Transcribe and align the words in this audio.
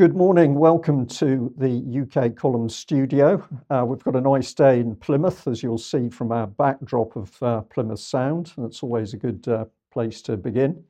Good 0.00 0.16
morning. 0.16 0.54
Welcome 0.54 1.04
to 1.08 1.52
the 1.58 2.00
UK 2.00 2.34
Column 2.34 2.70
studio. 2.70 3.46
Uh, 3.68 3.84
we've 3.86 4.02
got 4.02 4.16
a 4.16 4.20
nice 4.22 4.54
day 4.54 4.80
in 4.80 4.96
Plymouth, 4.96 5.46
as 5.46 5.62
you'll 5.62 5.76
see 5.76 6.08
from 6.08 6.32
our 6.32 6.46
backdrop 6.46 7.16
of 7.16 7.42
uh, 7.42 7.60
Plymouth 7.60 8.00
Sound. 8.00 8.54
That's 8.56 8.82
always 8.82 9.12
a 9.12 9.18
good 9.18 9.46
uh, 9.46 9.66
place 9.92 10.22
to 10.22 10.38
begin. 10.38 10.82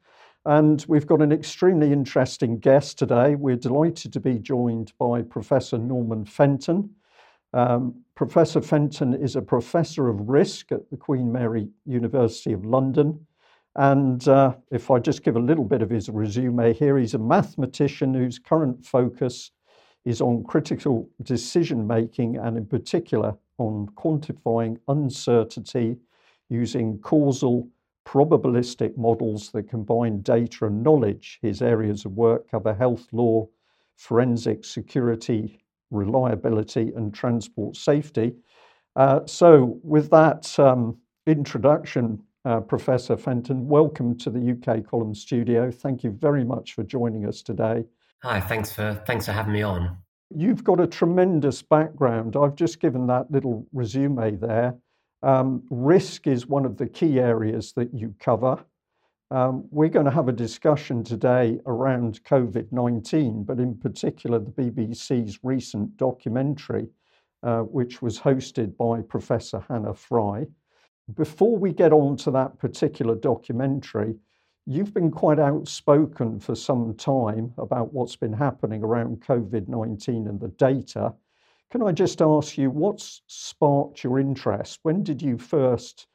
And 0.46 0.84
we've 0.86 1.08
got 1.08 1.22
an 1.22 1.32
extremely 1.32 1.90
interesting 1.90 2.60
guest 2.60 3.00
today. 3.00 3.34
We're 3.34 3.56
delighted 3.56 4.12
to 4.12 4.20
be 4.20 4.38
joined 4.38 4.92
by 4.96 5.22
Professor 5.22 5.76
Norman 5.76 6.24
Fenton. 6.24 6.88
Um, 7.52 8.04
professor 8.14 8.60
Fenton 8.60 9.12
is 9.12 9.34
a 9.34 9.42
professor 9.42 10.08
of 10.08 10.28
risk 10.28 10.70
at 10.70 10.88
the 10.88 10.96
Queen 10.96 11.32
Mary 11.32 11.68
University 11.84 12.52
of 12.52 12.64
London 12.64 13.26
and 13.76 14.26
uh, 14.26 14.54
if 14.70 14.90
I 14.90 14.98
just 14.98 15.22
give 15.22 15.36
a 15.36 15.40
little 15.40 15.64
bit 15.64 15.82
of 15.82 15.90
his 15.90 16.08
resume 16.08 16.72
here, 16.74 16.98
he's 16.98 17.14
a 17.14 17.18
mathematician 17.18 18.12
whose 18.14 18.38
current 18.38 18.84
focus 18.84 19.52
is 20.04 20.20
on 20.20 20.44
critical 20.44 21.08
decision 21.22 21.86
making 21.86 22.36
and, 22.36 22.56
in 22.56 22.66
particular, 22.66 23.36
on 23.58 23.86
quantifying 23.94 24.78
uncertainty 24.88 25.96
using 26.48 26.98
causal 26.98 27.68
probabilistic 28.06 28.96
models 28.96 29.50
that 29.52 29.68
combine 29.68 30.20
data 30.22 30.66
and 30.66 30.82
knowledge. 30.82 31.38
His 31.42 31.62
areas 31.62 32.04
of 32.04 32.12
work 32.12 32.50
cover 32.50 32.74
health 32.74 33.06
law, 33.12 33.46
forensic 33.96 34.64
security, 34.64 35.60
reliability, 35.90 36.92
and 36.96 37.14
transport 37.14 37.76
safety. 37.76 38.34
Uh, 38.96 39.20
so, 39.26 39.78
with 39.84 40.10
that 40.10 40.58
um, 40.58 40.96
introduction, 41.26 42.20
uh, 42.44 42.60
Professor 42.60 43.16
Fenton. 43.16 43.68
Welcome 43.68 44.16
to 44.18 44.30
the 44.30 44.52
UK 44.52 44.86
Column 44.86 45.14
Studio. 45.14 45.70
Thank 45.70 46.02
you 46.04 46.10
very 46.10 46.44
much 46.44 46.74
for 46.74 46.82
joining 46.82 47.26
us 47.26 47.42
today. 47.42 47.84
Hi, 48.22 48.40
thanks 48.40 48.72
for 48.72 49.02
thanks 49.06 49.26
for 49.26 49.32
having 49.32 49.52
me 49.52 49.62
on. 49.62 49.96
You've 50.34 50.62
got 50.62 50.80
a 50.80 50.86
tremendous 50.86 51.60
background. 51.62 52.36
I've 52.36 52.54
just 52.54 52.80
given 52.80 53.06
that 53.08 53.30
little 53.30 53.66
resume 53.72 54.36
there. 54.36 54.76
Um, 55.22 55.64
risk 55.70 56.26
is 56.26 56.46
one 56.46 56.64
of 56.64 56.76
the 56.76 56.86
key 56.86 57.18
areas 57.18 57.72
that 57.72 57.92
you 57.92 58.14
cover. 58.20 58.64
Um, 59.32 59.66
we're 59.70 59.88
going 59.88 60.06
to 60.06 60.12
have 60.12 60.28
a 60.28 60.32
discussion 60.32 61.04
today 61.04 61.60
around 61.66 62.22
COVID 62.24 62.72
19, 62.72 63.44
but 63.44 63.58
in 63.60 63.76
particular, 63.76 64.38
the 64.38 64.50
BBC's 64.50 65.38
recent 65.42 65.96
documentary, 65.96 66.88
uh, 67.42 67.60
which 67.60 68.02
was 68.02 68.18
hosted 68.18 68.76
by 68.76 69.02
Professor 69.02 69.64
Hannah 69.68 69.94
Fry. 69.94 70.46
Before 71.14 71.56
we 71.56 71.72
get 71.72 71.92
on 71.92 72.16
to 72.18 72.30
that 72.32 72.58
particular 72.58 73.14
documentary, 73.14 74.16
you've 74.66 74.92
been 74.92 75.10
quite 75.10 75.38
outspoken 75.38 76.38
for 76.38 76.54
some 76.54 76.94
time 76.94 77.54
about 77.58 77.92
what's 77.92 78.16
been 78.16 78.32
happening 78.32 78.82
around 78.82 79.22
COVID 79.22 79.66
19 79.68 80.28
and 80.28 80.38
the 80.38 80.48
data. 80.48 81.14
Can 81.70 81.82
I 81.82 81.92
just 81.92 82.20
ask 82.20 82.58
you, 82.58 82.70
what's 82.70 83.22
sparked 83.28 84.04
your 84.04 84.18
interest? 84.18 84.80
When 84.82 85.02
did 85.02 85.22
you 85.22 85.38
first 85.38 86.06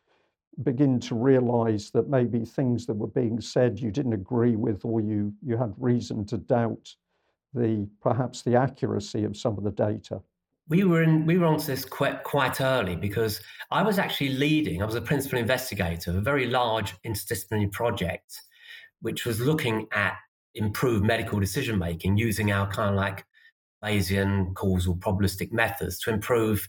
begin 0.63 0.99
to 1.01 1.15
realize 1.15 1.89
that 1.91 2.09
maybe 2.09 2.45
things 2.45 2.85
that 2.85 2.95
were 2.95 3.07
being 3.07 3.41
said 3.41 3.79
you 3.79 3.91
didn't 3.91 4.13
agree 4.13 4.55
with 4.55 4.85
or 4.85 5.01
you, 5.01 5.33
you 5.41 5.57
had 5.57 5.73
reason 5.77 6.25
to 6.27 6.37
doubt 6.37 6.95
the 7.53 7.87
perhaps 8.01 8.41
the 8.41 8.55
accuracy 8.55 9.23
of 9.23 9.35
some 9.35 9.57
of 9.57 9.63
the 9.63 9.71
data? 9.71 10.21
We 10.67 10.83
were 10.83 11.03
in 11.03 11.25
we 11.25 11.37
were 11.37 11.45
onto 11.45 11.65
this 11.65 11.85
quite 11.85 12.23
quite 12.23 12.59
early 12.59 12.95
because 12.95 13.41
I 13.71 13.83
was 13.83 13.99
actually 13.99 14.29
leading. 14.29 14.81
I 14.81 14.85
was 14.85 14.95
a 14.95 15.01
principal 15.01 15.39
investigator 15.39 16.11
of 16.11 16.17
a 16.17 16.21
very 16.21 16.47
large 16.47 16.95
interdisciplinary 17.03 17.71
project, 17.71 18.39
which 19.01 19.25
was 19.25 19.39
looking 19.39 19.87
at 19.93 20.15
improved 20.55 21.03
medical 21.03 21.39
decision 21.39 21.77
making 21.77 22.17
using 22.17 22.51
our 22.51 22.67
kind 22.67 22.89
of 22.89 22.95
like 22.95 23.25
Bayesian 23.83 24.55
causal 24.55 24.95
probabilistic 24.95 25.51
methods 25.51 25.99
to 25.99 26.09
improve 26.11 26.67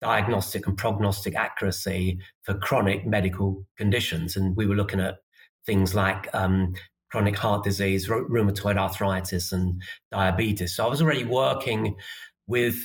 diagnostic 0.00 0.66
and 0.66 0.76
prognostic 0.76 1.34
accuracy 1.34 2.18
for 2.42 2.54
chronic 2.54 3.06
medical 3.06 3.66
conditions. 3.76 4.36
And 4.36 4.56
we 4.56 4.66
were 4.66 4.74
looking 4.74 5.00
at 5.00 5.18
things 5.64 5.94
like 5.94 6.28
um, 6.34 6.74
chronic 7.10 7.36
heart 7.36 7.64
disease, 7.64 8.08
rheumatoid 8.08 8.76
arthritis, 8.76 9.52
and 9.52 9.80
diabetes. 10.10 10.74
So 10.74 10.86
I 10.86 10.90
was 10.90 11.00
already 11.00 11.24
working 11.24 11.96
with 12.46 12.76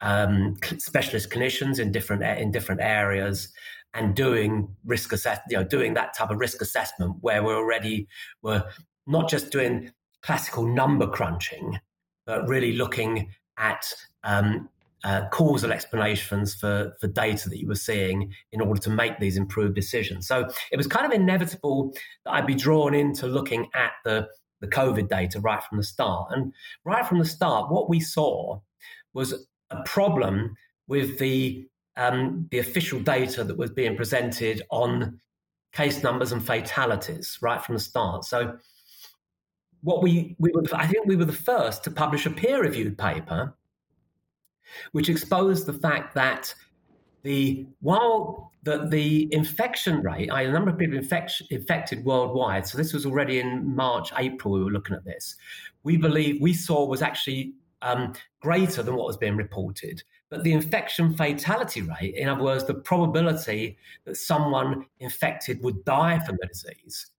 um, 0.00 0.56
specialist 0.78 1.30
clinicians 1.30 1.78
in 1.78 1.92
different 1.92 2.22
in 2.22 2.50
different 2.50 2.80
areas 2.80 3.52
and 3.94 4.14
doing 4.14 4.74
risk 4.84 5.12
assess 5.12 5.40
you 5.48 5.56
know 5.56 5.64
doing 5.64 5.94
that 5.94 6.14
type 6.14 6.30
of 6.30 6.38
risk 6.38 6.62
assessment 6.62 7.16
where 7.20 7.42
we're 7.42 7.56
already 7.56 8.06
we're 8.42 8.64
not 9.06 9.28
just 9.28 9.50
doing 9.50 9.90
classical 10.22 10.66
number 10.66 11.06
crunching 11.06 11.78
but 12.26 12.46
really 12.48 12.72
looking 12.72 13.28
at 13.58 13.84
um, 14.24 14.68
uh, 15.04 15.28
causal 15.30 15.72
explanations 15.72 16.54
for 16.54 16.92
for 17.00 17.06
data 17.06 17.48
that 17.48 17.58
you 17.58 17.66
were 17.66 17.74
seeing 17.74 18.32
in 18.52 18.60
order 18.60 18.80
to 18.80 18.90
make 18.90 19.18
these 19.18 19.36
improved 19.36 19.74
decisions. 19.74 20.26
So 20.26 20.48
it 20.70 20.76
was 20.76 20.86
kind 20.86 21.06
of 21.06 21.12
inevitable 21.12 21.94
that 22.24 22.32
I'd 22.32 22.46
be 22.46 22.54
drawn 22.54 22.94
into 22.94 23.26
looking 23.26 23.68
at 23.74 23.92
the 24.04 24.28
the 24.60 24.68
COVID 24.68 25.08
data 25.08 25.40
right 25.40 25.62
from 25.62 25.78
the 25.78 25.84
start. 25.84 26.28
And 26.32 26.52
right 26.84 27.06
from 27.06 27.18
the 27.18 27.24
start 27.24 27.70
what 27.70 27.88
we 27.88 27.98
saw 27.98 28.60
was 29.14 29.48
a 29.70 29.82
problem 29.84 30.56
with 30.88 31.18
the 31.18 31.66
um, 31.96 32.46
the 32.50 32.58
official 32.58 33.00
data 33.00 33.44
that 33.44 33.58
was 33.58 33.70
being 33.70 33.96
presented 33.96 34.62
on 34.70 35.20
case 35.72 36.02
numbers 36.02 36.32
and 36.32 36.44
fatalities 36.44 37.38
right 37.42 37.62
from 37.62 37.74
the 37.74 37.80
start. 37.80 38.24
So, 38.24 38.56
what 39.82 40.02
we 40.02 40.36
we 40.38 40.50
were, 40.52 40.64
I 40.72 40.86
think 40.86 41.06
we 41.06 41.16
were 41.16 41.24
the 41.24 41.32
first 41.32 41.84
to 41.84 41.90
publish 41.90 42.26
a 42.26 42.30
peer 42.30 42.62
reviewed 42.62 42.96
paper, 42.96 43.54
which 44.92 45.08
exposed 45.08 45.66
the 45.66 45.72
fact 45.72 46.14
that 46.14 46.54
the 47.22 47.66
while 47.80 48.50
the, 48.62 48.86
the 48.88 49.32
infection 49.32 50.02
rate, 50.02 50.30
I, 50.30 50.42
a 50.42 50.52
number 50.52 50.70
of 50.70 50.78
people 50.78 50.96
infect, 50.98 51.42
infected 51.50 52.04
worldwide. 52.04 52.66
So 52.66 52.76
this 52.76 52.92
was 52.92 53.06
already 53.06 53.40
in 53.40 53.74
March, 53.74 54.12
April. 54.18 54.54
We 54.54 54.64
were 54.64 54.70
looking 54.70 54.96
at 54.96 55.04
this. 55.04 55.36
We 55.82 55.96
believe 55.96 56.42
we 56.42 56.52
saw 56.52 56.84
was 56.84 57.00
actually 57.00 57.54
um, 57.82 58.14
greater 58.40 58.82
than 58.82 58.94
what 58.94 59.06
was 59.06 59.16
being 59.16 59.36
reported. 59.36 60.02
But 60.30 60.44
the 60.44 60.52
infection 60.52 61.14
fatality 61.14 61.82
rate, 61.82 62.14
in 62.14 62.28
other 62.28 62.42
words, 62.42 62.64
the 62.64 62.74
probability 62.74 63.78
that 64.04 64.16
someone 64.16 64.86
infected 65.00 65.62
would 65.62 65.84
die 65.84 66.20
from 66.20 66.38
the 66.40 66.46
disease, 66.46 67.10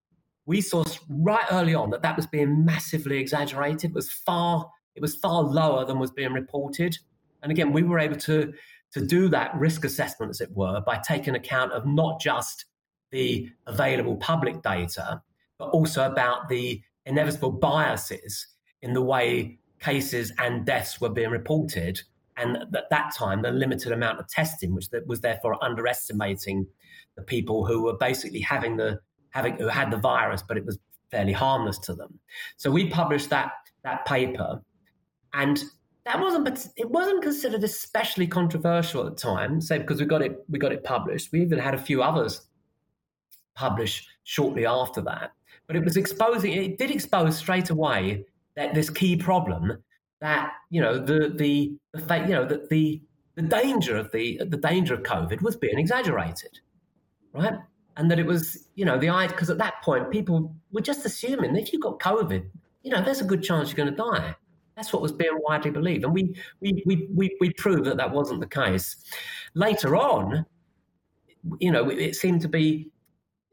we 0.46 0.62
saw 0.62 0.84
right 1.10 1.46
early 1.52 1.76
on 1.76 1.90
that 1.92 2.02
that 2.02 2.16
was 2.16 2.28
being 2.28 2.66
massively 2.66 3.18
exaggerated. 3.18 3.92
It 3.92 3.94
was 3.94 4.12
far, 4.12 4.70
it 4.96 5.02
was 5.02 5.16
far 5.16 5.44
lower 5.44 5.86
than 5.86 6.00
was 6.00 6.12
being 6.12 6.34
reported. 6.34 6.98
And 7.44 7.52
again, 7.52 7.72
we 7.72 7.84
were 7.84 8.00
able 8.00 8.18
to 8.18 8.54
to 8.94 9.06
do 9.06 9.30
that 9.30 9.56
risk 9.56 9.86
assessment, 9.86 10.32
as 10.32 10.42
it 10.42 10.52
were, 10.52 10.82
by 10.82 10.98
taking 10.98 11.36
account 11.36 11.72
of 11.72 11.86
not 11.86 12.20
just 12.20 12.66
the 13.12 13.50
available 13.66 14.18
public 14.18 14.62
data, 14.62 15.22
but 15.58 15.70
also 15.70 16.06
about 16.06 16.50
the 16.50 16.82
inevitable 17.06 17.52
biases 17.52 18.48
in 18.82 18.94
the 18.94 19.02
way 19.02 19.60
cases 19.82 20.32
and 20.38 20.66
deaths 20.66 21.02
were 21.02 21.10
being 21.10 21.30
reported. 21.30 22.02
And 22.38 22.58
at 22.58 22.90
that 22.90 23.14
time, 23.16 23.42
the 23.42 23.52
limited 23.52 23.92
amount 23.92 24.20
of 24.20 24.28
testing, 24.30 24.74
which 24.74 24.88
was 25.06 25.22
therefore 25.22 25.62
underestimating 25.64 26.66
the 27.16 27.22
people 27.22 27.66
who 27.66 27.84
were 27.84 27.98
basically 27.98 28.40
having 28.40 28.78
the 28.78 29.00
having 29.32 29.58
who 29.58 29.68
had 29.68 29.92
the 29.92 29.98
virus, 29.98 30.44
but 30.48 30.58
it 30.58 30.66
was 30.66 30.80
fairly 31.10 31.34
harmless 31.34 31.78
to 31.80 31.94
them. 31.94 32.20
So 32.58 32.72
we 32.72 32.90
published 32.90 33.30
that 33.32 33.52
that 33.84 34.06
paper, 34.06 34.62
and 35.34 35.62
that 36.06 36.20
wasn't 36.20 36.46
but 36.46 36.66
it 36.78 36.90
wasn't 36.90 37.22
considered 37.22 37.64
especially 37.64 38.28
controversial 38.28 39.06
at 39.06 39.16
the 39.16 39.22
time. 39.22 39.60
Say 39.62 39.80
because 39.80 40.00
we 40.00 40.06
got 40.06 40.22
it 40.22 40.38
we 40.50 40.58
got 40.58 40.72
it 40.72 40.84
published. 40.84 41.32
We 41.32 41.42
even 41.42 41.60
had 41.60 41.74
a 41.74 41.80
few 41.80 42.02
others 42.02 42.48
published 43.56 44.08
shortly 44.24 44.66
after 44.66 45.02
that. 45.02 45.32
But 45.68 45.76
it 45.76 45.84
was 45.84 45.98
exposing 45.98 46.54
it 46.54 46.78
did 46.78 46.92
expose 46.92 47.38
straight 47.38 47.70
away 47.70 48.26
that 48.56 48.74
this 48.74 48.90
key 48.90 49.16
problem 49.16 49.78
that 50.20 50.52
you 50.70 50.82
know 50.82 50.98
the 50.98 51.34
the, 51.36 51.78
the 51.94 52.18
you 52.20 52.34
know 52.34 52.46
that 52.46 52.70
the 52.70 53.02
the 53.36 53.42
danger 53.42 53.98
of 53.98 54.12
the 54.12 54.40
the 54.46 54.58
danger 54.58 54.94
of 54.94 55.04
COVID 55.04 55.42
was 55.42 55.56
being 55.56 55.78
exaggerated, 55.78 56.60
right? 57.34 57.56
And 57.98 58.10
that 58.10 58.20
it 58.20 58.26
was 58.26 58.68
you 58.76 58.86
know 58.86 58.98
the 58.98 59.10
eye 59.10 59.28
because 59.28 59.50
at 59.50 59.58
that 59.58 59.82
point 59.84 60.12
people 60.12 60.56
were 60.72 60.82
just 60.82 61.06
assuming 61.06 61.56
if 61.56 61.74
you 61.74 61.80
got 61.80 62.00
COVID, 62.00 62.46
you 62.84 62.92
know 62.92 63.02
there's 63.02 63.22
a 63.22 63.26
good 63.26 63.44
chance 63.44 63.70
you're 63.70 63.78
going 63.78 63.90
to 63.90 63.96
die. 63.96 64.36
That's 64.76 64.94
what 64.94 65.02
was 65.02 65.12
being 65.12 65.38
widely 65.42 65.72
believed, 65.72 66.06
and 66.06 66.14
we 66.14 66.36
we 66.62 66.82
we 66.86 67.08
we, 67.14 67.36
we 67.40 67.50
proved 67.54 67.86
that 67.86 67.98
that 67.98 68.12
wasn't 68.12 68.40
the 68.40 68.48
case. 68.48 68.96
Later 69.54 69.96
on, 69.96 70.46
you 71.60 71.72
know, 71.72 71.90
it 71.90 72.16
seemed 72.16 72.42
to 72.42 72.48
be 72.48 72.90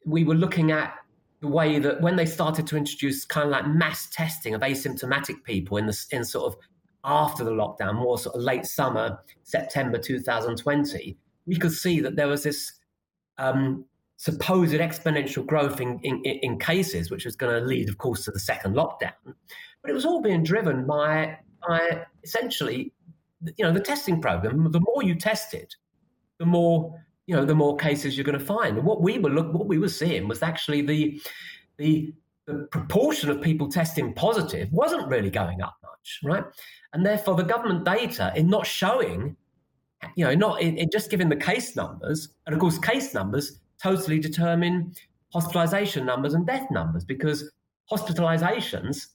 we 0.05 0.25
were 0.25 0.35
looking 0.35 0.71
at 0.71 0.95
the 1.41 1.49
way 1.49 1.79
that 1.79 2.01
when 2.01 2.17
they 2.17 2.27
started 2.27 2.67
to 2.67 2.77
introduce 2.77 3.25
kind 3.25 3.47
of 3.47 3.53
like 3.53 3.67
mass 3.67 4.09
testing 4.11 4.55
of 4.55 4.61
asymptomatic 4.63 5.45
people 5.45 5.77
in 5.77 5.87
the 5.87 6.07
in 6.11 6.25
sort 6.25 6.53
of 6.53 6.59
after 7.05 7.45
the 7.45 7.51
lockdown, 7.51 7.95
more 7.95 8.19
sort 8.19 8.35
of 8.35 8.43
late 8.43 8.67
summer, 8.67 9.19
September 9.45 9.99
2020, 9.99 11.17
we 11.47 11.57
could 11.57 11.73
see 11.73 12.01
that 12.01 12.17
there 12.17 12.29
was 12.29 12.43
this 12.43 12.73
um, 13.39 13.85
supposed 14.17 14.75
exponential 14.75 15.47
growth 15.47 15.81
in, 15.81 16.01
in, 16.03 16.21
in 16.25 16.59
cases, 16.59 17.11
which 17.11 17.25
was 17.25 17.37
going 17.37 17.55
to 17.55 17.67
lead, 17.67 17.89
of 17.89 17.99
course, 17.99 18.25
to 18.25 18.33
the 18.33 18.41
second 18.41 18.75
lockdown. 18.75 19.13
But 19.25 19.91
it 19.91 19.95
was 19.95 20.05
all 20.05 20.21
being 20.21 20.43
driven 20.43 20.87
by 20.87 21.39
by 21.67 22.05
essentially, 22.23 22.93
you 23.57 23.65
know, 23.65 23.73
the 23.73 23.81
testing 23.81 24.21
program. 24.21 24.71
The 24.71 24.81
more 24.81 25.03
you 25.03 25.15
test 25.15 25.55
it, 25.55 25.77
the 26.39 26.47
more 26.47 27.01
you 27.29 27.37
know, 27.37 27.45
the 27.45 27.55
more 27.55 27.77
cases 27.77 28.17
you're 28.17 28.25
going 28.25 28.39
to 28.39 28.45
find. 28.45 28.79
And 28.79 28.87
what 28.87 29.03
we 29.03 29.19
were 29.19 29.29
look, 29.29 29.53
what 29.53 29.69
we 29.69 29.79
were 29.79 29.91
seeing 29.91 30.27
was 30.27 30.43
actually 30.43 30.81
the 30.81 31.21
the 31.77 32.13
the 32.47 32.67
proportion 32.73 33.29
of 33.29 33.43
people 33.43 33.69
testing 33.69 34.15
positive 34.15 34.73
wasn't 34.73 35.07
really 35.09 35.29
going 35.29 35.61
up 35.61 35.77
much, 35.83 36.21
right? 36.25 36.45
And 36.95 37.05
therefore, 37.05 37.35
the 37.35 37.45
government 37.45 37.85
data 37.85 38.33
in 38.35 38.49
not 38.49 38.67
showing, 38.67 39.37
you 40.17 40.25
know, 40.25 40.35
not 40.35 40.63
in, 40.63 40.79
in 40.79 40.89
just 40.91 41.11
giving 41.11 41.29
the 41.29 41.37
case 41.37 41.77
numbers, 41.77 42.31
and 42.47 42.55
of 42.55 42.61
course, 42.61 42.79
case 42.79 43.13
numbers 43.13 43.61
totally 43.81 44.19
determine 44.19 44.95
hospitalization 45.31 46.07
numbers 46.07 46.33
and 46.33 46.47
death 46.47 46.67
numbers 46.71 47.05
because 47.05 47.53
hospitalizations, 47.93 49.09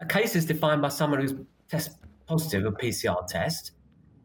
a 0.00 0.06
case 0.06 0.34
is 0.34 0.44
defined 0.44 0.82
by 0.82 0.88
someone 0.88 1.20
who's 1.20 1.34
test 1.68 1.90
positive 2.26 2.64
a 2.64 2.72
PCR 2.72 3.24
test, 3.28 3.70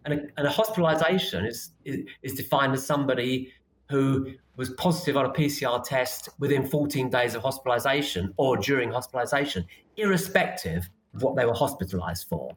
and 0.07 0.21
a, 0.21 0.27
and 0.37 0.47
a 0.47 0.49
hospitalization 0.49 1.45
is, 1.45 1.71
is, 1.83 2.05
is 2.21 2.33
defined 2.33 2.73
as 2.73 2.85
somebody 2.85 3.51
who 3.89 4.33
was 4.55 4.69
positive 4.71 5.17
on 5.17 5.25
a 5.25 5.29
PCR 5.29 5.83
test 5.83 6.29
within 6.39 6.65
14 6.65 7.09
days 7.09 7.35
of 7.35 7.41
hospitalization 7.41 8.33
or 8.37 8.57
during 8.57 8.91
hospitalization, 8.91 9.65
irrespective 9.97 10.89
of 11.13 11.23
what 11.23 11.35
they 11.35 11.45
were 11.45 11.53
hospitalized 11.53 12.27
for. 12.27 12.55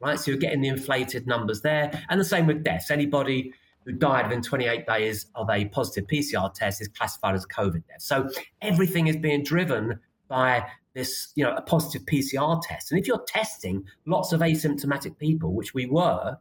Right? 0.00 0.18
So 0.18 0.30
you're 0.30 0.40
getting 0.40 0.60
the 0.60 0.68
inflated 0.68 1.26
numbers 1.26 1.62
there. 1.62 1.90
And 2.08 2.20
the 2.20 2.24
same 2.24 2.46
with 2.46 2.64
deaths. 2.64 2.90
Anybody 2.90 3.52
who 3.84 3.92
died 3.92 4.26
within 4.26 4.42
28 4.42 4.86
days 4.86 5.26
of 5.34 5.48
a 5.50 5.66
positive 5.66 6.06
PCR 6.06 6.52
test 6.52 6.80
is 6.80 6.88
classified 6.88 7.34
as 7.34 7.46
COVID 7.46 7.86
death. 7.88 8.00
So 8.00 8.28
everything 8.62 9.06
is 9.06 9.16
being 9.16 9.42
driven 9.42 9.98
by 10.28 10.66
this, 10.94 11.32
you 11.34 11.44
know, 11.44 11.54
a 11.54 11.62
positive 11.62 12.06
PCR 12.06 12.60
test. 12.62 12.90
And 12.90 13.00
if 13.00 13.06
you're 13.06 13.24
testing 13.26 13.84
lots 14.06 14.32
of 14.32 14.40
asymptomatic 14.40 15.18
people, 15.18 15.52
which 15.52 15.74
we 15.74 15.86
were, 15.86 16.36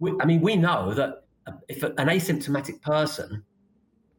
we, 0.00 0.14
I 0.20 0.26
mean, 0.26 0.40
we 0.40 0.56
know 0.56 0.94
that 0.94 1.24
if 1.68 1.82
an 1.82 1.94
asymptomatic 1.96 2.80
person 2.82 3.42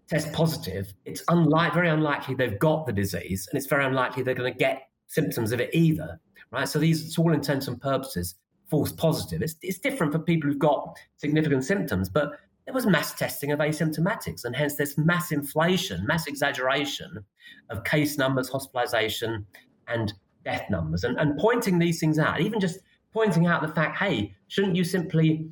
tests 0.08 0.30
positive, 0.34 0.94
it's 1.06 1.24
unlike, 1.30 1.74
very 1.74 1.90
unlikely 1.90 2.36
they've 2.36 2.60
got 2.60 2.86
the 2.86 2.94
disease, 2.94 3.48
and 3.50 3.58
it's 3.58 3.68
very 3.68 3.86
unlikely 3.86 4.24
they're 4.24 4.34
going 4.34 4.52
to 4.52 4.58
get 4.58 4.90
symptoms 5.08 5.52
of 5.52 5.60
it 5.60 5.70
either, 5.74 6.20
right? 6.52 6.68
So 6.68 6.80
these, 6.80 7.14
to 7.16 7.22
all 7.22 7.34
intents 7.34 7.68
and 7.68 7.80
purposes, 7.80 8.36
false 8.70 8.92
positive. 8.92 9.42
It's, 9.42 9.56
it's 9.62 9.80
different 9.80 10.12
for 10.12 10.20
people 10.20 10.50
who've 10.50 10.60
got 10.60 10.98
significant 11.18 11.64
symptoms, 11.64 12.10
but 12.10 12.34
there 12.66 12.74
was 12.74 12.86
mass 12.86 13.14
testing 13.14 13.52
of 13.52 13.60
asymptomatics, 13.60 14.46
and 14.46 14.56
hence 14.56 14.76
there's 14.76 14.98
mass 14.98 15.32
inflation, 15.32 16.06
mass 16.06 16.28
exaggeration 16.28 17.24
of 17.70 17.84
case 17.84 18.18
numbers, 18.18 18.50
hospitalization, 18.50 19.46
and 19.88 20.14
death 20.46 20.70
numbers. 20.70 21.04
And, 21.04 21.20
and 21.20 21.38
pointing 21.40 21.80
these 21.80 22.00
things 22.00 22.20
out, 22.20 22.42
even 22.42 22.60
just 22.60 22.80
pointing 23.12 23.48
out 23.48 23.62
the 23.62 23.74
fact, 23.74 23.98
hey, 23.98 24.36
shouldn't 24.48 24.76
you 24.76 24.84
simply 24.84 25.50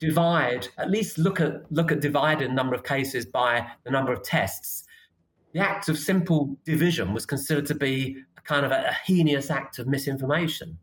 divide, 0.00 0.68
at 0.78 0.90
least 0.90 1.18
look 1.18 1.40
at 1.40 1.70
look 1.70 1.92
at 1.92 2.00
divided 2.00 2.50
number 2.50 2.74
of 2.74 2.82
cases 2.82 3.26
by 3.26 3.66
the 3.84 3.90
number 3.90 4.12
of 4.12 4.22
tests. 4.22 4.84
The 5.52 5.60
act 5.60 5.88
of 5.88 5.98
simple 5.98 6.56
division 6.64 7.12
was 7.12 7.26
considered 7.26 7.66
to 7.66 7.74
be 7.74 8.16
a 8.36 8.40
kind 8.40 8.64
of 8.64 8.72
a, 8.72 8.88
a 8.88 8.92
heinous 9.04 9.50
act 9.50 9.78
of 9.78 9.86
misinformation. 9.86 10.78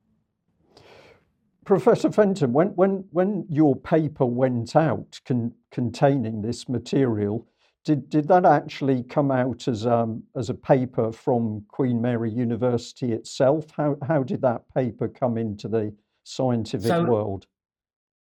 Professor 1.65 2.09
Fenton, 2.09 2.53
when, 2.53 2.67
when, 2.69 3.03
when 3.11 3.45
your 3.49 3.75
paper 3.75 4.25
went 4.25 4.73
out 4.73 5.19
con, 5.25 5.53
containing 5.69 6.41
this 6.41 6.69
material, 6.69 7.45
did, 7.83 8.09
did 8.09 8.29
that 8.29 8.45
actually 8.45 9.03
come 9.03 9.31
out 9.31 9.67
as, 9.67 9.85
um, 9.85 10.23
as 10.35 10.49
a 10.49 10.53
paper 10.53 11.11
from 11.11 11.65
Queen 11.67 12.01
Mary 12.01 12.31
University 12.31 13.11
itself? 13.11 13.65
How, 13.75 13.97
how 14.07 14.23
did 14.23 14.41
that 14.43 14.63
paper 14.73 15.09
come 15.09 15.37
into 15.37 15.67
the 15.67 15.93
scientific 16.23 16.87
so, 16.87 17.03
world? 17.03 17.47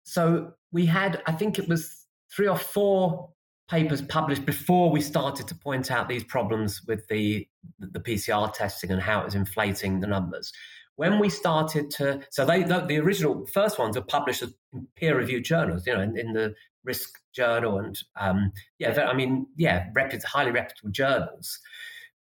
So 0.06 0.53
we 0.73 0.87
had, 0.87 1.23
I 1.26 1.32
think 1.32 1.58
it 1.58 1.69
was 1.69 2.06
three 2.35 2.49
or 2.49 2.56
four 2.56 3.31
papers 3.69 4.00
published 4.03 4.47
before 4.47 4.91
we 4.91 5.00
started 5.00 5.49
to 5.49 5.55
point 5.55 5.91
out 5.91 6.08
these 6.08 6.25
problems 6.25 6.81
with 6.87 7.06
the 7.08 7.47
the 7.81 7.99
PCR 7.99 8.53
testing 8.53 8.93
and 8.93 9.03
how 9.03 9.20
it 9.20 9.25
was 9.25 9.35
inflating 9.35 9.99
the 9.99 10.06
numbers. 10.06 10.53
When 10.94 11.19
we 11.19 11.29
started 11.29 11.91
to, 11.93 12.20
so 12.31 12.47
they 12.47 12.62
the, 12.62 12.81
the 12.81 12.99
original 12.99 13.44
first 13.47 13.79
ones 13.79 13.97
were 13.97 14.05
published 14.05 14.43
in 14.43 14.87
peer-reviewed 14.94 15.44
journals, 15.44 15.85
you 15.87 15.94
know, 15.94 16.00
in, 16.00 16.17
in 16.17 16.32
the 16.32 16.55
Risk 16.85 17.11
Journal 17.35 17.79
and 17.79 17.99
um, 18.19 18.52
yeah, 18.79 18.93
I 19.02 19.12
mean, 19.12 19.47
yeah, 19.56 19.88
reputable, 19.94 20.29
highly 20.29 20.52
reputable 20.52 20.91
journals. 20.91 21.59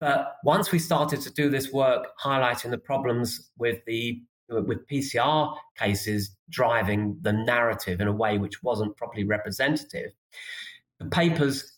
But 0.01 0.37
once 0.43 0.73
we 0.73 0.79
started 0.79 1.21
to 1.21 1.31
do 1.31 1.51
this 1.51 1.71
work 1.71 2.07
highlighting 2.23 2.71
the 2.71 2.79
problems 2.79 3.51
with 3.59 3.85
the 3.87 4.23
with 4.63 4.87
PCR 4.87 5.57
cases 5.77 6.35
driving 6.51 7.19
the 7.23 7.33
narrative 7.33 8.01
in 8.01 8.09
a 8.09 8.13
way 8.13 8.39
which 8.39 8.63
wasn't 8.63 8.97
properly 8.97 9.25
representative, 9.25 10.13
the 10.99 11.07
papers 11.07 11.75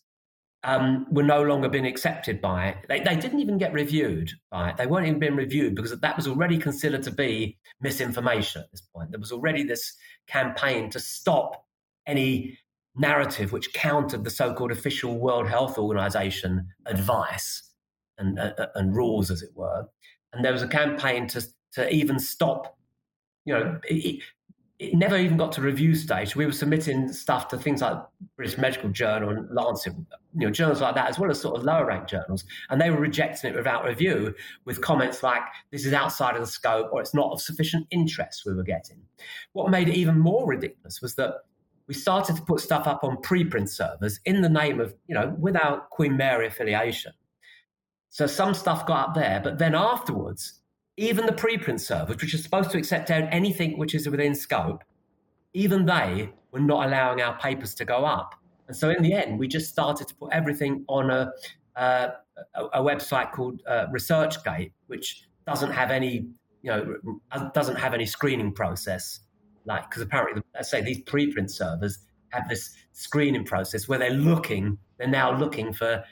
um, 0.66 1.06
were 1.10 1.22
no 1.22 1.42
longer 1.42 1.68
being 1.68 1.86
accepted 1.86 2.40
by 2.40 2.68
it. 2.68 2.76
They, 2.88 2.98
they, 3.00 3.14
didn't 3.14 3.38
even 3.38 3.56
get 3.56 3.72
reviewed 3.72 4.32
by 4.50 4.70
it. 4.70 4.76
They 4.76 4.86
weren't 4.86 5.06
even 5.06 5.20
being 5.20 5.36
reviewed 5.36 5.76
because 5.76 5.98
that 5.98 6.16
was 6.16 6.26
already 6.26 6.58
considered 6.58 7.04
to 7.04 7.12
be 7.12 7.56
misinformation 7.80 8.62
at 8.62 8.70
this 8.72 8.80
point. 8.80 9.12
There 9.12 9.20
was 9.20 9.30
already 9.30 9.62
this 9.62 9.94
campaign 10.26 10.90
to 10.90 10.98
stop 10.98 11.64
any 12.04 12.58
narrative 12.96 13.52
which 13.52 13.72
countered 13.74 14.24
the 14.24 14.30
so 14.30 14.54
called 14.54 14.72
official 14.72 15.18
World 15.18 15.46
Health 15.46 15.78
Organization 15.78 16.66
advice 16.86 17.70
and, 18.18 18.38
uh, 18.38 18.66
and 18.74 18.96
rules, 18.96 19.30
as 19.30 19.42
it 19.42 19.50
were. 19.54 19.86
And 20.32 20.44
there 20.44 20.52
was 20.52 20.62
a 20.62 20.68
campaign 20.68 21.28
to 21.28 21.46
to 21.76 21.92
even 21.92 22.18
stop. 22.18 22.76
You 23.44 23.54
know, 23.54 23.62
mm. 23.62 23.80
it, 23.84 24.22
it 24.78 24.94
never 24.94 25.16
even 25.16 25.38
got 25.38 25.52
to 25.52 25.62
review 25.62 25.94
stage. 25.94 26.36
We 26.36 26.44
were 26.44 26.52
submitting 26.52 27.10
stuff 27.10 27.48
to 27.48 27.58
things 27.58 27.80
like 27.80 27.96
British 28.36 28.58
Medical 28.58 28.90
Journal 28.90 29.30
and 29.30 29.48
Lancet, 29.50 29.94
you 30.34 30.46
know, 30.46 30.50
journals 30.50 30.82
like 30.82 30.94
that, 30.96 31.08
as 31.08 31.18
well 31.18 31.30
as 31.30 31.40
sort 31.40 31.56
of 31.56 31.64
lower 31.64 31.86
ranked 31.86 32.10
journals, 32.10 32.44
and 32.68 32.80
they 32.80 32.90
were 32.90 33.00
rejecting 33.00 33.52
it 33.52 33.56
without 33.56 33.86
review, 33.86 34.34
with 34.66 34.82
comments 34.82 35.22
like 35.22 35.42
"this 35.70 35.86
is 35.86 35.92
outside 35.94 36.34
of 36.34 36.42
the 36.42 36.46
scope" 36.46 36.90
or 36.92 37.00
"it's 37.00 37.14
not 37.14 37.32
of 37.32 37.40
sufficient 37.40 37.86
interest." 37.90 38.42
We 38.44 38.52
were 38.52 38.62
getting. 38.62 39.00
What 39.52 39.70
made 39.70 39.88
it 39.88 39.96
even 39.96 40.18
more 40.18 40.46
ridiculous 40.46 41.00
was 41.00 41.14
that 41.14 41.36
we 41.86 41.94
started 41.94 42.36
to 42.36 42.42
put 42.42 42.60
stuff 42.60 42.86
up 42.86 43.04
on 43.04 43.16
preprint 43.18 43.68
servers 43.68 44.20
in 44.24 44.42
the 44.42 44.48
name 44.48 44.80
of, 44.80 44.94
you 45.06 45.14
know, 45.14 45.34
without 45.38 45.90
Queen 45.90 46.16
Mary 46.16 46.48
affiliation. 46.48 47.12
So 48.10 48.26
some 48.26 48.54
stuff 48.54 48.86
got 48.86 49.10
up 49.10 49.14
there, 49.14 49.40
but 49.42 49.58
then 49.58 49.74
afterwards, 49.74 50.60
even 50.96 51.26
the 51.26 51.32
preprint 51.32 51.80
servers, 51.80 52.16
which 52.20 52.34
are 52.34 52.38
supposed 52.38 52.70
to 52.70 52.78
accept 52.78 53.08
down 53.08 53.24
anything 53.24 53.78
which 53.78 53.94
is 53.94 54.08
within 54.08 54.34
scope, 54.34 54.82
even 55.52 55.84
they 55.84 56.30
were 56.52 56.60
not 56.60 56.86
allowing 56.86 57.20
our 57.20 57.36
papers 57.38 57.74
to 57.74 57.84
go 57.84 58.04
up. 58.04 58.34
And 58.68 58.76
so 58.76 58.90
in 58.90 59.02
the 59.02 59.12
end, 59.12 59.38
we 59.38 59.46
just 59.46 59.70
started 59.70 60.08
to 60.08 60.14
put 60.14 60.32
everything 60.32 60.84
on 60.88 61.10
a, 61.10 61.32
uh, 61.76 62.08
a, 62.54 62.64
a, 62.64 62.82
website 62.82 63.32
called 63.32 63.62
uh, 63.66 63.86
ResearchGate, 63.94 64.72
which 64.86 65.24
doesn't 65.46 65.70
have 65.70 65.90
any, 65.90 66.28
you 66.62 66.70
know, 66.70 66.96
doesn't 67.54 67.76
have 67.76 67.94
any 67.94 68.06
screening 68.06 68.52
process. 68.52 69.20
Like, 69.66 69.88
because 69.88 70.02
apparently, 70.02 70.42
let's 70.54 70.70
say 70.70 70.80
these 70.80 71.02
preprint 71.04 71.50
servers 71.50 71.98
have 72.30 72.48
this 72.48 72.74
screening 72.92 73.44
process 73.44 73.88
where 73.88 73.98
they're 73.98 74.10
looking, 74.10 74.78
they're 74.98 75.08
now 75.08 75.36
looking 75.36 75.72
for 75.72 76.02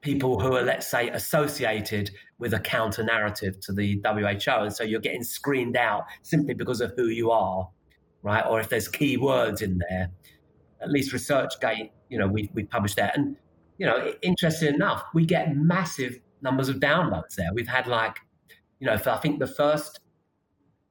people 0.00 0.40
who 0.40 0.56
are, 0.56 0.62
let's 0.62 0.86
say, 0.86 1.10
associated 1.10 2.10
with 2.38 2.54
a 2.54 2.60
counter 2.60 3.02
narrative 3.02 3.58
to 3.60 3.72
the 3.72 4.00
WHO. 4.04 4.50
And 4.50 4.72
so 4.72 4.84
you're 4.84 5.00
getting 5.00 5.24
screened 5.24 5.76
out 5.76 6.04
simply 6.22 6.54
because 6.54 6.80
of 6.80 6.92
who 6.96 7.08
you 7.08 7.30
are, 7.30 7.68
right? 8.22 8.44
Or 8.46 8.60
if 8.60 8.68
there's 8.68 8.88
key 8.88 9.16
words 9.16 9.62
in 9.62 9.80
there. 9.88 10.10
At 10.80 10.90
least 10.90 11.12
ResearchGate, 11.12 11.90
you 12.08 12.18
know, 12.18 12.28
we, 12.28 12.50
we 12.54 12.62
published 12.62 12.96
that. 12.96 13.16
And, 13.16 13.36
you 13.78 13.86
know, 13.86 14.12
interesting 14.22 14.74
enough, 14.74 15.04
we 15.12 15.26
get 15.26 15.56
massive 15.56 16.20
numbers 16.40 16.68
of 16.68 16.76
downloads 16.76 17.34
there. 17.34 17.50
We've 17.52 17.68
had 17.68 17.88
like, 17.88 18.18
you 18.78 18.86
know, 18.86 18.96
for 18.96 19.10
I 19.10 19.16
think 19.16 19.40
the 19.40 19.48
first, 19.48 19.98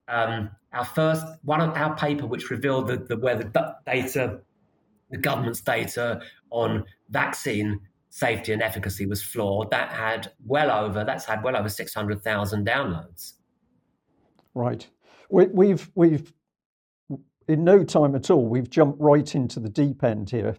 um, 0.10 0.50
our 0.74 0.84
first, 0.84 1.26
one 1.44 1.62
of 1.62 1.76
our 1.76 1.96
paper 1.96 2.28
which 2.28 2.50
revealed 2.50 2.88
the, 2.88 2.98
the 2.98 3.18
where 3.18 3.38
the 3.38 3.76
data, 3.86 4.42
the 5.10 5.18
government's 5.18 5.62
data 5.62 6.20
on 6.50 6.84
vaccine 7.10 7.80
safety 8.10 8.54
and 8.54 8.62
efficacy 8.62 9.06
was 9.06 9.22
flawed. 9.22 9.72
That 9.72 9.90
had 9.90 10.32
well 10.46 10.72
over 10.72 11.04
that's 11.04 11.26
had 11.26 11.44
well 11.44 11.56
over 11.56 11.70
six 11.70 11.94
hundred 11.94 12.24
thousand 12.24 12.68
downloads. 12.68 13.34
Right. 14.54 14.88
We, 15.30 15.46
we've 15.48 15.92
we've 15.96 16.34
in 17.48 17.64
no 17.64 17.84
time 17.84 18.16
at 18.16 18.30
all 18.30 18.46
we've 18.46 18.70
jumped 18.70 19.00
right 19.00 19.36
into 19.36 19.60
the 19.60 19.70
deep 19.70 20.04
end 20.04 20.30
here 20.30 20.58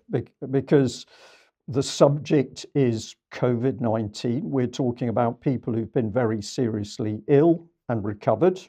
because 0.51 1.05
the 1.67 1.83
subject 1.83 2.65
is 2.75 3.15
COVID 3.33 3.81
nineteen. 3.81 4.51
We're 4.51 4.67
talking 4.67 5.09
about 5.09 5.41
people 5.41 5.73
who've 5.73 5.93
been 5.93 6.13
very 6.13 6.41
seriously 6.41 7.21
ill 7.29 7.69
and 7.89 8.05
recovered. 8.05 8.61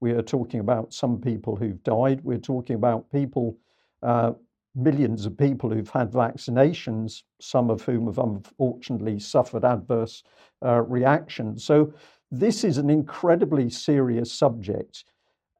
We 0.00 0.12
are 0.12 0.22
talking 0.22 0.60
about 0.60 0.94
some 0.94 1.20
people 1.20 1.56
who've 1.56 1.82
died. 1.84 2.20
We're 2.24 2.38
talking 2.38 2.76
about 2.76 3.10
people 3.12 3.58
uh, 4.02 4.32
millions 4.74 5.26
of 5.26 5.36
people 5.36 5.70
who've 5.70 5.90
had 5.90 6.12
vaccinations, 6.12 7.22
some 7.40 7.70
of 7.70 7.82
whom 7.82 8.06
have 8.06 8.18
unfortunately 8.18 9.18
suffered 9.18 9.64
adverse 9.64 10.22
uh, 10.64 10.82
reactions. 10.82 11.64
So, 11.64 11.92
this 12.30 12.62
is 12.62 12.78
an 12.78 12.90
incredibly 12.90 13.68
serious 13.70 14.32
subject. 14.32 15.04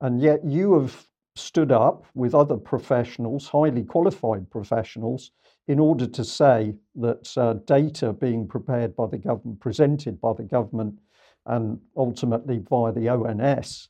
And 0.00 0.20
yet 0.20 0.44
you 0.44 0.78
have 0.78 1.08
stood 1.34 1.72
up 1.72 2.04
with 2.14 2.34
other 2.34 2.56
professionals, 2.56 3.48
highly 3.48 3.82
qualified 3.82 4.48
professionals, 4.50 5.32
in 5.68 5.78
order 5.78 6.06
to 6.06 6.24
say 6.24 6.74
that 6.96 7.32
uh, 7.36 7.54
data 7.64 8.12
being 8.12 8.46
prepared 8.46 8.96
by 8.96 9.06
the 9.06 9.18
government, 9.18 9.60
presented 9.60 10.20
by 10.20 10.32
the 10.32 10.42
government, 10.42 10.98
and 11.46 11.78
ultimately 11.96 12.58
via 12.68 12.92
the 12.92 13.08
ONS, 13.08 13.88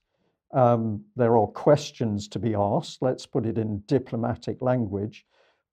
um, 0.53 1.05
there 1.17 1.37
are 1.39 1.47
questions 1.47 2.29
to 2.29 2.39
be 2.39 2.55
asked. 2.55 3.03
Let's 3.03 3.27
put 3.27 3.47
it 3.47 3.59
in 3.59 3.83
diplomatic 3.87 4.61
language. 4.61 5.25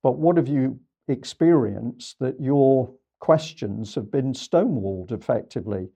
But 0.04 0.18
what 0.18 0.38
have 0.38 0.48
you 0.48 0.80
experienced 1.08 2.18
that 2.20 2.40
your 2.40 2.94
questions 3.20 3.96
have 3.96 4.12
been 4.12 4.34
stonewalled 4.34 5.12
effectively? 5.12 5.90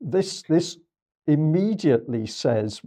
This, 0.00 0.42
this 0.42 0.78
immediately 1.26 2.26
says, 2.26 2.80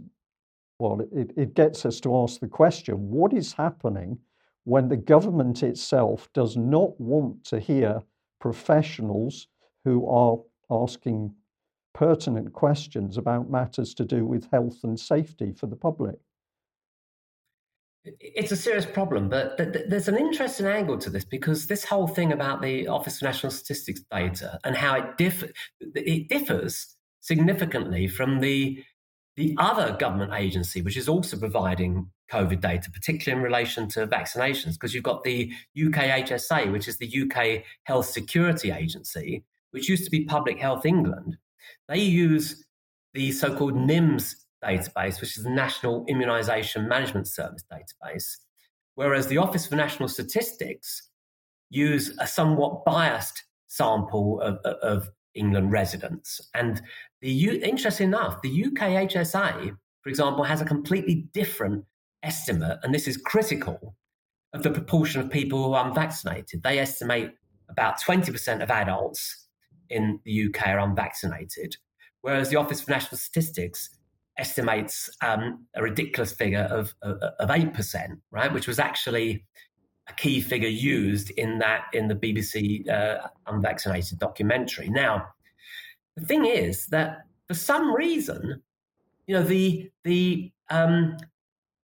well, 0.78 1.00
it, 1.12 1.32
it 1.36 1.54
gets 1.54 1.86
us 1.86 2.00
to 2.00 2.16
ask 2.18 2.40
the 2.40 2.48
question 2.48 2.94
what 3.10 3.32
is 3.32 3.52
happening 3.52 4.18
when 4.64 4.88
the 4.88 4.96
government 4.96 5.62
itself 5.62 6.28
does 6.34 6.56
not 6.56 7.00
want 7.00 7.44
to 7.44 7.58
hear 7.58 8.02
professionals 8.40 9.48
who 9.84 10.06
are 10.08 10.38
asking 10.70 11.34
pertinent 11.94 12.52
questions 12.52 13.16
about 13.16 13.50
matters 13.50 13.94
to 13.94 14.04
do 14.04 14.24
with 14.26 14.48
health 14.50 14.78
and 14.84 14.98
safety 14.98 15.52
for 15.52 15.66
the 15.66 15.76
public? 15.76 16.16
It's 18.04 18.52
a 18.52 18.56
serious 18.56 18.86
problem, 18.86 19.28
but 19.28 19.58
there's 19.58 20.08
an 20.08 20.16
interesting 20.16 20.66
angle 20.66 20.98
to 20.98 21.10
this 21.10 21.24
because 21.24 21.66
this 21.66 21.84
whole 21.84 22.06
thing 22.06 22.32
about 22.32 22.62
the 22.62 22.88
Office 22.88 23.18
for 23.18 23.26
National 23.26 23.50
Statistics 23.50 24.00
data 24.10 24.58
and 24.64 24.76
how 24.76 24.96
it, 24.96 25.16
diff- 25.18 25.52
it 25.80 26.28
differs 26.28 26.96
significantly 27.20 28.06
from 28.06 28.40
the 28.40 28.82
the 29.36 29.54
other 29.56 29.96
government 29.96 30.32
agency, 30.34 30.82
which 30.82 30.96
is 30.96 31.08
also 31.08 31.38
providing 31.38 32.10
COVID 32.28 32.60
data, 32.60 32.90
particularly 32.90 33.38
in 33.38 33.44
relation 33.44 33.86
to 33.90 34.04
vaccinations, 34.04 34.72
because 34.72 34.92
you've 34.92 35.04
got 35.04 35.22
the 35.22 35.52
UK 35.76 36.26
HSA, 36.26 36.72
which 36.72 36.88
is 36.88 36.98
the 36.98 37.22
UK 37.22 37.62
Health 37.84 38.06
Security 38.06 38.72
Agency, 38.72 39.44
which 39.70 39.88
used 39.88 40.04
to 40.04 40.10
be 40.10 40.24
Public 40.24 40.58
Health 40.58 40.84
England. 40.84 41.38
They 41.88 41.98
use 41.98 42.64
the 43.14 43.32
so 43.32 43.56
called 43.56 43.74
NIMS 43.74 44.34
database, 44.64 45.20
which 45.20 45.36
is 45.36 45.44
the 45.44 45.50
National 45.50 46.04
Immunisation 46.06 46.88
Management 46.88 47.28
Service 47.28 47.64
database, 47.72 48.36
whereas 48.94 49.26
the 49.26 49.38
Office 49.38 49.66
for 49.66 49.76
National 49.76 50.08
Statistics 50.08 51.10
use 51.70 52.16
a 52.18 52.26
somewhat 52.26 52.84
biased 52.84 53.44
sample 53.68 54.40
of, 54.40 54.56
of 54.64 55.10
England 55.34 55.70
residents. 55.72 56.40
And 56.54 56.80
the 57.20 57.62
interesting 57.62 58.08
enough, 58.08 58.40
the 58.42 58.64
UK 58.64 59.10
HSA, 59.10 59.76
for 60.02 60.08
example, 60.08 60.44
has 60.44 60.60
a 60.60 60.64
completely 60.64 61.28
different 61.32 61.84
estimate, 62.22 62.78
and 62.82 62.94
this 62.94 63.06
is 63.06 63.16
critical, 63.16 63.94
of 64.54 64.62
the 64.62 64.70
proportion 64.70 65.20
of 65.20 65.30
people 65.30 65.62
who 65.62 65.72
are 65.74 65.86
unvaccinated. 65.86 66.62
They 66.62 66.78
estimate 66.78 67.32
about 67.68 68.00
20% 68.00 68.62
of 68.62 68.70
adults 68.70 69.47
in 69.90 70.20
the 70.24 70.48
UK 70.48 70.68
are 70.68 70.78
unvaccinated, 70.78 71.76
whereas 72.22 72.48
the 72.48 72.56
Office 72.56 72.80
for 72.80 72.90
National 72.90 73.18
Statistics 73.18 73.90
estimates 74.38 75.10
um, 75.22 75.66
a 75.74 75.82
ridiculous 75.82 76.32
figure 76.32 76.68
of, 76.70 76.94
of, 77.02 77.18
of 77.38 77.48
8%, 77.48 78.20
right, 78.30 78.52
which 78.52 78.68
was 78.68 78.78
actually 78.78 79.44
a 80.08 80.12
key 80.14 80.40
figure 80.40 80.68
used 80.68 81.30
in 81.30 81.58
that 81.58 81.84
in 81.92 82.08
the 82.08 82.14
BBC 82.14 82.88
uh, 82.88 83.28
unvaccinated 83.46 84.18
documentary. 84.18 84.88
Now, 84.88 85.26
the 86.16 86.24
thing 86.24 86.46
is 86.46 86.86
that 86.86 87.18
for 87.46 87.54
some 87.54 87.94
reason, 87.94 88.62
you 89.26 89.34
know, 89.34 89.42
the 89.42 89.90
the 90.04 90.50
um, 90.70 91.16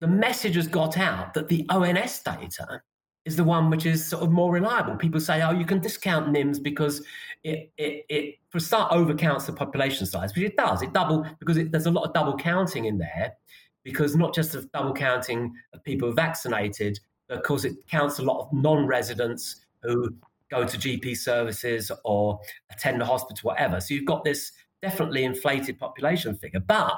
the 0.01 0.07
message 0.07 0.57
has 0.57 0.69
got 0.69 0.99
out 0.99 1.35
that 1.35 1.49
the 1.49 1.67
ONS 1.69 2.21
data 2.21 2.83
is 3.25 3.37
the 3.37 3.45
one 3.45 3.71
which 3.71 3.87
is 3.87 4.07
sort 4.07 4.23
of 4.23 4.31
more 4.31 4.53
reliable. 4.53 4.97
People 4.97 5.21
say, 5.21 5.43
oh, 5.43 5.51
you 5.51 5.65
can 5.65 5.81
discount 5.81 6.29
NIMS 6.33 6.63
because 6.63 7.03
it, 7.43 7.71
it, 7.79 8.05
it 8.09 8.35
for 8.51 8.59
a 8.59 8.61
start, 8.61 8.93
overcounts 8.93 9.47
the 9.47 9.53
population 9.53 10.07
size, 10.07 10.35
which 10.35 10.45
it 10.45 10.57
does. 10.57 10.83
It 10.83 10.93
double, 10.93 11.27
because 11.39 11.57
it, 11.57 11.73
there's 11.73 11.87
a 11.87 11.91
lot 11.91 12.05
of 12.05 12.13
double 12.13 12.37
counting 12.37 12.85
in 12.85 12.99
there, 12.99 13.35
because 13.83 14.15
not 14.15 14.35
just 14.35 14.55
of 14.55 14.71
double 14.73 14.93
counting 14.93 15.55
of 15.73 15.83
people 15.85 16.13
vaccinated, 16.13 17.01
but 17.29 17.43
it 17.65 17.87
counts 17.89 18.19
a 18.19 18.23
lot 18.23 18.43
of 18.43 18.53
non-residents 18.53 19.65
who 19.83 20.15
go 20.51 20.65
to 20.65 20.77
GP 20.77 21.17
services 21.17 21.91
or 22.05 22.39
attend 22.71 23.01
the 23.01 23.07
hospital, 23.07 23.49
whatever. 23.49 23.81
So 23.81 23.95
you've 23.95 24.05
got 24.05 24.25
this 24.25 24.53
definitely 24.83 25.25
inflated 25.25 25.79
population 25.79 26.37
figure, 26.37 26.61
but 26.61 26.93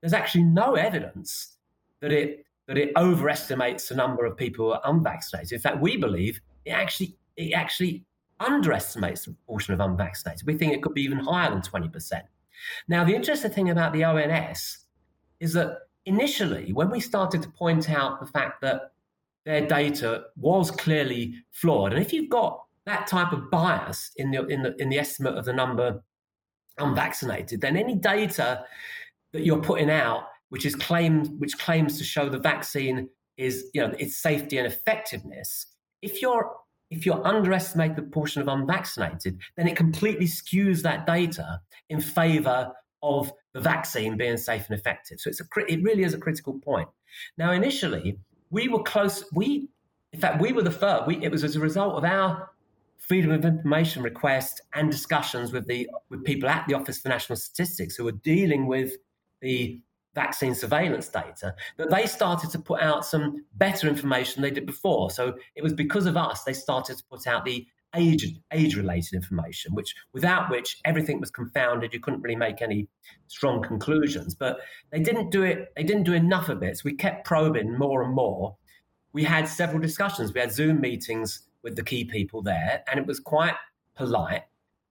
there's 0.00 0.12
actually 0.12 0.44
no 0.44 0.74
evidence 0.74 1.56
that 2.00 2.12
it 2.12 2.44
that 2.68 2.78
it 2.78 2.92
overestimates 2.96 3.88
the 3.88 3.96
number 3.96 4.24
of 4.24 4.36
people 4.36 4.66
who 4.66 4.72
are 4.72 4.82
unvaccinated. 4.84 5.52
In 5.52 5.58
fact, 5.58 5.80
we 5.80 5.96
believe 5.96 6.40
it 6.64 6.70
actually 6.70 7.16
it 7.36 7.52
actually 7.52 8.04
underestimates 8.40 9.24
the 9.24 9.32
proportion 9.32 9.74
of 9.74 9.80
unvaccinated. 9.80 10.46
We 10.46 10.56
think 10.56 10.72
it 10.72 10.82
could 10.82 10.94
be 10.94 11.02
even 11.02 11.18
higher 11.18 11.50
than 11.50 11.62
20%. 11.62 12.22
Now, 12.88 13.04
the 13.04 13.14
interesting 13.14 13.50
thing 13.50 13.70
about 13.70 13.92
the 13.92 14.04
ONS 14.04 14.78
is 15.40 15.52
that 15.54 15.78
initially, 16.04 16.72
when 16.72 16.90
we 16.90 17.00
started 17.00 17.42
to 17.42 17.48
point 17.48 17.90
out 17.90 18.20
the 18.20 18.26
fact 18.26 18.60
that 18.62 18.92
their 19.44 19.66
data 19.66 20.24
was 20.36 20.70
clearly 20.70 21.34
flawed, 21.52 21.92
and 21.92 22.02
if 22.02 22.12
you've 22.12 22.30
got 22.30 22.64
that 22.86 23.06
type 23.06 23.32
of 23.32 23.50
bias 23.50 24.10
in 24.16 24.30
the 24.30 24.46
in 24.46 24.62
the 24.62 24.74
in 24.80 24.88
the 24.88 24.98
estimate 24.98 25.36
of 25.36 25.44
the 25.44 25.52
number 25.52 26.02
unvaccinated, 26.78 27.60
then 27.60 27.76
any 27.76 27.94
data 27.94 28.64
that 29.32 29.44
you're 29.44 29.62
putting 29.62 29.90
out, 29.90 30.24
which 30.50 30.64
is 30.66 30.74
claimed 30.74 31.28
which 31.38 31.58
claims 31.58 31.98
to 31.98 32.04
show 32.04 32.28
the 32.28 32.38
vaccine 32.38 33.08
is 33.36 33.66
you 33.72 33.80
know 33.80 33.94
its 33.98 34.16
safety 34.16 34.58
and 34.58 34.66
effectiveness, 34.66 35.66
if 36.02 36.20
you're 36.20 36.50
if 36.90 37.04
you're 37.04 37.26
underestimating 37.26 37.96
the 37.96 38.02
portion 38.02 38.40
of 38.40 38.48
unvaccinated, 38.48 39.38
then 39.56 39.68
it 39.68 39.76
completely 39.76 40.26
skews 40.26 40.82
that 40.82 41.06
data 41.06 41.60
in 41.90 42.00
favor 42.00 42.72
of 43.02 43.30
the 43.52 43.60
vaccine 43.60 44.16
being 44.16 44.36
safe 44.36 44.66
and 44.68 44.78
effective. 44.78 45.20
So 45.20 45.30
it's 45.30 45.40
a 45.40 45.44
it 45.68 45.82
really 45.82 46.02
is 46.02 46.14
a 46.14 46.18
critical 46.18 46.58
point. 46.58 46.88
Now, 47.36 47.52
initially, 47.52 48.18
we 48.50 48.68
were 48.68 48.82
close. 48.82 49.24
We, 49.32 49.68
in 50.12 50.20
fact, 50.20 50.40
we 50.40 50.52
were 50.52 50.62
the 50.62 50.70
first. 50.70 51.06
We, 51.06 51.22
it 51.22 51.30
was 51.30 51.44
as 51.44 51.56
a 51.56 51.60
result 51.60 51.94
of 51.94 52.04
our 52.04 52.50
freedom 52.96 53.30
of 53.30 53.44
information 53.44 54.02
request 54.02 54.60
and 54.74 54.90
discussions 54.90 55.52
with 55.52 55.66
the 55.66 55.88
with 56.10 56.24
people 56.24 56.48
at 56.48 56.66
the 56.66 56.74
Office 56.74 56.98
for 56.98 57.08
National 57.08 57.36
Statistics 57.36 57.96
who 57.96 58.04
were 58.04 58.12
dealing 58.12 58.66
with 58.66 58.92
the 59.40 59.80
vaccine 60.18 60.52
surveillance 60.52 61.08
data 61.08 61.54
that 61.76 61.90
they 61.90 62.04
started 62.06 62.50
to 62.50 62.58
put 62.58 62.80
out 62.80 63.04
some 63.04 63.44
better 63.54 63.86
information 63.86 64.42
than 64.42 64.50
they 64.50 64.54
did 64.54 64.66
before. 64.66 65.12
So 65.12 65.34
it 65.54 65.62
was 65.62 65.72
because 65.72 66.06
of 66.06 66.16
us 66.16 66.42
they 66.42 66.52
started 66.52 66.98
to 66.98 67.04
put 67.04 67.28
out 67.28 67.44
the 67.44 67.64
age 67.94 68.26
age 68.52 68.74
related 68.76 69.14
information, 69.14 69.76
which 69.76 69.94
without 70.12 70.50
which 70.50 70.78
everything 70.84 71.20
was 71.20 71.30
confounded. 71.30 71.94
You 71.94 72.00
couldn't 72.00 72.22
really 72.22 72.34
make 72.48 72.60
any 72.60 72.88
strong 73.28 73.62
conclusions. 73.62 74.34
But 74.34 74.58
they 74.90 74.98
didn't 74.98 75.30
do 75.30 75.44
it. 75.44 75.72
They 75.76 75.84
didn't 75.84 76.02
do 76.02 76.14
enough 76.14 76.48
of 76.48 76.64
it. 76.64 76.76
So 76.76 76.82
we 76.86 76.94
kept 76.96 77.24
probing 77.24 77.78
more 77.78 78.02
and 78.02 78.12
more. 78.12 78.56
We 79.12 79.22
had 79.22 79.46
several 79.46 79.80
discussions. 79.80 80.34
We 80.34 80.40
had 80.40 80.52
Zoom 80.52 80.80
meetings 80.80 81.48
with 81.62 81.76
the 81.76 81.84
key 81.84 82.04
people 82.04 82.42
there, 82.42 82.82
and 82.90 82.98
it 82.98 83.06
was 83.06 83.20
quite 83.20 83.54
polite 83.94 84.42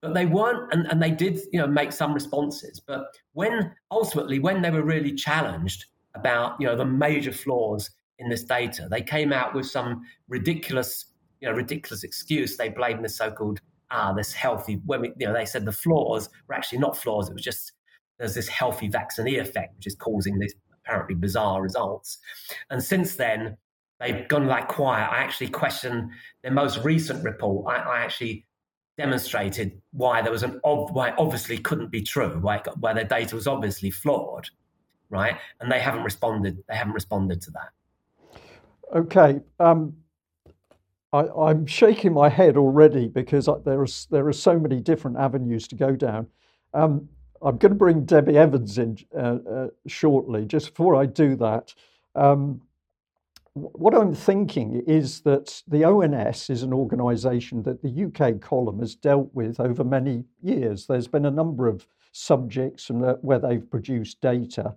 but 0.02 0.14
they 0.14 0.26
weren't 0.26 0.72
and, 0.74 0.86
and 0.88 1.02
they 1.02 1.12
did 1.12 1.40
you 1.52 1.60
know 1.60 1.68
make 1.68 1.92
some 1.92 2.14
responses. 2.14 2.80
But 2.80 3.08
when 3.34 3.72
ultimately 3.92 4.40
when 4.40 4.62
they 4.62 4.72
were 4.72 4.84
really 4.84 5.14
challenged 5.14 5.86
about 6.16 6.60
you 6.60 6.68
know 6.68 6.76
the 6.76 6.86
major 6.86 7.32
flaws 7.32 7.90
in 8.20 8.30
this 8.30 8.44
data 8.44 8.88
they 8.90 9.02
came 9.02 9.32
out 9.32 9.54
with 9.54 9.66
some 9.68 10.04
ridiculous 10.28 11.06
you 11.40 11.50
know 11.50 11.56
ridiculous 11.56 12.04
excuse. 12.04 12.58
They 12.58 12.70
blamed 12.70 13.04
the 13.04 13.10
so-called 13.10 13.60
ah 13.90 14.14
this 14.14 14.34
healthy 14.34 14.82
when 14.86 15.02
we, 15.02 15.14
you 15.18 15.28
know 15.28 15.34
they 15.34 15.46
said 15.46 15.66
the 15.66 15.72
flaws 15.72 16.30
were 16.48 16.56
actually 16.56 16.80
not 16.80 16.98
flaws 16.98 17.30
it 17.30 17.34
was 17.34 17.44
just 17.44 17.74
there's 18.20 18.34
this 18.34 18.48
healthy 18.48 18.90
vaccinee 18.90 19.38
effect 19.38 19.76
which 19.78 19.88
is 19.88 19.96
causing 19.96 20.40
these 20.40 20.56
apparently 20.84 21.16
bizarre 21.16 21.62
results. 21.62 22.18
And 22.70 22.84
since 22.84 23.16
then 23.16 23.58
they've 24.00 24.28
gone 24.28 24.46
like 24.46 24.68
quiet 24.68 25.10
i 25.12 25.18
actually 25.18 25.50
question 25.50 26.12
their 26.44 26.52
most 26.52 26.84
recent 26.84 27.24
report. 27.24 27.66
I, 27.68 27.78
I 27.78 28.00
actually 28.02 28.46
demonstrated 28.98 29.80
why 29.92 30.22
there 30.22 30.32
was 30.32 30.44
an 30.44 30.60
ob- 30.64 30.92
why 30.92 31.12
obviously 31.18 31.58
couldn't 31.58 31.92
be 31.92 32.02
true, 32.02 32.40
why 32.42 32.62
why 32.80 32.94
their 32.94 33.04
data 33.04 33.36
was 33.36 33.48
obviously 33.48 33.92
flawed, 33.92 34.50
right? 35.10 35.38
And 35.60 35.72
they 35.72 35.80
haven't 35.80 36.04
responded. 36.04 36.64
They 36.68 36.76
haven't 36.76 36.94
responded 36.94 37.42
to 37.44 37.52
that. 37.52 37.70
Okay. 38.96 39.42
Um, 39.60 39.96
I, 41.14 41.50
am 41.50 41.66
shaking 41.66 42.14
my 42.14 42.30
head 42.30 42.58
already 42.58 43.08
because 43.08 43.50
there 43.66 43.82
are 43.82 43.88
there 44.10 44.28
are 44.28 44.34
so 44.34 44.60
many 44.60 44.82
different 44.82 45.18
avenues 45.18 45.68
to 45.70 45.76
go 45.76 45.96
down. 45.96 46.28
Um, 46.74 47.08
I'm 47.42 47.58
going 47.58 47.72
to 47.72 47.78
bring 47.78 48.04
Debbie 48.04 48.38
Evans 48.38 48.78
in 48.78 48.98
uh, 49.16 49.38
uh, 49.50 49.68
shortly. 49.86 50.46
Just 50.46 50.70
before 50.70 50.96
I 50.96 51.06
do 51.06 51.36
that, 51.38 51.74
um, 52.16 52.62
what 53.58 53.96
I'm 53.96 54.14
thinking 54.14 54.84
is 54.88 55.22
that 55.22 55.62
the 55.68 55.84
ONS 55.84 56.50
is 56.50 56.64
an 56.64 56.74
organisation 56.74 57.64
that 57.64 57.82
the 57.82 58.06
UK 58.06 58.40
column 58.42 58.80
has 58.80 58.96
dealt 58.96 59.30
with 59.34 59.60
over 59.60 59.84
many 59.84 60.24
years. 60.42 60.86
There's 60.86 61.08
been 61.08 61.26
a 61.26 61.32
number 61.32 61.68
of 61.68 61.88
subjects 62.12 62.90
and 62.90 63.18
where 63.22 63.40
they've 63.40 63.70
produced 63.70 64.22
data. 64.22 64.76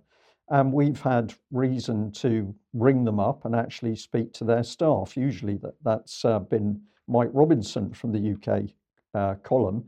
And 0.49 0.73
we've 0.73 1.01
had 1.01 1.33
reason 1.51 2.11
to 2.13 2.53
ring 2.73 3.05
them 3.05 3.19
up 3.19 3.45
and 3.45 3.55
actually 3.55 3.95
speak 3.95 4.33
to 4.33 4.43
their 4.43 4.63
staff. 4.63 5.15
Usually 5.15 5.57
that, 5.57 5.75
that's 5.83 6.25
uh, 6.25 6.39
been 6.39 6.81
Mike 7.07 7.29
Robinson 7.31 7.93
from 7.93 8.11
the 8.11 8.33
UK 8.33 8.69
uh, 9.13 9.35
column. 9.43 9.85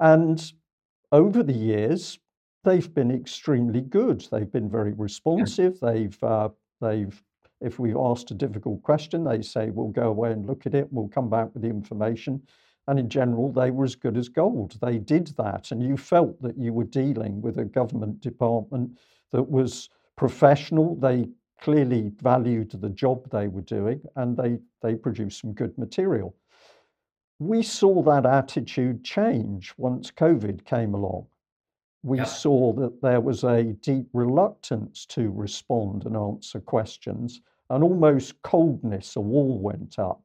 And 0.00 0.52
over 1.12 1.42
the 1.42 1.52
years, 1.52 2.18
they've 2.64 2.92
been 2.92 3.10
extremely 3.10 3.80
good. 3.80 4.26
They've 4.30 4.50
been 4.50 4.70
very 4.70 4.92
responsive. 4.92 5.78
They've, 5.80 6.22
uh, 6.22 6.50
they've, 6.80 7.22
if 7.60 7.78
we've 7.78 7.96
asked 7.96 8.30
a 8.30 8.34
difficult 8.34 8.82
question, 8.82 9.24
they 9.24 9.42
say, 9.42 9.70
we'll 9.70 9.88
go 9.88 10.08
away 10.08 10.32
and 10.32 10.46
look 10.46 10.66
at 10.66 10.74
it. 10.74 10.88
We'll 10.90 11.08
come 11.08 11.28
back 11.28 11.52
with 11.52 11.62
the 11.62 11.68
information. 11.68 12.42
And 12.88 12.98
in 12.98 13.08
general, 13.08 13.52
they 13.52 13.70
were 13.70 13.84
as 13.84 13.94
good 13.94 14.16
as 14.16 14.28
gold. 14.28 14.78
They 14.80 14.98
did 14.98 15.28
that. 15.36 15.70
And 15.70 15.82
you 15.82 15.96
felt 15.96 16.40
that 16.42 16.58
you 16.58 16.72
were 16.72 16.84
dealing 16.84 17.40
with 17.40 17.58
a 17.58 17.64
government 17.64 18.20
department 18.20 18.98
that 19.32 19.48
was 19.48 19.90
professional. 20.16 20.96
They 20.96 21.28
clearly 21.60 22.10
valued 22.22 22.70
the 22.70 22.88
job 22.88 23.28
they 23.30 23.48
were 23.48 23.60
doing 23.60 24.00
and 24.16 24.36
they, 24.36 24.58
they 24.82 24.94
produced 24.94 25.40
some 25.40 25.52
good 25.52 25.76
material. 25.76 26.34
We 27.38 27.62
saw 27.62 28.02
that 28.02 28.26
attitude 28.26 29.04
change 29.04 29.72
once 29.76 30.10
COVID 30.10 30.64
came 30.64 30.94
along. 30.94 31.26
We 32.02 32.18
yeah. 32.18 32.24
saw 32.24 32.72
that 32.74 33.02
there 33.02 33.20
was 33.20 33.44
a 33.44 33.62
deep 33.62 34.08
reluctance 34.12 35.04
to 35.06 35.30
respond 35.30 36.06
and 36.06 36.16
answer 36.16 36.60
questions, 36.60 37.42
and 37.68 37.84
almost 37.84 38.40
coldness, 38.42 39.16
a 39.16 39.20
wall 39.20 39.58
went 39.58 39.98
up. 39.98 40.22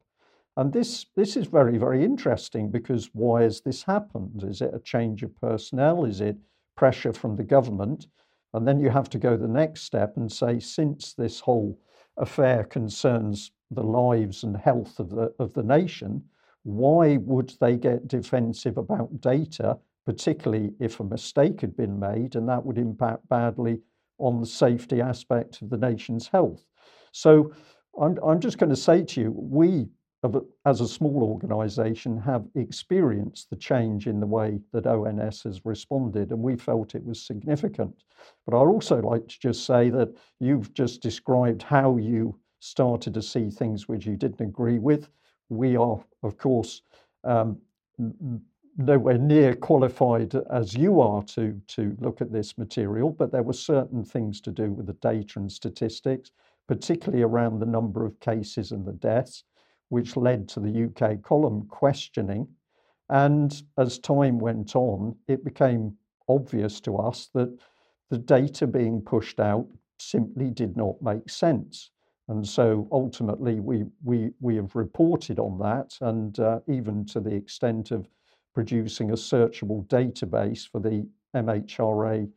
And 0.57 0.71
this, 0.71 1.05
this 1.15 1.35
is 1.35 1.47
very, 1.47 1.77
very 1.77 2.03
interesting 2.03 2.71
because 2.71 3.09
why 3.13 3.43
has 3.43 3.61
this 3.61 3.83
happened? 3.83 4.43
Is 4.47 4.61
it 4.61 4.73
a 4.73 4.79
change 4.79 5.21
of 5.21 5.35
personnel? 5.41 6.05
Is 6.05 6.21
it 6.21 6.37
pressure 6.77 7.11
from 7.11 7.35
the 7.35 7.43
government? 7.43 8.07
And 8.53 8.65
then 8.65 8.79
you 8.79 8.89
have 8.89 9.09
to 9.09 9.17
go 9.17 9.35
the 9.35 9.49
next 9.49 9.81
step 9.81 10.15
and 10.15 10.31
say, 10.31 10.59
since 10.59 11.13
this 11.13 11.41
whole 11.41 11.77
affair 12.17 12.63
concerns 12.63 13.51
the 13.69 13.83
lives 13.83 14.43
and 14.43 14.55
health 14.55 14.97
of 14.99 15.09
the, 15.09 15.33
of 15.39 15.53
the 15.53 15.63
nation, 15.63 16.23
why 16.63 17.17
would 17.17 17.53
they 17.59 17.75
get 17.75 18.07
defensive 18.07 18.77
about 18.77 19.19
data, 19.19 19.77
particularly 20.05 20.71
if 20.79 20.99
a 20.99 21.03
mistake 21.03 21.61
had 21.61 21.75
been 21.75 21.99
made 21.99 22.35
and 22.35 22.47
that 22.47 22.65
would 22.65 22.77
impact 22.77 23.27
badly 23.29 23.81
on 24.17 24.39
the 24.39 24.45
safety 24.45 25.01
aspect 25.01 25.61
of 25.61 25.69
the 25.69 25.77
nation's 25.77 26.27
health? 26.27 26.65
So 27.11 27.53
I'm, 27.99 28.17
I'm 28.25 28.39
just 28.39 28.57
going 28.57 28.69
to 28.69 28.75
say 28.75 29.03
to 29.03 29.21
you, 29.21 29.31
we 29.35 29.87
as 30.65 30.81
a 30.81 30.87
small 30.87 31.23
organization, 31.23 32.17
have 32.17 32.45
experienced 32.55 33.49
the 33.49 33.55
change 33.55 34.07
in 34.07 34.19
the 34.19 34.25
way 34.25 34.59
that 34.73 34.87
ONS 34.87 35.43
has 35.43 35.65
responded, 35.65 36.31
and 36.31 36.39
we 36.39 36.55
felt 36.55 36.95
it 36.95 37.05
was 37.05 37.25
significant. 37.25 38.03
But 38.45 38.55
I'd 38.55 38.67
also 38.67 39.01
like 39.01 39.27
to 39.27 39.39
just 39.39 39.65
say 39.65 39.89
that 39.91 40.09
you've 40.39 40.73
just 40.73 41.01
described 41.01 41.61
how 41.61 41.97
you 41.97 42.37
started 42.59 43.13
to 43.13 43.21
see 43.21 43.49
things 43.49 43.87
which 43.87 44.05
you 44.05 44.15
didn't 44.15 44.41
agree 44.41 44.79
with. 44.79 45.09
We 45.49 45.75
are, 45.75 46.03
of 46.23 46.37
course, 46.37 46.81
um, 47.23 47.57
nowhere 48.77 49.17
near 49.17 49.55
qualified 49.55 50.35
as 50.51 50.73
you 50.73 50.99
are 50.99 51.23
to, 51.23 51.59
to 51.67 51.95
look 51.99 52.21
at 52.21 52.31
this 52.31 52.57
material, 52.57 53.09
but 53.09 53.31
there 53.31 53.43
were 53.43 53.53
certain 53.53 54.03
things 54.03 54.41
to 54.41 54.51
do 54.51 54.71
with 54.71 54.87
the 54.87 54.93
data 54.93 55.39
and 55.39 55.51
statistics, 55.51 56.31
particularly 56.67 57.23
around 57.23 57.59
the 57.59 57.65
number 57.65 58.05
of 58.05 58.19
cases 58.19 58.71
and 58.71 58.85
the 58.85 58.93
deaths 58.93 59.43
which 59.89 60.17
led 60.17 60.49
to 60.49 60.59
the 60.59 60.85
UK 60.85 61.21
column 61.21 61.65
questioning. 61.67 62.47
And 63.09 63.61
as 63.77 63.99
time 63.99 64.39
went 64.39 64.75
on, 64.75 65.15
it 65.27 65.45
became 65.45 65.95
obvious 66.27 66.81
to 66.81 66.97
us 66.97 67.29
that 67.33 67.55
the 68.09 68.17
data 68.17 68.67
being 68.67 69.01
pushed 69.01 69.39
out 69.39 69.67
simply 69.99 70.49
did 70.49 70.75
not 70.75 71.01
make 71.01 71.29
sense. 71.29 71.91
And 72.27 72.45
so 72.45 72.87
ultimately, 72.91 73.59
we, 73.59 73.85
we, 74.03 74.31
we 74.39 74.55
have 74.55 74.75
reported 74.75 75.37
on 75.37 75.59
that, 75.59 75.95
and 76.01 76.37
uh, 76.39 76.59
even 76.67 77.05
to 77.07 77.19
the 77.19 77.33
extent 77.33 77.91
of 77.91 78.07
producing 78.55 79.11
a 79.11 79.15
searchable 79.15 79.85
database 79.87 80.67
for 80.67 80.79
the 80.79 81.07
MHRA 81.35 82.27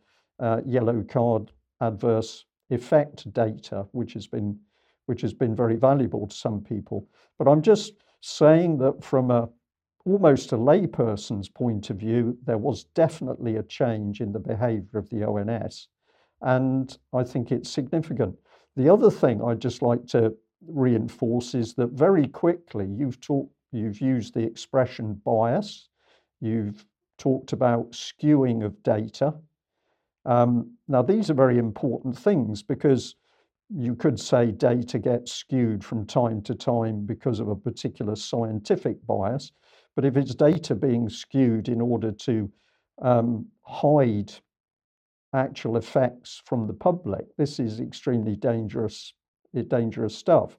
uh, 0.41 0.61
yellow 0.67 1.03
card 1.03 1.53
adverse 1.81 2.45
effect 2.71 3.33
data, 3.33 3.87
which 3.93 4.13
has 4.13 4.27
been 4.27 4.59
which 5.07 5.23
has 5.23 5.33
been 5.33 5.57
very 5.57 5.77
valuable 5.77 6.27
to 6.27 6.37
some 6.37 6.61
people. 6.61 7.09
But 7.39 7.49
I'm 7.49 7.63
just 7.63 7.95
saying 8.21 8.77
that 8.79 9.03
from 9.03 9.31
a 9.31 9.49
almost 10.05 10.53
a 10.53 10.57
layperson's 10.57 11.49
point 11.49 11.91
of 11.91 11.97
view, 11.97 12.37
there 12.45 12.59
was 12.59 12.85
definitely 12.95 13.57
a 13.57 13.63
change 13.63 14.21
in 14.21 14.33
the 14.33 14.39
behavior 14.39 14.99
of 14.99 15.09
the 15.11 15.25
ONS. 15.25 15.89
And 16.43 16.97
I 17.13 17.25
think 17.25 17.53
it's 17.53 17.71
significant. 17.71 18.37
The 18.77 18.89
other 18.93 19.11
thing 19.11 19.43
I'd 19.43 19.61
just 19.61 19.83
like 19.83 20.07
to 20.09 20.35
reinforce 20.67 21.55
is 21.55 21.75
that 21.75 21.91
very 21.91 22.27
quickly 22.27 22.87
you've 22.87 23.21
talked, 23.21 23.53
you've 23.73 24.01
used 24.01 24.35
the 24.35 24.45
expression 24.45 25.21
bias, 25.25 25.88
you've 26.41 26.85
talked 27.19 27.53
about 27.53 27.93
skewing 27.93 28.65
of 28.65 28.83
data. 28.83 29.35
Um, 30.25 30.73
now, 30.89 31.03
these 31.03 31.31
are 31.31 31.35
very 31.35 31.59
important 31.59 32.17
things 32.17 32.63
because 32.63 33.17
you 33.71 33.95
could 33.95 34.19
say 34.19 34.51
data 34.51 34.99
gets 34.99 35.33
skewed 35.33 35.85
from 35.85 36.07
time 36.07 36.41
to 36.43 36.55
time 36.55 37.05
because 37.05 37.41
of 37.41 37.49
a 37.49 37.57
particular 37.57 38.17
scientific 38.17 39.05
bias. 39.07 39.53
But 39.95 40.05
if 40.05 40.17
it's 40.17 40.35
data 40.35 40.75
being 40.75 41.09
skewed 41.09 41.69
in 41.69 41.81
order 41.81 42.13
to 42.13 42.51
um, 43.03 43.47
hide 43.63 44.33
actual 45.35 45.77
effects 45.77 46.41
from 46.47 46.67
the 46.67 46.73
public, 46.73 47.27
this 47.37 47.59
is 47.59 47.81
extremely 47.81 48.37
dangerous, 48.37 49.13
eh, 49.57 49.63
dangerous 49.67 50.17
stuff. 50.17 50.57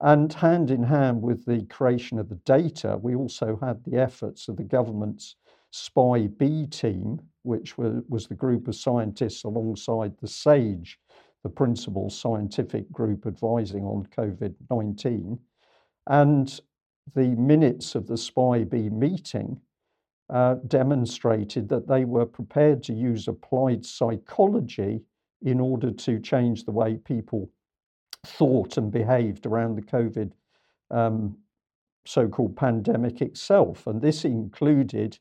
And 0.00 0.32
hand 0.32 0.70
in 0.70 0.82
hand 0.82 1.20
with 1.20 1.44
the 1.44 1.66
creation 1.66 2.18
of 2.18 2.28
the 2.28 2.36
data, 2.36 2.98
we 3.00 3.14
also 3.14 3.58
had 3.62 3.84
the 3.84 3.98
efforts 3.98 4.48
of 4.48 4.56
the 4.56 4.64
government's 4.64 5.36
SPI-B 5.72 6.66
team, 6.68 7.20
which 7.42 7.76
was, 7.76 8.02
was 8.08 8.26
the 8.26 8.34
group 8.34 8.66
of 8.66 8.74
scientists 8.74 9.44
alongside 9.44 10.14
the 10.20 10.28
SAGE 10.28 10.98
the 11.42 11.48
principal 11.48 12.10
scientific 12.10 12.90
group 12.92 13.26
advising 13.26 13.84
on 13.84 14.06
COVID 14.16 14.54
19. 14.70 15.38
And 16.06 16.60
the 17.14 17.28
minutes 17.28 17.94
of 17.94 18.06
the 18.06 18.16
SPI-B 18.16 18.90
meeting 18.90 19.60
uh, 20.28 20.56
demonstrated 20.66 21.68
that 21.68 21.88
they 21.88 22.04
were 22.04 22.26
prepared 22.26 22.82
to 22.84 22.94
use 22.94 23.26
applied 23.26 23.84
psychology 23.84 25.02
in 25.42 25.60
order 25.60 25.90
to 25.90 26.20
change 26.20 26.64
the 26.64 26.70
way 26.70 26.96
people 26.96 27.50
thought 28.24 28.76
and 28.76 28.90
behaved 28.90 29.46
around 29.46 29.76
the 29.76 29.82
COVID 29.82 30.32
um, 30.90 31.36
so 32.06 32.28
called 32.28 32.56
pandemic 32.56 33.20
itself. 33.20 33.86
And 33.86 34.00
this 34.00 34.24
included 34.24 35.18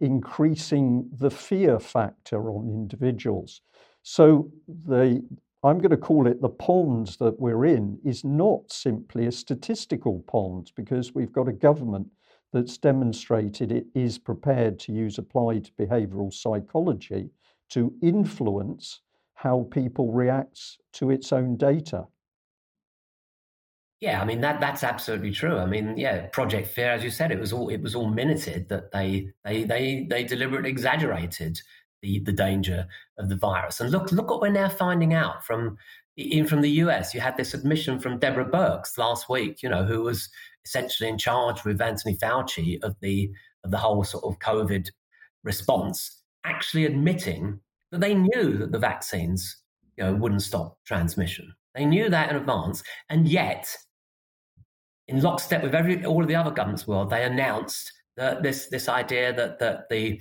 increasing 0.00 1.08
the 1.18 1.30
fear 1.30 1.78
factor 1.78 2.50
on 2.50 2.68
individuals. 2.68 3.60
So 4.02 4.50
the 4.66 5.22
I'm 5.64 5.78
going 5.78 5.90
to 5.90 5.96
call 5.96 6.28
it 6.28 6.40
the 6.40 6.48
pond 6.48 7.16
that 7.18 7.40
we're 7.40 7.64
in 7.64 7.98
is 8.04 8.22
not 8.22 8.70
simply 8.70 9.26
a 9.26 9.32
statistical 9.32 10.20
pond 10.28 10.70
because 10.76 11.16
we've 11.16 11.32
got 11.32 11.48
a 11.48 11.52
government 11.52 12.06
that's 12.52 12.78
demonstrated 12.78 13.72
it 13.72 13.86
is 13.92 14.18
prepared 14.18 14.78
to 14.78 14.92
use 14.92 15.18
applied 15.18 15.70
behavioral 15.76 16.32
psychology 16.32 17.30
to 17.70 17.92
influence 18.00 19.00
how 19.34 19.66
people 19.72 20.12
react 20.12 20.78
to 20.92 21.10
its 21.10 21.32
own 21.32 21.56
data. 21.56 22.06
Yeah, 24.00 24.20
I 24.20 24.24
mean 24.24 24.40
that 24.42 24.60
that's 24.60 24.84
absolutely 24.84 25.32
true. 25.32 25.58
I 25.58 25.66
mean, 25.66 25.96
yeah, 25.96 26.26
Project 26.26 26.68
Fear, 26.68 26.92
as 26.92 27.02
you 27.04 27.10
said, 27.10 27.32
it 27.32 27.40
was 27.40 27.52
all 27.52 27.68
it 27.68 27.82
was 27.82 27.94
all 27.96 28.08
minuted 28.08 28.68
that 28.68 28.92
they 28.92 29.32
they 29.44 29.64
they 29.64 30.06
they 30.08 30.22
deliberately 30.24 30.70
exaggerated 30.70 31.60
the, 32.02 32.20
the 32.20 32.32
danger 32.32 32.86
of 33.18 33.28
the 33.28 33.36
virus. 33.36 33.80
And 33.80 33.90
look, 33.90 34.12
look 34.12 34.30
what 34.30 34.40
we're 34.40 34.50
now 34.50 34.68
finding 34.68 35.14
out 35.14 35.44
from 35.44 35.76
even 36.16 36.46
from 36.48 36.60
the 36.60 36.70
US. 36.82 37.12
You 37.12 37.20
had 37.20 37.36
this 37.36 37.54
admission 37.54 37.98
from 37.98 38.18
Deborah 38.18 38.48
Birx 38.48 38.98
last 38.98 39.28
week, 39.28 39.62
you 39.62 39.68
know, 39.68 39.84
who 39.84 40.02
was 40.02 40.28
essentially 40.64 41.08
in 41.08 41.18
charge 41.18 41.64
with 41.64 41.80
Anthony 41.80 42.16
Fauci 42.16 42.78
of 42.82 42.94
the 43.00 43.30
of 43.64 43.70
the 43.72 43.78
whole 43.78 44.04
sort 44.04 44.24
of 44.24 44.38
COVID 44.38 44.88
response, 45.42 46.22
actually 46.44 46.84
admitting 46.84 47.60
that 47.90 48.00
they 48.00 48.14
knew 48.14 48.58
that 48.58 48.70
the 48.70 48.78
vaccines, 48.78 49.56
you 49.96 50.04
know, 50.04 50.14
wouldn't 50.14 50.42
stop 50.42 50.78
transmission. 50.84 51.52
They 51.74 51.84
knew 51.84 52.08
that 52.10 52.30
in 52.30 52.36
advance, 52.36 52.82
and 53.08 53.28
yet, 53.28 53.74
in 55.08 55.20
lockstep 55.22 55.62
with 55.62 55.74
every 55.74 56.04
all 56.04 56.22
of 56.22 56.28
the 56.28 56.36
other 56.36 56.50
governments 56.50 56.86
world, 56.86 57.10
they 57.10 57.24
announced 57.24 57.92
that 58.16 58.42
this 58.42 58.66
this 58.66 58.88
idea 58.88 59.32
that 59.32 59.58
that 59.58 59.88
the 59.88 60.20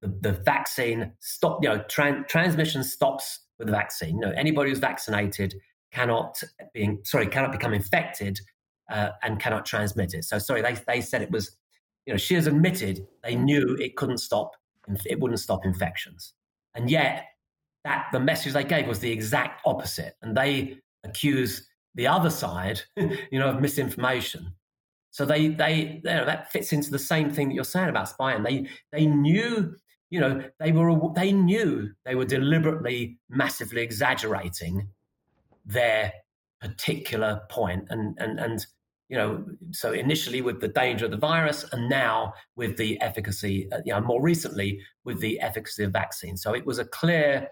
the, 0.00 0.08
the 0.20 0.32
vaccine 0.32 1.12
stop, 1.20 1.62
you 1.62 1.68
know, 1.68 1.82
tra- 1.88 2.24
transmission 2.28 2.82
stops 2.82 3.40
with 3.58 3.66
the 3.68 3.72
vaccine. 3.72 4.16
You 4.16 4.20
know, 4.20 4.32
anybody 4.36 4.70
who's 4.70 4.80
vaccinated 4.80 5.54
cannot 5.92 6.42
being 6.72 7.00
sorry 7.04 7.26
cannot 7.26 7.52
become 7.52 7.74
infected 7.74 8.40
uh, 8.90 9.10
and 9.22 9.38
cannot 9.40 9.66
transmit 9.66 10.14
it. 10.14 10.24
So 10.24 10.38
sorry, 10.38 10.62
they 10.62 10.76
they 10.86 11.00
said 11.00 11.22
it 11.22 11.30
was, 11.30 11.56
you 12.06 12.12
know, 12.12 12.18
she 12.18 12.34
has 12.34 12.46
admitted 12.46 13.06
they 13.22 13.34
knew 13.34 13.76
it 13.80 13.96
couldn't 13.96 14.18
stop, 14.18 14.56
it 15.04 15.20
wouldn't 15.20 15.40
stop 15.40 15.64
infections, 15.64 16.34
and 16.74 16.90
yet 16.90 17.26
that 17.84 18.06
the 18.12 18.20
message 18.20 18.52
they 18.52 18.64
gave 18.64 18.86
was 18.86 19.00
the 19.00 19.10
exact 19.10 19.60
opposite, 19.66 20.14
and 20.22 20.36
they 20.36 20.78
accused 21.04 21.64
the 21.94 22.06
other 22.06 22.30
side, 22.30 22.82
you 22.96 23.38
know, 23.38 23.50
of 23.50 23.60
misinformation. 23.60 24.54
So 25.10 25.24
they 25.26 25.48
they 25.48 26.00
you 26.04 26.10
know, 26.10 26.24
that 26.24 26.50
fits 26.50 26.72
into 26.72 26.90
the 26.90 26.98
same 26.98 27.30
thing 27.30 27.48
that 27.48 27.54
you're 27.54 27.64
saying 27.64 27.90
about 27.90 28.08
spying. 28.08 28.42
They 28.42 28.66
they 28.92 29.06
knew 29.06 29.74
you 30.12 30.20
know 30.20 30.42
they 30.60 30.72
were 30.72 30.98
they 31.14 31.32
knew 31.32 31.90
they 32.04 32.14
were 32.14 32.24
deliberately 32.24 33.18
massively 33.28 33.82
exaggerating 33.82 34.88
their 35.64 36.12
particular 36.60 37.40
point 37.50 37.84
and 37.90 38.16
and 38.18 38.38
and 38.38 38.66
you 39.08 39.16
know 39.16 39.44
so 39.72 39.92
initially 39.92 40.40
with 40.40 40.60
the 40.60 40.68
danger 40.68 41.06
of 41.06 41.10
the 41.10 41.16
virus 41.16 41.64
and 41.72 41.88
now 41.88 42.32
with 42.56 42.76
the 42.76 43.00
efficacy 43.00 43.70
uh, 43.72 43.80
you 43.84 43.92
know 43.92 44.00
more 44.00 44.22
recently 44.22 44.80
with 45.04 45.18
the 45.20 45.40
efficacy 45.40 45.84
of 45.84 45.92
vaccines 45.92 46.42
so 46.42 46.54
it 46.54 46.64
was 46.64 46.78
a 46.78 46.84
clear 46.84 47.48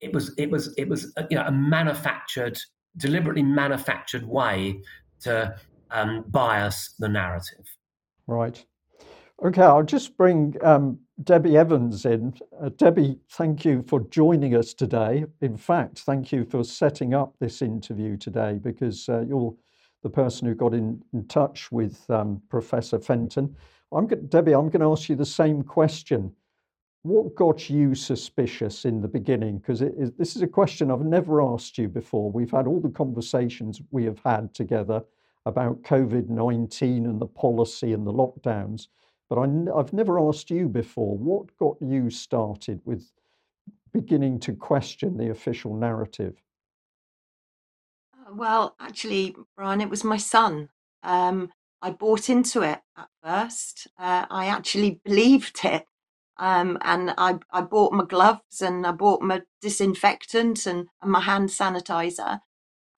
it 0.00 0.12
was 0.12 0.32
it 0.38 0.50
was 0.50 0.72
it 0.78 0.88
was 0.88 1.12
uh, 1.16 1.24
you 1.30 1.36
know 1.36 1.44
a 1.46 1.52
manufactured 1.52 2.58
deliberately 2.98 3.42
manufactured 3.42 4.26
way 4.26 4.82
to 5.20 5.56
um, 5.90 6.24
bias 6.28 6.94
the 6.98 7.08
narrative. 7.08 7.64
Right. 8.26 8.64
Okay, 9.44 9.62
I'll 9.62 9.84
just 9.84 10.16
bring 10.16 10.56
um, 10.62 10.98
Debbie 11.22 11.56
Evans 11.56 12.04
in. 12.04 12.34
Uh, 12.60 12.70
Debbie, 12.70 13.20
thank 13.30 13.64
you 13.64 13.84
for 13.86 14.00
joining 14.00 14.56
us 14.56 14.74
today. 14.74 15.26
In 15.40 15.56
fact, 15.56 16.00
thank 16.00 16.32
you 16.32 16.44
for 16.44 16.64
setting 16.64 17.14
up 17.14 17.34
this 17.38 17.62
interview 17.62 18.16
today 18.16 18.58
because 18.60 19.08
uh, 19.08 19.20
you're 19.20 19.54
the 20.02 20.10
person 20.10 20.48
who 20.48 20.54
got 20.54 20.74
in, 20.74 21.02
in 21.12 21.26
touch 21.26 21.70
with 21.70 22.08
um, 22.10 22.42
Professor 22.48 22.98
Fenton. 22.98 23.54
I'm 23.92 24.06
Debbie, 24.06 24.54
I'm 24.54 24.68
going 24.68 24.80
to 24.80 24.92
ask 24.92 25.08
you 25.08 25.16
the 25.16 25.24
same 25.24 25.62
question. 25.62 26.32
What 27.08 27.34
got 27.34 27.70
you 27.70 27.94
suspicious 27.94 28.84
in 28.84 29.00
the 29.00 29.08
beginning? 29.08 29.60
Because 29.60 29.80
this 30.18 30.36
is 30.36 30.42
a 30.42 30.46
question 30.46 30.90
I've 30.90 31.06
never 31.06 31.40
asked 31.40 31.78
you 31.78 31.88
before. 31.88 32.30
We've 32.30 32.50
had 32.50 32.66
all 32.66 32.80
the 32.80 32.90
conversations 32.90 33.80
we 33.90 34.04
have 34.04 34.20
had 34.26 34.52
together 34.52 35.02
about 35.46 35.80
COVID 35.80 36.28
19 36.28 37.06
and 37.06 37.18
the 37.18 37.26
policy 37.26 37.94
and 37.94 38.06
the 38.06 38.12
lockdowns. 38.12 38.88
But 39.30 39.38
I, 39.38 39.46
have 39.74 39.94
never 39.94 40.20
asked 40.20 40.50
you 40.50 40.68
before 40.68 41.16
what 41.16 41.56
got 41.56 41.76
you 41.80 42.10
started 42.10 42.82
with 42.84 43.10
beginning 43.90 44.38
to 44.40 44.52
question 44.52 45.16
the 45.16 45.30
official 45.30 45.74
narrative? 45.74 46.36
Uh, 48.12 48.34
well, 48.34 48.76
actually, 48.78 49.34
Brian, 49.56 49.80
it 49.80 49.88
was 49.88 50.04
my 50.04 50.18
son. 50.18 50.68
Um, 51.02 51.52
I 51.80 51.90
bought 51.90 52.28
into 52.28 52.60
it 52.60 52.80
at 52.98 53.08
first. 53.24 53.86
Uh, 53.98 54.26
I 54.28 54.48
actually 54.48 55.00
believed 55.06 55.60
it. 55.64 55.87
Um, 56.38 56.78
and 56.82 57.14
I, 57.18 57.38
I 57.50 57.62
bought 57.62 57.92
my 57.92 58.04
gloves 58.04 58.62
and 58.62 58.86
I 58.86 58.92
bought 58.92 59.22
my 59.22 59.42
disinfectant 59.60 60.66
and, 60.66 60.86
my 61.02 61.20
hand 61.20 61.48
sanitizer. 61.48 62.40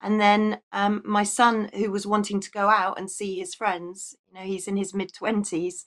And 0.01 0.19
then 0.19 0.59
um, 0.71 1.01
my 1.05 1.23
son, 1.23 1.69
who 1.73 1.91
was 1.91 2.07
wanting 2.07 2.39
to 2.41 2.51
go 2.51 2.69
out 2.69 2.99
and 2.99 3.09
see 3.09 3.39
his 3.39 3.55
friends, 3.55 4.15
you 4.27 4.33
know, 4.33 4.45
he's 4.45 4.67
in 4.67 4.77
his 4.77 4.93
mid 4.93 5.13
twenties. 5.13 5.85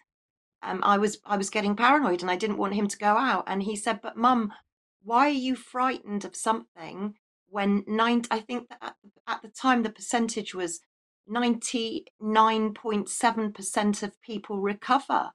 Um, 0.62 0.80
I 0.82 0.98
was 0.98 1.18
I 1.24 1.36
was 1.36 1.50
getting 1.50 1.76
paranoid 1.76 2.22
and 2.22 2.30
I 2.30 2.36
didn't 2.36 2.58
want 2.58 2.74
him 2.74 2.88
to 2.88 2.98
go 2.98 3.16
out. 3.16 3.44
And 3.46 3.62
he 3.62 3.76
said, 3.76 4.00
"But 4.02 4.16
mum, 4.16 4.52
why 5.02 5.26
are 5.26 5.30
you 5.30 5.56
frightened 5.56 6.24
of 6.24 6.36
something 6.36 7.14
when 7.48 7.84
nine? 7.86 8.22
I 8.30 8.40
think 8.40 8.68
that 8.68 8.78
at, 8.82 8.94
at 9.26 9.42
the 9.42 9.48
time 9.48 9.82
the 9.82 9.90
percentage 9.90 10.54
was 10.54 10.80
ninety 11.26 12.06
nine 12.20 12.72
point 12.72 13.08
seven 13.08 13.52
percent 13.52 14.02
of 14.02 14.20
people 14.22 14.60
recover 14.60 15.30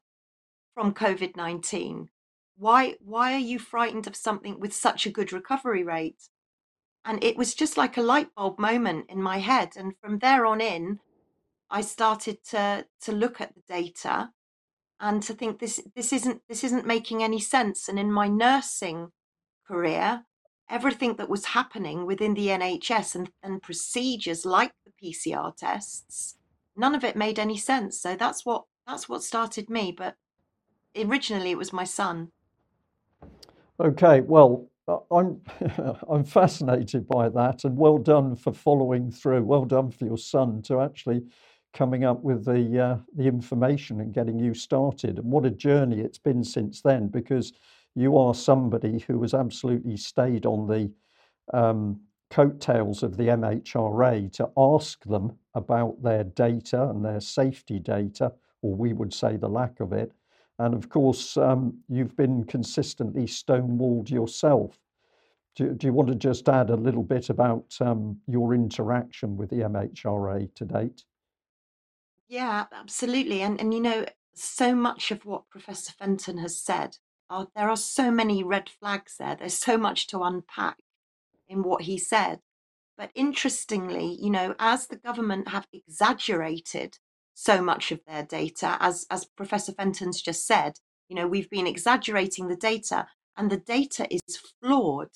from 0.74 0.94
COVID 0.94 1.36
nineteen. 1.36 2.10
Why 2.58 2.96
why 3.00 3.34
are 3.34 3.38
you 3.38 3.60
frightened 3.60 4.08
of 4.08 4.16
something 4.16 4.60
with 4.60 4.74
such 4.74 5.06
a 5.06 5.12
good 5.12 5.32
recovery 5.34 5.84
rate?" 5.84 6.30
and 7.06 7.24
it 7.24 7.38
was 7.38 7.54
just 7.54 7.78
like 7.78 7.98
a 7.98 8.02
light 8.02 8.34
bulb 8.36 8.60
moment 8.60 9.06
in 9.10 9.22
my 9.22 9.38
head 9.40 9.72
and 9.76 9.94
from 10.02 10.20
there 10.20 10.46
on 10.46 10.62
in 10.62 11.00
i 11.70 11.82
started 11.82 12.44
to 12.44 12.86
to 13.02 13.12
look 13.12 13.40
at 13.40 13.54
the 13.56 13.62
data 13.68 14.30
and 15.00 15.24
to 15.24 15.34
think 15.34 15.60
this 15.60 15.82
this 15.96 16.12
isn't 16.12 16.42
this 16.50 16.64
isn't 16.64 16.86
making 16.86 17.24
any 17.24 17.40
sense 17.40 17.88
and 17.88 17.98
in 17.98 18.12
my 18.12 18.28
nursing 18.28 19.12
career 19.68 20.24
everything 20.70 21.16
that 21.16 21.30
was 21.30 21.46
happening 21.46 22.06
within 22.06 22.34
the 22.34 22.48
nhs 22.48 23.16
and, 23.16 23.32
and 23.42 23.62
procedures 23.62 24.46
like 24.46 24.74
the 24.86 24.92
pcr 25.12 25.56
tests 25.56 26.36
none 26.76 26.96
of 26.96 27.04
it 27.04 27.16
made 27.16 27.40
any 27.40 27.58
sense 27.58 28.00
so 28.00 28.16
that's 28.16 28.46
what 28.46 28.66
that's 28.86 29.08
what 29.08 29.24
started 29.24 29.70
me 29.70 29.92
but 29.92 30.16
originally 30.98 31.52
it 31.52 31.58
was 31.58 31.74
my 31.74 31.84
son 31.84 32.32
okay 33.80 34.22
well 34.22 34.70
I'm 35.12 35.42
I'm 36.10 36.24
fascinated 36.24 37.08
by 37.08 37.30
that, 37.30 37.64
and 37.64 37.78
well 37.78 37.98
done 37.98 38.36
for 38.36 38.54
following 38.54 39.12
through. 39.12 39.44
Well 39.44 39.66
done 39.66 39.92
for 39.92 40.06
your 40.06 40.18
son 40.18 40.62
to 40.64 40.82
actually 40.82 41.24
coming 41.74 42.04
up 42.04 42.24
with 42.24 42.46
the 42.46 42.80
uh, 42.80 42.98
the 43.16 43.28
information 43.28 44.02
and 44.02 44.14
getting 44.14 44.40
you 44.40 44.54
started. 44.54 45.18
And 45.18 45.32
what 45.32 45.46
a 45.46 45.52
journey 45.52 46.00
it's 46.00 46.18
been 46.18 46.44
since 46.44 46.82
then, 46.82 47.08
because 47.08 47.54
you 47.96 48.18
are 48.18 48.34
somebody 48.34 49.00
who 49.00 49.22
has 49.22 49.34
absolutely 49.34 49.98
stayed 49.98 50.46
on 50.46 50.68
the 50.68 50.92
um, 51.54 52.00
coattails 52.30 53.04
of 53.04 53.18
the 53.18 53.28
MHRA 53.28 54.32
to 54.34 54.50
ask 54.56 55.04
them 55.06 55.34
about 55.56 56.02
their 56.04 56.24
data 56.24 56.90
and 56.90 57.04
their 57.04 57.20
safety 57.20 57.80
data, 57.80 58.32
or 58.62 58.76
we 58.76 58.94
would 58.94 59.14
say 59.14 59.36
the 59.36 59.50
lack 59.50 59.80
of 59.80 59.94
it, 59.94 60.12
and 60.60 60.74
of 60.74 60.90
course, 60.90 61.38
um, 61.38 61.80
you've 61.88 62.16
been 62.18 62.44
consistently 62.44 63.24
stonewalled 63.24 64.10
yourself. 64.10 64.78
Do, 65.56 65.74
do, 65.74 65.88
you 65.88 65.94
want 65.94 66.10
to 66.10 66.16
just 66.16 66.48
add 66.50 66.70
a 66.70 66.76
little 66.76 67.04
bit 67.04 67.30
about 67.30 67.76
um, 67.80 68.20
your 68.28 68.54
interaction 68.54 69.38
with 69.38 69.50
the 69.50 69.62
MHRA 69.62 70.54
to 70.56 70.66
date? 70.66 71.06
Yeah, 72.28 72.66
absolutely. 72.74 73.42
And, 73.42 73.60
and 73.60 73.74
you 73.74 73.80
know, 73.80 74.06
so 74.36 74.76
much 74.76 75.12
of 75.12 75.26
what 75.26 75.50
Professor 75.50 75.94
Fenton 75.94 76.38
has 76.38 76.60
said, 76.60 76.98
are, 77.30 77.48
there 77.56 77.70
are 77.70 77.78
so 77.78 78.12
many 78.12 78.44
red 78.44 78.70
flags 78.70 79.16
there. 79.18 79.36
There's 79.36 79.54
so 79.54 79.78
much 79.78 80.08
to 80.08 80.22
unpack 80.24 80.78
in 81.48 81.64
what 81.64 81.84
he 81.84 81.98
said. 81.98 82.40
But 82.98 83.12
interestingly, 83.16 84.18
you 84.20 84.30
know, 84.30 84.56
as 84.60 84.88
the 84.88 84.98
government 84.98 85.48
have 85.50 85.68
exaggerated 85.72 87.00
so 87.40 87.62
much 87.62 87.92
of 87.92 88.02
their 88.06 88.24
data. 88.24 88.78
As, 88.82 89.06
as 89.10 89.24
Professor 89.24 89.72
Fenton's 89.72 90.22
just 90.22 90.46
said, 90.46 90.74
you 91.08 91.16
know, 91.16 91.26
we've 91.26 91.50
been 91.50 91.68
exaggerating 91.68 92.48
the 92.48 92.56
data 92.56 93.08
and 93.38 93.50
the 93.50 93.58
data 93.58 94.06
is 94.14 94.38
flawed. 94.62 95.12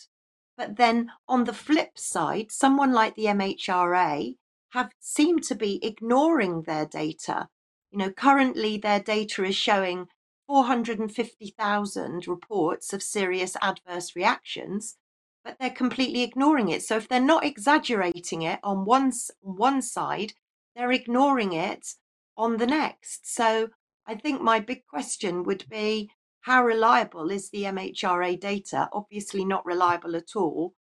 But 0.57 0.77
then 0.77 1.11
on 1.27 1.43
the 1.43 1.53
flip 1.53 1.97
side, 1.97 2.49
someone 2.49 2.93
like 2.93 3.15
the 3.15 3.25
MHRA 3.25 4.35
have 4.69 4.91
seemed 5.01 5.43
to 5.43 5.55
be 5.55 5.85
ignoring 5.85 6.61
their 6.61 6.85
data. 6.85 7.49
You 7.91 7.99
know, 7.99 8.09
currently 8.09 8.77
their 8.77 9.01
data 9.01 9.43
is 9.43 9.55
showing 9.55 10.07
450,000 10.47 12.27
reports 12.27 12.93
of 12.93 13.03
serious 13.03 13.57
adverse 13.61 14.15
reactions, 14.15 14.95
but 15.43 15.57
they're 15.59 15.69
completely 15.69 16.23
ignoring 16.23 16.69
it. 16.69 16.83
So 16.83 16.95
if 16.95 17.09
they're 17.09 17.19
not 17.19 17.43
exaggerating 17.43 18.43
it 18.43 18.59
on 18.63 18.85
one, 18.85 19.11
one 19.41 19.81
side, 19.81 20.33
they're 20.75 20.91
ignoring 20.91 21.51
it 21.51 21.95
on 22.37 22.57
the 22.57 22.67
next. 22.67 23.33
So 23.33 23.69
I 24.05 24.15
think 24.15 24.41
my 24.41 24.59
big 24.59 24.85
question 24.85 25.43
would 25.43 25.67
be 25.69 26.09
how 26.41 26.65
reliable 26.65 27.31
is 27.31 27.49
the 27.49 27.63
MHRA 27.63 28.39
data? 28.39 28.89
Obviously, 28.91 29.45
not 29.45 29.65
reliable 29.65 30.15
at 30.15 30.35
all. 30.35 30.73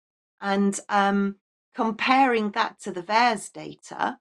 And 0.41 0.79
um, 0.89 1.37
comparing 1.75 2.53
that 2.53 2.81
to 2.81 2.93
the 2.93 3.03
VAERS 3.03 3.53
data, 3.53 4.19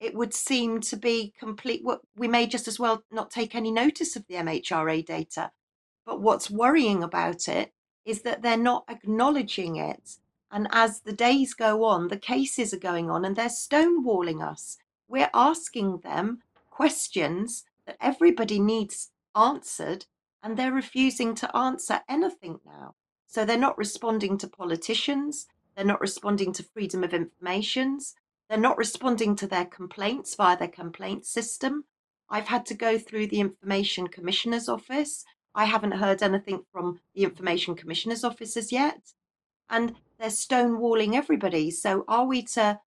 it 0.00 0.14
would 0.14 0.34
seem 0.34 0.80
to 0.80 0.96
be 0.96 1.32
complete. 1.38 1.82
We 2.16 2.28
may 2.28 2.46
just 2.46 2.68
as 2.68 2.78
well 2.78 3.04
not 3.10 3.30
take 3.30 3.54
any 3.54 3.70
notice 3.70 4.16
of 4.16 4.26
the 4.26 4.34
MHRA 4.34 5.06
data. 5.06 5.50
But 6.04 6.20
what's 6.20 6.50
worrying 6.50 7.02
about 7.02 7.48
it 7.48 7.72
is 8.04 8.22
that 8.22 8.42
they're 8.42 8.56
not 8.56 8.84
acknowledging 8.88 9.76
it. 9.76 10.18
And 10.50 10.68
as 10.72 11.00
the 11.00 11.12
days 11.12 11.54
go 11.54 11.84
on, 11.84 12.08
the 12.08 12.18
cases 12.18 12.74
are 12.74 12.78
going 12.78 13.08
on 13.08 13.24
and 13.24 13.36
they're 13.36 13.48
stonewalling 13.48 14.46
us. 14.46 14.76
We're 15.08 15.30
asking 15.32 16.00
them 16.00 16.42
questions 16.72 17.64
that 17.86 17.98
everybody 18.00 18.58
needs 18.58 19.10
answered, 19.36 20.06
and 20.42 20.56
they're 20.56 20.72
refusing 20.72 21.34
to 21.34 21.56
answer 21.56 22.00
anything 22.08 22.58
now. 22.64 22.94
So 23.26 23.44
they're 23.44 23.58
not 23.58 23.78
responding 23.78 24.38
to 24.38 24.48
politicians, 24.48 25.46
they're 25.76 25.84
not 25.84 26.00
responding 26.00 26.52
to 26.54 26.62
freedom 26.62 27.04
of 27.04 27.12
informations, 27.12 28.14
they're 28.48 28.58
not 28.58 28.78
responding 28.78 29.36
to 29.36 29.46
their 29.46 29.66
complaints 29.66 30.34
via 30.34 30.56
their 30.58 30.68
complaint 30.68 31.26
system. 31.26 31.84
I've 32.28 32.48
had 32.48 32.64
to 32.66 32.74
go 32.74 32.98
through 32.98 33.26
the 33.26 33.40
Information 33.40 34.08
Commissioner's 34.08 34.68
Office. 34.68 35.24
I 35.54 35.66
haven't 35.66 35.92
heard 35.92 36.22
anything 36.22 36.64
from 36.72 37.00
the 37.14 37.24
Information 37.24 37.74
Commissioner's 37.74 38.24
Office 38.24 38.56
as 38.56 38.72
yet. 38.72 39.12
And 39.68 39.94
they're 40.18 40.28
stonewalling 40.28 41.14
everybody. 41.14 41.70
So 41.70 42.04
are 42.08 42.26
we 42.26 42.42
to 42.54 42.80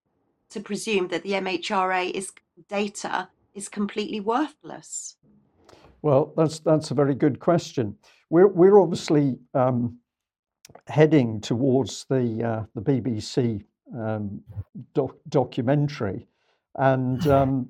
to 0.49 0.59
presume 0.59 1.07
that 1.09 1.23
the 1.23 1.31
MHRA 1.31 2.11
is 2.11 2.31
data 2.69 3.29
is 3.55 3.69
completely 3.69 4.19
worthless? 4.19 5.15
Well, 6.01 6.33
that's 6.37 6.59
that's 6.59 6.91
a 6.91 6.93
very 6.93 7.15
good 7.15 7.39
question. 7.39 7.97
We're 8.29 8.47
we're 8.47 8.79
obviously 8.79 9.39
um, 9.53 9.97
heading 10.87 11.41
towards 11.41 12.05
the 12.09 12.43
uh, 12.43 12.65
the 12.75 12.81
BBC 12.81 13.63
um, 13.97 14.41
doc- 14.93 15.17
documentary, 15.29 16.27
and 16.75 17.25
um, 17.39 17.69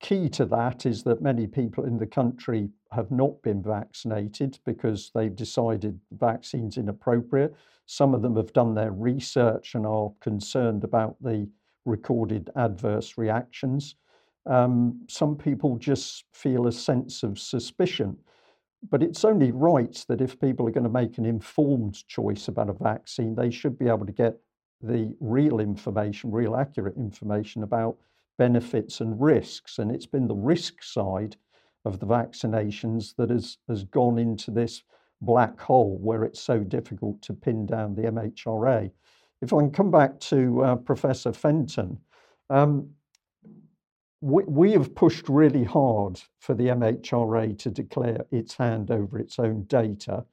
key 0.00 0.28
to 0.28 0.44
that 0.44 0.84
is 0.84 1.02
that 1.04 1.22
many 1.22 1.46
people 1.46 1.84
in 1.84 1.96
the 1.96 2.06
country 2.06 2.68
have 2.92 3.10
not 3.10 3.40
been 3.42 3.62
vaccinated 3.62 4.58
because 4.66 5.10
they've 5.14 5.34
decided 5.34 5.98
the 6.10 6.16
vaccine's 6.18 6.76
inappropriate. 6.76 7.54
Some 7.86 8.14
of 8.14 8.22
them 8.22 8.36
have 8.36 8.52
done 8.52 8.74
their 8.74 8.92
research 8.92 9.74
and 9.74 9.86
are 9.86 10.12
concerned 10.20 10.84
about 10.84 11.16
the 11.22 11.48
recorded 11.86 12.50
adverse 12.56 13.16
reactions. 13.16 13.96
Um, 14.46 15.00
some 15.08 15.36
people 15.36 15.76
just 15.76 16.24
feel 16.32 16.66
a 16.66 16.72
sense 16.72 17.22
of 17.22 17.38
suspicion. 17.38 18.16
But 18.90 19.02
it's 19.02 19.24
only 19.24 19.50
right 19.50 20.04
that 20.08 20.20
if 20.20 20.38
people 20.38 20.68
are 20.68 20.72
going 20.72 20.84
to 20.84 20.90
make 20.90 21.16
an 21.16 21.24
informed 21.24 22.06
choice 22.06 22.48
about 22.48 22.68
a 22.68 22.74
vaccine, 22.74 23.34
they 23.34 23.50
should 23.50 23.78
be 23.78 23.88
able 23.88 24.04
to 24.04 24.12
get 24.12 24.38
the 24.82 25.16
real 25.20 25.60
information, 25.60 26.30
real 26.30 26.54
accurate 26.54 26.96
information 26.96 27.62
about 27.62 27.96
benefits 28.36 29.00
and 29.00 29.18
risks. 29.20 29.78
And 29.78 29.90
it's 29.90 30.06
been 30.06 30.28
the 30.28 30.34
risk 30.34 30.82
side 30.82 31.36
of 31.86 31.98
the 31.98 32.06
vaccinations 32.06 33.14
that 33.16 33.30
has, 33.30 33.58
has 33.68 33.84
gone 33.84 34.18
into 34.18 34.50
this 34.50 34.82
black 35.20 35.58
hole 35.58 35.98
where 36.02 36.24
it's 36.24 36.40
so 36.40 36.60
difficult 36.60 37.22
to 37.22 37.32
pin 37.32 37.66
down 37.66 37.94
the 37.94 38.02
MHRA. 38.02 38.90
If 39.40 39.52
I 39.52 39.58
can 39.58 39.70
come 39.70 39.90
back 39.90 40.20
to 40.20 40.62
uh, 40.62 40.76
Professor 40.76 41.32
Fenton, 41.32 41.98
um, 42.50 42.90
we, 44.24 44.42
we 44.44 44.72
have 44.72 44.94
pushed 44.94 45.28
really 45.28 45.64
hard 45.64 46.18
for 46.38 46.54
the 46.54 46.68
MHRA 46.68 47.58
to 47.58 47.68
declare 47.68 48.24
its 48.30 48.54
hand 48.54 48.90
over 48.90 49.18
its 49.18 49.38
own 49.38 49.64
data. 49.64 50.24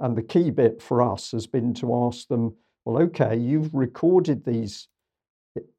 And 0.00 0.16
the 0.16 0.22
key 0.22 0.50
bit 0.50 0.82
for 0.82 1.00
us 1.00 1.30
has 1.30 1.46
been 1.46 1.72
to 1.74 1.94
ask 1.94 2.26
them, 2.26 2.56
well, 2.84 3.00
okay, 3.04 3.36
you've 3.36 3.72
recorded 3.72 4.44
these 4.44 4.88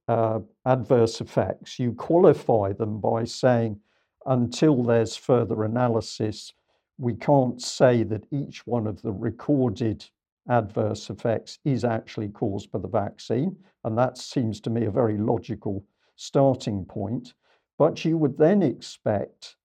uh, 0.07 0.39
adverse 0.65 1.19
effects. 1.19 1.77
You 1.77 1.91
qualify 1.91 2.71
them 2.71 3.01
by 3.01 3.25
saying, 3.25 3.81
until 4.25 4.81
there's 4.81 5.17
further 5.17 5.65
analysis, 5.65 6.53
we 6.97 7.15
can't 7.15 7.61
say 7.61 8.03
that 8.03 8.23
each 8.31 8.65
one 8.65 8.87
of 8.87 9.01
the 9.01 9.11
recorded 9.11 10.05
adverse 10.49 11.09
effects 11.09 11.59
is 11.65 11.83
actually 11.83 12.29
caused 12.29 12.71
by 12.71 12.79
the 12.79 12.87
vaccine. 12.87 13.57
And 13.83 13.97
that 13.97 14.17
seems 14.17 14.61
to 14.61 14.69
me 14.69 14.85
a 14.85 14.91
very 14.91 15.17
logical 15.17 15.83
starting 16.15 16.85
point. 16.85 17.33
But 17.77 18.03
you 18.05 18.17
would 18.17 18.37
then 18.37 18.63
expect 18.63 19.55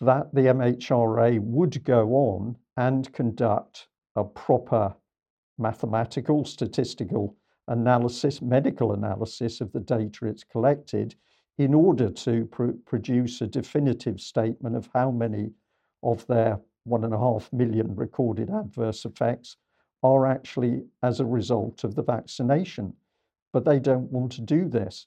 that 0.00 0.34
the 0.34 0.42
MHRA 0.42 1.40
would 1.40 1.82
go 1.84 2.14
on 2.14 2.56
and 2.76 3.12
conduct 3.12 3.88
a 4.16 4.24
proper 4.24 4.94
mathematical, 5.58 6.44
statistical 6.44 7.36
analysis, 7.68 8.42
medical 8.42 8.92
analysis 8.92 9.60
of 9.60 9.72
the 9.72 9.80
data 9.80 10.26
it's 10.26 10.44
collected 10.44 11.14
in 11.58 11.72
order 11.72 12.10
to 12.10 12.46
pr- 12.46 12.72
produce 12.84 13.40
a 13.40 13.46
definitive 13.46 14.20
statement 14.20 14.76
of 14.76 14.88
how 14.92 15.10
many 15.10 15.50
of 16.02 16.26
their 16.26 16.60
one 16.84 17.04
and 17.04 17.14
a 17.14 17.18
half 17.18 17.52
million 17.52 17.94
recorded 17.94 18.50
adverse 18.50 19.04
effects 19.04 19.56
are 20.02 20.26
actually 20.26 20.82
as 21.02 21.20
a 21.20 21.24
result 21.24 21.84
of 21.84 21.94
the 21.94 22.02
vaccination. 22.02 22.92
But 23.52 23.64
they 23.64 23.78
don't 23.78 24.10
want 24.10 24.32
to 24.32 24.42
do 24.42 24.68
this. 24.68 25.06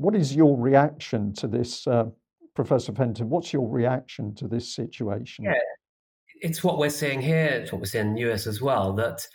What 0.00 0.16
is 0.16 0.34
your 0.34 0.56
reaction 0.56 1.34
to 1.34 1.46
this, 1.46 1.86
uh, 1.86 2.06
Professor 2.54 2.90
Fenton? 2.90 3.28
What's 3.28 3.52
your 3.52 3.68
reaction 3.68 4.34
to 4.36 4.48
this 4.48 4.74
situation? 4.74 5.44
Yeah, 5.44 5.52
it's 6.40 6.64
what 6.64 6.78
we're 6.78 6.88
seeing 6.88 7.20
here. 7.20 7.48
It's 7.48 7.70
what 7.70 7.82
we're 7.82 7.86
seeing 7.86 8.08
in 8.08 8.14
the 8.14 8.32
US 8.32 8.46
as 8.46 8.62
well. 8.62 8.94
That, 8.94 9.26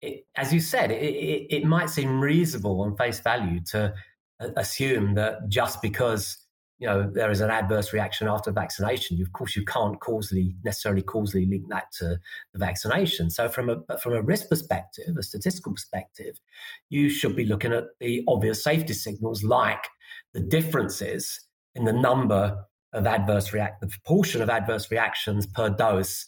it, 0.00 0.24
as 0.36 0.54
you 0.54 0.60
said, 0.60 0.92
it, 0.92 1.02
it, 1.02 1.46
it 1.50 1.64
might 1.64 1.90
seem 1.90 2.20
reasonable 2.20 2.82
on 2.82 2.96
face 2.96 3.18
value 3.18 3.58
to 3.72 3.92
uh, 4.38 4.48
assume 4.56 5.14
that 5.14 5.48
just 5.48 5.82
because 5.82 6.38
you 6.78 6.86
know 6.86 7.10
there 7.12 7.32
is 7.32 7.40
an 7.40 7.50
adverse 7.50 7.92
reaction 7.92 8.26
after 8.26 8.50
vaccination 8.50 9.16
you, 9.16 9.22
of 9.22 9.32
course 9.32 9.54
you 9.54 9.64
can't 9.64 10.00
causally 10.00 10.56
necessarily 10.64 11.02
causally 11.02 11.46
link 11.46 11.62
that 11.68 11.84
to 11.92 12.18
the 12.52 12.58
vaccination 12.58 13.30
so 13.30 13.48
from 13.48 13.68
a 13.70 13.98
from 13.98 14.14
a 14.14 14.22
risk 14.22 14.48
perspective 14.48 15.16
a 15.16 15.22
statistical 15.22 15.72
perspective 15.72 16.40
you 16.88 17.08
should 17.08 17.36
be 17.36 17.44
looking 17.44 17.72
at 17.72 17.84
the 18.00 18.24
obvious 18.26 18.64
safety 18.64 18.94
signals 18.94 19.44
like 19.44 19.84
the 20.34 20.40
differences 20.40 21.40
in 21.74 21.84
the 21.84 21.92
number 21.92 22.64
of 22.92 23.06
adverse 23.06 23.52
react 23.52 23.80
the 23.80 23.86
proportion 23.86 24.42
of 24.42 24.50
adverse 24.50 24.90
reactions 24.90 25.46
per 25.46 25.70
dose 25.70 26.26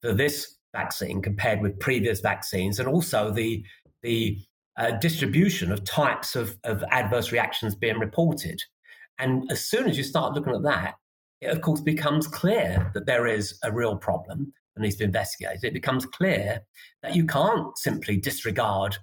for 0.00 0.12
this 0.12 0.56
vaccine 0.74 1.20
compared 1.22 1.60
with 1.60 1.78
previous 1.78 2.20
vaccines 2.20 2.78
and 2.78 2.88
also 2.88 3.30
the 3.30 3.64
the 4.02 4.38
uh, 4.78 4.90
distribution 4.92 5.72
of 5.72 5.82
types 5.84 6.36
of, 6.36 6.58
of 6.64 6.84
adverse 6.90 7.32
reactions 7.32 7.74
being 7.74 7.98
reported 7.98 8.60
and 9.18 9.50
as 9.50 9.64
soon 9.64 9.88
as 9.88 9.96
you 9.96 10.04
start 10.04 10.34
looking 10.34 10.54
at 10.54 10.62
that, 10.62 10.94
it 11.40 11.46
of 11.46 11.60
course 11.62 11.80
becomes 11.80 12.26
clear 12.26 12.90
that 12.94 13.06
there 13.06 13.26
is 13.26 13.58
a 13.62 13.72
real 13.72 13.96
problem 13.96 14.52
that 14.74 14.82
needs 14.82 14.96
to 14.96 15.00
be 15.00 15.04
investigated. 15.06 15.64
It 15.64 15.74
becomes 15.74 16.06
clear 16.06 16.60
that 17.02 17.14
you 17.14 17.26
can't 17.26 17.76
simply 17.78 18.16
disregard, 18.16 18.96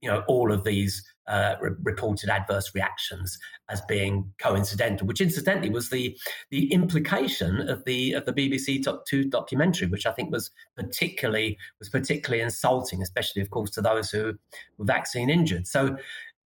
you 0.00 0.10
know, 0.10 0.22
all 0.28 0.52
of 0.52 0.64
these 0.64 1.02
uh, 1.26 1.54
re- 1.60 1.70
reported 1.82 2.28
adverse 2.28 2.74
reactions 2.74 3.38
as 3.70 3.80
being 3.82 4.30
coincidental, 4.38 5.06
which 5.06 5.20
incidentally 5.20 5.70
was 5.70 5.90
the 5.90 6.16
the 6.50 6.72
implication 6.72 7.68
of 7.68 7.84
the 7.84 8.12
of 8.12 8.26
the 8.26 8.32
BBC 8.32 8.82
Top 8.82 9.04
Two 9.06 9.24
documentary, 9.24 9.88
which 9.88 10.06
I 10.06 10.12
think 10.12 10.30
was 10.30 10.50
particularly 10.76 11.58
was 11.78 11.88
particularly 11.88 12.42
insulting, 12.42 13.02
especially 13.02 13.42
of 13.42 13.50
course 13.50 13.70
to 13.72 13.82
those 13.82 14.10
who 14.10 14.34
were 14.76 14.84
vaccine 14.84 15.30
injured. 15.30 15.66
So 15.66 15.96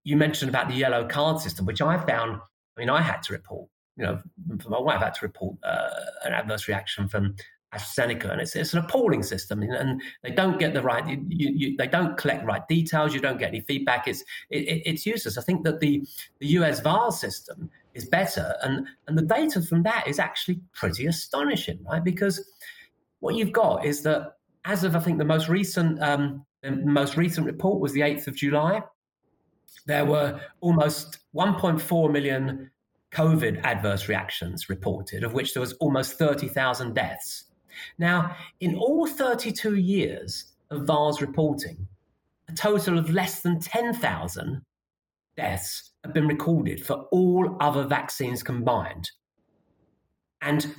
you 0.04 0.16
mentioned 0.16 0.48
about 0.48 0.68
the 0.68 0.74
yellow 0.74 1.06
card 1.06 1.40
system, 1.40 1.66
which 1.66 1.82
I 1.82 1.98
found 1.98 2.40
I 2.76 2.80
mean, 2.80 2.90
I 2.90 3.02
had 3.02 3.22
to 3.24 3.32
report, 3.32 3.68
you 3.96 4.04
know, 4.04 4.20
my 4.68 4.80
wife 4.80 5.00
had 5.00 5.14
to 5.14 5.26
report 5.26 5.56
uh, 5.62 5.90
an 6.24 6.32
adverse 6.32 6.68
reaction 6.68 7.08
from 7.08 7.36
AstraZeneca, 7.74 8.30
and 8.30 8.40
it's, 8.40 8.56
it's 8.56 8.72
an 8.72 8.80
appalling 8.80 9.22
system, 9.22 9.62
and 9.62 10.02
they 10.22 10.30
don't 10.30 10.58
get 10.58 10.74
the 10.74 10.82
right, 10.82 11.06
you, 11.06 11.24
you, 11.28 11.76
they 11.76 11.86
don't 11.86 12.16
collect 12.16 12.44
right 12.44 12.66
details, 12.68 13.14
you 13.14 13.20
don't 13.20 13.38
get 13.38 13.48
any 13.48 13.60
feedback. 13.60 14.08
It's 14.08 14.22
it, 14.50 14.82
it's 14.84 15.06
useless. 15.06 15.38
I 15.38 15.42
think 15.42 15.64
that 15.64 15.80
the 15.80 16.04
the 16.40 16.48
US 16.48 16.80
VAERS 16.80 17.14
system 17.14 17.70
is 17.94 18.04
better, 18.04 18.54
and 18.62 18.86
and 19.06 19.16
the 19.16 19.22
data 19.22 19.62
from 19.62 19.82
that 19.84 20.06
is 20.06 20.18
actually 20.18 20.60
pretty 20.74 21.06
astonishing, 21.06 21.78
right? 21.84 22.02
Because 22.02 22.44
what 23.20 23.34
you've 23.34 23.52
got 23.52 23.84
is 23.84 24.02
that 24.02 24.36
as 24.64 24.84
of 24.84 24.96
I 24.96 25.00
think 25.00 25.18
the 25.18 25.24
most 25.24 25.48
recent 25.48 26.02
um, 26.02 26.44
the 26.62 26.72
most 26.72 27.16
recent 27.16 27.46
report 27.46 27.80
was 27.80 27.92
the 27.92 28.02
eighth 28.02 28.26
of 28.26 28.36
July 28.36 28.82
there 29.86 30.04
were 30.04 30.40
almost 30.60 31.18
1.4 31.34 32.12
million 32.12 32.70
COVID 33.12 33.60
adverse 33.64 34.08
reactions 34.08 34.68
reported, 34.68 35.24
of 35.24 35.32
which 35.32 35.54
there 35.54 35.60
was 35.60 35.72
almost 35.74 36.18
30,000 36.18 36.94
deaths. 36.94 37.44
Now, 37.98 38.36
in 38.60 38.76
all 38.76 39.06
32 39.06 39.76
years 39.76 40.52
of 40.70 40.82
VAERS 40.82 41.20
reporting, 41.20 41.86
a 42.48 42.52
total 42.52 42.98
of 42.98 43.10
less 43.10 43.40
than 43.40 43.60
10,000 43.60 44.62
deaths 45.36 45.90
have 46.04 46.14
been 46.14 46.26
recorded 46.26 46.84
for 46.84 47.06
all 47.12 47.56
other 47.60 47.84
vaccines 47.84 48.42
combined. 48.42 49.10
And 50.42 50.74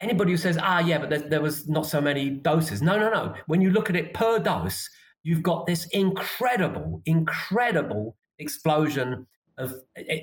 anybody 0.00 0.32
who 0.32 0.36
says, 0.36 0.58
ah, 0.60 0.80
yeah, 0.80 0.98
but 0.98 1.10
there, 1.10 1.18
there 1.18 1.42
was 1.42 1.68
not 1.68 1.86
so 1.86 2.00
many 2.00 2.30
doses. 2.30 2.82
No, 2.82 2.98
no, 2.98 3.10
no. 3.10 3.34
When 3.46 3.60
you 3.60 3.70
look 3.70 3.90
at 3.90 3.96
it 3.96 4.14
per 4.14 4.38
dose, 4.38 4.88
you've 5.22 5.42
got 5.42 5.66
this 5.66 5.86
incredible, 5.88 7.02
incredible 7.06 8.16
explosion 8.38 9.26
of 9.58 9.74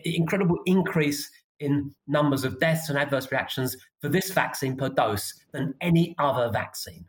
incredible 0.04 0.58
increase 0.66 1.30
in 1.60 1.94
numbers 2.08 2.44
of 2.44 2.60
deaths 2.60 2.90
and 2.90 2.98
adverse 2.98 3.32
reactions 3.32 3.76
for 4.02 4.10
this 4.10 4.32
vaccine 4.32 4.76
per 4.76 4.90
dose 4.90 5.34
than 5.52 5.74
any 5.82 6.16
other 6.20 6.50
vaccine. 6.52 7.06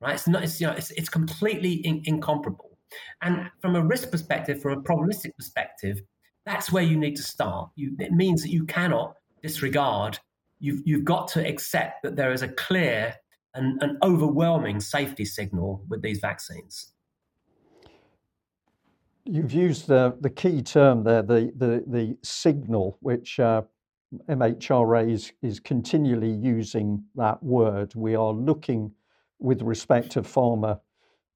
Right? 0.00 0.14
It's 0.14 0.28
not. 0.28 0.44
It's 0.44 0.60
you 0.60 0.66
know. 0.66 0.74
It's, 0.74 0.90
it's 0.92 1.08
completely 1.08 1.74
in, 1.74 2.02
incomparable. 2.04 2.78
And 3.22 3.50
from 3.60 3.76
a 3.76 3.82
risk 3.82 4.10
perspective, 4.10 4.60
from 4.62 4.72
a 4.72 4.82
probabilistic 4.82 5.36
perspective, 5.36 6.00
that's 6.46 6.70
where 6.70 6.82
you 6.82 6.96
need 6.96 7.16
to 7.16 7.22
start. 7.22 7.70
You, 7.74 7.96
it 7.98 8.12
means 8.12 8.42
that 8.42 8.50
you 8.50 8.64
cannot 8.64 9.14
disregard. 9.42 10.18
You've 10.60 10.82
you've 10.84 11.04
got 11.04 11.28
to 11.28 11.46
accept 11.46 12.02
that 12.02 12.16
there 12.16 12.32
is 12.32 12.42
a 12.42 12.48
clear 12.48 13.14
and 13.54 13.80
an 13.82 13.98
overwhelming 14.02 14.80
safety 14.80 15.24
signal 15.24 15.84
with 15.88 16.02
these 16.02 16.18
vaccines. 16.18 16.92
You've 19.24 19.52
used 19.52 19.86
the, 19.86 20.16
the 20.20 20.28
key 20.28 20.60
term 20.60 21.02
there, 21.04 21.22
the, 21.22 21.50
the, 21.56 21.84
the 21.86 22.18
signal, 22.22 22.98
which 23.00 23.40
uh, 23.40 23.62
MHRA 24.28 25.10
is, 25.10 25.32
is 25.42 25.60
continually 25.60 26.30
using 26.30 27.04
that 27.16 27.42
word. 27.42 27.94
We 27.94 28.14
are 28.14 28.32
looking, 28.32 28.92
with 29.38 29.62
respect 29.62 30.10
to 30.12 30.22
pharma 30.22 30.80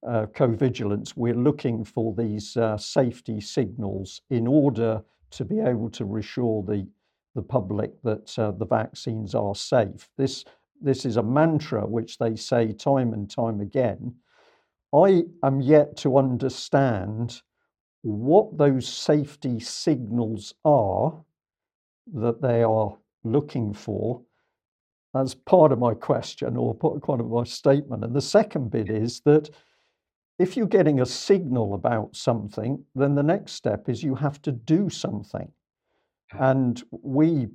uh, 0.07 0.27
co-vigilance, 0.35 1.17
we're 1.17 1.35
looking 1.35 1.85
for 1.85 2.15
these 2.15 2.57
uh, 2.57 2.77
safety 2.77 3.41
signals 3.41 4.23
in 4.31 4.47
order 4.47 5.03
to 5.31 5.45
be 5.45 5.61
able 5.61 5.91
to 5.91 6.05
reassure 6.05 6.63
the, 6.63 6.87
the 7.35 7.43
public 7.43 8.01
that 8.03 8.39
uh, 8.39 8.53
the 8.53 8.67
vaccines 8.67 9.35
are 9.35 9.55
safe. 9.55 10.09
This, 10.17 10.45
this 10.81 11.05
is 11.05 11.17
a 11.17 11.23
mantra 11.23 11.87
which 11.87 12.19
they 12.19 12.37
say 12.37 12.73
time 12.73 13.13
and 13.13 13.29
time 13.29 13.61
again. 13.61 14.15
I 14.95 15.25
am 15.43 15.61
yet 15.61 15.97
to 15.99 16.17
understand 16.17 17.43
what 18.03 18.57
those 18.57 18.89
safety 18.89 19.61
signals 19.61 20.55
are 20.65 21.25
that 22.15 22.41
they 22.41 22.63
are 22.63 22.97
looking 23.25 23.73
for 23.73 24.23
as 25.15 25.35
part 25.35 25.73
of 25.73 25.79
my 25.79 25.95
question 25.95 26.57
or 26.57 26.75
part 26.75 27.21
of 27.21 27.29
my 27.29 27.45
statement. 27.45 28.05
And 28.05 28.15
the 28.15 28.21
second 28.21 28.71
bit 28.71 28.91
is 28.91 29.21
that 29.21 29.51
if 30.39 30.57
you're 30.57 30.67
getting 30.67 31.01
a 31.01 31.07
signal 31.07 31.75
about 31.75 32.15
something, 32.15 32.85
then 32.95 33.15
the 33.15 33.23
next 33.23 33.53
step 33.53 33.89
is 33.89 34.03
you 34.03 34.15
have 34.15 34.41
to 34.43 34.53
do 34.53 34.89
something. 34.89 35.51
And 36.39 36.83
we 36.91 37.49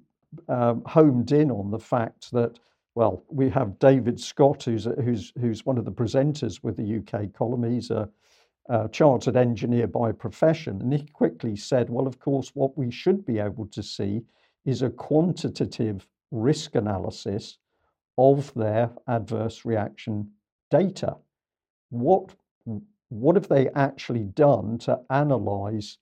um, 0.50 0.84
homed 0.86 1.32
in 1.32 1.52
on 1.52 1.72
the 1.72 1.80
fact 1.80 2.32
that, 2.32 2.60
well, 2.96 3.24
we 3.30 3.50
have 3.50 3.80
David 3.80 4.20
Scott, 4.20 4.64
who's, 4.64 4.86
who's, 5.04 5.32
who's 5.40 5.66
one 5.66 5.78
of 5.78 5.86
the 5.86 5.92
presenters 5.92 6.62
with 6.64 6.76
the 6.76 6.98
UK 6.98 7.32
column. 7.34 7.64
He's 7.64 7.92
a, 7.92 8.10
a 8.70 8.90
chartered 8.90 9.38
engineer 9.38 9.88
by 9.88 10.12
profession. 10.12 10.82
And 10.82 10.92
he 10.92 11.06
quickly 11.14 11.56
said, 11.56 11.90
well, 11.90 12.08
of 12.08 12.20
course, 12.20 12.52
what 12.54 12.78
we 12.78 12.92
should 12.92 13.26
be 13.26 13.40
able 13.40 13.68
to 13.68 13.84
see 13.84 14.24
is 14.66 14.82
a 14.82 14.90
quantitative 14.90 16.08
risk 16.32 16.76
analysis 16.76 17.58
of 18.18 18.54
their 18.54 18.92
adverse 19.08 19.66
reaction 19.66 20.32
data. 20.72 21.16
What, 21.90 22.34
what 23.10 23.36
have 23.36 23.48
they 23.48 23.70
actually 23.70 24.24
done 24.24 24.78
to 24.80 25.00
analyze 25.10 25.98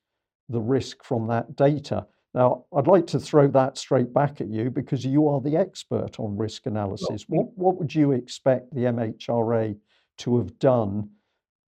the 0.48 0.60
risk 0.60 1.04
from 1.04 1.26
that 1.28 1.56
data? 1.56 2.06
Now, 2.34 2.64
I'd 2.74 2.86
like 2.86 3.06
to 3.08 3.20
throw 3.20 3.48
that 3.48 3.76
straight 3.76 4.12
back 4.12 4.40
at 4.40 4.48
you 4.48 4.70
because 4.70 5.04
you 5.04 5.28
are 5.28 5.40
the 5.40 5.56
expert 5.56 6.18
on 6.18 6.36
risk 6.36 6.66
analysis. 6.66 7.26
What, 7.28 7.48
what 7.56 7.78
would 7.78 7.94
you 7.94 8.12
expect 8.12 8.74
the 8.74 8.82
MHRA 8.82 9.76
to 10.18 10.38
have 10.38 10.58
done 10.58 11.10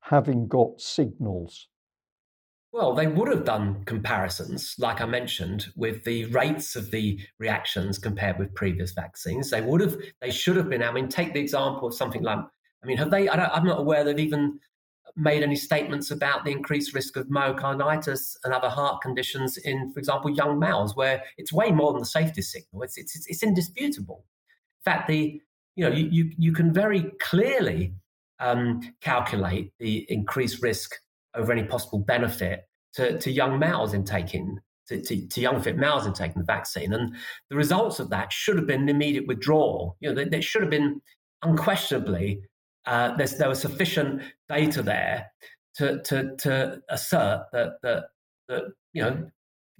having 0.00 0.48
got 0.48 0.80
signals? 0.80 1.68
Well, 2.74 2.92
they 2.92 3.06
would 3.06 3.28
have 3.28 3.44
done 3.44 3.84
comparisons, 3.84 4.74
like 4.80 5.00
I 5.00 5.06
mentioned, 5.06 5.66
with 5.76 6.02
the 6.02 6.24
rates 6.24 6.74
of 6.74 6.90
the 6.90 7.20
reactions 7.38 8.00
compared 8.00 8.36
with 8.36 8.52
previous 8.56 8.90
vaccines. 8.90 9.48
They 9.48 9.60
would 9.60 9.80
have, 9.80 9.96
they 10.20 10.32
should 10.32 10.56
have 10.56 10.68
been. 10.68 10.82
I 10.82 10.90
mean, 10.90 11.06
take 11.06 11.34
the 11.34 11.38
example 11.38 11.86
of 11.86 11.94
something 11.94 12.24
like, 12.24 12.40
I 12.82 12.86
mean, 12.86 12.96
have 12.96 13.12
they? 13.12 13.28
I 13.28 13.56
am 13.56 13.64
not 13.64 13.78
aware 13.78 14.02
they've 14.02 14.18
even 14.18 14.58
made 15.14 15.44
any 15.44 15.54
statements 15.54 16.10
about 16.10 16.44
the 16.44 16.50
increased 16.50 16.94
risk 16.94 17.16
of 17.16 17.28
myocarditis 17.28 18.38
and 18.42 18.52
other 18.52 18.68
heart 18.68 19.00
conditions 19.02 19.56
in, 19.56 19.92
for 19.92 20.00
example, 20.00 20.32
young 20.32 20.58
males, 20.58 20.96
where 20.96 21.22
it's 21.38 21.52
way 21.52 21.70
more 21.70 21.92
than 21.92 22.00
the 22.00 22.06
safety 22.06 22.42
signal. 22.42 22.82
It's 22.82 22.98
it's 22.98 23.24
it's 23.28 23.44
indisputable. 23.44 24.24
In 24.84 24.92
fact, 24.92 25.06
the 25.06 25.40
you 25.76 25.88
know 25.88 25.94
you 25.94 26.08
you, 26.10 26.32
you 26.36 26.52
can 26.52 26.72
very 26.72 27.12
clearly 27.20 27.94
um, 28.40 28.80
calculate 29.00 29.72
the 29.78 30.04
increased 30.08 30.60
risk 30.60 30.96
over 31.34 31.52
any 31.52 31.64
possible 31.64 31.98
benefit 31.98 32.68
to, 32.94 33.18
to 33.18 33.30
young 33.30 33.58
males 33.58 33.94
in 33.94 34.04
taking 34.04 34.58
to, 34.88 35.00
to, 35.00 35.26
to, 35.28 35.40
young 35.40 35.62
fit 35.62 35.78
males 35.78 36.04
in 36.04 36.12
taking 36.12 36.40
the 36.40 36.44
vaccine. 36.44 36.92
And 36.92 37.14
the 37.48 37.56
results 37.56 38.00
of 38.00 38.10
that 38.10 38.30
should 38.30 38.56
have 38.56 38.66
been 38.66 38.88
immediate 38.88 39.26
withdrawal. 39.26 39.96
You 40.00 40.12
know, 40.12 40.24
there, 40.24 40.42
should 40.42 40.60
have 40.60 40.70
been 40.70 41.00
unquestionably 41.42 42.42
uh, 42.86 43.16
there 43.16 43.48
was 43.48 43.60
sufficient 43.60 44.22
data 44.48 44.82
there 44.82 45.30
to 45.76 46.02
to, 46.02 46.36
to 46.36 46.82
assert 46.90 47.46
that, 47.52 47.74
that 47.82 48.04
that 48.48 48.64
you 48.92 49.02
know 49.02 49.26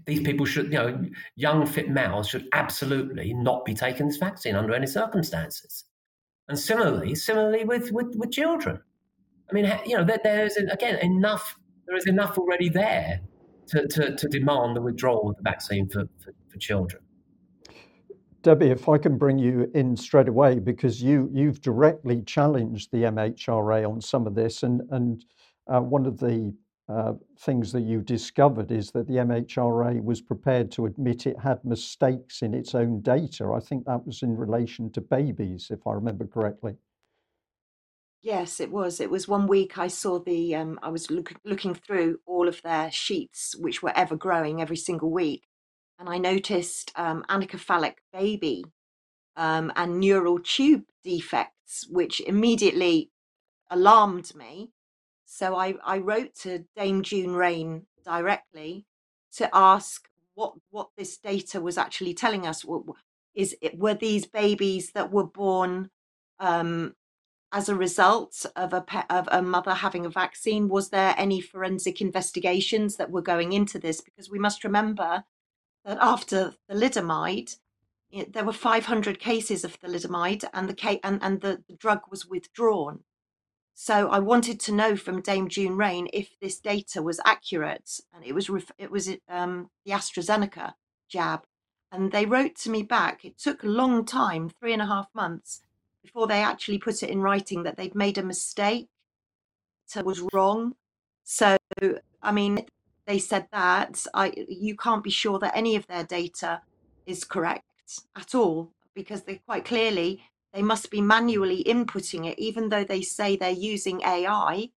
these 0.07 0.21
people 0.21 0.47
should 0.47 0.67
you 0.67 0.79
know 0.79 1.05
young 1.37 1.67
fit 1.67 1.91
males 1.91 2.29
should 2.29 2.49
absolutely 2.53 3.35
not 3.35 3.65
be 3.65 3.75
taking 3.75 4.07
this 4.07 4.17
vaccine 4.17 4.55
under 4.55 4.75
any 4.75 4.87
circumstances. 4.87 5.85
And 6.49 6.59
similarly, 6.59 7.15
similarly 7.15 7.65
with 7.65 7.93
with, 7.93 8.15
with 8.17 8.31
children. 8.31 8.81
I 9.51 9.55
mean, 9.55 9.73
you 9.87 9.97
know, 9.97 10.05
there, 10.05 10.21
there's 10.23 10.57
again 10.57 10.99
enough. 11.01 11.59
There 11.87 11.97
is 11.97 12.07
enough 12.07 12.39
already 12.39 12.71
there 12.71 13.21
to, 13.69 13.87
to, 13.87 14.17
to 14.17 14.29
demand 14.29 14.77
the 14.77 14.81
withdrawal 14.81 15.31
of 15.31 15.37
the 15.37 15.43
vaccine 15.43 15.89
for, 15.89 16.09
for, 16.23 16.33
for, 16.49 16.59
children. 16.59 17.03
Debbie, 18.43 18.69
if 18.69 18.89
I 18.89 18.99
can 18.99 19.19
bring 19.19 19.39
you 19.39 19.71
in 19.75 19.97
straight 19.97 20.29
away, 20.29 20.59
because 20.59 21.03
you 21.03 21.31
you've 21.33 21.61
directly 21.61 22.23
challenged 22.23 22.91
the 22.91 23.05
MHRA 23.05 23.91
on 23.91 24.01
some 24.01 24.27
of 24.27 24.35
this, 24.35 24.63
and 24.63 24.83
and 24.91 25.25
uh, 25.67 25.81
one 25.81 26.07
of 26.07 26.19
the 26.19 26.55
uh, 26.89 27.15
things 27.41 27.73
that 27.73 27.81
you 27.81 28.03
discovered 28.03 28.71
is 28.71 28.91
that 28.91 29.07
the 29.09 29.15
MHRA 29.15 30.05
was 30.05 30.21
prepared 30.21 30.71
to 30.73 30.85
admit 30.85 31.27
it 31.27 31.39
had 31.39 31.65
mistakes 31.65 32.43
in 32.43 32.53
its 32.53 32.75
own 32.75 33.01
data. 33.01 33.53
I 33.55 33.61
think 33.61 33.87
that 33.87 34.07
was 34.07 34.23
in 34.23 34.37
relation 34.37 34.93
to 34.93 35.01
babies, 35.01 35.69
if 35.71 35.87
I 35.87 35.93
remember 35.93 36.27
correctly. 36.27 36.77
Yes, 38.25 38.59
it 38.59 38.73
was. 38.73 39.01
It 39.01 39.11
was 39.11 39.29
one 39.29 39.47
week 39.47 39.77
I 39.77 39.89
saw 39.89 40.19
the, 40.19 40.55
um, 40.55 40.81
I 40.83 40.89
was 40.89 41.11
look, 41.11 41.35
looking 41.45 41.75
through 41.75 42.21
all 42.27 42.49
of 42.49 42.63
their 42.63 42.91
sheets, 42.91 43.55
which 43.55 43.83
were 43.83 43.97
ever 43.97 44.17
growing 44.17 44.63
every 44.63 44.79
single 44.79 45.11
week. 45.11 45.43
And 45.99 46.09
I 46.09 46.17
noticed 46.17 46.91
um, 46.97 47.25
anencephalic 47.29 47.97
baby 48.15 48.65
um, 49.37 49.71
and 49.77 50.01
neural 50.01 50.39
tube 50.39 50.85
defects, 51.05 51.87
which 51.91 52.21
immediately 52.21 53.11
alarmed 53.71 54.35
me. 54.35 54.71
So 55.27 55.55
I, 55.57 55.75
I 55.85 55.99
wrote 55.99 56.35
to 56.43 56.65
Dame 56.77 57.03
June 57.03 57.35
Raine 57.35 57.85
directly 58.07 58.87
to 59.37 59.51
ask 59.53 60.09
what 60.35 60.55
what 60.71 60.89
this 60.97 61.19
data 61.19 61.61
was 61.61 61.77
actually 61.77 62.15
telling 62.15 62.47
us. 62.47 62.65
Is 63.35 63.55
it, 63.61 63.79
were 63.79 63.95
these 63.95 64.27
babies 64.27 64.93
that 64.93 65.13
were 65.13 65.27
born 65.27 65.91
um, 66.41 66.95
as 67.55 67.69
a 67.69 67.75
result 67.75 68.45
of 68.57 68.73
a 68.73 68.81
pe- 68.81 69.07
of 69.09 69.29
a 69.31 69.41
mother 69.41 69.75
having 69.75 70.05
a 70.05 70.11
vaccine? 70.11 70.69
Was 70.69 70.91
there 70.91 71.15
any 71.17 71.41
forensic 71.41 72.01
investigations 72.01 72.97
that 72.97 73.13
were 73.13 73.23
going 73.23 73.53
into 73.53 73.79
this? 73.79 74.01
Because 74.01 74.29
we 74.29 74.41
must 74.41 74.65
remember 74.65 75.23
that 75.85 75.99
after 76.01 76.55
thalidomide, 76.69 77.57
it, 78.11 78.33
there 78.33 78.45
were 78.45 78.53
500 78.53 79.21
cases 79.21 79.65
of 79.65 79.79
thalidomide, 79.81 80.45
and 80.53 80.69
the 80.69 80.75
ca- 80.75 80.99
and 81.05 81.21
and 81.23 81.41
the, 81.41 81.63
the 81.69 81.77
drug 81.77 82.01
was 82.11 82.27
withdrawn. 82.27 83.05
So 83.75 84.09
I 84.09 84.19
wanted 84.19 84.59
to 84.61 84.73
know 84.73 84.97
from 84.97 85.23
Dame 85.23 85.49
June 85.49 85.77
Raine 85.77 86.09
if 86.13 86.39
this 86.41 86.59
data 86.59 87.03
was 87.03 87.21
accurate, 87.25 88.01
and 88.13 88.25
it 88.25 88.35
was 88.35 88.51
ref- 88.51 88.73
it 88.79 88.91
was 88.91 89.09
um, 89.29 89.71
the 89.85 89.93
AstraZeneca 89.93 90.75
jab, 91.09 91.45
and 91.93 92.11
they 92.11 92.27
wrote 92.27 92.57
to 92.57 92.71
me 92.71 92.83
back. 92.83 93.25
It 93.25 93.39
took 93.39 93.63
a 93.63 93.69
long 93.69 94.05
time, 94.05 94.49
three 94.49 94.73
and 94.73 94.83
a 94.83 94.87
half 94.87 95.07
months, 95.15 95.61
before 96.05 96.27
they 96.27 96.43
actually 96.43 96.79
put 96.79 97.03
it 97.03 97.11
in 97.11 97.21
writing 97.21 97.65
that 97.65 97.77
they'd 97.77 97.95
made 97.95 98.19
a 98.19 98.23
mistake, 98.23 98.87
it 99.97 100.05
was 100.05 100.23
wrong. 100.33 100.75
So, 101.25 101.57
I 102.23 102.33
mean, 102.33 102.67
they 103.07 103.19
said 103.19 103.49
that 103.53 104.07
I 104.15 104.33
you 104.37 104.77
can't 104.77 105.03
be 105.03 105.11
sure 105.11 105.39
that 105.39 105.57
any 105.57 105.77
of 105.77 105.87
their 105.87 106.05
data 106.05 106.63
is 107.07 107.25
correct 107.25 107.65
at 108.17 108.35
all 108.35 108.73
because 108.95 109.23
they 109.23 109.41
quite 109.47 109.65
clearly 109.65 110.23
they 110.53 110.63
must 110.63 110.91
be 110.91 111.01
manually 111.01 111.65
inputting 111.65 112.31
it, 112.31 112.39
even 112.39 112.69
though 112.69 112.85
they 112.85 113.03
say 113.03 113.37
they're 113.37 113.51
using 113.51 114.03
AI. 114.03 114.71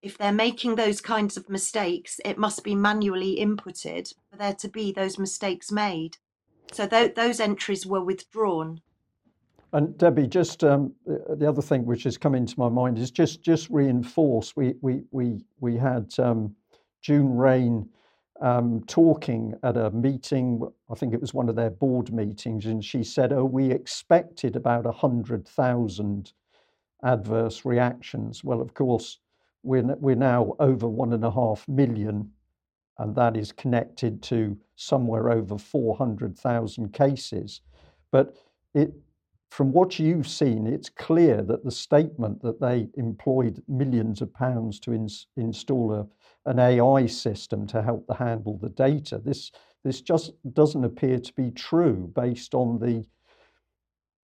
If 0.00 0.18
they're 0.18 0.32
making 0.32 0.74
those 0.74 1.00
kinds 1.00 1.36
of 1.36 1.48
mistakes, 1.48 2.20
it 2.24 2.38
must 2.38 2.64
be 2.64 2.74
manually 2.74 3.36
inputted 3.36 4.12
for 4.30 4.36
there 4.36 4.54
to 4.54 4.68
be 4.68 4.90
those 4.90 5.18
mistakes 5.18 5.70
made. 5.70 6.16
So 6.72 6.88
th- 6.88 7.14
those 7.14 7.38
entries 7.38 7.86
were 7.86 8.02
withdrawn. 8.02 8.80
And 9.74 9.96
Debbie, 9.96 10.26
just 10.26 10.64
um, 10.64 10.92
the 11.06 11.48
other 11.48 11.62
thing 11.62 11.86
which 11.86 12.04
has 12.04 12.18
come 12.18 12.34
into 12.34 12.58
my 12.58 12.68
mind 12.68 12.98
is 12.98 13.10
just 13.10 13.42
just 13.42 13.70
reinforce. 13.70 14.54
We 14.54 14.74
we 14.82 15.02
we 15.12 15.44
we 15.60 15.76
had 15.76 16.12
um, 16.18 16.54
June 17.00 17.34
Raine 17.36 17.88
um, 18.42 18.82
talking 18.86 19.54
at 19.62 19.78
a 19.78 19.90
meeting. 19.90 20.60
I 20.90 20.94
think 20.94 21.14
it 21.14 21.20
was 21.22 21.32
one 21.32 21.48
of 21.48 21.56
their 21.56 21.70
board 21.70 22.12
meetings, 22.12 22.66
and 22.66 22.84
she 22.84 23.02
said, 23.02 23.32
"Oh, 23.32 23.46
we 23.46 23.70
expected 23.70 24.56
about 24.56 24.84
a 24.84 24.92
hundred 24.92 25.48
thousand 25.48 26.32
adverse 27.02 27.64
reactions." 27.64 28.44
Well, 28.44 28.60
of 28.60 28.74
course, 28.74 29.20
we're 29.62 29.82
we're 29.96 30.16
now 30.16 30.54
over 30.58 30.86
one 30.86 31.14
and 31.14 31.24
a 31.24 31.30
half 31.30 31.66
million, 31.66 32.30
and 32.98 33.14
that 33.14 33.38
is 33.38 33.52
connected 33.52 34.22
to 34.24 34.58
somewhere 34.76 35.30
over 35.30 35.56
four 35.56 35.96
hundred 35.96 36.38
thousand 36.38 36.92
cases. 36.92 37.62
But 38.10 38.36
it 38.74 38.92
from 39.52 39.70
what 39.70 39.98
you've 39.98 40.26
seen, 40.26 40.66
it's 40.66 40.88
clear 40.88 41.42
that 41.42 41.62
the 41.62 41.70
statement 41.70 42.40
that 42.40 42.58
they 42.58 42.88
employed 42.94 43.62
millions 43.68 44.22
of 44.22 44.32
pounds 44.32 44.80
to 44.80 44.94
ins- 44.94 45.26
install 45.36 45.92
a, 45.92 46.06
an 46.50 46.58
AI 46.58 47.04
system 47.04 47.66
to 47.66 47.82
help 47.82 48.06
the 48.06 48.14
handle 48.14 48.56
the 48.56 48.70
data, 48.70 49.20
this 49.22 49.52
this 49.84 50.00
just 50.00 50.32
doesn't 50.54 50.84
appear 50.84 51.18
to 51.18 51.32
be 51.34 51.50
true 51.50 52.10
based 52.16 52.54
on 52.54 52.78
the 52.78 53.04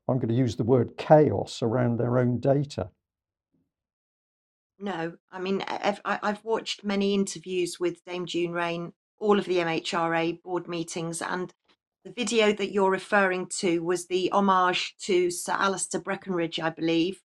I'm 0.09 0.17
going 0.17 0.29
to 0.29 0.35
use 0.35 0.57
the 0.57 0.65
word 0.65 0.97
chaos 0.97 1.61
around 1.61 1.99
their 1.99 2.17
own 2.17 2.41
data. 2.41 2.89
No, 4.79 5.13
I 5.31 5.41
mean 5.41 5.63
I've, 5.69 6.01
I've 6.07 6.43
watched 6.43 6.85
many 6.85 7.13
interviews 7.13 7.79
with 7.79 8.03
Dame 8.07 8.25
June 8.25 8.53
Raine, 8.53 8.95
all 9.19 9.39
of 9.39 9.45
the 9.45 9.59
MHRA 9.59 10.43
board 10.43 10.69
meetings, 10.69 11.21
and 11.21 11.53
the 12.05 12.13
video 12.13 12.53
that 12.53 12.73
you're 12.73 12.91
referring 12.91 13.47
to 13.59 13.81
was 13.81 14.07
the 14.07 14.31
homage 14.33 14.95
to 15.01 15.31
Sir 15.31 15.53
Alasdair 15.53 16.03
Breckenridge, 16.03 16.61
I 16.61 16.71
believe, 16.71 17.21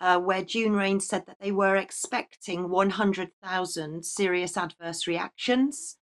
uh, 0.00 0.18
where 0.18 0.42
June 0.42 0.74
Raine 0.74 1.00
said 1.00 1.24
that 1.26 1.38
they 1.40 1.52
were 1.52 1.76
expecting 1.76 2.68
100,000 2.68 4.04
serious 4.04 4.56
adverse 4.56 5.06
reactions, 5.06 5.96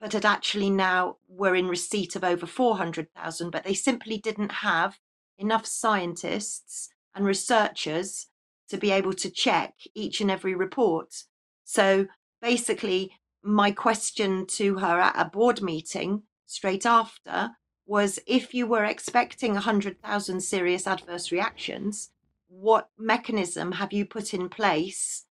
but 0.00 0.12
had 0.12 0.24
actually 0.24 0.70
now 0.70 1.16
were 1.28 1.54
in 1.54 1.68
receipt 1.68 2.16
of 2.16 2.24
over 2.24 2.46
400,000, 2.46 3.50
but 3.50 3.64
they 3.64 3.74
simply 3.74 4.18
didn't 4.18 4.52
have 4.52 4.98
enough 5.38 5.66
scientists 5.66 6.88
and 7.14 7.24
researchers 7.24 8.26
to 8.68 8.76
be 8.76 8.90
able 8.90 9.12
to 9.12 9.30
check 9.30 9.74
each 9.94 10.20
and 10.20 10.30
every 10.30 10.54
report. 10.54 11.24
So 11.64 12.06
basically, 12.42 13.12
my 13.42 13.70
question 13.70 14.46
to 14.46 14.78
her 14.78 15.00
at 15.00 15.14
a 15.16 15.24
board 15.24 15.62
meeting 15.62 16.24
straight 16.46 16.84
after 16.84 17.50
was 17.90 18.20
if 18.24 18.54
you 18.54 18.68
were 18.68 18.84
expecting 18.84 19.54
100,000 19.54 20.40
serious 20.40 20.86
adverse 20.86 21.32
reactions, 21.32 22.10
what 22.46 22.88
mechanism 22.96 23.72
have 23.72 23.92
you 23.92 24.06
put 24.06 24.32
in 24.32 24.48
place 24.48 25.24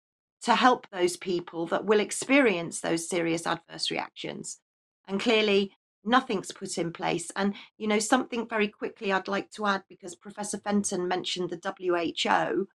to 0.41 0.55
help 0.55 0.87
those 0.91 1.19
people 1.19 1.67
that 1.67 1.85
will 1.85 2.01
experience 2.01 2.81
those 2.81 3.07
serious 3.07 3.47
adverse 3.47 3.91
reactions? 3.91 4.61
And 5.07 5.21
clearly, 5.21 5.73
nothing's 6.03 6.51
put 6.51 6.79
in 6.79 6.95
place. 6.95 7.31
And, 7.37 7.53
you 7.77 7.87
know, 7.87 7.99
something 7.99 8.49
very 8.49 8.69
quickly 8.69 9.13
I'd 9.13 9.29
like 9.29 9.51
to 9.51 9.67
add 9.67 9.83
because 9.87 10.15
Professor 10.15 10.57
Fenton 10.57 11.07
mentioned 11.07 11.51
the 11.51 11.75
WHO. 11.79 12.69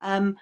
Um, 0.00 0.36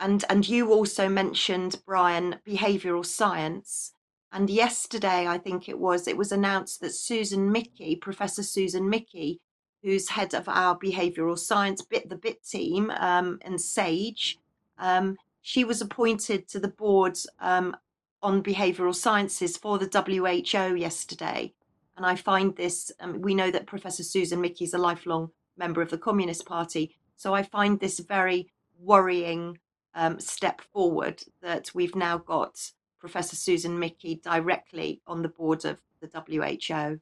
and, 0.00 0.24
and 0.28 0.48
you 0.48 0.72
also 0.72 1.08
mentioned, 1.08 1.80
Brian, 1.86 2.40
behavioural 2.44 3.06
science. 3.06 3.92
And 4.32 4.48
yesterday, 4.48 5.26
I 5.26 5.36
think 5.36 5.68
it 5.68 5.78
was, 5.78 6.08
it 6.08 6.16
was 6.16 6.32
announced 6.32 6.80
that 6.80 6.94
Susan 6.94 7.52
Michie, 7.52 7.96
Professor 7.96 8.42
Susan 8.42 8.88
Michie, 8.88 9.40
who's 9.82 10.08
head 10.08 10.32
of 10.32 10.48
our 10.48 10.78
behavioural 10.78 11.38
science 11.38 11.82
bit, 11.82 12.08
the 12.08 12.16
BIT 12.16 12.42
team, 12.42 12.90
um, 12.96 13.38
and 13.42 13.60
SAGE, 13.60 14.38
um, 14.78 15.16
she 15.42 15.64
was 15.64 15.82
appointed 15.82 16.48
to 16.48 16.60
the 16.60 16.68
board 16.68 17.18
um, 17.40 17.76
on 18.22 18.42
behavioural 18.42 18.94
sciences 18.94 19.56
for 19.56 19.78
the 19.78 19.90
WHO 19.90 20.76
yesterday. 20.76 21.52
And 21.96 22.06
I 22.06 22.16
find 22.16 22.56
this, 22.56 22.90
um, 23.00 23.20
we 23.20 23.34
know 23.34 23.50
that 23.50 23.66
Professor 23.66 24.02
Susan 24.02 24.40
Michie 24.40 24.64
is 24.64 24.72
a 24.72 24.78
lifelong 24.78 25.30
member 25.58 25.82
of 25.82 25.90
the 25.90 25.98
Communist 25.98 26.46
Party. 26.46 26.96
So 27.16 27.34
I 27.34 27.42
find 27.42 27.78
this 27.78 27.98
very 27.98 28.50
worrying 28.80 29.58
um, 29.94 30.18
step 30.20 30.62
forward 30.72 31.22
that 31.42 31.70
we've 31.74 31.94
now 31.94 32.16
got 32.16 32.72
Professor 33.02 33.34
Susan 33.34 33.76
Michie 33.80 34.20
directly 34.22 35.02
on 35.08 35.22
the 35.22 35.28
board 35.28 35.64
of 35.64 35.80
the 36.00 36.08
WHO. 36.08 37.00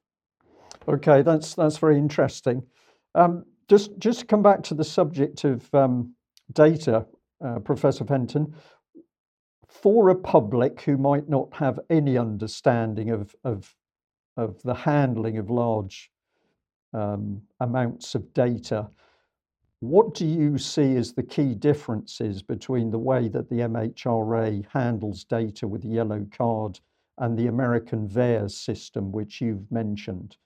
Okay, 0.88 1.20
that's 1.20 1.54
that's 1.54 1.76
very 1.76 1.98
interesting. 1.98 2.62
Um, 3.14 3.44
just 3.68 3.90
just 3.98 4.20
to 4.20 4.26
come 4.26 4.42
back 4.42 4.62
to 4.62 4.74
the 4.74 4.82
subject 4.82 5.44
of 5.44 5.72
um, 5.74 6.14
data, 6.54 7.04
uh, 7.44 7.58
Professor 7.58 8.06
Fenton, 8.06 8.54
for 9.68 10.08
a 10.08 10.14
public 10.14 10.80
who 10.80 10.96
might 10.96 11.28
not 11.28 11.52
have 11.52 11.78
any 11.90 12.16
understanding 12.16 13.10
of 13.10 13.36
of 13.44 13.76
of 14.38 14.62
the 14.62 14.74
handling 14.74 15.36
of 15.36 15.50
large 15.50 16.10
um, 16.94 17.42
amounts 17.60 18.14
of 18.14 18.32
data, 18.32 18.88
what 19.80 20.14
do 20.14 20.26
you 20.26 20.58
see 20.58 20.96
as 20.96 21.12
the 21.12 21.22
key 21.22 21.54
differences 21.54 22.42
between 22.42 22.90
the 22.90 22.98
way 22.98 23.28
that 23.28 23.48
the 23.48 23.56
MHRA 23.56 24.66
handles 24.72 25.24
data 25.24 25.66
with 25.66 25.82
the 25.82 25.88
yellow 25.88 26.26
card 26.36 26.80
and 27.16 27.38
the 27.38 27.46
American 27.46 28.06
VAERS 28.06 28.52
system, 28.52 29.10
which 29.10 29.40
you've 29.40 29.70
mentioned? 29.72 30.36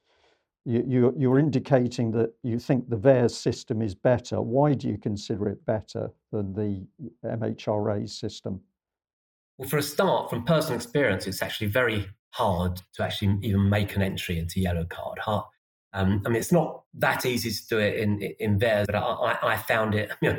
You, 0.65 1.13
are 1.31 1.39
indicating 1.39 2.13
that 2.13 2.33
you 2.43 2.59
think 2.59 2.89
the 2.89 2.97
VAERS 2.97 3.33
system 3.33 3.83
is 3.83 3.95
better. 3.95 4.41
Why 4.41 4.73
do 4.73 4.89
you 4.89 4.97
consider 4.97 5.49
it 5.49 5.67
better 5.67 6.11
than 6.31 6.55
the 6.55 6.87
MHRA 7.25 8.09
system? 8.09 8.61
Well, 9.59 9.69
for 9.69 9.79
a 9.79 9.83
start, 9.83 10.31
from 10.31 10.45
personal 10.45 10.77
experience, 10.77 11.27
it's 11.27 11.43
actually 11.43 11.67
very 11.69 12.09
hard 12.31 12.81
to 12.95 13.03
actually 13.03 13.39
even 13.43 13.69
make 13.69 13.95
an 13.95 14.03
entry 14.03 14.39
into 14.39 14.61
yellow 14.61 14.85
card. 14.85 15.19
Hard, 15.19 15.45
um, 15.95 16.23
I 16.27 16.29
mean, 16.29 16.39
it's 16.39 16.53
not 16.53 16.83
that 16.95 17.25
easy 17.25 17.51
to 17.51 17.67
do 17.69 17.79
it 17.79 17.97
in 17.99 18.21
in 18.41 18.59
VAERS, 18.59 18.87
but 18.87 18.97
I, 18.97 19.39
I, 19.43 19.57
found 19.57 19.95
it. 19.95 20.11
You 20.21 20.33
know, 20.33 20.39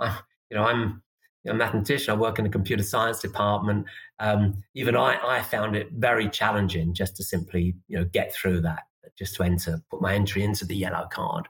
I, 0.00 0.18
you 0.50 0.56
know, 0.56 0.64
I'm 0.64 1.02
a 1.46 1.54
mathematician. 1.54 2.12
I 2.12 2.16
work 2.16 2.38
in 2.38 2.44
the 2.44 2.50
computer 2.50 2.82
science 2.82 3.20
department. 3.20 3.86
Um, 4.18 4.64
even 4.74 4.96
I, 4.96 5.18
I 5.24 5.42
found 5.42 5.76
it 5.76 5.92
very 5.92 6.28
challenging 6.28 6.92
just 6.92 7.16
to 7.16 7.22
simply, 7.22 7.74
you 7.86 7.98
know, 7.98 8.04
get 8.04 8.34
through 8.34 8.62
that, 8.62 8.82
just 9.16 9.36
to 9.36 9.44
enter, 9.44 9.80
put 9.90 10.02
my 10.02 10.14
entry 10.14 10.42
into 10.42 10.64
the 10.64 10.76
yellow 10.76 11.06
card 11.10 11.46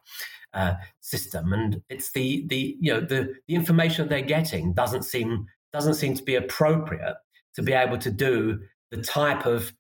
uh, 0.53 0.75
system. 1.01 1.53
And 1.53 1.83
it's 1.89 2.12
the 2.12 2.45
the 2.49 2.77
you 2.79 2.93
know 2.93 3.01
the 3.01 3.35
the 3.49 3.55
information 3.55 4.09
they're 4.09 4.20
getting 4.20 4.75
doesn't 4.75 5.05
seem 5.05 5.47
doesn't 5.72 5.95
seem 5.95 6.14
to 6.14 6.22
be 6.22 6.35
appropriate 6.35 7.16
to 7.55 7.62
be 7.62 7.72
able 7.72 7.99
to 7.99 8.11
do 8.11 8.61
the 8.91 9.03
type 9.03 9.47
of 9.47 9.72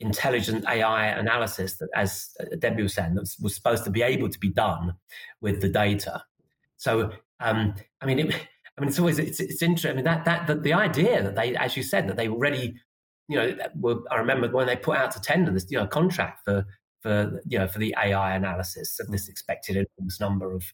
intelligent 0.00 0.64
AI 0.68 1.06
analysis 1.06 1.78
that, 1.78 1.88
as 1.94 2.34
Debbie 2.58 2.82
was 2.82 2.94
saying, 2.94 3.14
was, 3.14 3.36
was 3.40 3.54
supposed 3.54 3.84
to 3.84 3.90
be 3.90 4.02
able 4.02 4.28
to 4.28 4.38
be 4.38 4.50
done 4.50 4.94
with 5.40 5.60
the 5.60 5.68
data. 5.68 6.22
So, 6.76 7.12
um, 7.40 7.74
I 8.00 8.06
mean, 8.06 8.18
it, 8.18 8.34
I 8.76 8.80
mean, 8.80 8.88
it's 8.88 8.98
always 8.98 9.18
it's, 9.18 9.40
it's 9.40 9.62
interesting. 9.62 9.92
I 9.92 9.94
mean, 9.94 10.04
that 10.04 10.24
that 10.26 10.46
the, 10.46 10.54
the 10.56 10.74
idea 10.74 11.22
that 11.22 11.34
they, 11.34 11.56
as 11.56 11.76
you 11.76 11.82
said, 11.82 12.08
that 12.08 12.16
they 12.16 12.28
already, 12.28 12.74
you 13.28 13.36
know, 13.36 13.56
were, 13.74 13.96
I 14.10 14.16
remember 14.16 14.48
when 14.48 14.66
they 14.66 14.76
put 14.76 14.98
out 14.98 15.10
to 15.12 15.20
tender 15.20 15.50
this, 15.50 15.66
you 15.70 15.78
know, 15.78 15.86
contract 15.86 16.40
for 16.44 16.66
for 17.00 17.40
you 17.46 17.58
know 17.58 17.68
for 17.68 17.78
the 17.78 17.94
AI 18.02 18.34
analysis 18.34 18.98
of 19.00 19.08
this 19.08 19.28
expected 19.28 19.76
enormous 19.98 20.20
number 20.20 20.52
of 20.52 20.64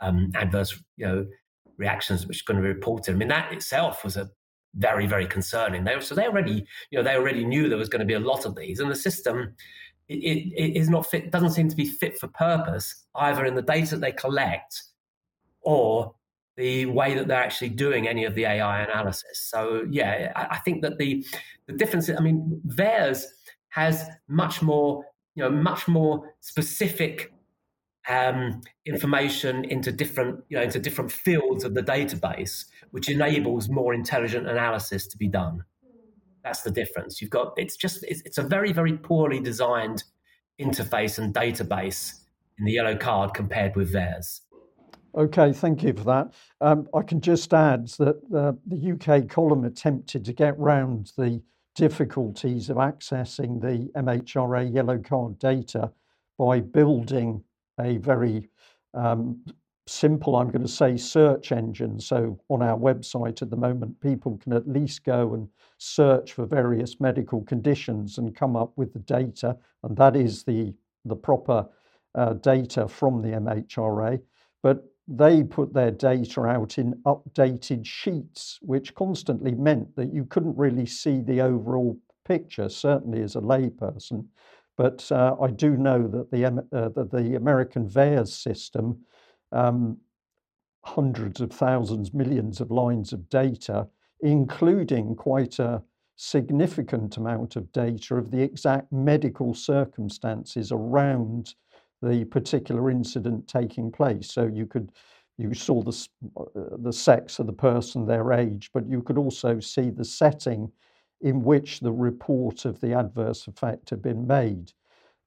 um, 0.00 0.30
adverse, 0.34 0.82
you 0.96 1.06
know, 1.06 1.26
reactions 1.78 2.26
which 2.26 2.42
are 2.42 2.52
going 2.52 2.62
to 2.62 2.68
be 2.68 2.74
reported. 2.74 3.14
I 3.14 3.18
mean, 3.18 3.28
that 3.28 3.52
itself 3.52 4.04
was 4.04 4.16
a 4.16 4.30
very, 4.76 5.06
very 5.06 5.26
concerning. 5.26 5.84
They, 5.84 5.98
so 6.00 6.14
they 6.14 6.26
already, 6.26 6.66
you 6.90 6.98
know, 6.98 7.02
they 7.02 7.16
already 7.16 7.44
knew 7.44 7.68
there 7.68 7.78
was 7.78 7.88
going 7.88 8.00
to 8.00 8.06
be 8.06 8.14
a 8.14 8.20
lot 8.20 8.44
of 8.44 8.54
these, 8.54 8.80
and 8.80 8.90
the 8.90 8.96
system 8.96 9.54
it, 10.08 10.14
it, 10.14 10.76
is 10.76 10.88
not 10.88 11.06
fit, 11.06 11.30
doesn't 11.30 11.50
seem 11.50 11.68
to 11.68 11.76
be 11.76 11.86
fit 11.86 12.18
for 12.18 12.28
purpose 12.28 13.06
either 13.16 13.44
in 13.44 13.54
the 13.54 13.62
data 13.62 13.92
that 13.92 14.00
they 14.00 14.12
collect 14.12 14.82
or 15.62 16.14
the 16.56 16.86
way 16.86 17.14
that 17.14 17.28
they're 17.28 17.42
actually 17.42 17.68
doing 17.68 18.08
any 18.08 18.24
of 18.24 18.34
the 18.34 18.44
AI 18.44 18.82
analysis. 18.82 19.46
So 19.50 19.84
yeah, 19.90 20.32
I, 20.36 20.56
I 20.56 20.58
think 20.58 20.82
that 20.82 20.98
the 20.98 21.24
the 21.66 21.74
difference. 21.74 22.08
I 22.08 22.20
mean, 22.20 22.60
VAERS 22.68 23.24
has 23.70 24.08
much 24.28 24.62
more, 24.62 25.04
you 25.34 25.42
know, 25.42 25.50
much 25.50 25.86
more 25.86 26.34
specific 26.40 27.32
um, 28.08 28.60
information 28.84 29.64
into 29.64 29.90
different, 29.92 30.44
you 30.48 30.56
know, 30.56 30.62
into 30.62 30.78
different 30.78 31.10
fields 31.10 31.64
of 31.64 31.74
the 31.74 31.82
database, 31.82 32.64
which 32.90 33.08
enables 33.08 33.68
more 33.68 33.94
intelligent 33.94 34.48
analysis 34.48 35.06
to 35.08 35.16
be 35.16 35.28
done. 35.28 35.64
That's 36.44 36.62
the 36.62 36.70
difference. 36.70 37.20
You've 37.20 37.30
got 37.30 37.52
it's 37.56 37.76
just 37.76 38.04
it's, 38.04 38.22
it's 38.24 38.38
a 38.38 38.42
very 38.42 38.72
very 38.72 38.96
poorly 38.96 39.40
designed 39.40 40.04
interface 40.60 41.18
and 41.18 41.34
database 41.34 42.20
in 42.58 42.64
the 42.64 42.72
yellow 42.72 42.96
card 42.96 43.34
compared 43.34 43.76
with 43.76 43.92
theirs. 43.92 44.42
Okay, 45.16 45.52
thank 45.52 45.82
you 45.82 45.94
for 45.94 46.04
that. 46.04 46.34
Um, 46.60 46.88
I 46.94 47.02
can 47.02 47.20
just 47.20 47.52
add 47.54 47.88
that 47.98 48.16
uh, 48.34 48.52
the 48.66 48.92
UK 48.92 49.28
column 49.28 49.64
attempted 49.64 50.24
to 50.26 50.32
get 50.32 50.58
round 50.58 51.12
the 51.16 51.42
difficulties 51.74 52.68
of 52.68 52.76
accessing 52.76 53.60
the 53.60 53.90
MHRA 53.98 54.72
yellow 54.74 54.98
card 54.98 55.38
data 55.38 55.90
by 56.38 56.60
building 56.60 57.42
a 57.80 57.98
very 57.98 58.48
um, 58.94 59.44
simple, 59.86 60.36
I'm 60.36 60.50
going 60.50 60.62
to 60.62 60.68
say, 60.68 60.96
search 60.96 61.52
engine. 61.52 62.00
So 62.00 62.38
on 62.48 62.62
our 62.62 62.78
website 62.78 63.42
at 63.42 63.50
the 63.50 63.56
moment, 63.56 64.00
people 64.00 64.38
can 64.38 64.52
at 64.52 64.68
least 64.68 65.04
go 65.04 65.34
and 65.34 65.48
search 65.78 66.32
for 66.32 66.46
various 66.46 67.00
medical 67.00 67.42
conditions 67.42 68.18
and 68.18 68.34
come 68.34 68.56
up 68.56 68.72
with 68.76 68.92
the 68.92 69.00
data, 69.00 69.56
and 69.82 69.96
that 69.96 70.16
is 70.16 70.42
the 70.44 70.74
the 71.04 71.16
proper 71.16 71.68
uh, 72.16 72.32
data 72.34 72.88
from 72.88 73.22
the 73.22 73.28
MHRA. 73.28 74.20
But 74.62 74.84
they 75.06 75.44
put 75.44 75.72
their 75.72 75.92
data 75.92 76.42
out 76.42 76.78
in 76.78 76.94
updated 77.06 77.86
sheets, 77.86 78.58
which 78.62 78.94
constantly 78.94 79.54
meant 79.54 79.94
that 79.94 80.12
you 80.12 80.24
couldn't 80.24 80.56
really 80.56 80.86
see 80.86 81.20
the 81.20 81.40
overall 81.40 81.96
picture, 82.24 82.68
certainly 82.68 83.22
as 83.22 83.36
a 83.36 83.40
layperson. 83.40 84.26
But 84.76 85.10
uh, 85.10 85.36
I 85.40 85.48
do 85.50 85.76
know 85.76 86.06
that 86.08 86.30
the, 86.30 86.44
uh, 86.44 86.88
that 86.88 87.10
the 87.10 87.36
American 87.36 87.88
VAERS 87.88 88.28
system, 88.28 88.98
um, 89.52 89.98
hundreds 90.84 91.40
of 91.40 91.50
thousands, 91.50 92.12
millions 92.12 92.60
of 92.60 92.70
lines 92.70 93.12
of 93.12 93.28
data, 93.28 93.88
including 94.20 95.14
quite 95.16 95.58
a 95.58 95.82
significant 96.16 97.16
amount 97.16 97.56
of 97.56 97.70
data 97.72 98.16
of 98.16 98.30
the 98.30 98.42
exact 98.42 98.90
medical 98.92 99.54
circumstances 99.54 100.72
around 100.72 101.54
the 102.02 102.24
particular 102.26 102.90
incident 102.90 103.46
taking 103.48 103.90
place. 103.90 104.30
So 104.30 104.46
you 104.46 104.66
could 104.66 104.92
you 105.38 105.52
saw 105.52 105.82
the 105.82 106.08
uh, 106.36 106.76
the 106.78 106.92
sex 106.92 107.38
of 107.38 107.46
the 107.46 107.52
person, 107.52 108.06
their 108.06 108.32
age, 108.32 108.70
but 108.72 108.88
you 108.88 109.02
could 109.02 109.18
also 109.18 109.60
see 109.60 109.90
the 109.90 110.04
setting 110.04 110.70
in 111.20 111.42
which 111.42 111.80
the 111.80 111.92
report 111.92 112.64
of 112.64 112.80
the 112.80 112.92
adverse 112.92 113.46
effect 113.46 113.90
had 113.90 114.02
been 114.02 114.26
made. 114.26 114.72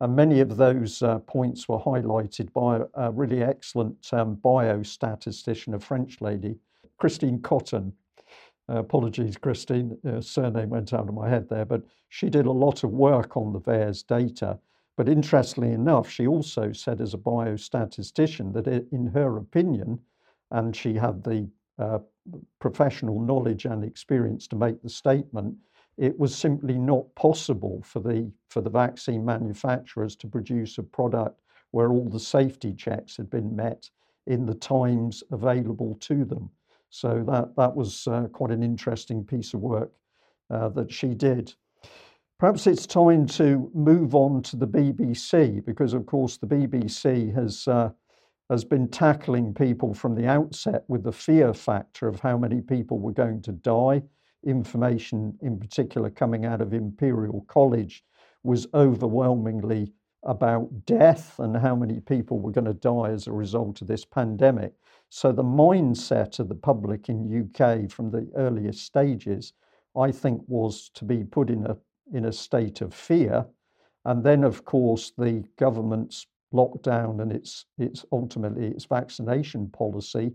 And 0.02 0.16
many 0.16 0.40
of 0.40 0.56
those 0.56 1.02
uh, 1.02 1.20
points 1.20 1.68
were 1.68 1.80
highlighted 1.80 2.54
by 2.54 2.82
a 2.94 3.12
really 3.12 3.44
excellent 3.44 4.08
um, 4.14 4.38
biostatistician, 4.38 5.74
a 5.74 5.80
French 5.80 6.22
lady, 6.22 6.58
Christine 6.98 7.42
Cotton. 7.42 7.94
Uh, 8.70 8.78
apologies, 8.78 9.36
Christine, 9.36 9.98
uh, 10.08 10.22
surname 10.22 10.70
went 10.70 10.94
out 10.94 11.10
of 11.10 11.16
my 11.16 11.28
head 11.28 11.50
there, 11.50 11.66
but 11.66 11.82
she 12.10 12.30
did 12.30 12.46
a 12.46 12.52
lot 12.52 12.84
of 12.84 12.92
work 12.92 13.36
on 13.36 13.52
the 13.52 13.60
VAERS 13.60 14.06
data. 14.06 14.60
But 14.96 15.10
interestingly 15.10 15.72
enough, 15.72 16.10
she 16.10 16.28
also 16.28 16.72
said 16.72 17.02
as 17.02 17.14
a 17.14 17.18
biostatistician 17.18 18.54
that 18.54 18.68
it, 18.68 18.86
in 18.92 19.08
her 19.08 19.38
opinion, 19.38 20.00
and 20.52 20.76
she 20.76 20.94
had 20.94 21.24
the 21.24 21.50
uh, 21.78 22.00
professional 22.60 23.20
knowledge 23.22 23.66
and 23.66 23.84
experience 23.84 24.48
to 24.48 24.56
make 24.56 24.82
the 24.82 24.90
statement, 24.90 25.56
it 26.00 26.18
was 26.18 26.36
simply 26.36 26.78
not 26.78 27.14
possible 27.16 27.82
for 27.84 28.00
the 28.00 28.32
for 28.50 28.62
the 28.62 28.70
vaccine 28.70 29.24
manufacturers 29.24 30.16
to 30.16 30.28
produce 30.28 30.78
a 30.78 30.84
product 30.84 31.42
where 31.72 31.92
all 31.92 32.10
the 32.10 32.20
safety 32.20 32.74
checks 32.74 33.18
had 33.18 33.30
been 33.30 33.56
met 33.56 33.90
in 34.26 34.46
the 34.46 34.56
times 34.56 35.24
available 35.32 35.96
to 36.00 36.24
them. 36.26 36.50
So 36.90 37.24
that 37.28 37.56
that 37.58 37.76
was 37.76 38.08
uh, 38.08 38.28
quite 38.32 38.52
an 38.52 38.64
interesting 38.64 39.24
piece 39.24 39.54
of 39.54 39.60
work 39.60 39.92
uh, 40.50 40.70
that 40.70 40.92
she 40.92 41.14
did. 41.14 41.54
Perhaps 42.40 42.68
it's 42.68 42.88
time 42.88 43.26
to 43.28 43.70
move 43.74 44.16
on 44.16 44.42
to 44.44 44.56
the 44.56 44.68
BBC 44.68 45.64
because, 45.66 45.94
of 45.94 46.06
course, 46.06 46.38
the 46.38 46.48
BBC 46.48 47.36
has 47.36 47.68
uh, 47.68 47.90
has 48.50 48.64
been 48.64 48.88
tackling 48.88 49.54
people 49.54 49.94
from 49.94 50.16
the 50.16 50.26
outset 50.26 50.84
with 50.88 51.04
the 51.04 51.12
fear 51.12 51.54
factor 51.54 52.08
of 52.08 52.22
how 52.22 52.38
many 52.38 52.62
people 52.62 52.98
were 52.98 53.12
going 53.12 53.42
to 53.42 53.52
die. 53.52 54.02
Information, 54.44 55.38
in 55.42 55.60
particular, 55.60 56.10
coming 56.10 56.46
out 56.46 56.62
of 56.62 56.74
Imperial 56.74 57.46
College, 57.48 58.04
was 58.44 58.68
overwhelmingly 58.74 59.94
about 60.24 60.86
death 60.86 61.40
and 61.40 61.56
how 61.56 61.76
many 61.76 62.00
people 62.00 62.40
were 62.40 62.52
going 62.52 62.66
to 62.66 62.74
die 62.74 63.10
as 63.10 63.28
a 63.28 63.32
result 63.32 63.82
of 63.82 63.88
this 63.88 64.06
pandemic. 64.06 64.74
So 65.10 65.32
the 65.32 65.44
mindset 65.44 66.40
of 66.40 66.50
the 66.50 66.56
public 66.56 67.10
in 67.10 67.50
UK 67.56 67.90
from 67.90 68.12
the 68.12 68.30
earliest 68.36 68.86
stages, 68.86 69.54
I 69.96 70.12
think, 70.12 70.42
was 70.48 70.90
to 70.96 71.06
be 71.06 71.24
put 71.24 71.50
in 71.50 71.66
a 71.66 71.78
in 72.12 72.26
a 72.26 72.34
state 72.34 72.82
of 72.82 72.94
fear. 72.94 73.46
And 74.06 74.24
then, 74.24 74.44
of 74.44 74.66
course, 74.66 75.12
the 75.18 75.44
government's 75.58 76.28
lockdown 76.54 77.22
and 77.22 77.32
its 77.32 77.66
its 77.78 78.06
ultimately 78.12 78.68
its 78.68 78.86
vaccination 78.86 79.70
policy 79.70 80.34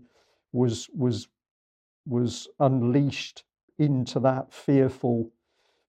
was 0.53 0.89
was 0.93 1.27
was 2.05 2.47
unleashed 2.59 3.43
into 3.77 4.19
that 4.21 4.53
fearful 4.53 5.31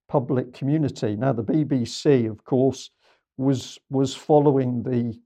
public 0.09 0.53
community. 0.53 1.17
Now 1.17 1.33
the 1.33 1.45
BBC, 1.45 2.31
of 2.31 2.45
course, 2.45 2.91
was 3.37 3.79
was 3.91 4.15
following 4.15 4.83
the 4.83 5.19